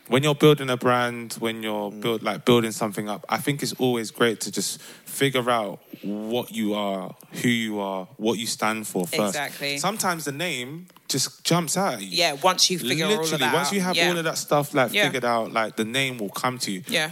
When 0.07 0.23
you're 0.23 0.35
building 0.35 0.69
a 0.69 0.77
brand, 0.77 1.33
when 1.39 1.61
you're 1.63 1.91
Mm. 1.91 2.01
build, 2.01 2.23
like 2.23 2.45
building 2.45 2.71
something 2.71 3.09
up, 3.09 3.25
I 3.27 3.37
think 3.37 3.61
it's 3.61 3.73
always 3.73 4.09
great 4.11 4.39
to 4.41 4.51
just 4.51 4.81
figure 5.05 5.49
out 5.49 5.79
what 6.01 6.51
you 6.53 6.73
are, 6.75 7.13
who 7.41 7.49
you 7.49 7.79
are, 7.79 8.07
what 8.17 8.37
you 8.39 8.47
stand 8.47 8.87
for 8.87 9.05
first. 9.05 9.35
Exactly. 9.35 9.77
Sometimes 9.77 10.23
the 10.25 10.31
name 10.31 10.87
just 11.09 11.43
jumps 11.43 11.75
out 11.75 11.95
at 11.95 12.01
you. 12.01 12.07
Yeah, 12.09 12.33
once 12.33 12.69
you 12.69 12.79
figure 12.79 13.05
all 13.05 13.13
of 13.13 13.19
Literally, 13.19 13.39
that 13.39 13.53
once 13.53 13.71
you 13.73 13.81
have 13.81 13.95
yeah. 13.97 14.09
all 14.09 14.17
of 14.17 14.23
that 14.23 14.37
stuff 14.37 14.73
like 14.73 14.93
Yeah. 14.93 15.05
figured 15.05 15.25
out, 15.25 15.51
like 15.51 15.75
the 15.75 15.85
name 15.85 16.17
will 16.19 16.29
come 16.29 16.57
to 16.59 16.71
you. 16.71 16.83
Yeah. 16.87 17.11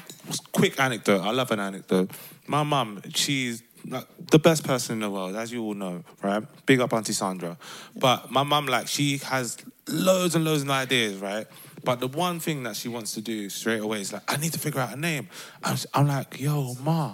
Quick 0.53 0.79
anecdote. 0.79 1.21
I 1.21 1.31
love 1.31 1.51
an 1.51 1.59
anecdote. 1.59 2.11
My 2.47 2.63
mum, 2.63 3.01
she's 3.13 3.61
like 3.87 4.07
the 4.31 4.39
best 4.39 4.63
person 4.63 4.93
in 4.93 4.99
the 5.01 5.09
world, 5.09 5.35
as 5.35 5.51
you 5.51 5.61
all 5.63 5.73
know, 5.73 6.03
right? 6.23 6.43
Big 6.65 6.79
up 6.79 6.93
Auntie 6.93 7.13
Sandra. 7.13 7.57
But 7.95 8.31
my 8.31 8.43
mum, 8.43 8.65
like, 8.67 8.87
she 8.87 9.17
has 9.19 9.57
loads 9.87 10.33
and 10.35 10.43
loads 10.45 10.63
of 10.63 10.69
ideas, 10.69 11.17
right? 11.21 11.45
But 11.85 11.99
the 11.99 12.07
one 12.07 12.39
thing 12.39 12.63
that 12.63 12.75
she 12.75 12.89
wants 12.89 13.13
to 13.13 13.21
do 13.21 13.49
straight 13.49 13.79
away 13.81 14.01
is 14.01 14.11
like, 14.11 14.23
I 14.27 14.37
need 14.37 14.53
to 14.53 14.59
figure 14.59 14.81
out 14.81 14.93
a 14.93 14.99
name. 14.99 15.29
I'm, 15.63 15.77
I'm 15.93 16.07
like, 16.07 16.39
yo, 16.39 16.73
ma, 16.83 17.13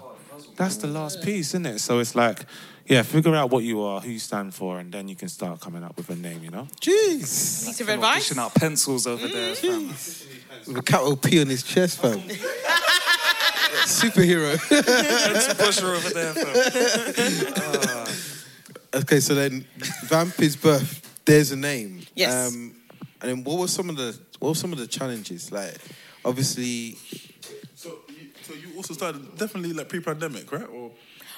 that's 0.55 0.78
the 0.78 0.88
last 0.88 1.22
piece, 1.22 1.49
isn't 1.49 1.65
it? 1.65 1.80
So 1.80 1.99
it's 1.99 2.15
like, 2.15 2.45
yeah, 2.88 3.03
figure 3.03 3.36
out 3.36 3.49
what 3.51 3.63
you 3.63 3.82
are, 3.82 3.99
who 4.01 4.09
you 4.09 4.19
stand 4.19 4.53
for, 4.53 4.80
and 4.80 4.91
then 4.91 5.07
you 5.07 5.15
can 5.15 5.28
start 5.30 5.59
coming 5.59 5.84
up 5.84 5.95
with 5.97 6.09
a 6.09 6.15
name, 6.15 6.43
you 6.43 6.49
know? 6.49 6.67
Jeez. 6.80 7.19
Piece 7.19 7.67
of 7.80 7.86
Fucking 7.88 7.93
advice. 7.95 8.30
dishing 8.30 8.39
out 8.41 8.55
pencils 8.55 9.05
over 9.07 9.28
there, 9.28 9.55
fam. 9.55 9.88
With 9.89 10.78
a 10.78 10.82
capital 10.82 11.15
P 11.17 11.41
on 11.41 11.47
his 11.47 11.63
chest, 11.63 11.99
fam. 12.01 12.19
Superhero. 13.86 14.57
Pencil 14.69 15.55
pusher 15.55 15.88
over 15.93 16.09
there, 16.09 16.34
fam. 16.34 18.07
Okay, 18.93 19.19
so 19.22 19.36
then 19.36 19.65
Vampy's 20.05 20.55
birth, 20.57 21.24
there's 21.26 21.51
a 21.51 21.55
name. 21.55 22.01
Yes. 22.15 22.51
Um, 22.53 22.76
and 23.22 23.30
then 23.30 23.43
what 23.43 23.59
were 23.59 23.67
some 23.67 23.89
of 23.89 23.95
the 23.95 24.17
what 24.41 24.49
were 24.49 24.55
some 24.55 24.73
of 24.73 24.79
the 24.79 24.87
challenges? 24.87 25.51
Like 25.51 25.77
obviously 26.25 26.97
So, 27.75 27.89
you, 28.09 28.27
so 28.41 28.53
you 28.53 28.75
also 28.75 28.93
started 28.93 29.37
definitely 29.37 29.73
like 29.73 29.87
pre-pandemic, 29.87 30.51
right? 30.51 30.67
Or 30.67 30.91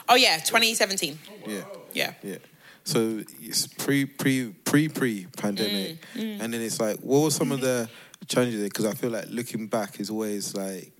Oh 0.10 0.16
yeah, 0.16 0.38
2017. 0.38 1.20
yeah. 1.46 1.64
Yeah. 1.94 2.14
Yeah. 2.24 2.38
So 2.86 3.22
it's 3.42 3.68
pre 3.68 4.06
pre 4.06 4.52
pre 4.66 4.90
pre 4.90 5.28
pandemic, 5.38 5.98
Mm, 6.16 6.42
and 6.42 6.54
then 6.54 6.62
it's 6.62 6.80
like, 6.80 6.98
what 7.00 7.22
were 7.24 7.32
some 7.32 7.52
of 7.52 7.60
the 7.62 7.90
challenges? 8.28 8.64
Because 8.64 8.86
I 8.86 8.94
feel 8.94 9.12
like 9.12 9.26
looking 9.30 9.68
back 9.68 10.00
is 10.00 10.10
always 10.10 10.54
like 10.56 10.92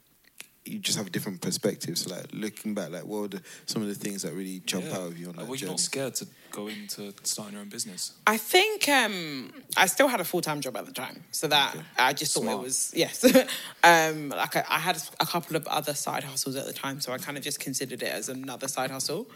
you 0.66 0.80
just 0.80 0.98
have 0.98 1.08
a 1.08 1.10
different 1.10 1.42
perspective. 1.42 1.98
So 1.98 2.16
like 2.16 2.26
looking 2.32 2.74
back, 2.74 2.90
like 2.92 3.04
what 3.04 3.22
were 3.22 3.28
the, 3.28 3.42
some 3.66 3.82
of 3.82 3.88
the 3.90 3.96
things 3.96 4.22
that 4.22 4.34
really 4.34 4.62
jump 4.66 4.86
Yeah. 4.86 4.94
out 4.98 5.08
of 5.08 5.18
you 5.18 5.28
on 5.28 5.34
Like, 5.34 5.40
that 5.46 5.50
were 5.50 5.56
you 5.56 5.60
journey? 5.62 5.72
not 5.74 5.80
scared 5.82 6.16
to 6.16 6.28
go 6.52 6.68
into 6.68 7.14
starting 7.24 7.54
your 7.54 7.62
own 7.64 7.70
business? 7.70 8.14
I 8.26 8.38
think 8.38 8.88
um, 8.88 9.52
I 9.76 9.88
still 9.88 10.08
had 10.08 10.22
a 10.22 10.24
full 10.24 10.40
time 10.42 10.62
job 10.62 10.78
at 10.78 10.86
the 10.86 10.94
time, 10.94 11.24
so 11.32 11.48
that 11.48 11.76
I 11.98 12.14
just 12.14 12.34
thought 12.34 12.48
it 12.52 12.60
was 12.60 12.94
yes. 12.96 13.24
um, 13.84 14.30
like 14.30 14.56
I, 14.56 14.64
I 14.70 14.80
had 14.80 14.98
a 15.20 15.26
couple 15.26 15.56
of 15.58 15.68
other 15.68 15.94
side 15.94 16.24
hustles 16.24 16.56
at 16.56 16.66
the 16.66 16.74
time, 16.74 17.02
so 17.02 17.12
I 17.12 17.18
kind 17.18 17.38
of 17.38 17.44
just 17.44 17.60
considered 17.60 18.02
it 18.02 18.12
as 18.12 18.30
another 18.30 18.68
side 18.70 18.90
hustle. 18.92 19.28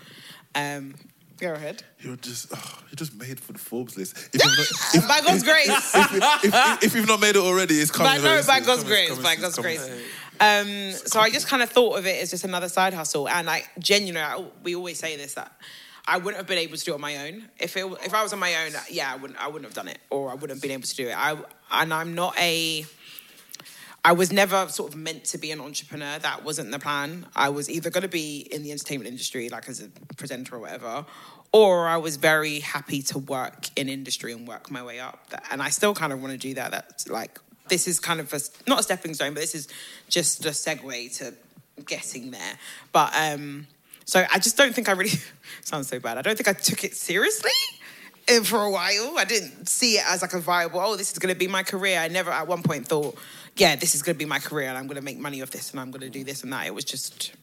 Um, 0.56 0.96
go 1.40 1.54
ahead. 1.54 1.84
you're 2.00 2.16
just 2.16 2.48
oh, 2.56 2.80
you're 2.90 2.96
just 2.96 3.16
made 3.16 3.40
for 3.40 3.52
the 3.54 3.60
Forbes 3.60 3.98
list. 3.98 4.16
If 4.34 4.94
you've 4.94 5.04
not, 5.04 5.10
by 5.10 5.22
God's 5.28 5.44
grace. 5.44 5.68
if, 5.96 6.46
if, 6.46 6.84
if 6.84 6.96
you've 6.96 7.08
not 7.08 7.20
made 7.20 7.36
it 7.36 7.42
already, 7.42 7.76
it's 7.76 7.92
coming. 7.92 8.14
By, 8.14 8.20
very 8.20 8.42
no, 8.42 8.48
by 8.48 8.58
soon. 8.60 8.66
God's 8.66 8.84
Coming- 8.84 8.88
grace, 8.96 9.10
coming 9.10 9.24
by 9.24 9.34
soon, 9.34 9.42
God's 9.42 9.56
coming 9.58 9.78
grace. 9.78 10.02
Um, 10.40 10.92
so 10.92 11.20
I 11.20 11.30
just 11.30 11.48
kind 11.48 11.64
of 11.64 11.70
thought 11.70 11.98
of 11.98 12.06
it 12.06 12.22
as 12.22 12.30
just 12.32 12.44
another 12.44 12.70
side 12.70 12.94
hustle, 12.94 13.28
and 13.28 13.48
like, 13.48 13.70
genuinely, 13.80 14.22
I, 14.22 14.44
we 14.64 14.76
always 14.76 15.00
say 15.00 15.18
this 15.18 15.34
that 15.34 15.52
I 16.08 16.18
wouldn't 16.18 16.38
have 16.38 16.48
been 16.48 16.58
able 16.58 16.78
to 16.78 16.86
do 16.86 16.92
it 16.92 16.96
on 16.96 17.02
my 17.02 17.28
own. 17.28 17.50
If 17.60 17.76
it, 17.76 17.86
if 18.04 18.14
I 18.14 18.24
was 18.24 18.32
on 18.34 18.40
my 18.40 18.54
own, 18.66 18.72
yeah, 18.90 19.12
I 19.12 19.18
wouldn't, 19.18 19.40
I 19.40 19.48
wouldn't 19.48 19.66
have 19.66 19.74
done 19.74 19.88
it, 19.88 20.00
or 20.10 20.30
I 20.30 20.36
wouldn't 20.36 20.52
have 20.52 20.62
been 20.62 20.72
able 20.72 20.84
to 20.84 20.96
do 20.96 21.08
it. 21.08 21.18
I, 21.18 21.38
and 21.72 21.94
I'm 21.94 22.16
not 22.16 22.38
a. 22.40 22.86
I 24.06 24.14
was 24.14 24.32
never 24.32 24.70
sort 24.70 24.94
of 24.94 24.98
meant 24.98 25.26
to 25.26 25.38
be 25.38 25.52
an 25.52 25.60
entrepreneur. 25.60 26.18
That 26.20 26.46
wasn't 26.46 26.72
the 26.72 26.80
plan. 26.80 27.26
I 27.36 27.50
was 27.50 27.70
either 27.70 27.90
going 27.90 28.04
to 28.04 28.08
be 28.08 28.48
in 28.52 28.64
the 28.64 28.72
entertainment 28.72 29.10
industry, 29.10 29.50
like 29.50 29.68
as 29.68 29.82
a 29.82 29.90
presenter 30.16 30.56
or 30.56 30.60
whatever, 30.60 31.06
or 31.52 31.88
I 31.88 31.98
was 31.98 32.16
very 32.16 32.62
happy 32.62 33.02
to 33.02 33.20
work 33.20 33.68
in 33.76 33.90
industry 33.90 34.32
and 34.32 34.48
work 34.48 34.72
my 34.72 34.82
way 34.82 35.02
up. 35.02 35.34
And 35.52 35.62
I 35.62 35.70
still 35.72 35.94
kind 35.94 36.14
of 36.14 36.22
want 36.22 36.32
to 36.32 36.38
do 36.38 36.54
that. 36.54 36.72
That's 36.72 37.10
like 37.10 37.38
this 37.70 37.88
is 37.88 38.00
kind 38.00 38.20
of 38.20 38.32
a, 38.34 38.40
not 38.68 38.80
a 38.80 38.84
stepping 38.84 39.14
stone, 39.14 39.34
but 39.34 39.42
this 39.42 39.56
is 39.56 39.68
just 40.10 40.46
a 40.46 40.50
segue 40.50 41.18
to 41.18 41.34
getting 41.86 42.32
there. 42.32 42.60
But 42.92 43.14
um, 43.16 43.68
so 44.06 44.26
I 44.32 44.40
just 44.40 44.58
don't 44.58 44.74
think 44.74 44.90
I 44.90 44.94
really 44.94 45.12
sounds 45.64 45.88
so 45.88 46.00
bad. 46.00 46.18
I 46.18 46.22
don't 46.22 46.36
think 46.36 46.48
I 46.48 46.54
took 46.54 46.84
it 46.84 46.96
seriously 46.96 47.52
for 48.44 48.62
a 48.64 48.72
while. 48.72 49.18
I 49.18 49.26
didn't 49.26 49.68
see 49.68 49.96
it 49.96 50.06
as 50.08 50.22
like 50.22 50.34
a 50.34 50.40
viable. 50.40 50.80
Oh, 50.80 50.96
this 50.96 51.12
is 51.12 51.20
going 51.20 51.34
to 51.34 51.40
be 51.40 51.48
my 51.48 51.64
career. 51.64 52.00
I 52.00 52.08
never 52.08 52.32
at 52.32 52.48
one 52.48 52.64
point 52.64 52.88
thought, 52.88 53.18
yeah, 53.56 53.76
this 53.76 53.96
is 53.96 54.04
going 54.04 54.16
to 54.16 54.20
be 54.20 54.26
my 54.26 54.40
career, 54.40 54.70
and 54.70 54.78
I'm 54.78 54.88
going 54.88 54.98
to 54.98 55.04
make 55.04 55.18
money 55.18 55.42
off 55.42 55.50
this, 55.50 55.72
and 55.72 55.80
I'm 55.80 55.92
going 55.92 56.02
to 56.02 56.10
do 56.10 56.24
this 56.24 56.44
and 56.44 56.54
that. 56.54 56.68
It 56.68 56.74
was 56.74 56.86
just, 56.86 57.34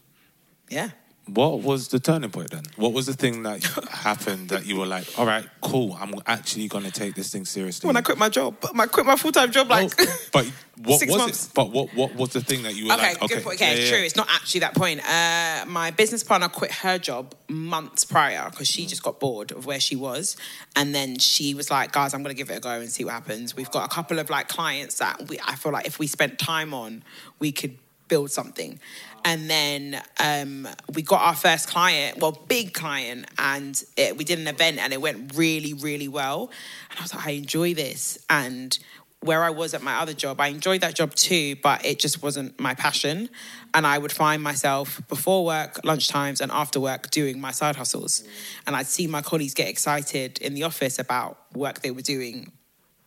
yeah, 0.69 0.91
What 1.27 1.63
was 1.63 1.89
the 1.89 1.99
turning 1.99 2.31
point 2.31 2.51
then? 2.51 2.65
What 2.77 2.93
was 2.93 3.07
the 3.07 3.15
thing 3.15 3.45
that 3.45 3.65
happened 3.91 4.51
that 4.51 4.67
you 4.67 4.77
were 4.77 4.85
like, 4.85 5.07
all 5.19 5.25
right, 5.25 5.47
cool, 5.63 5.97
I'm 5.99 6.13
actually 6.27 6.69
going 6.69 6.85
to 6.85 6.91
take 6.91 7.15
this 7.15 7.33
thing 7.33 7.47
seriously? 7.47 7.87
When 7.87 7.97
I 7.97 8.03
quit 8.03 8.19
my 8.19 8.29
job, 8.29 8.57
I 8.79 8.87
quit 8.87 9.07
my 9.07 9.17
full 9.17 9.33
time 9.33 9.51
job 9.51 9.71
like. 9.71 9.97
But 10.33 10.45
what 10.77 11.01
was 11.01 11.17
months. 11.17 11.47
it? 11.47 11.55
But 11.55 11.71
what 11.71 11.95
what 11.95 12.15
was 12.15 12.31
the 12.35 12.43
thing 12.43 12.63
that 12.65 12.75
you 12.77 12.89
were 12.89 12.93
Okay, 12.93 13.03
like? 13.15 13.23
Okay, 13.23 13.35
good 13.37 13.45
point. 13.45 13.57
Okay, 13.59 13.75
yeah, 13.75 13.83
yeah, 13.85 13.89
true. 13.89 13.99
yeah. 14.01 14.05
It's 14.05 14.17
not 14.17 14.29
actually 14.31 14.61
that 14.61 14.75
point. 14.75 15.01
Uh, 15.09 15.65
my 15.67 15.91
business 15.93 16.23
partner 16.23 16.49
quit 16.49 16.71
her 16.73 16.99
job 16.99 17.35
months 17.49 18.05
prior 18.05 18.51
because 18.51 18.69
Mm. 18.69 18.75
she 18.75 18.87
just 18.87 19.03
got 19.03 19.19
bored 19.19 19.51
of 19.53 19.65
where 19.65 19.81
she 19.81 19.97
was, 19.97 20.37
and 20.77 20.95
then 20.95 21.19
she 21.19 21.55
was 21.55 21.71
like, 21.71 21.93
"Guys, 21.93 22.13
I'm 22.13 22.23
going 22.23 22.37
to 22.37 22.39
give 22.39 22.51
it 22.51 22.59
a 22.59 22.61
go 22.61 22.69
and 22.81 22.91
see 22.93 23.03
what 23.05 23.15
happens." 23.15 23.57
We've 23.57 23.71
got 23.71 23.87
a 23.87 23.89
couple 23.95 24.19
of 24.19 24.29
like 24.29 24.49
clients 24.49 24.97
that 24.99 25.27
we, 25.31 25.39
I 25.43 25.55
feel 25.55 25.73
like 25.73 25.87
if 25.87 25.99
we 25.99 26.07
spent 26.07 26.39
time 26.39 26.75
on, 26.75 27.03
we 27.39 27.51
could 27.51 27.79
build 28.09 28.31
something. 28.31 28.79
And 29.25 29.49
then 29.49 30.03
um, 30.23 30.69
we 30.93 31.03
got 31.03 31.23
our 31.23 31.35
first 31.35 31.69
client, 31.69 32.19
well, 32.19 32.33
big 32.47 32.75
client, 32.75 33.27
and 33.39 33.83
it, 33.97 34.17
we 34.17 34.25
did 34.25 34.39
an 34.39 34.47
event 34.47 34.79
and 34.79 34.93
it 34.93 35.01
went 35.01 35.35
really, 35.35 35.73
really 35.73 36.09
well. 36.09 36.51
And 36.91 36.99
I 36.99 37.03
was 37.03 37.15
like, 37.15 37.27
I 37.27 37.31
enjoy 37.31 37.73
this. 37.73 38.19
And 38.29 38.79
where 39.21 39.43
I 39.43 39.49
was 39.49 39.73
at 39.73 39.83
my 39.83 39.95
other 39.97 40.13
job, 40.13 40.41
I 40.41 40.49
enjoyed 40.49 40.83
that 40.83 40.95
job 40.95 41.15
too, 41.15 41.57
but 41.63 41.85
it 41.85 41.99
just 41.99 42.23
wasn't 42.23 42.61
my 42.61 42.75
passion. 42.75 43.31
And 43.73 43.87
I 43.87 43.97
would 43.97 44.13
find 44.13 44.43
myself 44.43 45.01
before 45.09 45.47
work, 45.47 45.81
lunchtimes, 45.83 46.43
and 46.43 46.53
after 46.53 46.79
work 46.79 47.11
doing 47.11 47.41
my 47.41 47.51
side 47.51 47.77
hustles. 47.77 48.25
And 48.67 48.77
I'd 48.77 48.87
see 48.87 49.07
my 49.07 49.23
colleagues 49.23 49.55
get 49.55 49.69
excited 49.69 50.39
in 50.39 50.53
the 50.53 50.65
office 50.65 50.99
about 50.99 51.39
work 51.55 51.81
they 51.81 51.91
were 51.91 52.03
doing 52.03 52.53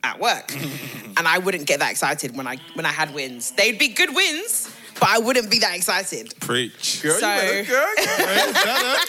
at 0.03 0.19
work. 0.19 0.55
and 1.17 1.27
I 1.27 1.37
wouldn't 1.37 1.67
get 1.67 1.79
that 1.79 1.91
excited 1.91 2.35
when 2.35 2.47
I 2.47 2.57
when 2.73 2.85
I 2.85 2.91
had 2.91 3.13
wins. 3.13 3.51
They'd 3.51 3.77
be 3.77 3.89
good 3.89 4.15
wins, 4.15 4.75
but 4.99 5.09
I 5.09 5.19
wouldn't 5.19 5.49
be 5.51 5.59
that 5.59 5.75
excited. 5.75 6.33
Preach. 6.39 7.01
Girl, 7.03 7.13
you 7.13 7.19
So- 7.19 7.27
better- 7.27 7.63
girl, 7.63 7.87
you 7.97 8.05
better, 8.05 8.53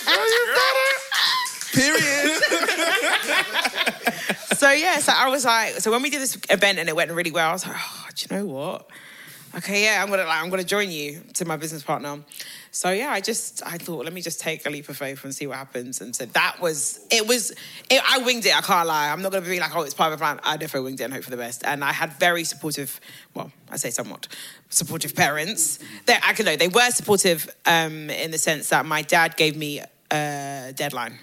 girl, 0.07 0.28
you 0.28 0.47
better. 0.55 0.95
Period. 1.70 2.43
so 4.57 4.70
yeah, 4.72 4.99
so 4.99 5.12
I 5.14 5.28
was 5.28 5.45
like, 5.45 5.74
so 5.80 5.91
when 5.91 6.03
we 6.03 6.11
did 6.11 6.20
this 6.20 6.36
event 6.51 6.78
and 6.78 6.89
it 6.89 6.97
went 6.97 7.11
really 7.12 7.30
well, 7.30 7.51
I 7.51 7.53
was 7.53 7.66
like, 7.66 7.76
oh, 7.78 8.07
do 8.14 8.26
you 8.28 8.36
know 8.39 8.45
what? 8.47 8.86
Okay, 9.57 9.84
yeah, 9.84 10.03
I'm 10.03 10.11
gonna 10.11 10.24
like, 10.24 10.43
I'm 10.43 10.51
gonna 10.51 10.64
join 10.64 10.91
you 10.91 11.22
to 11.34 11.45
my 11.45 11.57
business 11.57 11.82
partner. 11.82 12.18
So 12.70 12.90
yeah, 12.90 13.10
I 13.10 13.20
just 13.20 13.62
I 13.64 13.78
thought 13.78 14.04
let 14.04 14.12
me 14.12 14.20
just 14.20 14.40
take 14.40 14.66
a 14.66 14.70
leap 14.70 14.88
of 14.88 14.96
faith 14.96 15.24
and 15.24 15.34
see 15.34 15.46
what 15.46 15.56
happens. 15.56 16.00
And 16.00 16.14
so 16.14 16.26
that 16.26 16.60
was 16.60 17.00
it 17.10 17.26
was 17.26 17.50
it, 17.90 18.02
I 18.08 18.18
winged 18.18 18.46
it. 18.46 18.56
I 18.56 18.60
can't 18.60 18.86
lie. 18.86 19.10
I'm 19.10 19.22
not 19.22 19.32
gonna 19.32 19.46
be 19.46 19.60
like 19.60 19.74
oh 19.74 19.82
it's 19.82 19.94
part 19.94 20.12
of 20.12 20.18
a 20.18 20.22
plan. 20.22 20.40
I 20.44 20.56
definitely 20.56 20.86
winged 20.88 21.00
it 21.00 21.04
and 21.04 21.14
hope 21.14 21.24
for 21.24 21.30
the 21.30 21.36
best. 21.36 21.64
And 21.64 21.84
I 21.84 21.92
had 21.92 22.12
very 22.14 22.44
supportive. 22.44 23.00
Well, 23.34 23.50
I 23.70 23.76
say 23.76 23.90
somewhat 23.90 24.28
supportive 24.68 25.14
parents. 25.14 25.78
They 26.06 26.16
I 26.22 26.32
can 26.34 26.46
know 26.46 26.56
they 26.56 26.68
were 26.68 26.90
supportive 26.90 27.48
um, 27.66 28.10
in 28.10 28.30
the 28.30 28.38
sense 28.38 28.68
that 28.70 28.86
my 28.86 29.02
dad 29.02 29.36
gave 29.36 29.56
me 29.56 29.82
a 30.10 30.72
deadline. 30.74 31.18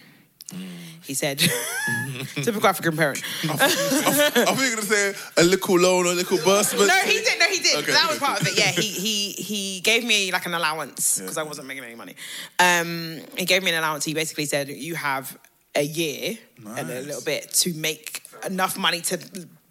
He 1.03 1.13
said, 1.15 1.39
typical 2.35 2.67
African 2.67 2.95
parent. 2.95 3.21
I 3.43 3.47
thought 3.47 4.57
you 4.57 4.69
were 4.69 4.75
gonna 4.75 4.81
say 4.83 5.13
a 5.37 5.43
little 5.43 5.77
loan 5.79 6.05
or 6.05 6.11
a 6.11 6.15
little 6.15 6.37
bus, 6.37 6.73
burst. 6.73 6.87
No, 6.87 6.93
he 6.99 7.19
did. 7.19 7.39
No, 7.39 7.45
he 7.47 7.59
did. 7.59 7.75
Okay, 7.77 7.91
that 7.91 8.07
was 8.09 8.19
part 8.19 8.41
of 8.41 8.47
it. 8.47 8.57
Yeah, 8.57 8.71
he 8.71 8.81
he 9.05 9.31
he 9.31 9.79
gave 9.81 10.03
me 10.03 10.31
like 10.31 10.45
an 10.45 10.53
allowance 10.53 11.19
because 11.19 11.37
I 11.37 11.43
wasn't 11.43 11.67
making 11.67 11.83
any 11.83 11.95
money. 11.95 12.15
Um, 12.59 13.19
he 13.37 13.45
gave 13.45 13.63
me 13.63 13.71
an 13.71 13.77
allowance. 13.79 14.05
He 14.05 14.13
basically 14.13 14.45
said, 14.45 14.69
"You 14.69 14.95
have 14.95 15.37
a 15.75 15.83
year 15.83 16.37
and 16.57 16.89
a 16.89 16.95
Nice. 16.95 17.05
little 17.05 17.21
bit 17.23 17.51
to 17.53 17.73
make 17.73 18.23
enough 18.45 18.77
money 18.77 19.01
to 19.01 19.19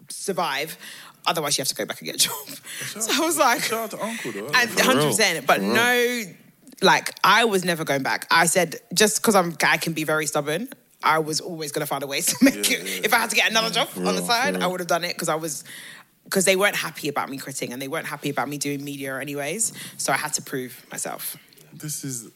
survive. 0.09 0.77
Otherwise, 1.25 1.57
you 1.57 1.61
have 1.63 1.69
to 1.69 1.75
go 1.75 1.85
back 1.85 1.99
and 2.01 2.05
get 2.07 2.15
a 2.15 2.19
job." 2.19 2.35
So 2.99 3.23
I 3.23 3.25
was 3.25 3.37
like, 3.37 3.63
Shout 3.63 3.79
out 3.85 3.91
to 3.91 4.03
Uncle 4.03 4.31
though. 4.33 4.51
and 4.53 4.69
hundred 4.79 5.05
percent. 5.07 5.47
But 5.47 5.61
no, 5.61 6.23
like 6.81 7.15
I 7.23 7.45
was 7.45 7.63
never 7.63 7.83
going 7.83 8.03
back. 8.03 8.27
I 8.31 8.45
said 8.45 8.75
just 8.93 9.21
because 9.21 9.35
I'm 9.35 9.55
I 9.65 9.77
can 9.77 9.93
be 9.93 10.03
very 10.03 10.25
stubborn. 10.25 10.69
I 11.03 11.19
was 11.19 11.39
always 11.39 11.71
going 11.71 11.81
to 11.81 11.87
find 11.87 12.03
a 12.03 12.07
way 12.07 12.21
to 12.31 12.35
make 12.41 12.71
it. 12.71 13.05
If 13.05 13.13
I 13.13 13.19
had 13.19 13.29
to 13.29 13.35
get 13.35 13.49
another 13.49 13.69
job 13.69 13.89
on 13.97 14.15
the 14.15 14.21
side, 14.21 14.57
I 14.57 14.67
would 14.67 14.79
have 14.79 14.87
done 14.87 15.03
it 15.03 15.13
because 15.13 15.29
I 15.29 15.35
was 15.35 15.63
because 16.23 16.45
they 16.45 16.55
weren't 16.55 16.75
happy 16.75 17.07
about 17.07 17.29
me 17.29 17.37
quitting 17.37 17.71
and 17.71 17.81
they 17.81 17.87
weren't 17.87 18.07
happy 18.07 18.29
about 18.29 18.49
me 18.49 18.57
doing 18.57 18.83
media 18.83 19.19
anyways. 19.19 19.73
So 19.97 20.11
I 20.11 20.17
had 20.17 20.33
to 20.33 20.41
prove 20.41 20.85
myself. 20.91 21.37
This 21.71 22.03
is 22.03 22.29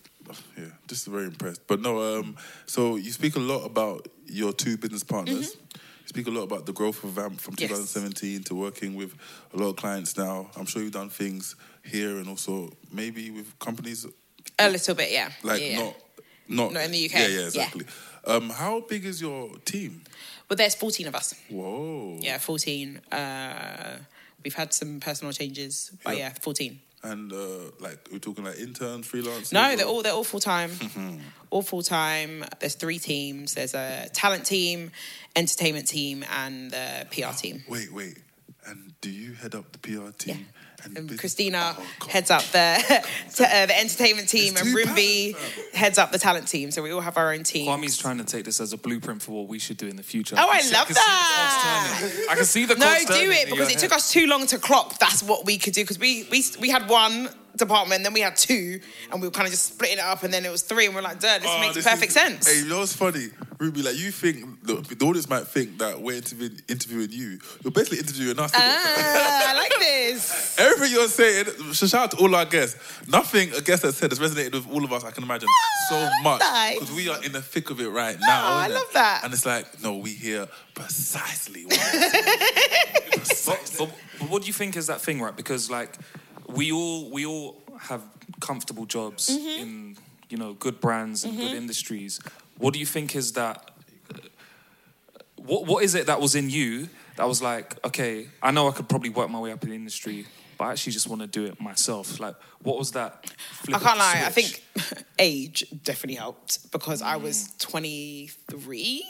yeah, 0.57 0.65
just 0.87 1.07
very 1.07 1.25
impressed. 1.25 1.65
But 1.67 1.81
no, 1.81 2.19
um, 2.19 2.37
so 2.65 2.95
you 2.97 3.11
speak 3.11 3.35
a 3.35 3.39
lot 3.39 3.65
about 3.65 4.07
your 4.27 4.53
two 4.53 4.77
business 4.77 5.03
partners. 5.03 5.55
You 5.73 6.07
speak 6.07 6.27
a 6.27 6.31
lot 6.31 6.43
about 6.43 6.65
the 6.65 6.73
growth 6.73 7.03
of 7.03 7.11
VAMP 7.11 7.39
from 7.39 7.55
Yes. 7.57 7.69
2017 7.69 8.43
to 8.43 8.55
working 8.55 8.95
with 8.95 9.15
a 9.53 9.57
lot 9.57 9.69
of 9.69 9.75
clients 9.75 10.17
now. 10.17 10.51
I'm 10.55 10.65
sure 10.65 10.81
you've 10.81 10.91
done 10.91 11.09
things 11.09 11.55
here 11.83 12.17
and 12.17 12.27
also 12.27 12.71
maybe 12.91 13.31
with 13.31 13.57
companies 13.59 14.05
A 14.59 14.69
little 14.69 14.95
bit, 14.95 15.11
yeah. 15.11 15.31
like 15.43 15.61
yeah, 15.61 15.67
yeah. 15.67 15.77
not 15.83 15.95
not 16.47 16.73
Not 16.73 16.83
in 16.85 16.91
the 16.91 17.05
UK. 17.05 17.13
Yeah, 17.13 17.27
yeah, 17.27 17.37
Yeah. 17.39 17.45
exactly. 17.45 17.85
Um, 18.25 18.49
how 18.49 18.81
big 18.81 19.05
is 19.05 19.21
your 19.21 19.49
team? 19.65 20.01
Well, 20.49 20.57
there's 20.57 20.75
14 20.75 21.07
of 21.07 21.15
us. 21.15 21.33
Whoa. 21.49 22.17
Yeah, 22.19 22.37
14. 22.39 22.97
Uh, 23.11 23.97
we've 24.43 24.55
had 24.55 24.73
some 24.73 24.99
personal 24.99 25.31
changes, 25.31 25.91
but 26.03 26.17
yeah, 26.17 26.33
14. 26.41 26.79
And 27.01 27.31
uh, 27.31 27.71
like 27.79 28.09
we're 28.11 28.19
talking 28.19 28.43
like 28.43 28.59
interns, 28.59 29.07
freelancers. 29.07 29.53
No, 29.53 29.75
they're 29.75 29.85
all 29.85 30.01
they're 30.03 30.11
all 30.13 30.25
full 30.25 30.41
time. 30.41 30.71
all 31.49 31.61
full 31.61 31.81
time. 31.81 32.43
There's 32.59 32.75
three 32.75 32.99
teams. 32.99 33.53
There's 33.53 33.73
a 33.73 34.09
talent 34.11 34.45
team, 34.45 34.91
entertainment 35.35 35.87
team, 35.87 36.25
and 36.29 36.71
the 36.71 37.07
PR 37.11 37.33
team. 37.33 37.63
Wait, 37.69 37.93
wait. 37.93 38.17
And 38.65 38.93
do 38.99 39.09
you 39.09 39.31
head 39.33 39.55
up 39.55 39.71
the 39.71 39.79
PR 39.79 40.09
team? 40.11 40.35
And 40.35 40.45
And 40.83 41.17
Christina 41.19 41.75
Oh, 41.77 42.07
heads 42.07 42.31
up 42.31 42.41
the 42.51 42.77
t- 43.35 43.43
uh, 43.43 43.65
the 43.65 43.79
entertainment 43.79 44.29
team, 44.29 44.55
and 44.57 44.65
two 44.67 44.75
Rimby 44.75 45.35
heads 45.73 45.97
up 45.97 46.11
the 46.11 46.17
talent 46.19 46.47
team. 46.47 46.71
So 46.71 46.81
we 46.81 46.91
all 46.91 47.01
have 47.01 47.17
our 47.17 47.33
own 47.33 47.43
team. 47.43 47.67
Kwame's 47.67 47.97
trying 47.97 48.17
to 48.17 48.23
take 48.23 48.45
this 48.45 48.59
as 48.59 48.73
a 48.73 48.77
blueprint 48.77 49.21
for 49.21 49.31
what 49.33 49.47
we 49.47 49.59
should 49.59 49.77
do 49.77 49.87
in 49.87 49.95
the 49.95 50.03
future. 50.03 50.35
Oh, 50.37 50.49
I 50.49 50.59
can 50.59 50.63
see- 50.63 50.73
love 50.73 50.87
can 50.87 50.95
see 50.95 51.01
the 51.05 51.05
that. 51.05 52.27
I 52.29 52.35
can 52.35 52.45
see 52.45 52.65
the 52.65 52.75
no, 52.75 52.95
do 53.07 53.31
it 53.31 53.49
because 53.49 53.67
it 53.69 53.73
head. 53.73 53.79
took 53.79 53.91
us 53.93 54.11
too 54.11 54.27
long 54.27 54.45
to 54.47 54.57
clock. 54.57 54.97
That's 54.99 55.21
what 55.23 55.45
we 55.45 55.57
could 55.57 55.73
do 55.73 55.83
because 55.83 55.99
we 55.99 56.27
we 56.31 56.43
we 56.59 56.69
had 56.69 56.87
one 56.89 57.29
department, 57.59 58.03
then 58.03 58.13
we 58.13 58.21
had 58.21 58.35
two, 58.35 58.79
and 59.11 59.21
we 59.21 59.27
were 59.27 59.31
kind 59.31 59.45
of 59.45 59.51
just 59.51 59.73
splitting 59.73 59.97
it 59.99 60.03
up, 60.03 60.23
and 60.23 60.33
then 60.33 60.45
it 60.45 60.51
was 60.51 60.63
three, 60.63 60.85
and 60.87 60.95
we're 60.95 61.01
like, 61.01 61.19
dude, 61.19 61.41
this 61.41 61.45
Oh, 61.45 61.59
makes 61.61 61.75
this 61.75 61.85
perfect 61.85 62.07
is- 62.07 62.13
sense. 62.13 62.47
Hey, 62.51 62.63
you 62.63 62.69
know 62.69 62.79
what's 62.79 62.93
funny? 62.95 63.27
Ruby, 63.59 63.81
like 63.81 63.97
you 63.97 64.09
think, 64.11 64.63
the, 64.63 64.75
the 64.75 65.05
audience 65.05 65.27
might 65.29 65.45
think 65.45 65.79
that 65.79 66.01
we're 66.01 66.15
interviewing, 66.15 66.61
interviewing 66.69 67.09
you. 67.11 67.39
You're 67.61 67.71
basically 67.71 67.99
interviewing 67.99 68.39
us. 68.39 68.51
Ah, 68.55 69.49
I 69.49 69.53
like 69.53 69.73
this. 69.79 70.57
Everything 70.57 70.93
you're 70.95 71.07
saying, 71.09 71.45
shout 71.73 71.93
out 71.93 72.11
to 72.11 72.17
all 72.17 72.33
our 72.35 72.45
guests. 72.45 72.77
Nothing 73.09 73.51
a 73.53 73.61
guest 73.61 73.83
has 73.83 73.97
said 73.97 74.11
has 74.11 74.19
resonated 74.19 74.53
with 74.53 74.71
all 74.71 74.83
of 74.85 74.93
us, 74.93 75.03
I 75.03 75.11
can 75.11 75.23
imagine, 75.23 75.49
so 75.89 75.95
ah, 75.97 76.09
much. 76.23 76.39
that. 76.39 76.71
Because 76.79 76.95
we 76.95 77.09
are 77.09 77.21
in 77.21 77.33
the 77.33 77.41
thick 77.41 77.69
of 77.69 77.81
it 77.81 77.89
right 77.89 78.17
now. 78.19 78.53
Oh, 78.53 78.57
I 78.59 78.69
innit? 78.69 78.73
love 78.75 78.93
that. 78.93 79.21
And 79.25 79.33
it's 79.33 79.45
like, 79.45 79.65
no, 79.83 79.97
we 79.97 80.11
hear 80.11 80.47
precisely 80.73 81.65
what 81.65 81.79
but, 83.45 83.71
but, 83.77 83.91
but 84.19 84.29
what 84.29 84.41
do 84.43 84.47
you 84.47 84.53
think 84.53 84.77
is 84.77 84.87
that 84.87 85.01
thing, 85.01 85.21
right? 85.21 85.35
Because 85.35 85.69
like 85.69 85.95
we 86.49 86.71
all 86.71 87.09
we 87.09 87.25
all 87.25 87.61
have 87.79 88.01
comfortable 88.39 88.85
jobs 88.85 89.29
Mm-hmm. 89.29 89.61
in 89.61 89.97
you 90.29 90.37
know 90.37 90.53
good 90.53 90.79
brands 90.79 91.23
and 91.25 91.37
good 91.39 91.53
industries. 91.53 92.19
What 92.57 92.73
do 92.73 92.79
you 92.79 92.85
think 92.85 93.15
is 93.15 93.33
that? 93.33 93.71
What 95.37 95.65
what 95.65 95.83
is 95.83 95.95
it 95.95 96.07
that 96.07 96.19
was 96.21 96.35
in 96.35 96.49
you 96.49 96.89
that 97.15 97.27
was 97.27 97.41
like, 97.41 97.83
okay, 97.85 98.27
I 98.41 98.51
know 98.51 98.67
I 98.69 98.71
could 98.71 98.87
probably 98.87 99.09
work 99.09 99.29
my 99.29 99.39
way 99.39 99.51
up 99.51 99.63
in 99.63 99.69
the 99.69 99.75
industry, 99.75 100.25
but 100.57 100.65
I 100.65 100.71
actually 100.71 100.93
just 100.93 101.07
want 101.09 101.21
to 101.21 101.27
do 101.27 101.45
it 101.45 101.59
myself. 101.59 102.19
Like, 102.19 102.35
what 102.61 102.77
was 102.77 102.91
that? 102.91 103.29
I 103.67 103.71
can't 103.79 103.81
the 103.81 103.87
lie. 103.99 104.23
I 104.25 104.29
think 104.29 104.63
age 105.19 105.65
definitely 105.83 106.15
helped 106.15 106.71
because 106.71 107.01
I 107.01 107.15
Mm. 107.17 107.21
was 107.23 107.53
23. 107.59 109.03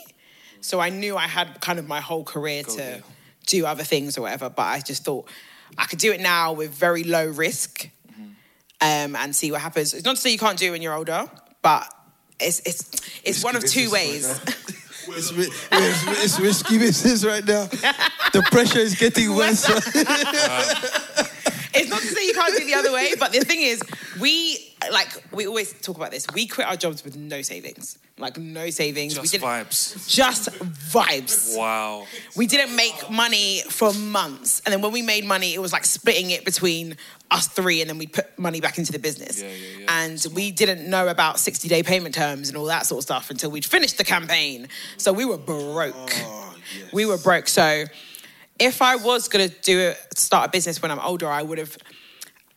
So 0.62 0.80
I 0.80 0.90
knew 0.90 1.16
I 1.18 1.28
had 1.28 1.62
kind 1.62 1.80
of 1.80 1.88
my 1.88 2.02
whole 2.02 2.24
career 2.24 2.64
to 2.64 2.78
there. 2.78 3.02
do 3.48 3.66
other 3.66 3.84
things 3.84 4.18
or 4.18 4.22
whatever. 4.22 4.50
But 4.50 4.64
I 4.64 4.80
just 4.82 5.04
thought 5.06 5.30
I 5.78 5.86
could 5.86 6.00
do 6.00 6.12
it 6.12 6.20
now 6.22 6.54
with 6.54 6.72
very 6.72 7.04
low 7.04 7.28
risk 7.28 7.90
Mm-hmm. 8.12 8.24
um, 8.82 9.16
and 9.16 9.36
see 9.36 9.52
what 9.52 9.62
happens. 9.62 9.94
It's 9.94 10.04
not 10.06 10.16
to 10.16 10.22
say 10.22 10.32
you 10.32 10.40
can't 10.40 10.58
do 10.58 10.68
it 10.68 10.72
when 10.72 10.82
you're 10.82 10.94
older, 10.96 11.30
but 11.62 11.94
it's 12.40 12.60
it's 12.66 12.90
it's 13.24 13.44
one 13.44 13.56
of 13.56 13.64
two 13.66 13.90
ways. 13.92 14.28
It's, 15.08 15.32
it's, 15.72 16.08
it's 16.24 16.40
risky 16.40 16.78
business 16.78 17.24
right 17.26 17.46
now. 17.46 17.66
The 18.34 18.44
pressure 18.52 18.80
is 18.80 18.96
getting 18.96 19.36
worse. 19.36 19.66
It's 21.72 21.90
not 21.90 22.02
to 22.02 22.08
say 22.08 22.26
you 22.26 22.34
can't 22.34 22.52
do 22.56 22.64
it 22.64 22.66
the 22.66 22.74
other 22.74 22.92
way, 22.92 23.14
but 23.20 23.32
the 23.32 23.42
thing 23.42 23.62
is, 23.62 23.82
we 24.20 24.74
like 24.92 25.08
we 25.32 25.46
always 25.46 25.72
talk 25.82 25.98
about 25.98 26.10
this. 26.12 26.26
We 26.34 26.48
quit 26.48 26.66
our 26.68 26.76
jobs 26.76 27.04
with 27.04 27.16
no 27.16 27.42
savings, 27.44 28.00
like 28.20 28.38
no 28.38 28.70
savings. 28.70 29.16
just 29.16 29.24
we 29.24 29.30
didn't 29.30 29.50
vibes. 29.50 30.08
just 30.08 30.50
vibes. 30.50 31.58
Wow. 31.58 32.06
We 32.36 32.48
didn't 32.48 32.76
make 32.76 33.10
money 33.10 33.62
for 33.70 33.94
months, 33.94 34.62
and 34.66 34.74
then 34.74 34.82
when 34.82 34.92
we 34.92 35.02
made 35.02 35.26
money, 35.26 35.54
it 35.54 35.62
was 35.62 35.74
like 35.74 35.86
splitting 35.86 36.32
it 36.32 36.46
between 36.46 36.98
us 37.32 37.48
three, 37.48 37.82
and 37.82 37.90
then 37.90 37.98
we 37.98 38.08
put 38.08 38.38
money 38.38 38.60
back 38.60 38.78
into 38.78 38.92
the 38.92 39.00
business. 39.00 39.42
Yeah, 39.42 39.50
yeah, 39.50 39.80
yeah. 39.80 40.04
And 40.04 40.26
we 40.34 40.52
didn't 40.52 40.90
know 40.90 41.08
about 41.08 41.40
sixty-day 41.40 41.84
payment 41.84 42.16
terms 42.16 42.50
and 42.50 42.58
all 42.58 42.66
that 42.66 42.86
sort 42.86 43.00
of 43.00 43.04
stuff 43.04 43.30
until 43.30 43.52
we'd 43.52 43.66
finished 43.66 43.98
the 43.98 44.04
campaign. 44.04 44.68
So 44.98 45.14
we 45.14 45.26
were 45.26 45.38
broke. 45.38 45.96
Oh, 45.96 46.56
We 46.94 47.06
were 47.06 47.18
broke. 47.18 47.48
So 47.48 47.86
if 48.60 48.82
I 48.82 48.96
was 48.96 49.28
gonna 49.28 49.50
do 49.50 49.80
it, 49.80 49.98
start 50.18 50.50
a 50.50 50.52
business 50.52 50.82
when 50.82 50.92
I'm 50.92 51.00
older, 51.00 51.28
I 51.28 51.42
would 51.42 51.58
have 51.58 51.78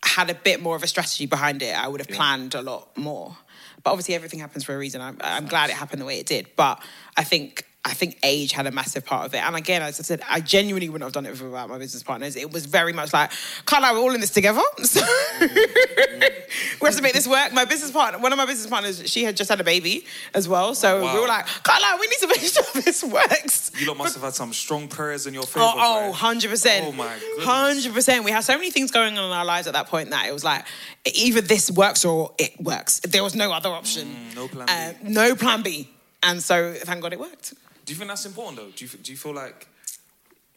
had 0.05 0.31
a 0.31 0.35
bit 0.35 0.61
more 0.61 0.75
of 0.75 0.83
a 0.83 0.87
strategy 0.87 1.27
behind 1.27 1.63
it. 1.63 1.77
I 1.77 1.87
would 1.87 2.01
have 2.01 2.09
planned 2.09 2.55
a 2.55 2.63
lot 2.63 2.97
more. 2.97 3.37
But 3.83 3.91
obviously, 3.91 4.15
everything 4.15 4.41
happens 4.41 4.65
for 4.65 4.75
a 4.75 4.79
reason. 4.79 5.01
I'm, 5.01 5.17
I'm 5.21 5.47
glad 5.47 5.71
it 5.71 5.77
happened 5.77 6.01
the 6.01 6.07
way 6.07 6.19
it 6.19 6.27
did. 6.27 6.49
But 6.57 6.83
I 7.17 7.25
think 7.25 7.67
I 7.85 7.95
think 7.95 8.17
age 8.23 8.53
had 8.53 8.69
a 8.69 8.71
massive 8.71 9.05
part 9.05 9.27
of 9.27 9.35
it. 9.35 9.39
And 9.39 9.57
again, 9.57 9.83
as 9.83 9.99
I 9.99 10.05
said, 10.05 10.23
I 10.31 10.39
genuinely 10.41 10.89
wouldn't 10.89 11.05
have 11.05 11.13
done 11.13 11.27
it 11.27 11.33
without 11.41 11.69
my 11.69 11.79
business 11.79 12.05
partners. 12.05 12.37
It 12.37 12.53
was 12.53 12.65
very 12.65 12.93
much 12.93 13.13
like, 13.13 13.33
Carla, 13.67 13.93
we're 13.93 13.99
all 13.99 14.15
in 14.15 14.21
this 14.21 14.31
together. 14.31 14.61
So 14.85 15.01
we 16.81 16.87
have 16.87 16.95
to 16.97 17.03
make 17.03 17.13
this 17.15 17.27
work. 17.27 17.53
My 17.53 17.65
business 17.65 17.91
partner, 17.91 18.19
one 18.21 18.33
of 18.33 18.37
my 18.37 18.47
business 18.47 18.69
partners, 18.69 19.03
she 19.11 19.25
had 19.25 19.37
just 19.37 19.51
had 19.51 19.61
a 19.61 19.65
baby 19.65 20.05
as 20.35 20.49
well. 20.49 20.75
So 20.75 21.03
Wow. 21.03 21.15
we 21.15 21.21
were 21.23 21.27
like, 21.27 21.47
Carla, 21.65 21.99
we 22.01 22.07
need 22.07 22.19
to 22.21 22.27
make 22.29 22.41
sure 22.41 22.63
this 22.83 23.03
works. 23.03 23.73
You 23.81 23.87
lot 23.89 23.97
must 23.97 24.15
have 24.15 24.23
had 24.23 24.35
some 24.35 24.53
strong 24.53 24.87
prayers 24.89 25.27
in 25.27 25.35
your 25.35 25.45
favor. 25.45 25.65
Oh, 25.67 25.73
oh, 25.77 26.11
right? 26.11 26.15
100%. 26.39 26.81
Oh 26.85 26.93
my 26.93 27.19
goodness. 27.19 27.45
Hundred 27.45 27.95
percent. 27.95 28.25
We 28.25 28.31
had 28.31 28.45
so 28.45 28.55
many 28.55 28.71
things 28.71 28.91
going 28.91 29.19
on 29.19 29.25
in 29.25 29.31
our 29.33 29.45
lives 29.45 29.67
at 29.67 29.73
that 29.73 29.89
point 29.89 30.11
that 30.11 30.27
it 30.29 30.33
was 30.33 30.45
like 30.45 30.65
either 31.07 31.41
this 31.41 31.71
works 31.71 32.05
or 32.05 32.33
it 32.39 32.61
works. 32.61 33.01
There 33.01 33.25
was 33.25 33.35
no 33.35 33.51
other 33.53 33.71
option. 33.71 34.09
Mm, 34.09 34.37
no 34.37 34.49
plan 34.49 34.67
B. 34.67 34.73
Uh, 34.73 34.93
no 35.11 35.35
plan 35.35 35.63
B. 35.63 35.89
And 36.23 36.41
so 36.43 36.75
thank 36.75 37.03
God 37.03 37.13
it 37.13 37.19
worked. 37.19 37.55
Do 37.85 37.93
you 37.93 37.99
think 37.99 38.09
that's 38.09 38.27
important 38.27 38.57
though? 38.59 38.71
Do 38.75 38.85
you 38.85 38.91
do 38.91 39.13
you 39.13 39.19
feel 39.19 39.35
like 39.35 39.69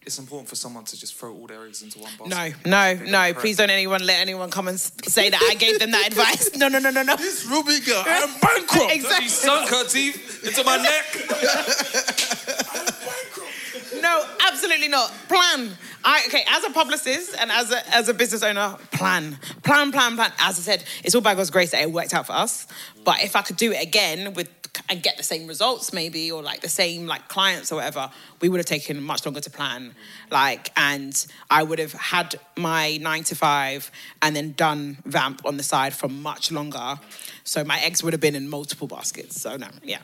it's 0.06 0.20
important 0.20 0.48
for 0.48 0.56
someone 0.56 0.84
to 0.86 1.00
just 1.00 1.16
throw 1.16 1.34
all 1.34 1.48
their 1.48 1.66
eggs 1.66 1.82
into 1.82 1.98
one 1.98 2.12
basket? 2.20 2.68
No, 2.68 2.94
no, 2.96 3.04
no. 3.06 3.34
Please 3.34 3.58
don't 3.58 3.72
anyone 3.72 4.06
let 4.06 4.20
anyone 4.20 4.52
come 4.52 4.68
and 4.68 4.80
say 4.80 5.32
that 5.32 5.42
I 5.52 5.56
gave 5.56 5.80
them 5.80 5.92
that 5.92 6.08
advice. 6.12 6.56
No, 6.56 6.68
no, 6.68 6.78
no, 6.78 6.92
no, 6.92 7.02
no. 7.02 7.16
This 7.16 7.46
Ruby 7.46 7.80
girl, 7.80 8.04
I'm 8.06 8.30
bankrupt. 8.40 8.92
Exactly. 8.96 9.24
She 9.24 9.30
sunk 9.30 9.70
her 9.70 9.84
teeth 9.88 10.44
into 10.46 10.64
my 10.64 10.78
neck. 10.78 11.06
I'm 11.16 12.86
bankrupt. 12.86 14.02
No, 14.02 14.26
absolutely 14.48 14.88
not. 14.90 15.12
Plan. 15.28 15.72
I 16.04 16.22
okay, 16.28 16.44
as 16.48 16.64
a 16.64 16.70
publicist 16.70 17.36
and 17.40 17.52
as 17.52 17.72
a 17.72 17.96
as 17.96 18.08
a 18.10 18.14
business 18.14 18.44
owner, 18.44 18.76
plan. 18.92 19.40
Plan, 19.64 19.92
plan, 19.92 20.16
plan. 20.16 20.32
As 20.40 20.60
I 20.60 20.62
said, 20.62 20.84
it's 21.04 21.16
all 21.16 21.22
by 21.22 21.34
God's 21.34 21.50
grace 21.50 21.72
that 21.72 21.82
it 21.82 21.92
worked 21.92 22.14
out 22.14 22.28
for 22.28 22.34
us. 22.34 22.68
But 23.04 23.24
if 23.24 23.36
I 23.36 23.42
could 23.42 23.58
do 23.58 23.72
it 23.72 23.82
again 23.82 24.36
with 24.36 24.48
and 24.90 25.02
get 25.02 25.18
the 25.18 25.24
same 25.24 25.48
results 25.48 25.94
maybe 25.94 26.32
or 26.32 26.42
like 26.42 26.62
the 26.62 26.70
same 26.70 27.08
like 27.08 27.28
clients 27.28 27.72
or 27.72 27.76
whatever, 27.76 28.10
we 28.42 28.50
would 28.50 28.58
have 28.58 28.66
taken 28.66 29.02
much 29.02 29.26
longer 29.26 29.42
to 29.42 29.50
plan. 29.50 29.94
Like 30.32 30.72
and 30.78 31.26
I 31.50 31.64
would 31.64 31.80
have 31.80 31.94
had 31.94 32.36
my 32.58 32.98
9 32.98 33.24
to 33.26 33.36
5 33.36 33.92
and 34.22 34.36
then 34.36 34.54
done 34.54 34.98
vamp 35.06 35.46
on 35.46 35.58
the 35.58 35.64
side 35.64 35.94
for 35.94 36.08
much 36.08 36.52
longer. 36.52 37.00
So 37.44 37.64
my 37.64 37.80
eggs 37.80 38.04
would 38.04 38.14
have 38.14 38.22
been 38.22 38.36
in 38.36 38.50
multiple 38.50 38.88
baskets. 38.88 39.42
So 39.42 39.58
no, 39.58 39.68
yeah. 39.84 40.00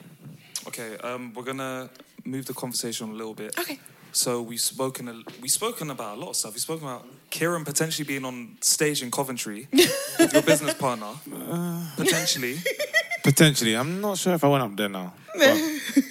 Okay, 0.68 0.98
um, 0.98 1.34
we're 1.34 1.44
gonna 1.44 1.90
move 2.24 2.46
the 2.46 2.54
conversation 2.54 3.10
a 3.10 3.14
little 3.14 3.34
bit. 3.34 3.58
Okay. 3.60 3.80
So 4.12 4.42
we've 4.42 4.62
spoken 4.62 5.08
a, 5.08 5.22
we've 5.42 5.52
spoken 5.52 5.90
about 5.90 6.18
a 6.18 6.20
lot 6.20 6.30
of 6.32 6.36
stuff. 6.36 6.54
We've 6.54 6.62
spoken 6.62 6.88
about 6.88 7.08
Kieran 7.32 7.64
potentially 7.66 8.06
being 8.06 8.26
on 8.26 8.58
stage 8.62 9.02
in 9.02 9.10
Coventry 9.10 9.68
with 10.20 10.34
your 10.34 10.42
business 10.44 10.74
partner. 10.76 11.08
potentially. 11.96 12.58
Potentially, 13.24 13.76
I'm 13.76 14.02
not 14.02 14.18
sure 14.18 14.34
if 14.34 14.44
I 14.44 14.48
went 14.48 14.64
up 14.64 14.76
there 14.76 14.90
now. 14.90 15.14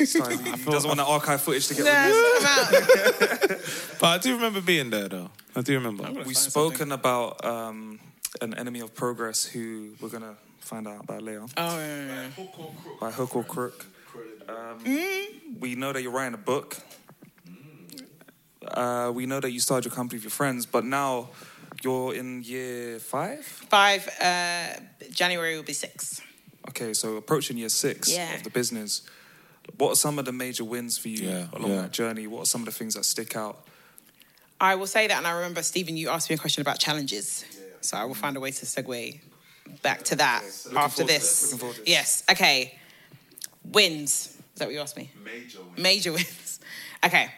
Sorry, 0.04 0.36
he 0.36 0.50
doesn't 0.64 0.88
want 0.88 0.96
the 0.98 1.04
archive 1.04 1.40
footage 1.40 1.66
to 1.68 1.74
get 1.74 1.84
Nah, 1.84 2.06
released. 2.06 3.98
But 4.00 4.06
I 4.06 4.18
do 4.18 4.34
remember 4.34 4.60
being 4.60 4.90
there 4.90 5.08
though. 5.08 5.30
I 5.54 5.60
do 5.62 5.74
remember. 5.74 6.10
We've 6.24 6.36
spoken 6.36 6.92
about 6.92 7.44
um, 7.44 7.98
an 8.40 8.54
enemy 8.54 8.80
of 8.80 8.94
progress 8.94 9.44
who 9.44 9.90
we're 10.00 10.08
gonna 10.08 10.36
find 10.60 10.86
out 10.88 11.04
about 11.04 11.22
later. 11.22 11.44
Oh, 11.56 11.78
yeah, 11.78 12.06
yeah, 12.06 12.28
yeah. 12.38 12.64
By 13.00 13.10
hook 13.10 13.36
or 13.36 13.44
crook. 13.44 13.84
Um, 14.48 14.78
We 15.60 15.74
know 15.74 15.92
that 15.92 16.02
you're 16.02 16.12
writing 16.12 16.34
a 16.34 16.38
book. 16.52 16.76
Uh, 18.66 19.10
we 19.14 19.26
know 19.26 19.40
that 19.40 19.50
you 19.52 19.60
started 19.60 19.86
your 19.88 19.94
company 19.94 20.16
with 20.18 20.24
your 20.24 20.30
friends, 20.30 20.66
but 20.66 20.84
now 20.84 21.28
you're 21.82 22.14
in 22.14 22.42
year 22.42 22.98
five. 22.98 23.44
Five, 23.44 24.08
uh, 24.20 24.74
January 25.10 25.56
will 25.56 25.62
be 25.62 25.72
six. 25.72 26.20
Okay, 26.68 26.92
so 26.92 27.16
approaching 27.16 27.56
year 27.56 27.70
six 27.70 28.10
Yeah. 28.10 28.34
of 28.34 28.42
the 28.42 28.50
business. 28.50 29.02
What 29.78 29.92
are 29.92 29.96
some 29.96 30.18
of 30.18 30.24
the 30.24 30.32
major 30.32 30.64
wins 30.64 30.98
for 30.98 31.08
you 31.08 31.28
Yeah, 31.28 31.46
along 31.52 31.70
yeah. 31.70 31.82
that 31.82 31.92
journey? 31.92 32.26
What 32.26 32.42
are 32.42 32.46
some 32.46 32.60
of 32.62 32.66
the 32.66 32.72
things 32.72 32.94
that 32.94 33.04
stick 33.04 33.34
out? 33.36 33.66
I 34.60 34.74
will 34.74 34.86
say 34.86 35.06
that, 35.06 35.16
and 35.16 35.26
I 35.26 35.30
remember 35.30 35.62
Stephen, 35.62 35.96
you 35.96 36.10
asked 36.10 36.28
me 36.28 36.34
a 36.34 36.38
question 36.38 36.60
about 36.60 36.78
challenges, 36.78 37.44
so 37.80 37.96
I 37.96 38.04
will 38.04 38.14
find 38.14 38.36
a 38.36 38.40
way 38.40 38.50
to 38.50 38.66
segue 38.66 39.20
back 39.82 40.02
to 40.04 40.16
that 40.16 40.42
after 40.44 40.68
forward 40.70 40.90
to 40.96 41.04
this. 41.04 41.42
it, 41.42 41.44
looking 41.46 41.58
forward 41.58 41.76
to 41.76 41.82
it. 41.82 41.88
Yes. 41.88 42.24
Okay. 42.30 42.74
Wins. 43.64 44.36
Is 44.54 44.58
that 44.58 44.66
what 44.66 44.74
you 44.74 44.80
asked 44.80 44.96
me? 44.98 45.10
Major 45.24 45.58
win. 45.62 45.82
Major 45.82 46.12
wins. 46.18 46.60
Okay. 47.04 47.30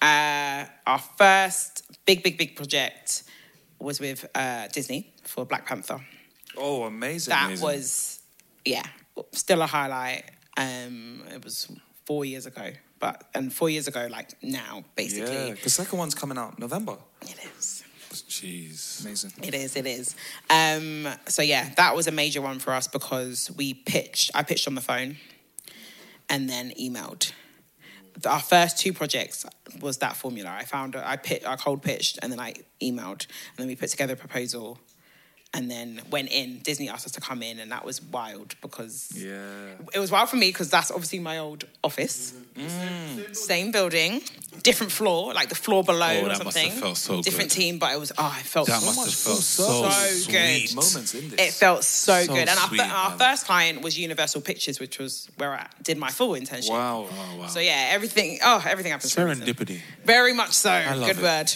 Uh, 0.00 0.64
our 0.86 0.98
first 0.98 1.82
big, 2.06 2.22
big, 2.22 2.38
big 2.38 2.56
project 2.56 3.24
was 3.78 4.00
with 4.00 4.28
uh, 4.34 4.68
Disney 4.68 5.12
for 5.24 5.44
Black 5.44 5.66
Panther. 5.66 6.00
Oh, 6.56 6.84
amazing! 6.84 7.32
That 7.32 7.46
amazing. 7.46 7.64
was, 7.64 8.20
yeah, 8.64 8.82
still 9.32 9.62
a 9.62 9.66
highlight. 9.66 10.24
Um, 10.56 11.22
it 11.32 11.44
was 11.44 11.70
four 12.04 12.24
years 12.24 12.46
ago, 12.46 12.70
but 12.98 13.24
and 13.34 13.52
four 13.52 13.70
years 13.70 13.88
ago, 13.88 14.08
like 14.10 14.30
now, 14.42 14.84
basically. 14.96 15.48
yeah. 15.48 15.54
The 15.62 15.70
second 15.70 15.98
one's 15.98 16.14
coming 16.14 16.38
out 16.38 16.58
November. 16.58 16.96
It 17.22 17.36
is. 17.58 17.84
Jeez. 18.10 19.04
Amazing. 19.04 19.32
It 19.42 19.54
is. 19.54 19.76
It 19.76 19.86
is. 19.86 20.16
Um, 20.48 21.08
so 21.28 21.42
yeah, 21.42 21.72
that 21.76 21.94
was 21.94 22.08
a 22.08 22.12
major 22.12 22.40
one 22.40 22.58
for 22.58 22.72
us 22.72 22.88
because 22.88 23.50
we 23.56 23.74
pitched. 23.74 24.32
I 24.34 24.42
pitched 24.42 24.66
on 24.66 24.74
the 24.74 24.80
phone, 24.80 25.16
and 26.28 26.48
then 26.48 26.72
emailed. 26.78 27.32
Our 28.26 28.40
first 28.40 28.78
two 28.78 28.92
projects 28.92 29.46
was 29.80 29.98
that 29.98 30.16
formula. 30.16 30.50
I 30.50 30.64
found 30.64 30.96
I 30.96 31.16
pit, 31.16 31.44
I 31.46 31.56
cold 31.56 31.82
pitched, 31.82 32.18
and 32.22 32.30
then 32.32 32.40
I 32.40 32.54
emailed, 32.80 33.26
and 33.26 33.58
then 33.58 33.66
we 33.66 33.76
put 33.76 33.90
together 33.90 34.14
a 34.14 34.16
proposal, 34.16 34.78
and 35.52 35.68
then 35.70 36.00
went 36.10 36.30
in. 36.30 36.58
Disney 36.60 36.88
asked 36.88 37.06
us 37.06 37.12
to 37.12 37.20
come 37.20 37.42
in, 37.42 37.58
and 37.58 37.72
that 37.72 37.84
was 37.84 38.00
wild 38.00 38.54
because 38.60 39.10
Yeah. 39.14 39.74
it 39.92 39.98
was 39.98 40.10
wild 40.10 40.28
for 40.28 40.36
me 40.36 40.48
because 40.50 40.70
that's 40.70 40.90
obviously 40.92 41.18
my 41.18 41.38
old 41.38 41.64
office. 41.82 42.32
Same 43.32 43.72
building, 43.72 44.22
different 44.62 44.92
floor, 44.92 45.32
like 45.34 45.48
the 45.48 45.54
floor 45.54 45.82
below 45.82 46.06
Oh, 46.08 46.24
or 46.24 46.28
that 46.28 46.44
must 46.44 46.56
something. 46.56 46.70
have 46.70 46.80
felt 46.80 46.96
so 46.98 47.22
different 47.22 47.50
good. 47.50 47.56
team, 47.60 47.78
but 47.78 47.92
it 47.92 47.98
was 47.98 48.12
oh, 48.16 48.32
I 48.38 48.42
felt 48.42 48.68
That 48.68 48.80
so 48.80 48.86
must 48.86 48.96
much 48.98 49.06
have 49.06 49.14
felt 49.14 49.38
so, 49.38 49.90
so 49.90 50.30
good. 50.32 50.68
sweet. 50.68 50.74
Moments 50.76 51.14
in 51.14 51.30
this. 51.30 51.40
It 51.40 51.52
felt 51.54 51.84
so, 51.84 52.22
So 52.24 52.32
good. 52.32 52.48
And 52.48 52.50
our, 52.50 52.68
sweet, 52.68 52.80
our 52.80 53.08
man. 53.10 53.18
first 53.18 53.46
client 53.46 53.82
was 53.82 53.98
Universal 53.98 54.42
Pictures, 54.42 54.78
which 54.80 54.98
was 54.98 55.28
where 55.36 55.52
I 55.54 55.66
did 55.82 55.98
my 55.98 56.10
full 56.10 56.30
internship. 56.34 56.70
Wow. 56.70 57.08
Oh 57.10 57.36
wow. 57.38 57.46
So 57.48 57.60
yeah, 57.60 57.88
everything. 57.90 58.38
Oh, 58.44 58.62
everything 58.66 58.92
happens. 58.92 59.12
for. 59.14 59.22
Serendipity. 59.22 59.80
Very 60.04 60.32
much 60.32 60.52
so. 60.52 60.70
love 60.70 61.06
Good 61.08 61.18
it. 61.18 61.22
word. 61.22 61.52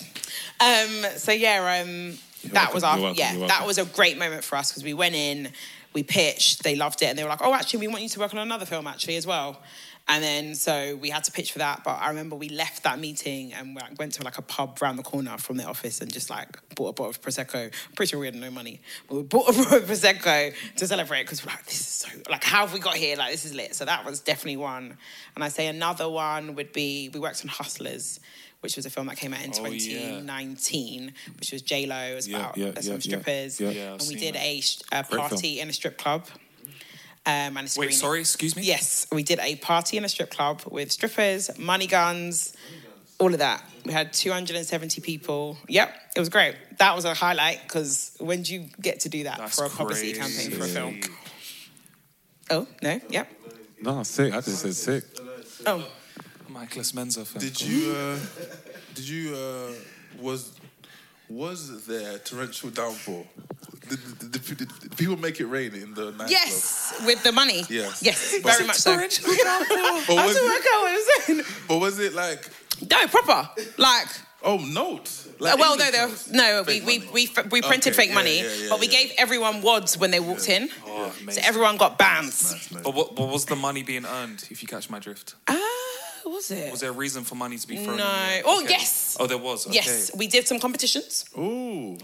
Um, 0.60 1.18
so 1.18 1.32
yeah, 1.32 1.82
um, 1.84 2.18
that 2.52 2.54
welcome, 2.54 2.74
was 2.74 2.84
our 2.84 3.00
welcome, 3.00 3.18
yeah, 3.18 3.46
that 3.46 3.66
was 3.66 3.78
a 3.78 3.84
great 3.84 4.18
moment 4.18 4.44
for 4.44 4.56
us 4.56 4.70
because 4.70 4.84
we 4.84 4.94
went 4.94 5.14
in, 5.14 5.50
we 5.92 6.02
pitched, 6.02 6.62
they 6.62 6.76
loved 6.76 7.02
it, 7.02 7.06
and 7.06 7.18
they 7.18 7.22
were 7.22 7.28
like, 7.28 7.42
"Oh, 7.42 7.54
actually, 7.54 7.80
we 7.80 7.88
want 7.88 8.02
you 8.02 8.08
to 8.08 8.20
work 8.20 8.34
on 8.34 8.40
another 8.40 8.66
film 8.66 8.86
actually 8.86 9.16
as 9.16 9.26
well." 9.26 9.60
And 10.06 10.22
then 10.22 10.54
so 10.54 10.96
we 10.96 11.08
had 11.08 11.24
to 11.24 11.32
pitch 11.32 11.52
for 11.52 11.60
that. 11.60 11.82
But 11.82 11.92
I 11.92 12.08
remember 12.08 12.36
we 12.36 12.50
left 12.50 12.82
that 12.82 12.98
meeting 12.98 13.54
and 13.54 13.74
we 13.74 13.80
like, 13.80 13.98
went 13.98 14.12
to 14.14 14.22
like 14.22 14.36
a 14.36 14.42
pub 14.42 14.78
round 14.82 14.98
the 14.98 15.02
corner 15.02 15.38
from 15.38 15.56
the 15.56 15.64
office 15.64 16.00
and 16.02 16.12
just 16.12 16.28
like 16.28 16.58
bought 16.74 16.88
a 16.88 16.92
bottle 16.92 17.10
of 17.10 17.22
prosecco. 17.22 17.72
Pretty 17.96 18.10
sure 18.10 18.20
we 18.20 18.26
had 18.26 18.34
no 18.34 18.50
money, 18.50 18.80
but 19.08 19.16
we 19.16 19.22
bought 19.22 19.48
a 19.48 19.52
bottle 19.56 19.78
of 19.78 19.84
prosecco 19.84 20.52
to 20.76 20.86
celebrate 20.86 21.22
because 21.22 21.44
we're 21.44 21.52
like, 21.52 21.64
"This 21.64 21.80
is 21.80 21.86
so 21.86 22.08
like 22.28 22.44
how 22.44 22.66
have 22.66 22.74
we 22.74 22.80
got 22.80 22.96
here? 22.96 23.16
Like 23.16 23.32
this 23.32 23.46
is 23.46 23.54
lit." 23.54 23.74
So 23.74 23.86
that 23.86 24.04
was 24.04 24.20
definitely 24.20 24.58
one. 24.58 24.98
And 25.34 25.42
I 25.42 25.48
say 25.48 25.68
another 25.68 26.08
one 26.08 26.54
would 26.54 26.72
be 26.72 27.08
we 27.12 27.20
worked 27.20 27.42
on 27.42 27.48
Hustlers. 27.48 28.20
Which 28.64 28.76
was 28.76 28.86
a 28.86 28.90
film 28.90 29.08
that 29.08 29.18
came 29.18 29.34
out 29.34 29.44
in 29.44 29.50
Oh, 29.50 29.66
yeah. 29.66 30.20
2019, 30.22 31.12
which 31.38 31.52
was 31.52 31.60
J 31.60 31.84
Lo. 31.84 31.96
It 31.98 32.14
was 32.14 32.26
Yeah, 32.26 32.38
about 32.38 32.56
yeah, 32.56 32.68
uh, 32.68 32.80
some 32.80 32.84
yeah, 32.84 32.92
yeah. 32.94 32.98
strippers, 33.00 33.60
Yeah. 33.60 33.68
Yeah, 33.68 33.92
and 33.92 34.04
we 34.08 34.14
did 34.14 34.36
a, 34.36 34.62
a 34.90 35.02
Great 35.04 35.20
party 35.20 35.60
in 35.60 35.68
a 35.68 35.72
strip 35.74 35.98
club. 35.98 36.26
Um, 37.26 37.58
and 37.58 37.58
a 37.58 37.70
Wait, 37.78 37.92
sorry, 37.92 38.20
excuse 38.20 38.56
me? 38.56 38.62
Yes, 38.62 39.06
we 39.12 39.22
did 39.22 39.38
a 39.40 39.56
party 39.56 39.98
in 39.98 40.04
a 40.06 40.08
strip 40.08 40.30
club 40.30 40.62
with 40.70 40.90
strippers, 40.90 41.50
money 41.58 41.86
guns, 41.86 42.56
all 43.18 43.34
of 43.34 43.38
that. 43.40 43.62
We 43.84 43.92
had 43.92 44.14
270 44.14 45.02
people. 45.02 45.58
Yep, 45.68 45.94
it 46.16 46.20
was 46.20 46.30
great. 46.30 46.54
That 46.78 46.96
was 46.96 47.04
a 47.04 47.12
highlight 47.12 47.60
because 47.64 48.16
when 48.18 48.40
do 48.44 48.54
you 48.54 48.68
get 48.80 49.00
to 49.00 49.10
do 49.10 49.24
that 49.24 49.36
That's 49.36 49.56
for 49.56 49.66
a 49.66 49.68
publicity 49.68 50.14
campaign 50.14 50.50
for 50.52 50.64
a 50.64 50.68
film? 50.68 51.00
Oh, 52.50 52.66
no, 52.80 52.98
yep. 53.10 53.28
No, 53.82 54.02
sick. 54.04 54.32
I 54.32 54.40
just 54.40 54.62
said 54.62 54.74
sick. 54.74 55.04
Oh, 55.66 55.86
Michaelis 56.54 56.92
Menza 56.94 57.24
film. 57.24 57.44
Did 57.44 57.60
you? 57.60 57.92
Uh, 57.92 58.16
did 58.94 59.08
you? 59.08 59.34
Uh, 59.34 59.72
was 60.20 60.52
was 61.28 61.84
there 61.86 62.18
torrential 62.18 62.70
downpour? 62.70 63.24
Did, 63.88 63.98
did, 64.18 64.32
did, 64.32 64.58
did, 64.58 64.80
did 64.80 64.96
people 64.96 65.16
make 65.18 65.40
it 65.40 65.46
rain 65.46 65.74
in 65.74 65.92
the 65.94 66.12
night? 66.12 66.30
yes, 66.30 67.02
with 67.04 67.22
the 67.22 67.32
money. 67.32 67.64
Yes. 67.68 68.02
Yes, 68.02 68.38
very 68.42 68.66
much 68.66 68.76
so. 68.76 68.96
But 68.96 69.10
That's 69.10 69.28
was, 70.08 70.36
what 70.36 70.64
I 70.74 70.94
was 70.96 71.26
saying. 71.26 71.42
but 71.68 71.78
was 71.80 71.98
it 71.98 72.14
like? 72.14 72.48
No, 72.90 73.06
proper. 73.08 73.50
Like, 73.78 74.08
Oh, 74.46 74.58
notes. 74.58 75.26
Uh, 75.40 75.56
well, 75.58 75.76
no, 75.76 75.90
there, 75.90 76.08
no, 76.30 76.62
we, 76.66 76.82
we, 76.82 76.98
we, 77.14 77.30
we 77.50 77.62
printed 77.62 77.92
Okay, 77.94 78.02
fake 78.02 78.08
yeah, 78.10 78.14
money, 78.14 78.36
yeah, 78.42 78.52
yeah, 78.54 78.66
but 78.68 78.78
we 78.78 78.88
gave 78.88 79.10
everyone 79.16 79.62
wads 79.62 79.96
when 79.96 80.10
they 80.10 80.20
walked 80.20 80.48
in. 80.50 80.68
Oh, 80.86 81.10
So 81.10 81.22
amazing. 81.22 81.44
everyone 81.44 81.78
got 81.78 81.96
bands. 81.96 82.68
But 82.68 82.94
what, 82.94 83.18
what 83.18 83.30
was 83.30 83.46
the 83.46 83.56
money 83.56 83.82
being 83.82 84.04
earned, 84.04 84.46
if 84.50 84.60
you 84.62 84.68
catch 84.68 84.90
my 84.90 84.98
drift? 84.98 85.34
Ah, 85.48 85.54
was 86.30 86.50
it? 86.50 86.70
Was 86.70 86.80
there 86.80 86.90
a 86.90 86.92
reason 86.92 87.24
for 87.24 87.34
money 87.34 87.58
to 87.58 87.66
be 87.68 87.76
thrown? 87.76 87.96
No. 87.98 88.04
in? 88.04 88.42
Oh, 88.46 88.60
Okay. 88.62 88.70
yes. 88.74 89.16
Oh, 89.20 89.26
there 89.26 89.38
was. 89.38 89.66
Okay. 89.66 89.76
Yes, 89.76 90.10
we 90.16 90.26
did 90.26 90.46
some 90.46 90.58
competitions. 90.58 91.24
Ooh. 91.38 91.98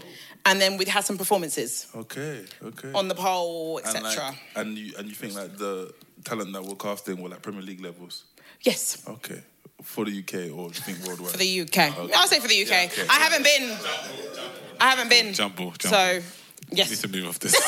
and 0.45 0.59
then 0.59 0.77
we'd 0.77 0.87
had 0.87 1.05
some 1.05 1.17
performances 1.17 1.87
Okay, 1.95 2.43
okay. 2.63 2.91
on 2.93 3.07
the 3.07 3.13
pole, 3.15 3.77
And, 3.77 3.87
etc. 3.95 4.25
like, 4.25 4.35
and 4.55 4.77
you 4.77 4.93
and 4.97 5.07
you 5.07 5.13
think 5.15 5.35
like 5.35 5.55
the 5.57 5.93
talent 6.23 6.51
that 6.53 6.63
we're 6.63 6.75
casting 6.75 7.21
were 7.21 7.29
like 7.29 7.41
Premier 7.43 7.61
League 7.61 7.81
levels? 7.81 8.23
yes, 8.61 8.97
Okay. 9.07 9.41
For 9.83 10.05
the 10.05 10.11
UK 10.19 10.33
or 10.55 10.69
do 10.69 10.75
you 10.77 10.83
think 10.85 10.99
worldwide? 11.07 11.31
for 11.31 11.37
the 11.37 11.61
UK. 11.61 11.77
Ah, 11.77 11.99
okay. 12.01 12.13
I'll 12.13 12.27
say 12.27 12.39
for 12.39 12.47
the 12.47 12.61
UK. 12.61 12.69
Yeah, 12.69 12.85
okay. 12.91 13.05
I 13.09 13.13
haven't 13.25 13.43
been. 13.43 13.77
I 14.79 14.89
haven't 14.91 15.09
been. 15.09 15.33
Jumbo, 15.33 15.73
jumbo. 15.79 15.97
So 15.97 16.13
Need 16.69 16.77
yes, 16.77 17.01
to 17.01 17.07
move 17.07 17.27
off 17.27 17.39
this. 17.39 17.55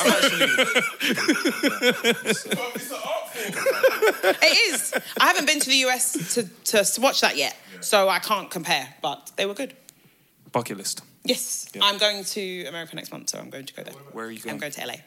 it 3.36 4.72
is. 4.74 4.92
I 5.20 5.26
haven't 5.26 5.46
been 5.46 5.60
to 5.60 5.68
the 5.68 5.76
US 5.86 6.34
to, 6.34 6.48
to 6.84 7.00
watch 7.00 7.20
that 7.20 7.36
yet, 7.36 7.56
so 7.80 8.08
I 8.08 8.18
can't 8.18 8.50
compare. 8.50 8.88
But 9.02 9.32
they 9.36 9.46
were 9.46 9.54
good. 9.54 9.74
Bucket 10.52 10.76
list. 10.76 11.02
Yes, 11.24 11.68
Yeah. 11.74 11.82
I'm 11.84 11.98
going 11.98 12.22
to 12.24 12.64
America 12.66 12.94
next 12.96 13.10
month, 13.10 13.30
so 13.30 13.38
I'm 13.38 13.50
going 13.50 13.64
to 13.66 13.74
go 13.74 13.82
there. 13.82 13.94
Where 14.12 14.26
are 14.26 14.30
you 14.30 14.40
going? 14.40 14.54
I'm 14.54 14.60
going? 14.60 14.72
going 14.76 14.88
to 14.88 15.02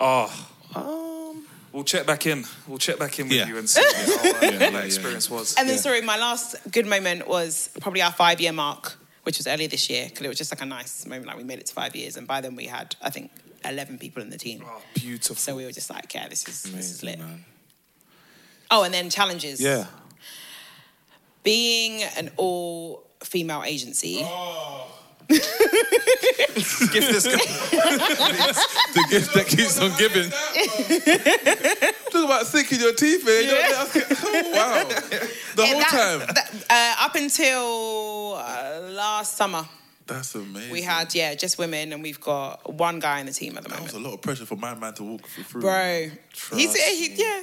LA. 0.00 0.26
Oh. 0.34 0.48
Um, 0.74 1.46
we'll 1.72 1.84
check 1.84 2.06
back 2.06 2.26
in. 2.26 2.44
We'll 2.66 2.78
check 2.78 2.98
back 2.98 3.18
in 3.18 3.28
with 3.28 3.36
Yeah. 3.36 3.46
you 3.46 3.56
and 3.56 3.68
see 3.70 3.80
how 3.82 4.30
uh, 4.30 4.38
Yeah, 4.42 4.70
that 4.70 4.84
experience 4.84 5.30
was. 5.30 5.54
And 5.56 5.68
then, 5.68 5.78
sorry, 5.78 6.00
my 6.02 6.18
last 6.18 6.56
good 6.72 6.86
moment 6.86 7.28
was 7.28 7.70
probably 7.80 8.02
our 8.02 8.10
five 8.12 8.40
year 8.40 8.52
mark, 8.52 8.98
which 9.22 9.38
was 9.38 9.46
earlier 9.46 9.68
this 9.68 9.88
year, 9.88 10.06
because 10.08 10.24
it 10.24 10.28
was 10.28 10.38
just 10.38 10.52
like 10.52 10.60
a 10.60 10.66
nice 10.66 11.06
moment. 11.06 11.26
Like 11.26 11.36
we 11.36 11.44
made 11.44 11.60
it 11.60 11.66
to 11.66 11.74
five 11.74 11.94
years, 11.94 12.16
and 12.16 12.26
by 12.26 12.40
then 12.40 12.56
we 12.56 12.66
had, 12.66 12.96
I 13.00 13.10
think, 13.10 13.30
11 13.64 13.98
people 13.98 14.22
in 14.22 14.30
the 14.30 14.38
team. 14.38 14.64
Oh, 14.66 14.82
beautiful. 14.94 15.36
So 15.36 15.54
we 15.54 15.64
were 15.64 15.72
just 15.72 15.88
like, 15.90 16.12
yeah, 16.14 16.26
this 16.28 16.48
is, 16.48 16.62
this 16.64 16.90
is 16.90 17.02
lit. 17.04 17.18
Man. 17.20 17.44
Oh, 18.70 18.82
and 18.84 18.92
then 18.94 19.10
challenges. 19.10 19.60
Yeah. 19.60 19.86
Being 21.42 22.02
an 22.16 22.30
all 22.36 23.02
female 23.22 23.62
agency. 23.64 24.24
Give 25.30 27.06
this 27.06 27.26
guy. 27.26 27.38
The 28.92 29.06
gift 29.08 29.34
that 29.34 29.46
keeps 29.46 29.78
on 29.78 29.92
giving. 29.96 30.28
Talk 32.10 32.24
about 32.24 32.46
sinking 32.46 32.80
your 32.80 32.92
teeth, 32.92 33.24
man. 33.24 33.44
You 33.44 33.50
don't 33.50 33.70
let 33.70 33.76
us 33.76 33.92
get- 33.94 34.10
wow. 34.10 34.84
The 35.54 35.66
whole 35.66 35.76
Yeah, 35.76 35.84
time. 35.84 36.18
that- 36.20 36.34
that- 36.34 36.50
uh, 37.00 37.04
up 37.06 37.14
until 37.14 38.34
uh, 38.36 38.80
last 38.90 39.36
summer, 39.36 39.68
That's 40.06 40.34
amazing. 40.34 40.72
we 40.72 40.82
had, 40.82 41.14
yeah, 41.14 41.34
just 41.36 41.56
women, 41.58 41.92
and 41.92 42.02
we've 42.02 42.20
got 42.20 42.72
one 42.74 42.98
guy 42.98 43.20
in 43.20 43.26
the 43.26 43.32
team 43.32 43.56
at 43.56 43.62
the 43.62 43.68
moment. 43.68 43.86
That 43.92 43.94
was 43.94 44.02
a 44.04 44.08
lot 44.08 44.14
of 44.14 44.20
pressure 44.22 44.46
for 44.46 44.56
my 44.56 44.74
man 44.74 44.94
to 44.94 45.04
walk 45.04 45.26
through. 45.28 45.60
Bro, 45.60 46.10
he's, 46.54 46.74
he, 46.74 47.14
yeah, 47.14 47.40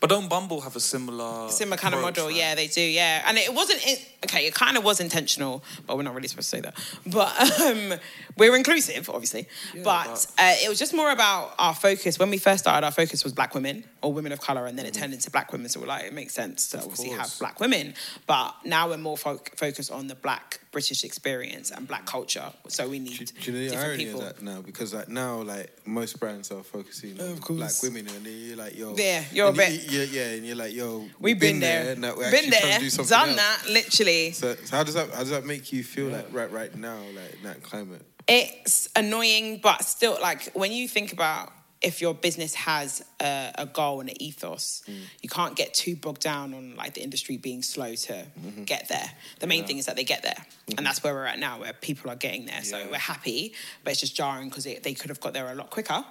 But 0.00 0.10
don't 0.10 0.28
Bumble 0.28 0.60
have 0.60 0.76
a 0.76 0.80
similar 0.80 1.48
similar 1.50 1.76
kind 1.76 1.94
of 1.94 2.00
model. 2.02 2.26
right? 2.26 2.36
Yeah, 2.36 2.54
they 2.54 2.66
do. 2.66 2.80
Yeah, 2.80 3.22
and 3.26 3.38
it 3.38 3.52
wasn't 3.52 3.86
in, 3.86 3.96
okay. 4.24 4.46
It 4.46 4.54
kind 4.54 4.76
of 4.76 4.84
was 4.84 5.00
intentional, 5.00 5.64
but 5.86 5.96
we're 5.96 6.02
not 6.02 6.14
really 6.14 6.28
supposed 6.28 6.50
to 6.50 6.56
say 6.56 6.60
that. 6.60 6.74
But 7.06 7.60
um, 7.60 7.94
we're 8.36 8.56
inclusive, 8.56 9.08
obviously. 9.08 9.46
but 9.82 10.26
uh, 10.38 10.54
it 10.62 10.68
was 10.68 10.78
just 10.78 10.94
more 10.94 11.10
about 11.10 11.54
our 11.58 11.74
focus. 11.74 12.18
When 12.18 12.30
we 12.30 12.38
first 12.38 12.64
started, 12.64 12.84
our 12.84 12.92
focus 12.92 13.24
was 13.24 13.32
black 13.32 13.54
women 13.54 13.84
or 14.06 14.12
women 14.12 14.30
of 14.32 14.40
color, 14.40 14.66
and 14.66 14.78
then 14.78 14.86
it 14.86 14.94
turned 14.94 15.12
into 15.12 15.30
black 15.30 15.50
women. 15.52 15.68
So 15.68 15.80
we're 15.80 15.86
like, 15.86 16.04
it 16.04 16.12
makes 16.14 16.32
sense 16.34 16.68
to 16.70 16.78
obviously 16.78 17.08
have 17.10 17.18
course. 17.18 17.38
black 17.40 17.58
women. 17.60 17.94
But 18.26 18.54
now 18.64 18.88
we're 18.88 18.98
more 18.98 19.16
fo- 19.16 19.40
focused 19.56 19.90
on 19.90 20.06
the 20.06 20.14
black 20.14 20.60
British 20.70 21.02
experience 21.04 21.70
and 21.70 21.88
black 21.88 22.06
culture. 22.06 22.52
So 22.68 22.88
we 22.88 22.98
need 23.00 23.18
Do, 23.18 23.24
do 23.24 23.32
you 23.46 23.52
know 23.52 23.58
the 23.64 23.68
different 23.70 23.88
irony 23.90 24.04
people. 24.04 24.20
of 24.22 24.26
that 24.36 24.42
now? 24.42 24.62
Because 24.62 24.94
like 24.94 25.08
now, 25.08 25.42
like 25.42 25.72
most 25.86 26.20
brands 26.20 26.50
are 26.52 26.62
focusing 26.62 27.20
on 27.20 27.36
black 27.56 27.72
women, 27.82 28.06
and 28.08 28.24
then 28.24 28.32
you're 28.36 28.56
like, 28.56 28.76
yo, 28.78 28.94
Yeah, 28.96 29.24
you're 29.32 29.46
a 29.46 29.48
and 29.50 29.58
you- 29.58 29.64
bit- 29.80 29.92
you- 29.92 30.18
yeah, 30.20 30.28
and 30.36 30.46
you're 30.46 30.56
like, 30.56 30.72
yo, 30.74 31.04
We've 31.18 31.38
been, 31.40 31.58
there, 31.60 31.92
and 31.92 32.04
that 32.04 32.16
we're 32.16 32.30
been 32.30 32.50
there, 32.50 32.78
to 32.78 32.90
do 32.90 33.04
done 33.04 33.30
else. 33.30 33.36
that, 33.38 33.62
literally. 33.68 34.32
So, 34.32 34.54
so 34.54 34.76
how 34.76 34.82
does 34.84 34.94
that 34.94 35.10
how 35.10 35.20
does 35.20 35.30
that 35.30 35.44
make 35.44 35.72
you 35.72 35.82
feel 35.82 36.06
like 36.08 36.32
right 36.32 36.50
right 36.52 36.74
now, 36.76 36.98
like 37.14 37.32
in 37.38 37.42
that 37.42 37.62
climate? 37.62 38.02
it's 38.28 38.88
annoying, 38.96 39.60
but 39.62 39.84
still, 39.84 40.18
like 40.20 40.50
when 40.52 40.72
you 40.72 40.88
think 40.88 41.12
about 41.12 41.52
if 41.82 42.00
your 42.00 42.14
business 42.14 42.54
has 42.54 43.04
a, 43.20 43.52
a 43.56 43.66
goal 43.66 44.00
and 44.00 44.08
an 44.08 44.20
ethos, 44.20 44.82
mm. 44.88 44.98
you 45.22 45.28
can't 45.28 45.54
get 45.56 45.74
too 45.74 45.94
bogged 45.94 46.22
down 46.22 46.54
on 46.54 46.74
like 46.74 46.94
the 46.94 47.02
industry 47.02 47.36
being 47.36 47.62
slow 47.62 47.94
to 47.94 48.12
mm-hmm. 48.12 48.64
get 48.64 48.88
there. 48.88 49.10
The 49.40 49.46
main 49.46 49.64
thing 49.64 49.78
is 49.78 49.86
that 49.86 49.96
they 49.96 50.04
get 50.04 50.22
there, 50.22 50.34
and 50.66 50.76
mm-hmm. 50.76 50.84
that's 50.84 51.02
where 51.04 51.12
we're 51.12 51.26
at 51.26 51.38
now, 51.38 51.60
where 51.60 51.72
people 51.72 52.10
are 52.10 52.16
getting 52.16 52.46
there. 52.46 52.62
So 52.62 52.86
we're 52.90 52.98
happy, 52.98 53.52
but 53.84 53.90
it's 53.92 54.00
just 54.00 54.16
jarring 54.16 54.48
because 54.48 54.64
they 54.64 54.94
could 54.94 55.10
have 55.10 55.20
got 55.20 55.34
there 55.34 55.50
a 55.50 55.54
lot 55.54 55.70
quicker 55.70 56.04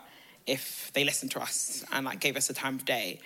if 0.45 0.91
they 0.93 1.03
listened 1.03 1.31
to 1.31 1.41
us 1.41 1.83
and 1.91 2.05
like 2.05 2.19
gave 2.19 2.37
us 2.37 2.47
the 2.47 2.53
time 2.53 2.75
of 2.75 2.85
day. 2.85 3.19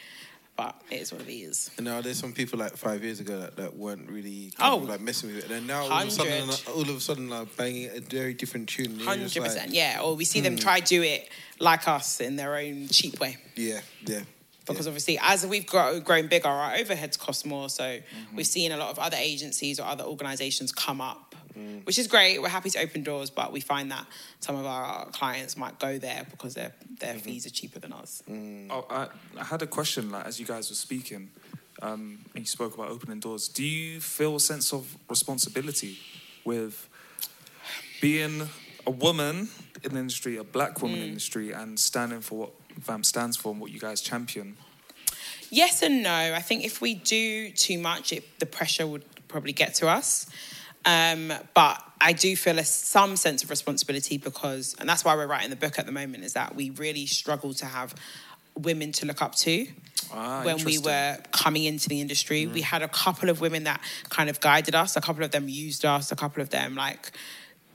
But 0.59 0.75
it 0.91 0.99
is 0.99 1.13
what 1.13 1.21
it 1.21 1.31
is. 1.31 1.71
And 1.77 1.85
now 1.85 2.01
there's 2.01 2.19
some 2.19 2.33
people 2.33 2.59
like 2.59 2.75
five 2.75 3.01
years 3.01 3.21
ago 3.21 3.39
that, 3.39 3.55
that 3.55 3.77
weren't 3.77 4.09
really 4.09 4.51
Oh. 4.59 4.75
of, 4.81 4.89
like 4.89 4.99
messing 4.99 5.33
with 5.33 5.45
it. 5.45 5.49
And 5.49 5.65
now 5.65 5.83
all 5.83 6.01
of 6.01 6.07
a 6.07 6.11
sudden, 6.11 6.47
100. 6.47 6.71
all 6.75 6.81
of 6.81 6.89
a 6.89 6.99
sudden, 6.99 7.29
like 7.29 7.55
banging 7.55 7.89
a 7.95 8.01
very 8.01 8.33
different 8.33 8.67
tune. 8.67 8.99
Hundred 8.99 9.23
just 9.23 9.37
like, 9.37 9.45
percent, 9.51 9.71
yeah. 9.73 10.01
Or 10.03 10.15
we 10.17 10.25
see 10.25 10.41
them 10.41 10.55
hmm. 10.55 10.59
try 10.59 10.81
do 10.81 11.01
it 11.01 11.29
like 11.59 11.87
us 11.87 12.19
in 12.19 12.35
their 12.35 12.57
own 12.57 12.89
cheap 12.89 13.21
way. 13.21 13.37
Yeah, 13.55 13.79
yeah. 14.05 14.23
because 14.67 14.85
obviously 14.85 15.17
as 15.21 15.47
we've 15.47 15.65
grow, 15.65 16.01
grown 16.01 16.27
bigger 16.27 16.49
our 16.49 16.73
overheads 16.73 17.17
cost 17.17 17.45
more 17.45 17.69
so 17.69 17.83
Mm-hmm. 17.83 18.35
we've 18.35 18.47
seen 18.47 18.71
a 18.71 18.77
lot 18.77 18.89
of 18.89 18.99
other 18.99 19.17
agencies 19.17 19.79
or 19.79 19.83
other 19.83 20.03
organizations 20.03 20.71
come 20.71 21.01
up 21.01 21.28
Mm. 21.57 21.85
which 21.85 21.97
is 21.97 22.07
great 22.07 22.39
we're 22.41 22.47
happy 22.49 22.69
to 22.69 22.79
open 22.79 23.01
doors 23.03 23.29
but 23.31 23.51
we 23.51 23.59
find 23.59 23.89
that 23.91 24.05
some 24.39 24.55
of 24.55 24.65
our 24.65 25.07
clients 25.07 25.57
might 25.57 25.79
go 25.79 25.97
there 25.97 26.25
because 26.29 26.53
their 26.53 26.71
their 26.99 27.15
Mm-hmm. 27.15 27.19
fees 27.25 27.45
are 27.47 27.49
cheaper 27.49 27.79
than 27.79 27.91
ours 27.93 28.21
Oh, 28.27 28.85
I, 28.89 29.07
I 29.39 29.43
had 29.43 29.61
a 29.63 29.67
question 29.67 30.11
like 30.11 30.25
as 30.27 30.39
you 30.39 30.45
guys 30.45 30.69
were 30.69 30.75
speaking, 30.75 31.31
um, 31.81 32.19
and 32.35 32.41
you 32.43 32.45
spoke 32.45 32.75
about 32.75 32.89
opening 32.89 33.19
doors. 33.19 33.47
Do 33.47 33.63
you 33.65 33.99
feel 33.99 34.35
a 34.35 34.39
sense 34.39 34.71
of 34.73 34.95
responsibility 35.09 35.97
with 36.45 36.87
being 38.01 38.47
a 38.85 38.91
woman 38.91 39.49
in 39.83 39.93
the 39.93 39.99
industry, 39.99 40.37
a 40.37 40.43
black 40.43 40.81
woman 40.81 40.97
in 40.97 41.03
the 41.03 41.07
industry, 41.09 41.51
and 41.51 41.79
standing 41.79 42.21
for 42.21 42.37
what 42.39 42.51
VAMP 42.79 43.05
stands 43.05 43.37
for 43.37 43.51
and 43.51 43.59
what 43.61 43.71
you 43.71 43.79
guys 43.79 44.01
champion? 44.01 44.57
yes 45.51 45.81
and 45.81 46.03
no 46.03 46.11
i 46.35 46.39
think 46.47 46.63
if 46.63 46.79
we 46.79 46.93
do 46.93 47.49
too 47.51 47.79
much 47.79 48.13
it, 48.13 48.23
the 48.39 48.45
pressure 48.45 48.85
would 48.85 49.03
probably 49.27 49.51
get 49.51 49.73
to 49.73 49.87
us 49.87 50.27
um, 50.89 51.33
but 51.53 51.83
I 52.01 52.13
do 52.13 52.35
feel 52.35 52.57
a, 52.57 52.63
some 52.63 53.15
sense 53.15 53.43
of 53.43 53.49
responsibility 53.49 54.17
because, 54.17 54.75
and 54.79 54.89
that's 54.89 55.05
why 55.05 55.15
we're 55.15 55.27
writing 55.27 55.51
the 55.51 55.55
book 55.55 55.77
at 55.77 55.85
the 55.85 55.91
moment, 55.91 56.23
is 56.23 56.33
that 56.33 56.55
we 56.55 56.71
really 56.71 57.05
struggle 57.05 57.53
to 57.55 57.65
have 57.65 57.93
women 58.55 58.91
to 58.93 59.05
look 59.05 59.21
up 59.21 59.35
to. 59.35 59.67
Ah, 60.11 60.41
when 60.43 60.63
we 60.63 60.79
were 60.79 61.17
coming 61.31 61.65
into 61.65 61.89
the 61.89 62.01
industry. 62.01 62.47
We 62.47 62.61
had 62.61 62.81
a 62.81 62.87
couple 62.87 63.29
of 63.29 63.41
women 63.41 63.65
that 63.65 63.81
kind 64.09 64.29
of 64.29 64.39
guided 64.39 64.73
us. 64.73 64.95
A 64.95 65.01
couple 65.01 65.23
of 65.23 65.31
them 65.31 65.47
used 65.47 65.85
us. 65.85 66.11
A 66.11 66.15
couple 66.15 66.41
of 66.41 66.49
them 66.49 66.75
like 66.75 67.11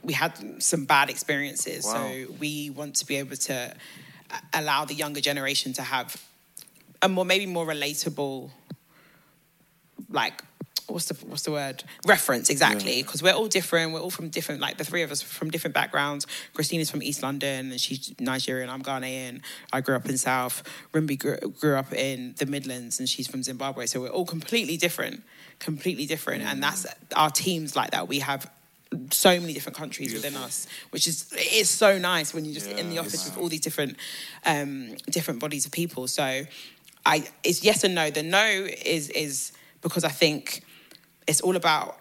we 0.03 0.13
had 0.13 0.63
some 0.63 0.85
bad 0.85 1.11
experiences. 1.11 1.85
Wow. 1.85 1.93
So 1.93 2.33
we 2.41 2.71
want 2.71 2.97
to 2.97 3.07
be 3.07 3.17
able 3.17 3.37
to 3.37 3.75
uh, 4.31 4.39
allow 4.53 4.85
the 4.85 4.95
younger 4.95 5.21
generation 5.21 5.73
to 5.75 5.83
have 5.83 6.21
a 7.03 7.09
more 7.09 7.25
maybe 7.25 7.47
more 7.47 7.67
relatable 7.67 8.51
like 10.11 10.43
what's 10.87 11.07
the 11.07 11.27
what's 11.27 11.43
the 11.43 11.51
word? 11.51 11.83
Reference 12.07 12.51
exactly 12.51 13.03
because 13.03 13.23
we're 13.23 13.33
all 13.33 13.49
different. 13.49 13.93
We're 13.93 14.01
all 14.01 14.11
from 14.11 14.29
different 14.29 14.61
like 14.61 14.77
the 14.77 14.85
three 14.85 15.03
of 15.03 15.11
us 15.11 15.23
from 15.23 15.51
different 15.51 15.75
backgrounds. 15.75 16.27
Christina's 16.53 16.91
from 16.91 17.03
east 17.03 17.23
london 17.23 17.71
and 17.71 17.81
she's 17.81 18.15
nigerian 18.21 18.69
i'm 18.71 18.83
ghanaian. 18.83 19.41
I 19.73 19.81
grew 19.81 19.97
up 19.97 20.09
in 20.09 20.19
south. 20.19 20.63
Rimby 20.93 21.19
grew, 21.19 21.37
grew 21.61 21.77
up 21.77 21.93
in 21.93 22.35
the 22.39 22.47
midlands 22.47 22.99
and 22.99 23.09
she's 23.09 23.27
from 23.27 23.43
zimbabwe. 23.43 23.87
So 23.87 24.01
we're 24.01 24.09
all 24.09 24.27
completely 24.27 24.77
different 24.77 25.23
completely 25.59 26.07
different. 26.07 26.43
And 26.43 26.63
that's 26.63 26.87
our 27.17 27.31
teams 27.31 27.75
like 27.77 27.93
that 27.93 28.09
we 28.09 28.19
have 28.19 28.51
so 29.11 29.41
many 29.41 29.53
different 29.53 29.77
countries 29.77 30.13
within 30.13 30.37
us 30.37 30.69
which 30.91 31.09
is 31.09 31.33
it 31.33 31.53
is 31.53 31.69
so 31.69 31.99
nice 31.99 32.33
when 32.33 32.45
you're 32.45 32.55
just 32.55 32.71
in 32.71 32.91
the 32.91 32.99
office 32.99 33.25
with 33.25 33.37
all 33.37 33.49
these 33.49 33.61
different 33.61 33.97
um 34.47 34.95
different 35.11 35.41
bodies 35.41 35.67
of 35.67 35.73
people. 35.73 36.07
So 36.07 36.45
i 37.07 37.27
it's 37.43 37.65
yes 37.65 37.85
and 37.85 37.95
no. 37.95 38.11
The 38.11 38.23
no 38.23 38.47
is 38.47 39.09
is 39.11 39.53
because 39.85 40.03
i 40.03 40.09
think 40.09 40.63
it's 41.29 41.41
all 41.41 41.57
about 41.57 41.99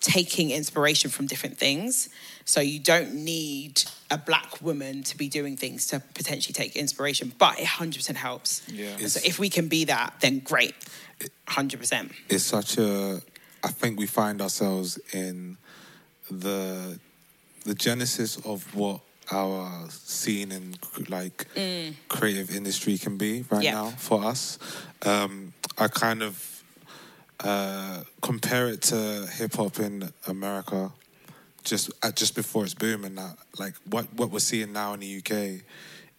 taking 0.00 0.50
inspiration 0.50 1.10
from 1.10 1.26
different 1.26 1.58
things. 1.58 2.08
So 2.46 2.60
you 2.62 2.80
don't 2.80 3.12
need 3.14 3.82
a 4.10 4.16
black 4.16 4.62
woman 4.62 5.02
to 5.02 5.14
be 5.16 5.28
doing 5.28 5.58
things 5.58 5.86
to 5.88 6.00
potentially 6.14 6.54
take 6.54 6.74
inspiration, 6.74 7.32
but 7.38 7.60
it 7.60 7.66
100% 7.66 8.16
helps. 8.16 8.62
Yeah. 8.66 8.96
So 9.08 9.20
if 9.24 9.38
we 9.38 9.50
can 9.50 9.68
be 9.68 9.84
that, 9.84 10.14
then 10.20 10.38
great. 10.38 10.74
100%. 11.48 12.12
it's 12.30 12.44
such 12.44 12.78
a 12.78 13.20
I 13.62 13.68
think 13.68 13.98
we 13.98 14.06
find 14.06 14.40
ourselves 14.40 14.98
in 15.12 15.58
the 16.30 16.98
the 17.66 17.74
genesis 17.74 18.38
of 18.46 18.74
what 18.74 19.00
our 19.30 19.86
scene 19.90 20.50
and 20.50 20.78
like 21.10 21.46
creative 22.08 22.56
industry 22.56 22.96
can 22.96 23.18
be 23.18 23.44
right 23.50 23.62
Yeah. 23.64 23.72
now 23.72 23.86
for 23.98 24.24
us. 24.24 24.58
Um, 25.02 25.52
I 25.76 25.88
kind 25.88 26.22
of 26.22 26.59
uh, 27.44 28.02
compare 28.20 28.68
it 28.68 28.82
to 28.82 29.26
hip 29.32 29.54
hop 29.54 29.78
in 29.78 30.12
America, 30.26 30.92
just 31.64 31.90
uh, 32.02 32.10
just 32.10 32.34
before 32.34 32.64
it's 32.64 32.74
booming. 32.74 33.14
That 33.14 33.36
like 33.58 33.74
what 33.88 34.12
what 34.14 34.30
we're 34.30 34.40
seeing 34.40 34.72
now 34.72 34.94
in 34.94 35.00
the 35.00 35.18
UK 35.18 35.62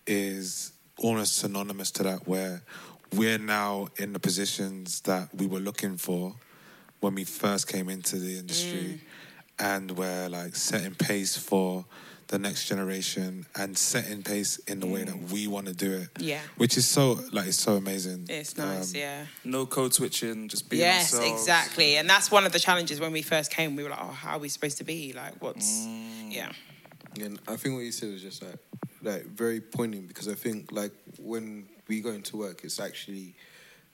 is 0.08 0.74
almost 0.98 1.38
synonymous 1.38 1.92
to 1.92 2.04
that, 2.04 2.28
where 2.28 2.62
we're 3.14 3.38
now 3.38 3.90
in 3.98 4.14
the 4.14 4.20
positions 4.20 5.02
that 5.02 5.30
we 5.36 5.46
were 5.46 5.60
looking 5.60 5.98
for 5.98 6.34
when 7.02 7.16
we 7.16 7.24
first 7.24 7.68
came 7.68 7.90
into 7.90 8.18
the 8.18 8.38
industry, 8.38 9.02
and 9.60 9.92
we're 9.92 10.30
like 10.30 10.56
setting 10.56 10.96
pace 10.96 11.38
for 11.38 11.86
the 12.32 12.40
next 12.40 12.68
generation 12.70 13.46
and 13.56 13.78
setting 13.78 14.24
pace 14.24 14.58
in 14.60 14.80
the 14.80 14.88
way 14.88 15.04
that 15.04 15.18
we 15.32 15.48
want 15.48 15.68
to 15.68 15.74
do 15.74 15.92
it. 15.92 16.08
Yeah. 16.18 16.40
Which 16.56 16.78
is 16.78 16.88
so 16.88 17.20
like 17.34 17.48
it's 17.48 17.60
so 17.60 17.76
amazing. 17.76 18.26
It's 18.30 18.58
nice, 18.58 18.96
Um, 18.96 19.00
yeah. 19.02 19.26
No 19.44 19.66
code 19.66 19.94
switching, 19.94 20.48
just 20.48 20.70
being 20.70 20.80
yes, 20.82 21.14
ourselves. 21.14 21.42
exactly. 21.42 21.98
And 21.98 22.10
that's 22.10 22.32
one 22.32 22.46
of 22.46 22.54
the 22.54 22.60
challenges 22.60 23.02
when 23.02 23.12
we 23.12 23.22
first 23.22 23.52
came. 23.52 23.76
We 23.76 23.84
were 23.84 23.90
like, 23.90 24.00
oh, 24.02 24.08
how 24.14 24.38
are 24.38 24.40
we 24.40 24.48
supposed 24.48 24.78
to 24.78 24.86
be? 24.86 25.12
Like, 25.12 25.42
what's. 25.44 25.86
Yeah. 26.30 26.54
And 27.20 27.38
I 27.50 27.58
think 27.58 27.76
what 27.76 27.84
you 27.84 27.92
said 27.92 28.14
was 28.14 28.22
just 28.22 28.42
like, 28.42 28.56
like 29.04 29.26
very 29.26 29.60
poignant 29.60 30.08
because 30.08 30.30
I 30.30 30.34
think 30.36 30.72
like 30.72 30.94
when 31.20 31.66
we 31.90 32.00
go 32.00 32.12
into 32.12 32.38
work, 32.38 32.62
it's 32.64 32.80
actually, 32.80 33.36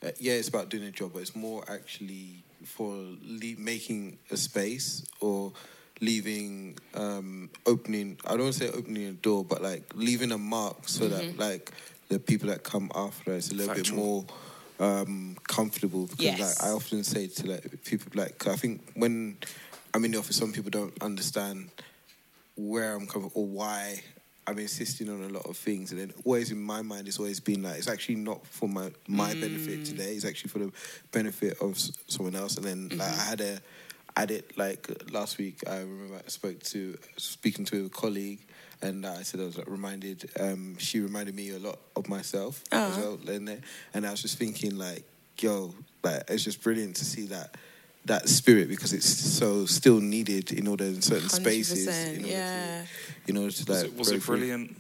uh, 0.06 0.12
yeah, 0.20 0.34
it's 0.34 0.48
about 0.48 0.70
doing 0.70 0.84
a 0.84 0.92
job, 0.92 1.14
but 1.14 1.24
it's 1.24 1.36
more 1.36 1.64
actually 1.68 2.44
for 2.66 2.92
le- 2.94 3.58
making 3.58 4.20
a 4.30 4.38
space 4.38 5.08
or 5.22 5.54
leaving, 6.02 6.78
um, 6.94 7.50
opening. 7.66 8.18
I 8.26 8.38
don't 8.38 8.54
say 8.54 8.70
opening 8.70 9.08
a 9.08 9.12
door, 9.14 9.44
but 9.44 9.62
like 9.62 9.84
leaving 9.96 10.32
a 10.32 10.38
mark 10.38 10.88
so 10.88 11.08
that 11.10 11.24
Mhm. 11.26 11.38
like 11.40 11.72
the 12.10 12.20
people 12.20 12.50
that 12.50 12.64
come 12.64 12.92
after 12.96 13.34
us 13.34 13.52
a 13.52 13.56
little 13.56 13.74
bit 13.76 13.92
more 13.92 14.26
um, 14.80 15.36
comfortable 15.48 16.06
because 16.06 16.24
Yes. 16.26 16.40
like 16.40 16.68
I 16.68 16.72
often 16.72 17.04
say 17.04 17.28
to 17.28 17.48
like 17.48 17.84
people 17.84 18.12
like 18.14 18.46
I 18.48 18.56
think 18.56 18.82
when 18.94 19.38
I'm 19.94 20.06
in 20.06 20.12
the 20.12 20.20
office, 20.20 20.36
some 20.36 20.54
people 20.54 20.70
don't 20.70 20.94
understand 21.02 21.70
where 22.56 22.94
I'm 22.94 23.08
coming 23.08 23.32
or 23.34 23.46
why 23.46 24.02
I'm 24.46 24.60
insisting 24.60 25.10
on 25.10 25.24
a 25.24 25.30
lot 25.30 25.46
of 25.46 25.58
things, 25.58 25.92
and 25.92 26.00
then 26.00 26.14
always 26.24 26.52
in 26.52 26.62
my 26.62 26.82
mind, 26.82 27.08
it's 27.08 27.20
always 27.20 27.40
been 27.40 27.64
like 27.64 27.78
it's 27.80 27.88
actually 27.90 28.16
not 28.16 28.46
for 28.48 28.70
my 28.70 28.92
my 29.08 29.34
benefit 29.34 29.84
today. 29.84 30.14
It's 30.16 30.26
actually 30.26 30.50
for 30.52 30.60
the 30.60 30.72
benefit 31.12 31.58
of 31.60 31.72
s- 31.72 31.92
someone 32.08 32.36
else. 32.36 32.56
And 32.56 32.66
then 32.66 32.90
like, 32.98 33.02
I 33.10 33.24
had 33.32 33.42
a 33.42 33.60
I 34.18 34.22
had 34.22 34.32
it 34.32 34.58
like 34.58 34.90
last 35.12 35.38
week. 35.38 35.62
I 35.70 35.78
remember 35.78 36.16
I 36.16 36.28
spoke 36.28 36.64
to 36.64 36.98
speaking 37.18 37.66
to 37.66 37.86
a 37.86 37.90
colleague. 37.90 38.40
And 38.82 39.06
I 39.06 39.22
said 39.22 39.40
I 39.42 39.46
was 39.46 39.58
like, 39.58 39.70
reminded. 39.70 40.30
Um, 40.40 40.76
she 40.80 41.00
reminded 41.00 41.36
me 41.36 41.52
a 41.52 41.60
lot 41.60 41.78
of 41.96 42.10
myself 42.10 42.64
as 42.72 42.98
well. 42.98 43.20
In 43.28 43.46
there. 43.46 43.62
And 43.94 44.06
I 44.08 44.12
was 44.12 44.22
just 44.24 44.38
thinking, 44.40 44.78
like, 44.78 45.04
yo, 45.40 45.74
like 46.04 46.24
it's 46.30 46.44
just 46.44 46.64
brilliant 46.64 46.96
to 46.96 47.06
see 47.06 47.28
that 47.28 47.56
that 48.06 48.28
spirit 48.30 48.70
because 48.70 48.94
it's 48.94 49.08
so 49.08 49.66
still 49.66 50.00
needed 50.00 50.52
in 50.52 50.68
order 50.68 50.86
in 50.86 51.02
certain 51.02 51.30
spaces. 51.30 51.88
100%, 51.88 52.16
In 52.16 52.24
order 52.24 52.28
yeah. 52.28 52.82
to, 53.26 53.30
in 53.30 53.38
order 53.38 53.52
to 53.52 53.66
Was 53.68 53.84
like, 53.84 53.92
it, 53.92 53.98
was 53.98 54.12
it 54.12 54.26
brilliant? 54.26 54.78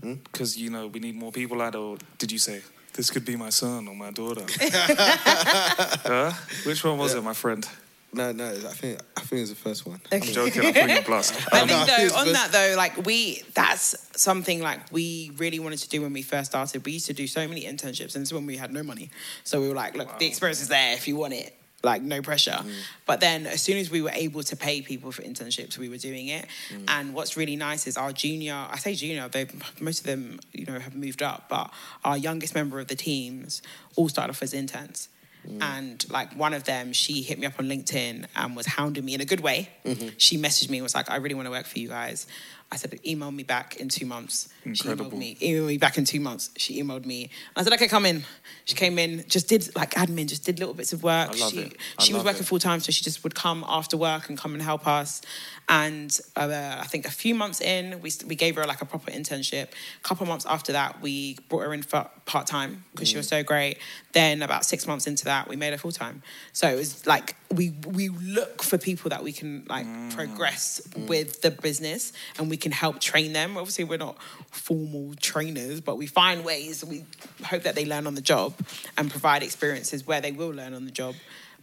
Because, 0.00 0.56
you 0.56 0.70
know, 0.70 0.86
we 0.86 1.00
need 1.00 1.14
more 1.14 1.30
people 1.32 1.60
out, 1.60 1.74
or 1.74 1.98
did 2.18 2.32
you 2.32 2.38
say, 2.38 2.62
this 2.94 3.10
could 3.10 3.24
be 3.24 3.36
my 3.36 3.50
son 3.50 3.86
or 3.86 3.94
my 3.94 4.10
daughter? 4.10 4.46
huh? 4.58 6.32
Which 6.64 6.82
one 6.84 6.98
was 6.98 7.14
it, 7.14 7.22
my 7.22 7.34
friend? 7.34 7.68
No, 8.12 8.32
no, 8.32 8.48
I 8.48 8.72
think 8.72 9.00
I 9.16 9.20
think 9.20 9.38
it 9.38 9.40
was 9.42 9.50
the 9.50 9.56
first 9.56 9.86
one. 9.86 10.00
I'm 10.10 10.22
joking, 10.22 10.64
I'm 10.64 10.72
putting 10.72 11.02
plus. 11.02 11.30
I 11.52 11.66
think 11.66 11.68
though, 12.10 12.16
on 12.16 12.32
that 12.32 12.52
though, 12.52 12.74
like 12.76 13.04
we, 13.04 13.42
that's 13.54 13.96
something 14.18 14.62
like 14.62 14.90
we 14.90 15.30
really 15.36 15.58
wanted 15.58 15.80
to 15.80 15.88
do 15.90 16.00
when 16.00 16.14
we 16.14 16.22
first 16.22 16.50
started. 16.50 16.84
We 16.86 16.92
used 16.92 17.06
to 17.06 17.12
do 17.12 17.26
so 17.26 17.46
many 17.46 17.64
internships, 17.64 18.14
and 18.14 18.22
it's 18.22 18.32
when 18.32 18.46
we 18.46 18.56
had 18.56 18.72
no 18.72 18.82
money. 18.82 19.10
So 19.44 19.60
we 19.60 19.68
were 19.68 19.74
like, 19.74 19.94
look, 19.94 20.18
the 20.18 20.26
experience 20.26 20.62
is 20.62 20.68
there 20.68 20.94
if 20.94 21.06
you 21.06 21.16
want 21.16 21.34
it. 21.34 21.54
Like 21.84 22.02
no 22.02 22.22
pressure. 22.22 22.58
Mm. 22.58 22.72
But 23.06 23.20
then 23.20 23.46
as 23.46 23.62
soon 23.62 23.76
as 23.76 23.88
we 23.88 24.02
were 24.02 24.10
able 24.12 24.42
to 24.42 24.56
pay 24.56 24.82
people 24.82 25.12
for 25.12 25.22
internships, 25.22 25.78
we 25.78 25.88
were 25.88 25.96
doing 25.96 26.26
it. 26.26 26.46
Mm. 26.70 26.84
And 26.88 27.14
what's 27.14 27.36
really 27.36 27.54
nice 27.54 27.86
is 27.86 27.96
our 27.96 28.10
junior, 28.12 28.66
I 28.68 28.78
say 28.78 28.94
junior, 28.94 29.28
they 29.28 29.46
most 29.80 30.00
of 30.00 30.06
them, 30.06 30.40
you 30.52 30.66
know, 30.66 30.80
have 30.80 30.96
moved 30.96 31.22
up, 31.22 31.44
but 31.48 31.70
our 32.04 32.18
youngest 32.18 32.54
member 32.54 32.80
of 32.80 32.88
the 32.88 32.96
teams 32.96 33.62
all 33.94 34.08
started 34.08 34.30
off 34.30 34.42
as 34.42 34.54
interns. 34.54 35.08
Mm. 35.48 35.62
And 35.62 36.10
like 36.10 36.34
one 36.34 36.52
of 36.54 36.64
them, 36.64 36.92
she 36.92 37.22
hit 37.22 37.38
me 37.38 37.46
up 37.46 37.54
on 37.58 37.66
LinkedIn 37.66 38.26
and 38.36 38.56
was 38.56 38.66
hounding 38.66 39.04
me 39.04 39.14
in 39.14 39.20
a 39.20 39.24
good 39.24 39.40
way. 39.40 39.70
Mm-hmm. 39.84 40.08
She 40.18 40.36
messaged 40.36 40.70
me 40.70 40.78
and 40.78 40.82
was 40.82 40.94
like, 40.94 41.10
I 41.10 41.16
really 41.16 41.34
want 41.34 41.46
to 41.46 41.50
work 41.50 41.66
for 41.66 41.78
you 41.78 41.88
guys. 41.88 42.26
I 42.70 42.76
said, 42.76 42.98
email 43.06 43.30
me 43.30 43.44
back 43.44 43.76
in 43.76 43.88
two 43.88 44.04
months. 44.04 44.48
Incredible. 44.64 45.10
She 45.10 45.16
emailed 45.16 45.18
me, 45.18 45.36
email 45.40 45.66
me 45.66 45.78
back 45.78 45.96
in 45.96 46.04
two 46.04 46.20
months. 46.20 46.50
She 46.58 46.82
emailed 46.82 47.06
me. 47.06 47.30
I 47.56 47.62
said, 47.62 47.72
okay, 47.72 47.88
come 47.88 48.04
in. 48.04 48.24
She 48.66 48.74
came 48.74 48.98
in, 48.98 49.24
just 49.26 49.48
did 49.48 49.74
like 49.74 49.92
admin, 49.92 50.28
just 50.28 50.44
did 50.44 50.58
little 50.58 50.74
bits 50.74 50.92
of 50.92 51.02
work. 51.02 51.30
I 51.30 51.38
love 51.38 51.52
she 51.52 51.60
it. 51.60 51.76
I 51.98 52.02
she 52.02 52.12
was 52.12 52.24
working 52.24 52.42
full 52.42 52.58
time, 52.58 52.80
so 52.80 52.92
she 52.92 53.02
just 53.02 53.24
would 53.24 53.34
come 53.34 53.64
after 53.66 53.96
work 53.96 54.28
and 54.28 54.36
come 54.36 54.52
and 54.52 54.62
help 54.62 54.86
us. 54.86 55.22
And 55.70 56.18
uh, 56.36 56.76
I 56.80 56.86
think 56.86 57.06
a 57.06 57.10
few 57.10 57.34
months 57.34 57.62
in, 57.62 58.00
we, 58.02 58.10
we 58.26 58.34
gave 58.34 58.56
her 58.56 58.66
like 58.66 58.82
a 58.82 58.86
proper 58.86 59.10
internship. 59.10 59.68
A 59.68 60.02
couple 60.02 60.26
months 60.26 60.44
after 60.46 60.72
that, 60.72 61.00
we 61.00 61.38
brought 61.48 61.64
her 61.64 61.72
in 61.72 61.82
for 61.82 62.08
part 62.26 62.46
time 62.46 62.84
because 62.92 63.08
she 63.08 63.16
was 63.16 63.26
mm. 63.26 63.30
so 63.30 63.42
great. 63.42 63.78
Then 64.12 64.42
about 64.42 64.66
six 64.66 64.86
months 64.86 65.06
into 65.06 65.24
that, 65.24 65.48
we 65.48 65.56
made 65.56 65.72
her 65.72 65.78
full 65.78 65.92
time. 65.92 66.22
So 66.52 66.68
it 66.68 66.76
was 66.76 67.06
like 67.06 67.34
we 67.50 67.70
we 67.86 68.10
look 68.10 68.62
for 68.62 68.76
people 68.76 69.08
that 69.10 69.24
we 69.24 69.32
can 69.32 69.64
like 69.68 69.86
mm. 69.86 70.14
progress 70.14 70.82
mm. 70.90 71.08
with 71.08 71.40
the 71.40 71.50
business 71.50 72.12
and 72.38 72.50
we 72.50 72.57
can 72.58 72.72
help 72.72 73.00
train 73.00 73.32
them. 73.32 73.56
Obviously, 73.56 73.84
we're 73.84 73.98
not 73.98 74.20
formal 74.50 75.14
trainers, 75.20 75.80
but 75.80 75.96
we 75.96 76.06
find 76.06 76.44
ways. 76.44 76.84
We 76.84 77.04
hope 77.44 77.62
that 77.62 77.74
they 77.74 77.86
learn 77.86 78.06
on 78.06 78.14
the 78.14 78.20
job 78.20 78.54
and 78.96 79.10
provide 79.10 79.42
experiences 79.42 80.06
where 80.06 80.20
they 80.20 80.32
will 80.32 80.50
learn 80.50 80.74
on 80.74 80.84
the 80.84 80.90
job. 80.90 81.14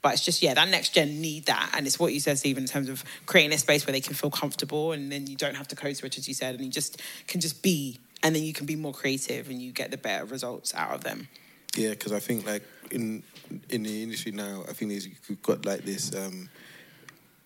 But 0.01 0.13
it's 0.13 0.26
just 0.26 0.41
yeah, 0.43 0.53
that 0.53 0.69
next 0.69 0.93
gen 0.93 1.19
need 1.19 1.47
that, 1.47 1.72
and 1.76 1.88
it's 1.88 1.99
what 1.99 2.13
you 2.13 2.19
said, 2.19 2.38
Stephen, 2.38 2.63
in 2.63 2.69
terms 2.69 2.89
of 2.89 3.03
creating 3.26 3.53
a 3.53 3.57
space 3.57 3.88
where 3.88 3.91
they 3.91 4.01
can 4.01 4.13
feel 4.13 4.30
comfortable, 4.30 4.91
and 4.91 5.11
then 5.11 5.26
you 5.26 5.35
don't 5.35 5.55
have 5.55 5.67
to 5.69 5.76
code 5.76 5.97
switch, 5.97 6.17
as 6.17 6.27
you 6.27 6.34
said, 6.34 6.53
and 6.53 6.63
you 6.63 6.69
just 6.69 7.01
can 7.27 7.41
just 7.41 7.63
be, 7.63 7.99
and 8.22 8.35
then 8.35 8.43
you 8.43 8.53
can 8.53 8.67
be 8.67 8.76
more 8.76 8.93
creative, 8.93 9.49
and 9.49 9.59
you 9.61 9.72
get 9.72 9.89
the 9.89 9.97
better 9.97 10.26
results 10.26 10.76
out 10.76 10.93
of 10.93 11.03
them. 11.03 11.27
Yeah, 11.76 11.89
because 11.89 12.11
I 12.11 12.19
think 12.19 12.45
like 12.45 12.61
in 12.91 13.23
in 13.69 13.84
the 13.84 14.03
industry 14.03 14.31
now, 14.31 14.63
I 14.69 14.73
think 14.73 14.91
you've 14.91 15.41
got 15.41 15.65
like 15.65 15.84
this. 15.85 16.15
Um, 16.15 16.49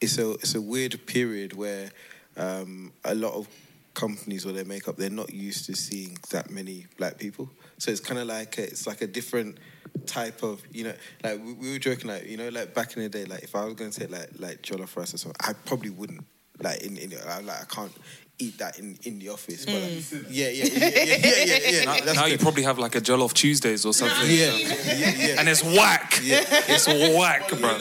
it's 0.01 0.17
a 0.17 0.31
it's 0.31 0.55
a 0.55 0.61
weird 0.61 1.05
period 1.05 1.53
where 1.53 1.91
um, 2.37 2.91
a 3.05 3.15
lot 3.15 3.33
of 3.33 3.47
companies 3.93 4.45
or 4.45 4.53
their 4.53 4.65
makeup 4.65 4.95
they're 4.95 5.09
not 5.09 5.33
used 5.33 5.65
to 5.65 5.75
seeing 5.75 6.17
that 6.29 6.49
many 6.49 6.85
black 6.97 7.17
people. 7.17 7.49
So 7.77 7.91
it's 7.91 7.99
kind 7.99 8.19
of 8.19 8.27
like 8.27 8.57
a, 8.57 8.63
it's 8.63 8.87
like 8.87 9.01
a 9.01 9.07
different 9.07 9.57
type 10.05 10.43
of 10.43 10.61
you 10.71 10.85
know 10.85 10.93
like 11.23 11.43
we, 11.43 11.53
we 11.53 11.71
were 11.71 11.79
joking 11.79 12.09
like 12.09 12.25
you 12.25 12.37
know 12.37 12.49
like 12.49 12.73
back 12.73 12.95
in 12.95 13.03
the 13.03 13.09
day 13.09 13.25
like 13.25 13.43
if 13.43 13.55
I 13.55 13.65
was 13.65 13.73
going 13.73 13.91
to 13.91 13.99
say 13.99 14.07
like 14.07 14.29
like 14.37 14.61
jollof 14.61 14.95
rice 14.95 15.13
or 15.13 15.17
something 15.17 15.35
I 15.41 15.53
probably 15.65 15.89
wouldn't 15.89 16.25
like 16.61 16.81
in, 16.81 16.97
in 16.97 17.13
I, 17.27 17.39
like 17.41 17.61
I 17.61 17.65
can't 17.65 17.91
eat 18.39 18.57
that 18.57 18.79
in, 18.79 18.97
in 19.03 19.19
the 19.19 19.29
office 19.29 19.65
but 19.65 19.75
mm. 19.75 20.23
like, 20.23 20.25
yeah, 20.29 20.49
yeah 20.49 20.63
yeah 20.63 20.77
yeah 20.77 20.89
yeah 20.89 21.15
yeah 21.15 21.45
yeah, 21.45 21.69
yeah, 21.69 21.85
Now, 21.85 21.93
that's 22.05 22.15
now 22.15 22.25
you 22.25 22.37
good. 22.37 22.41
probably 22.41 22.63
have 22.63 22.79
like 22.79 22.95
a 22.95 23.01
Jollof 23.01 23.33
Tuesdays 23.33 23.85
or 23.85 23.93
something. 23.93 24.29
Yeah, 24.29 24.55
yeah, 24.55 25.11
yeah. 25.17 25.39
And 25.39 25.49
it's 25.49 25.63
whack. 25.63 26.19
Yeah. 26.23 26.43
It's 26.47 26.87
whack, 26.87 27.51
Well, 27.51 27.59
bro. 27.59 27.77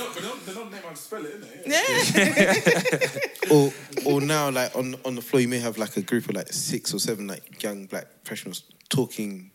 Or 3.50 3.72
or 4.04 4.20
now 4.20 4.50
like 4.50 4.76
on 4.76 4.94
on 5.04 5.14
the 5.14 5.22
floor 5.22 5.40
you 5.40 5.48
may 5.48 5.58
have 5.58 5.78
like 5.78 5.96
a 5.96 6.02
group 6.02 6.28
of 6.28 6.34
like 6.34 6.52
six 6.52 6.92
or 6.92 6.98
seven 6.98 7.26
like 7.26 7.62
young 7.62 7.86
black 7.86 8.06
professionals 8.24 8.62
talking 8.90 9.50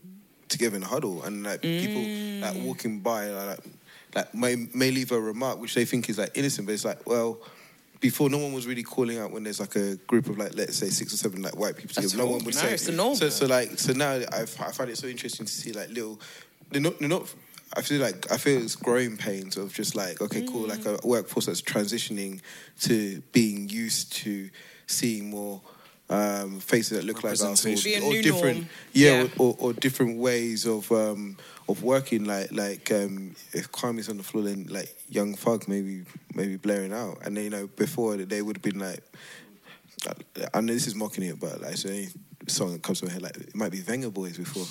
together 0.48 0.76
in 0.76 0.82
a 0.82 0.86
huddle 0.86 1.22
and 1.22 1.44
like 1.44 1.62
people 1.62 2.02
mm. 2.02 2.40
like 2.40 2.56
walking 2.64 3.00
by 3.00 3.28
like 3.30 3.60
like 4.14 4.34
may 4.34 4.56
may 4.74 4.90
leave 4.90 5.12
a 5.12 5.20
remark 5.20 5.60
which 5.60 5.74
they 5.74 5.84
think 5.84 6.08
is 6.08 6.18
like 6.18 6.36
innocent 6.36 6.66
but 6.66 6.72
it's 6.72 6.84
like 6.84 7.06
well 7.06 7.38
before 8.04 8.28
no 8.28 8.36
one 8.36 8.52
was 8.52 8.66
really 8.66 8.82
calling 8.82 9.16
out 9.18 9.30
when 9.32 9.44
there's 9.44 9.60
like 9.60 9.76
a 9.76 9.96
group 10.06 10.28
of 10.28 10.36
like 10.36 10.54
let's 10.54 10.76
say 10.76 10.90
six 10.90 11.14
or 11.14 11.16
seven 11.16 11.40
like 11.40 11.56
white 11.56 11.74
people 11.74 11.94
That's 11.94 12.10
together 12.12 12.22
no 12.28 12.32
one 12.34 12.44
would 12.44 12.54
No, 12.54 12.60
say 12.60 12.74
it's 12.74 12.84
the 12.84 12.92
norm. 12.92 13.14
so 13.16 13.30
so 13.30 13.46
like 13.46 13.78
so 13.78 13.94
now 13.94 14.10
I, 14.12 14.42
I 14.42 14.44
find 14.44 14.90
it 14.90 14.98
so 14.98 15.06
interesting 15.06 15.46
to 15.46 15.52
see 15.52 15.72
like 15.72 15.88
little 15.88 16.20
they're 16.70 16.82
not 16.82 16.98
they're 16.98 17.08
not 17.08 17.32
I 17.74 17.80
feel 17.80 18.02
like 18.02 18.30
I 18.30 18.36
feel 18.36 18.60
it's 18.62 18.76
growing 18.76 19.16
pains 19.16 19.56
of 19.56 19.72
just 19.72 19.94
like 19.96 20.20
okay 20.20 20.42
cool 20.46 20.68
like 20.68 20.84
a 20.84 20.98
workforce 21.02 21.46
that's 21.46 21.62
transitioning 21.62 22.42
to 22.82 23.22
being 23.32 23.70
used 23.70 24.12
to 24.24 24.50
seeing 24.86 25.30
more 25.30 25.62
um, 26.10 26.60
faces 26.60 26.98
that 26.98 27.04
look 27.06 27.24
like 27.24 27.32
us 27.32 27.42
or, 27.42 27.46
Representation. 27.46 28.00
Be 28.02 28.06
a 28.06 28.18
or 28.18 28.22
different 28.22 28.66
yeah, 28.92 29.22
Yeah. 29.22 29.28
Or, 29.38 29.56
or 29.58 29.72
different 29.72 30.18
ways 30.18 30.66
of 30.66 30.92
um, 30.92 31.38
of 31.68 31.82
working 31.82 32.24
like 32.24 32.52
like 32.52 32.90
um, 32.92 33.34
if 33.52 33.70
Kwame's 33.72 34.08
on 34.08 34.16
the 34.16 34.22
floor 34.22 34.44
then 34.44 34.66
like 34.70 34.94
Young 35.08 35.34
Thug 35.34 35.66
maybe 35.68 36.04
maybe 36.34 36.56
blaring 36.56 36.92
out 36.92 37.18
and 37.24 37.36
then, 37.36 37.44
you 37.44 37.50
know 37.50 37.66
before 37.66 38.16
they 38.16 38.42
would 38.42 38.56
have 38.56 38.62
been 38.62 38.78
like 38.78 39.00
I 40.52 40.60
know 40.60 40.72
this 40.72 40.86
is 40.86 40.94
mocking 40.94 41.24
it 41.24 41.40
but 41.40 41.62
like 41.62 41.72
it's 41.72 41.86
any 41.86 42.08
song 42.46 42.72
that 42.72 42.82
comes 42.82 43.00
to 43.00 43.06
my 43.06 43.12
head 43.12 43.22
like 43.22 43.36
it 43.36 43.54
might 43.54 43.72
be 43.72 43.80
Venga 43.80 44.10
Boys 44.10 44.36
before 44.36 44.66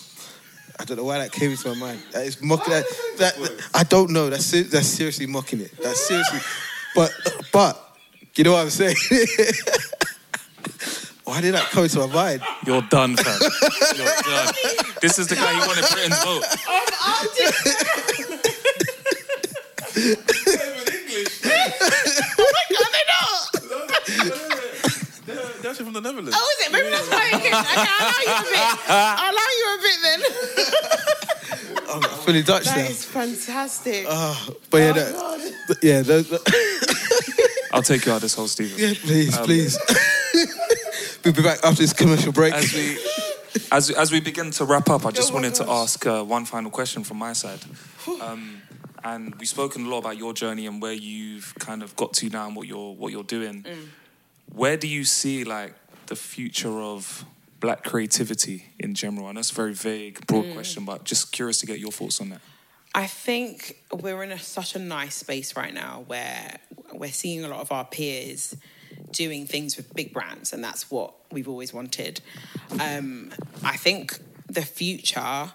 I 0.79 0.85
don't 0.85 0.97
know 0.97 1.03
why 1.03 1.19
that 1.19 1.31
came 1.31 1.51
into 1.51 1.69
my 1.69 1.75
mind. 1.75 2.01
That 2.13 2.25
is 2.25 2.41
mocking 2.41 2.73
that, 2.73 2.85
that, 3.19 3.69
I 3.75 3.83
don't 3.83 4.09
know. 4.09 4.29
That's 4.29 4.49
that's 4.49 4.87
seriously 4.87 5.27
mocking 5.27 5.61
it. 5.61 5.71
That's 5.81 5.99
seriously, 5.99 6.39
but 6.95 7.11
but 7.51 7.97
you 8.35 8.43
know 8.43 8.53
what 8.53 8.63
I'm 8.63 8.69
saying. 8.71 8.95
why 11.33 11.41
did 11.41 11.55
that 11.55 11.63
come 11.71 11.83
into 11.85 11.97
my 11.99 12.13
mind? 12.13 12.41
You're 12.63 12.83
done, 12.83 13.15
fam. 13.17 13.39
You're 13.97 14.05
done. 14.05 14.53
This 15.01 15.17
is 15.17 15.25
the 15.27 15.35
guy 15.35 15.51
who 15.53 15.65
wanted 15.67 15.85
Britain's 15.91 16.23
vote. 16.23 16.43
Oh, 16.67 16.85
I 17.01 17.27
did. 17.35 18.53
They're, 22.85 22.99
not. 23.09 24.43
they're 25.61 25.71
actually 25.71 25.85
from 25.85 25.93
the 25.93 26.01
Netherlands. 26.01 26.35
Oh, 26.35 26.55
is 26.59 26.67
it? 26.67 26.71
Maybe 26.71 26.89
that's 26.89 27.09
why. 27.09 27.31
Okay, 27.33 27.51
I'll 27.53 27.63
allow 28.03 28.21
you 28.25 28.33
a 28.33 28.43
bit. 28.51 28.81
I'll 28.89 29.31
allow 29.31 29.49
you 29.59 29.67
a 29.73 29.79
bit 29.81 29.97
then. 30.03 30.21
I'm 31.89 32.01
fully 32.25 32.43
Dutch 32.43 32.65
That 32.65 32.77
now. 32.77 32.83
is 32.85 33.05
fantastic. 33.05 34.05
Ah, 34.09 34.49
but 34.69 34.77
yeah, 34.77 34.91
that, 34.93 35.77
yeah, 35.81 36.01
that, 36.01 36.29
that- 36.29 37.67
I'll 37.71 37.81
take 37.83 38.05
you 38.05 38.11
out 38.11 38.17
of 38.17 38.21
this 38.23 38.35
whole 38.35 38.47
Stephen. 38.47 38.77
yeah, 38.77 38.93
please, 39.01 39.37
Um, 39.37 39.45
please. 39.45 39.77
We'll 41.23 41.33
be 41.33 41.41
back 41.43 41.59
after 41.63 41.81
this 41.81 41.93
commercial 41.93 42.31
break. 42.33 42.53
As 42.53 42.73
we 42.73 42.97
as 43.71 43.89
as 43.91 44.11
we 44.11 44.19
begin 44.19 44.51
to 44.51 44.65
wrap 44.65 44.89
up, 44.89 45.05
I 45.05 45.11
just 45.11 45.33
wanted 45.33 45.53
to 45.55 45.69
ask 45.69 46.05
uh, 46.05 46.23
one 46.23 46.45
final 46.45 46.69
question 46.71 47.03
from 47.03 47.17
my 47.17 47.33
side. 47.33 47.59
Um, 48.21 48.61
and 49.03 49.35
we've 49.35 49.47
spoken 49.47 49.85
a 49.85 49.89
lot 49.89 49.99
about 49.99 50.17
your 50.17 50.33
journey 50.33 50.65
and 50.67 50.81
where 50.81 50.93
you've 50.93 51.53
kind 51.59 51.83
of 51.83 51.95
got 51.95 52.13
to 52.15 52.29
now 52.29 52.47
and 52.47 52.55
what 52.55 52.67
you're 52.67 52.93
what 52.93 53.11
you're 53.11 53.23
doing. 53.23 53.65
Where 54.53 54.75
do 54.77 54.87
you 54.87 55.05
see 55.05 55.43
like 55.45 55.73
the 56.07 56.15
future 56.15 56.79
of 56.81 57.23
black 57.59 57.83
creativity 57.83 58.65
in 58.79 58.93
general? 58.93 59.27
I 59.27 59.31
know 59.31 59.39
it's 59.39 59.51
a 59.51 59.55
very 59.55 59.73
vague, 59.73 60.25
broad 60.27 60.45
Mm. 60.45 60.53
question, 60.53 60.83
but 60.85 61.05
just 61.05 61.31
curious 61.31 61.59
to 61.59 61.65
get 61.65 61.79
your 61.79 61.91
thoughts 61.91 62.19
on 62.19 62.29
that. 62.29 62.41
I 62.93 63.07
think 63.07 63.77
we're 63.91 64.21
in 64.23 64.31
a, 64.31 64.37
such 64.39 64.75
a 64.75 64.79
nice 64.79 65.15
space 65.15 65.55
right 65.55 65.73
now 65.73 66.03
where 66.07 66.57
we're 66.91 67.11
seeing 67.11 67.43
a 67.43 67.47
lot 67.47 67.61
of 67.61 67.71
our 67.71 67.85
peers 67.85 68.55
doing 69.13 69.47
things 69.47 69.77
with 69.77 69.93
big 69.93 70.13
brands, 70.13 70.53
and 70.53 70.63
that's 70.63 70.91
what 70.91 71.13
we've 71.31 71.47
always 71.47 71.73
wanted. 71.73 72.21
Um, 72.79 73.31
I 73.63 73.77
think 73.77 74.19
the 74.47 74.61
future 74.61 75.51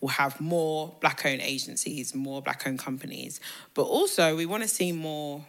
will 0.00 0.08
have 0.08 0.40
more 0.40 0.94
black 1.00 1.24
owned 1.24 1.42
agencies, 1.42 2.14
more 2.14 2.42
black 2.42 2.66
owned 2.66 2.78
companies, 2.78 3.40
but 3.74 3.82
also 3.82 4.36
we 4.36 4.46
want 4.46 4.62
to 4.62 4.68
see 4.68 4.92
more 4.92 5.44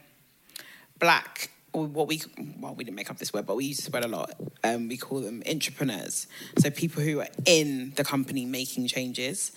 black 1.00 1.50
what 1.74 2.08
we 2.08 2.22
well 2.60 2.76
we 2.76 2.84
didn't 2.84 2.96
make 2.96 3.10
up 3.10 3.18
this 3.18 3.34
word 3.34 3.48
but 3.48 3.56
we 3.56 3.66
use 3.66 3.78
this 3.78 3.90
word 3.92 4.06
a 4.06 4.08
lot 4.08 4.36
um, 4.64 4.88
we 4.88 4.96
call 4.96 5.20
them 5.20 5.42
intrapreneurs 5.44 6.28
so 6.60 6.70
people 6.70 7.02
who 7.02 7.20
are 7.20 7.28
in 7.46 7.92
the 7.96 8.04
company 8.04 8.46
making 8.46 8.88
changes 8.88 9.52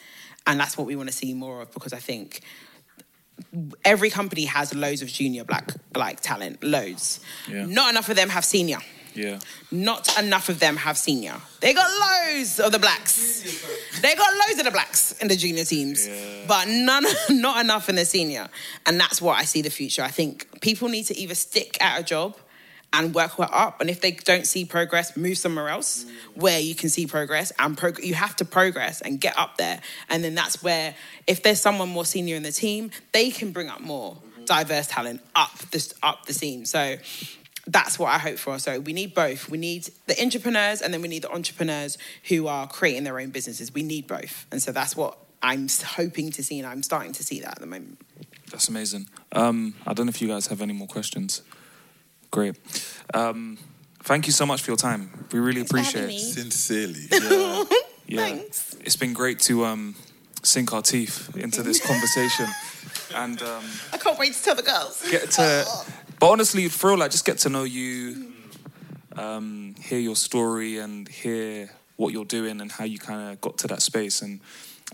and 0.46 0.58
that's 0.58 0.78
what 0.78 0.86
we 0.86 0.96
want 0.96 1.08
to 1.10 1.14
see 1.14 1.34
more 1.34 1.60
of 1.60 1.70
because 1.72 1.92
i 1.92 1.98
think 1.98 2.40
every 3.84 4.10
company 4.10 4.44
has 4.46 4.74
loads 4.74 5.02
of 5.02 5.08
junior 5.08 5.44
black 5.44 5.70
like 5.94 6.20
talent 6.20 6.62
loads 6.62 7.20
Yeah. 7.48 7.66
not 7.66 7.90
enough 7.90 8.08
of 8.08 8.16
them 8.16 8.28
have 8.30 8.44
senior 8.44 8.78
Yeah. 9.14 9.38
not 9.70 10.18
enough 10.18 10.48
of 10.48 10.58
them 10.58 10.76
have 10.76 10.96
senior. 10.98 11.36
They 11.60 11.72
got 11.72 11.88
loads 12.06 12.60
of 12.60 12.70
the 12.72 12.78
blacks. 12.78 13.42
They 14.02 14.14
got 14.14 14.30
loads 14.46 14.58
of 14.58 14.64
the 14.66 14.70
blacks 14.70 15.12
in 15.22 15.28
the 15.28 15.36
junior 15.36 15.64
teams, 15.64 16.06
but 16.46 16.68
none, 16.68 17.04
not 17.30 17.60
enough 17.64 17.88
in 17.88 17.94
the 17.96 18.04
senior. 18.04 18.48
And 18.84 19.00
that's 19.00 19.22
what 19.22 19.38
I 19.38 19.44
see 19.44 19.62
the 19.62 19.70
future. 19.70 20.02
I 20.02 20.10
think 20.10 20.60
people 20.60 20.88
need 20.90 21.04
to 21.04 21.16
either 21.16 21.34
stick 21.34 21.78
at 21.80 21.98
a 22.00 22.02
job 22.02 22.36
and 22.92 23.14
work 23.14 23.38
way 23.38 23.46
up, 23.50 23.80
and 23.80 23.90
if 23.90 24.00
they 24.00 24.12
don't 24.12 24.46
see 24.46 24.64
progress, 24.64 25.16
move 25.16 25.36
somewhere 25.38 25.68
else 25.68 26.06
where 26.34 26.58
you 26.58 26.74
can 26.74 26.88
see 26.88 27.06
progress. 27.06 27.52
And 27.58 27.76
prog- 27.76 28.02
you 28.02 28.14
have 28.14 28.36
to 28.36 28.44
progress 28.44 29.00
and 29.00 29.20
get 29.20 29.36
up 29.38 29.58
there. 29.58 29.80
And 30.08 30.24
then 30.24 30.34
that's 30.34 30.62
where, 30.62 30.94
if 31.26 31.42
there's 31.42 31.60
someone 31.60 31.88
more 31.88 32.04
senior 32.04 32.36
in 32.36 32.42
the 32.42 32.52
team, 32.52 32.90
they 33.12 33.30
can 33.30 33.52
bring 33.52 33.68
up 33.68 33.80
more 33.80 34.16
diverse 34.46 34.86
talent 34.86 35.20
up 35.34 35.58
this 35.72 35.92
up 36.02 36.26
the 36.26 36.32
scene. 36.32 36.64
So 36.64 36.96
that's 37.66 37.98
what 37.98 38.08
I 38.08 38.18
hope 38.18 38.38
for. 38.38 38.58
So 38.58 38.80
we 38.80 38.92
need 38.92 39.12
both. 39.14 39.50
We 39.50 39.58
need 39.58 39.88
the 40.06 40.14
intrapreneurs 40.14 40.80
and 40.80 40.94
then 40.94 41.02
we 41.02 41.08
need 41.08 41.22
the 41.22 41.32
entrepreneurs 41.32 41.98
who 42.28 42.46
are 42.46 42.66
creating 42.68 43.04
their 43.04 43.18
own 43.18 43.30
businesses. 43.30 43.74
We 43.74 43.82
need 43.82 44.06
both. 44.06 44.46
And 44.52 44.62
so 44.62 44.72
that's 44.72 44.96
what 44.96 45.18
I'm 45.42 45.68
hoping 45.68 46.30
to 46.32 46.44
see 46.44 46.58
and 46.58 46.66
I'm 46.66 46.82
starting 46.82 47.12
to 47.12 47.24
see 47.24 47.40
that 47.40 47.52
at 47.52 47.60
the 47.60 47.66
moment. 47.66 48.00
That's 48.50 48.68
amazing. 48.68 49.08
Um, 49.32 49.74
I 49.86 49.92
don't 49.92 50.06
know 50.06 50.10
if 50.10 50.22
you 50.22 50.28
guys 50.28 50.46
have 50.46 50.62
any 50.62 50.72
more 50.72 50.86
questions. 50.86 51.42
Great. 52.30 52.56
Um, 53.14 53.58
thank 54.02 54.26
you 54.26 54.32
so 54.32 54.46
much 54.46 54.62
for 54.62 54.70
your 54.70 54.76
time. 54.76 55.26
We 55.32 55.38
really 55.38 55.60
appreciate 55.60 56.10
it. 56.10 56.18
Sincerely. 56.18 57.08
Yeah. 58.08 58.28
yeah. 58.28 58.40
It's 58.84 58.94
been 58.94 59.14
great 59.14 59.40
to 59.40 59.64
um, 59.64 59.96
sink 60.44 60.72
our 60.72 60.80
teeth 60.80 61.36
into 61.36 61.64
this 61.64 61.84
conversation 61.88 62.46
and 63.14 63.42
um, 63.42 63.64
I 63.92 63.98
can't 63.98 64.18
wait 64.18 64.34
to 64.34 64.42
tell 64.42 64.54
the 64.54 64.62
girls. 64.62 65.04
get 65.10 65.30
to. 65.32 65.64
But 66.18 66.30
honestly, 66.30 66.66
for 66.70 66.88
real, 66.88 66.98
like 66.98 67.10
just 67.10 67.26
get 67.26 67.36
to 67.40 67.50
know 67.50 67.64
you, 67.64 68.32
um, 69.16 69.74
hear 69.78 69.98
your 69.98 70.16
story, 70.16 70.78
and 70.78 71.06
hear 71.06 71.68
what 71.96 72.14
you're 72.14 72.24
doing 72.24 72.62
and 72.62 72.72
how 72.72 72.84
you 72.86 72.98
kind 72.98 73.32
of 73.32 73.40
got 73.42 73.58
to 73.58 73.66
that 73.66 73.82
space. 73.82 74.22
And 74.22 74.40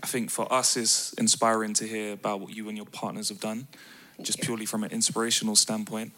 I 0.03 0.07
think 0.07 0.31
for 0.31 0.51
us, 0.51 0.75
it's 0.75 1.13
inspiring 1.13 1.75
to 1.75 1.87
hear 1.87 2.11
about 2.11 2.41
what 2.41 2.53
you 2.53 2.67
and 2.67 2.75
your 2.75 2.87
partners 2.87 3.29
have 3.29 3.39
done, 3.39 3.67
just 4.21 4.41
purely 4.41 4.65
from 4.65 4.83
an 4.83 4.91
inspirational 4.91 5.55
standpoint. 5.55 6.11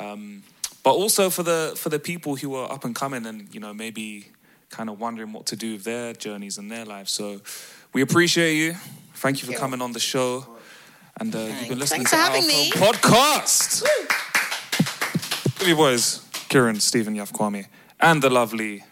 Um, 0.00 0.42
but 0.86 0.92
also 0.92 1.30
for 1.30 1.42
the 1.42 1.72
for 1.76 1.88
the 1.88 1.98
people 1.98 2.36
who 2.36 2.54
are 2.54 2.70
up 2.70 2.84
and 2.84 2.94
coming 2.94 3.26
and 3.26 3.52
you 3.52 3.58
know 3.58 3.74
maybe 3.74 4.26
kind 4.70 4.88
of 4.88 5.00
wondering 5.00 5.32
what 5.32 5.44
to 5.44 5.56
do 5.56 5.72
with 5.72 5.82
their 5.82 6.12
journeys 6.12 6.58
and 6.58 6.70
their 6.70 6.84
lives. 6.84 7.10
So 7.10 7.40
we 7.92 8.02
appreciate 8.02 8.54
you. 8.54 8.74
Thank 9.14 9.42
you 9.42 9.52
for 9.52 9.58
coming 9.58 9.82
on 9.82 9.90
the 9.92 9.98
show. 9.98 10.46
And 11.18 11.34
uh, 11.34 11.38
you've 11.38 11.68
been 11.70 11.80
listening 11.80 12.04
Thanks 12.04 12.10
to 12.12 12.16
for 12.16 12.22
having 12.22 12.42
our 12.42 12.48
me. 12.48 12.70
podcast. 12.70 13.82
Give 15.58 15.68
you 15.68 15.74
boys, 15.74 16.20
Kieran, 16.48 16.78
Stephen, 16.78 17.16
Yaf 17.16 17.32
Kwame, 17.32 17.66
and 18.00 18.22
the 18.22 18.30
lovely 18.30 18.84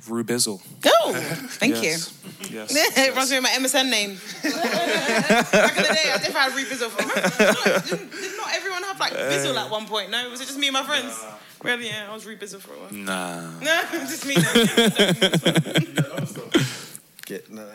Rubizzle. 0.00 0.60
Oh, 0.84 1.12
thank 1.60 1.82
Yes. 1.82 2.12
you. 2.12 2.58
Yes. 2.58 2.74
it 2.98 3.14
runs 3.14 3.30
me 3.30 3.40
my 3.40 3.48
MSN 3.50 3.90
name. 3.90 4.10
Back 4.42 5.76
in 5.76 5.82
the 5.82 5.94
day, 5.94 6.10
I 6.12 6.18
definitely 6.18 6.64
had. 6.64 6.78
For 6.90 7.96
did, 7.96 8.10
did 8.20 8.36
not 8.36 8.48
everyone 8.52 8.73
have 8.94 9.00
like 9.00 9.12
Bizzle 9.12 9.56
at 9.56 9.70
one 9.70 9.86
point? 9.86 10.10
No, 10.10 10.30
was 10.30 10.40
it 10.40 10.46
just 10.46 10.58
me 10.58 10.68
and 10.68 10.74
my 10.74 10.82
friends? 10.84 11.22
Really? 11.62 11.86
Yeah, 11.86 12.08
I 12.10 12.14
was 12.14 12.24
Rebizzle 12.24 12.60
for 12.60 12.72
a 12.74 12.78
while. 12.78 12.92
Nah. 12.92 13.50
No, 13.64 13.82
just 13.90 14.26
me. 14.26 14.34
Get, 17.26 17.50
no, 17.50 17.62
no, 17.62 17.68
no. 17.68 17.74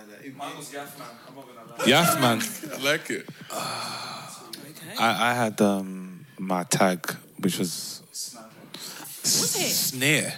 Yaf, 1.85 2.19
man. 2.21 2.39
I 2.71 2.77
like 2.83 3.09
it. 3.09 3.27
I, 3.51 4.27
I 4.99 5.33
had 5.33 5.59
um, 5.61 6.25
my 6.37 6.63
tag, 6.65 7.11
which 7.39 7.57
was 7.57 8.01
What's 8.11 9.55
it? 9.59 9.69
Sneer. 9.69 10.33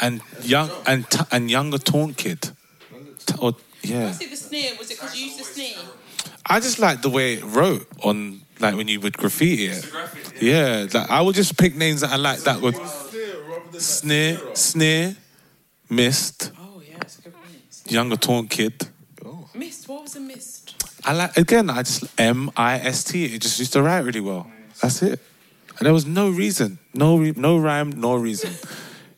And 0.00 0.20
young 0.42 0.70
and 0.86 1.08
t- 1.08 1.24
and 1.30 1.48
younger 1.50 1.78
taunt 1.78 2.16
kid. 2.16 2.40
T- 2.42 2.50
or, 3.40 3.54
yeah. 3.82 4.06
Was 4.06 4.20
it 4.20 4.30
the 4.30 4.36
sneer? 4.36 4.72
Was 4.78 4.90
it 4.90 4.98
because 4.98 5.16
you 5.16 5.26
used 5.26 5.38
to 5.38 5.44
sneer? 5.44 5.76
I 6.46 6.60
just 6.60 6.78
like 6.78 7.02
the 7.02 7.10
way 7.10 7.34
it 7.34 7.44
wrote 7.44 7.86
on 8.02 8.42
like 8.60 8.74
when 8.76 8.88
you 8.88 9.00
would 9.00 9.16
graffiti 9.16 9.66
it. 9.66 9.90
Yeah, 10.40 10.86
like, 10.92 11.10
I 11.10 11.20
would 11.20 11.34
just 11.34 11.56
pick 11.56 11.74
names 11.76 12.00
that 12.00 12.10
I 12.12 12.16
like 12.16 12.40
that 12.40 12.60
would 12.60 12.76
sneer, 13.80 14.38
sneer, 14.54 15.16
mist, 15.88 16.52
Oh 16.58 16.82
yeah, 16.88 16.96
it's 17.00 17.18
a 17.18 17.22
good 17.22 17.34
point. 17.34 17.92
younger 17.92 18.16
taunt 18.16 18.50
kid. 18.50 18.74
Oh. 19.24 19.48
Mist. 19.54 19.88
What 19.88 20.02
was 20.02 20.16
a 20.16 20.20
mist? 20.20 20.74
I 21.04 21.12
like 21.14 21.36
again. 21.36 21.70
I 21.70 21.82
just 21.82 22.04
M 22.20 22.50
I 22.56 22.78
S 22.78 23.04
T. 23.04 23.24
It 23.24 23.42
just 23.42 23.58
used 23.58 23.72
to 23.72 23.82
write 23.82 24.04
really 24.04 24.20
well. 24.20 24.50
That's 24.80 25.02
it. 25.02 25.20
And 25.78 25.86
there 25.86 25.92
was 25.92 26.06
no 26.06 26.30
reason, 26.30 26.78
no 26.94 27.16
re- 27.18 27.34
no 27.36 27.58
rhyme, 27.58 27.90
no 27.90 28.14
reason. 28.16 28.50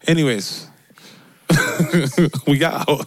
Anyways, 0.06 0.68
we 2.46 2.58
got 2.58 2.88
out. 2.88 3.06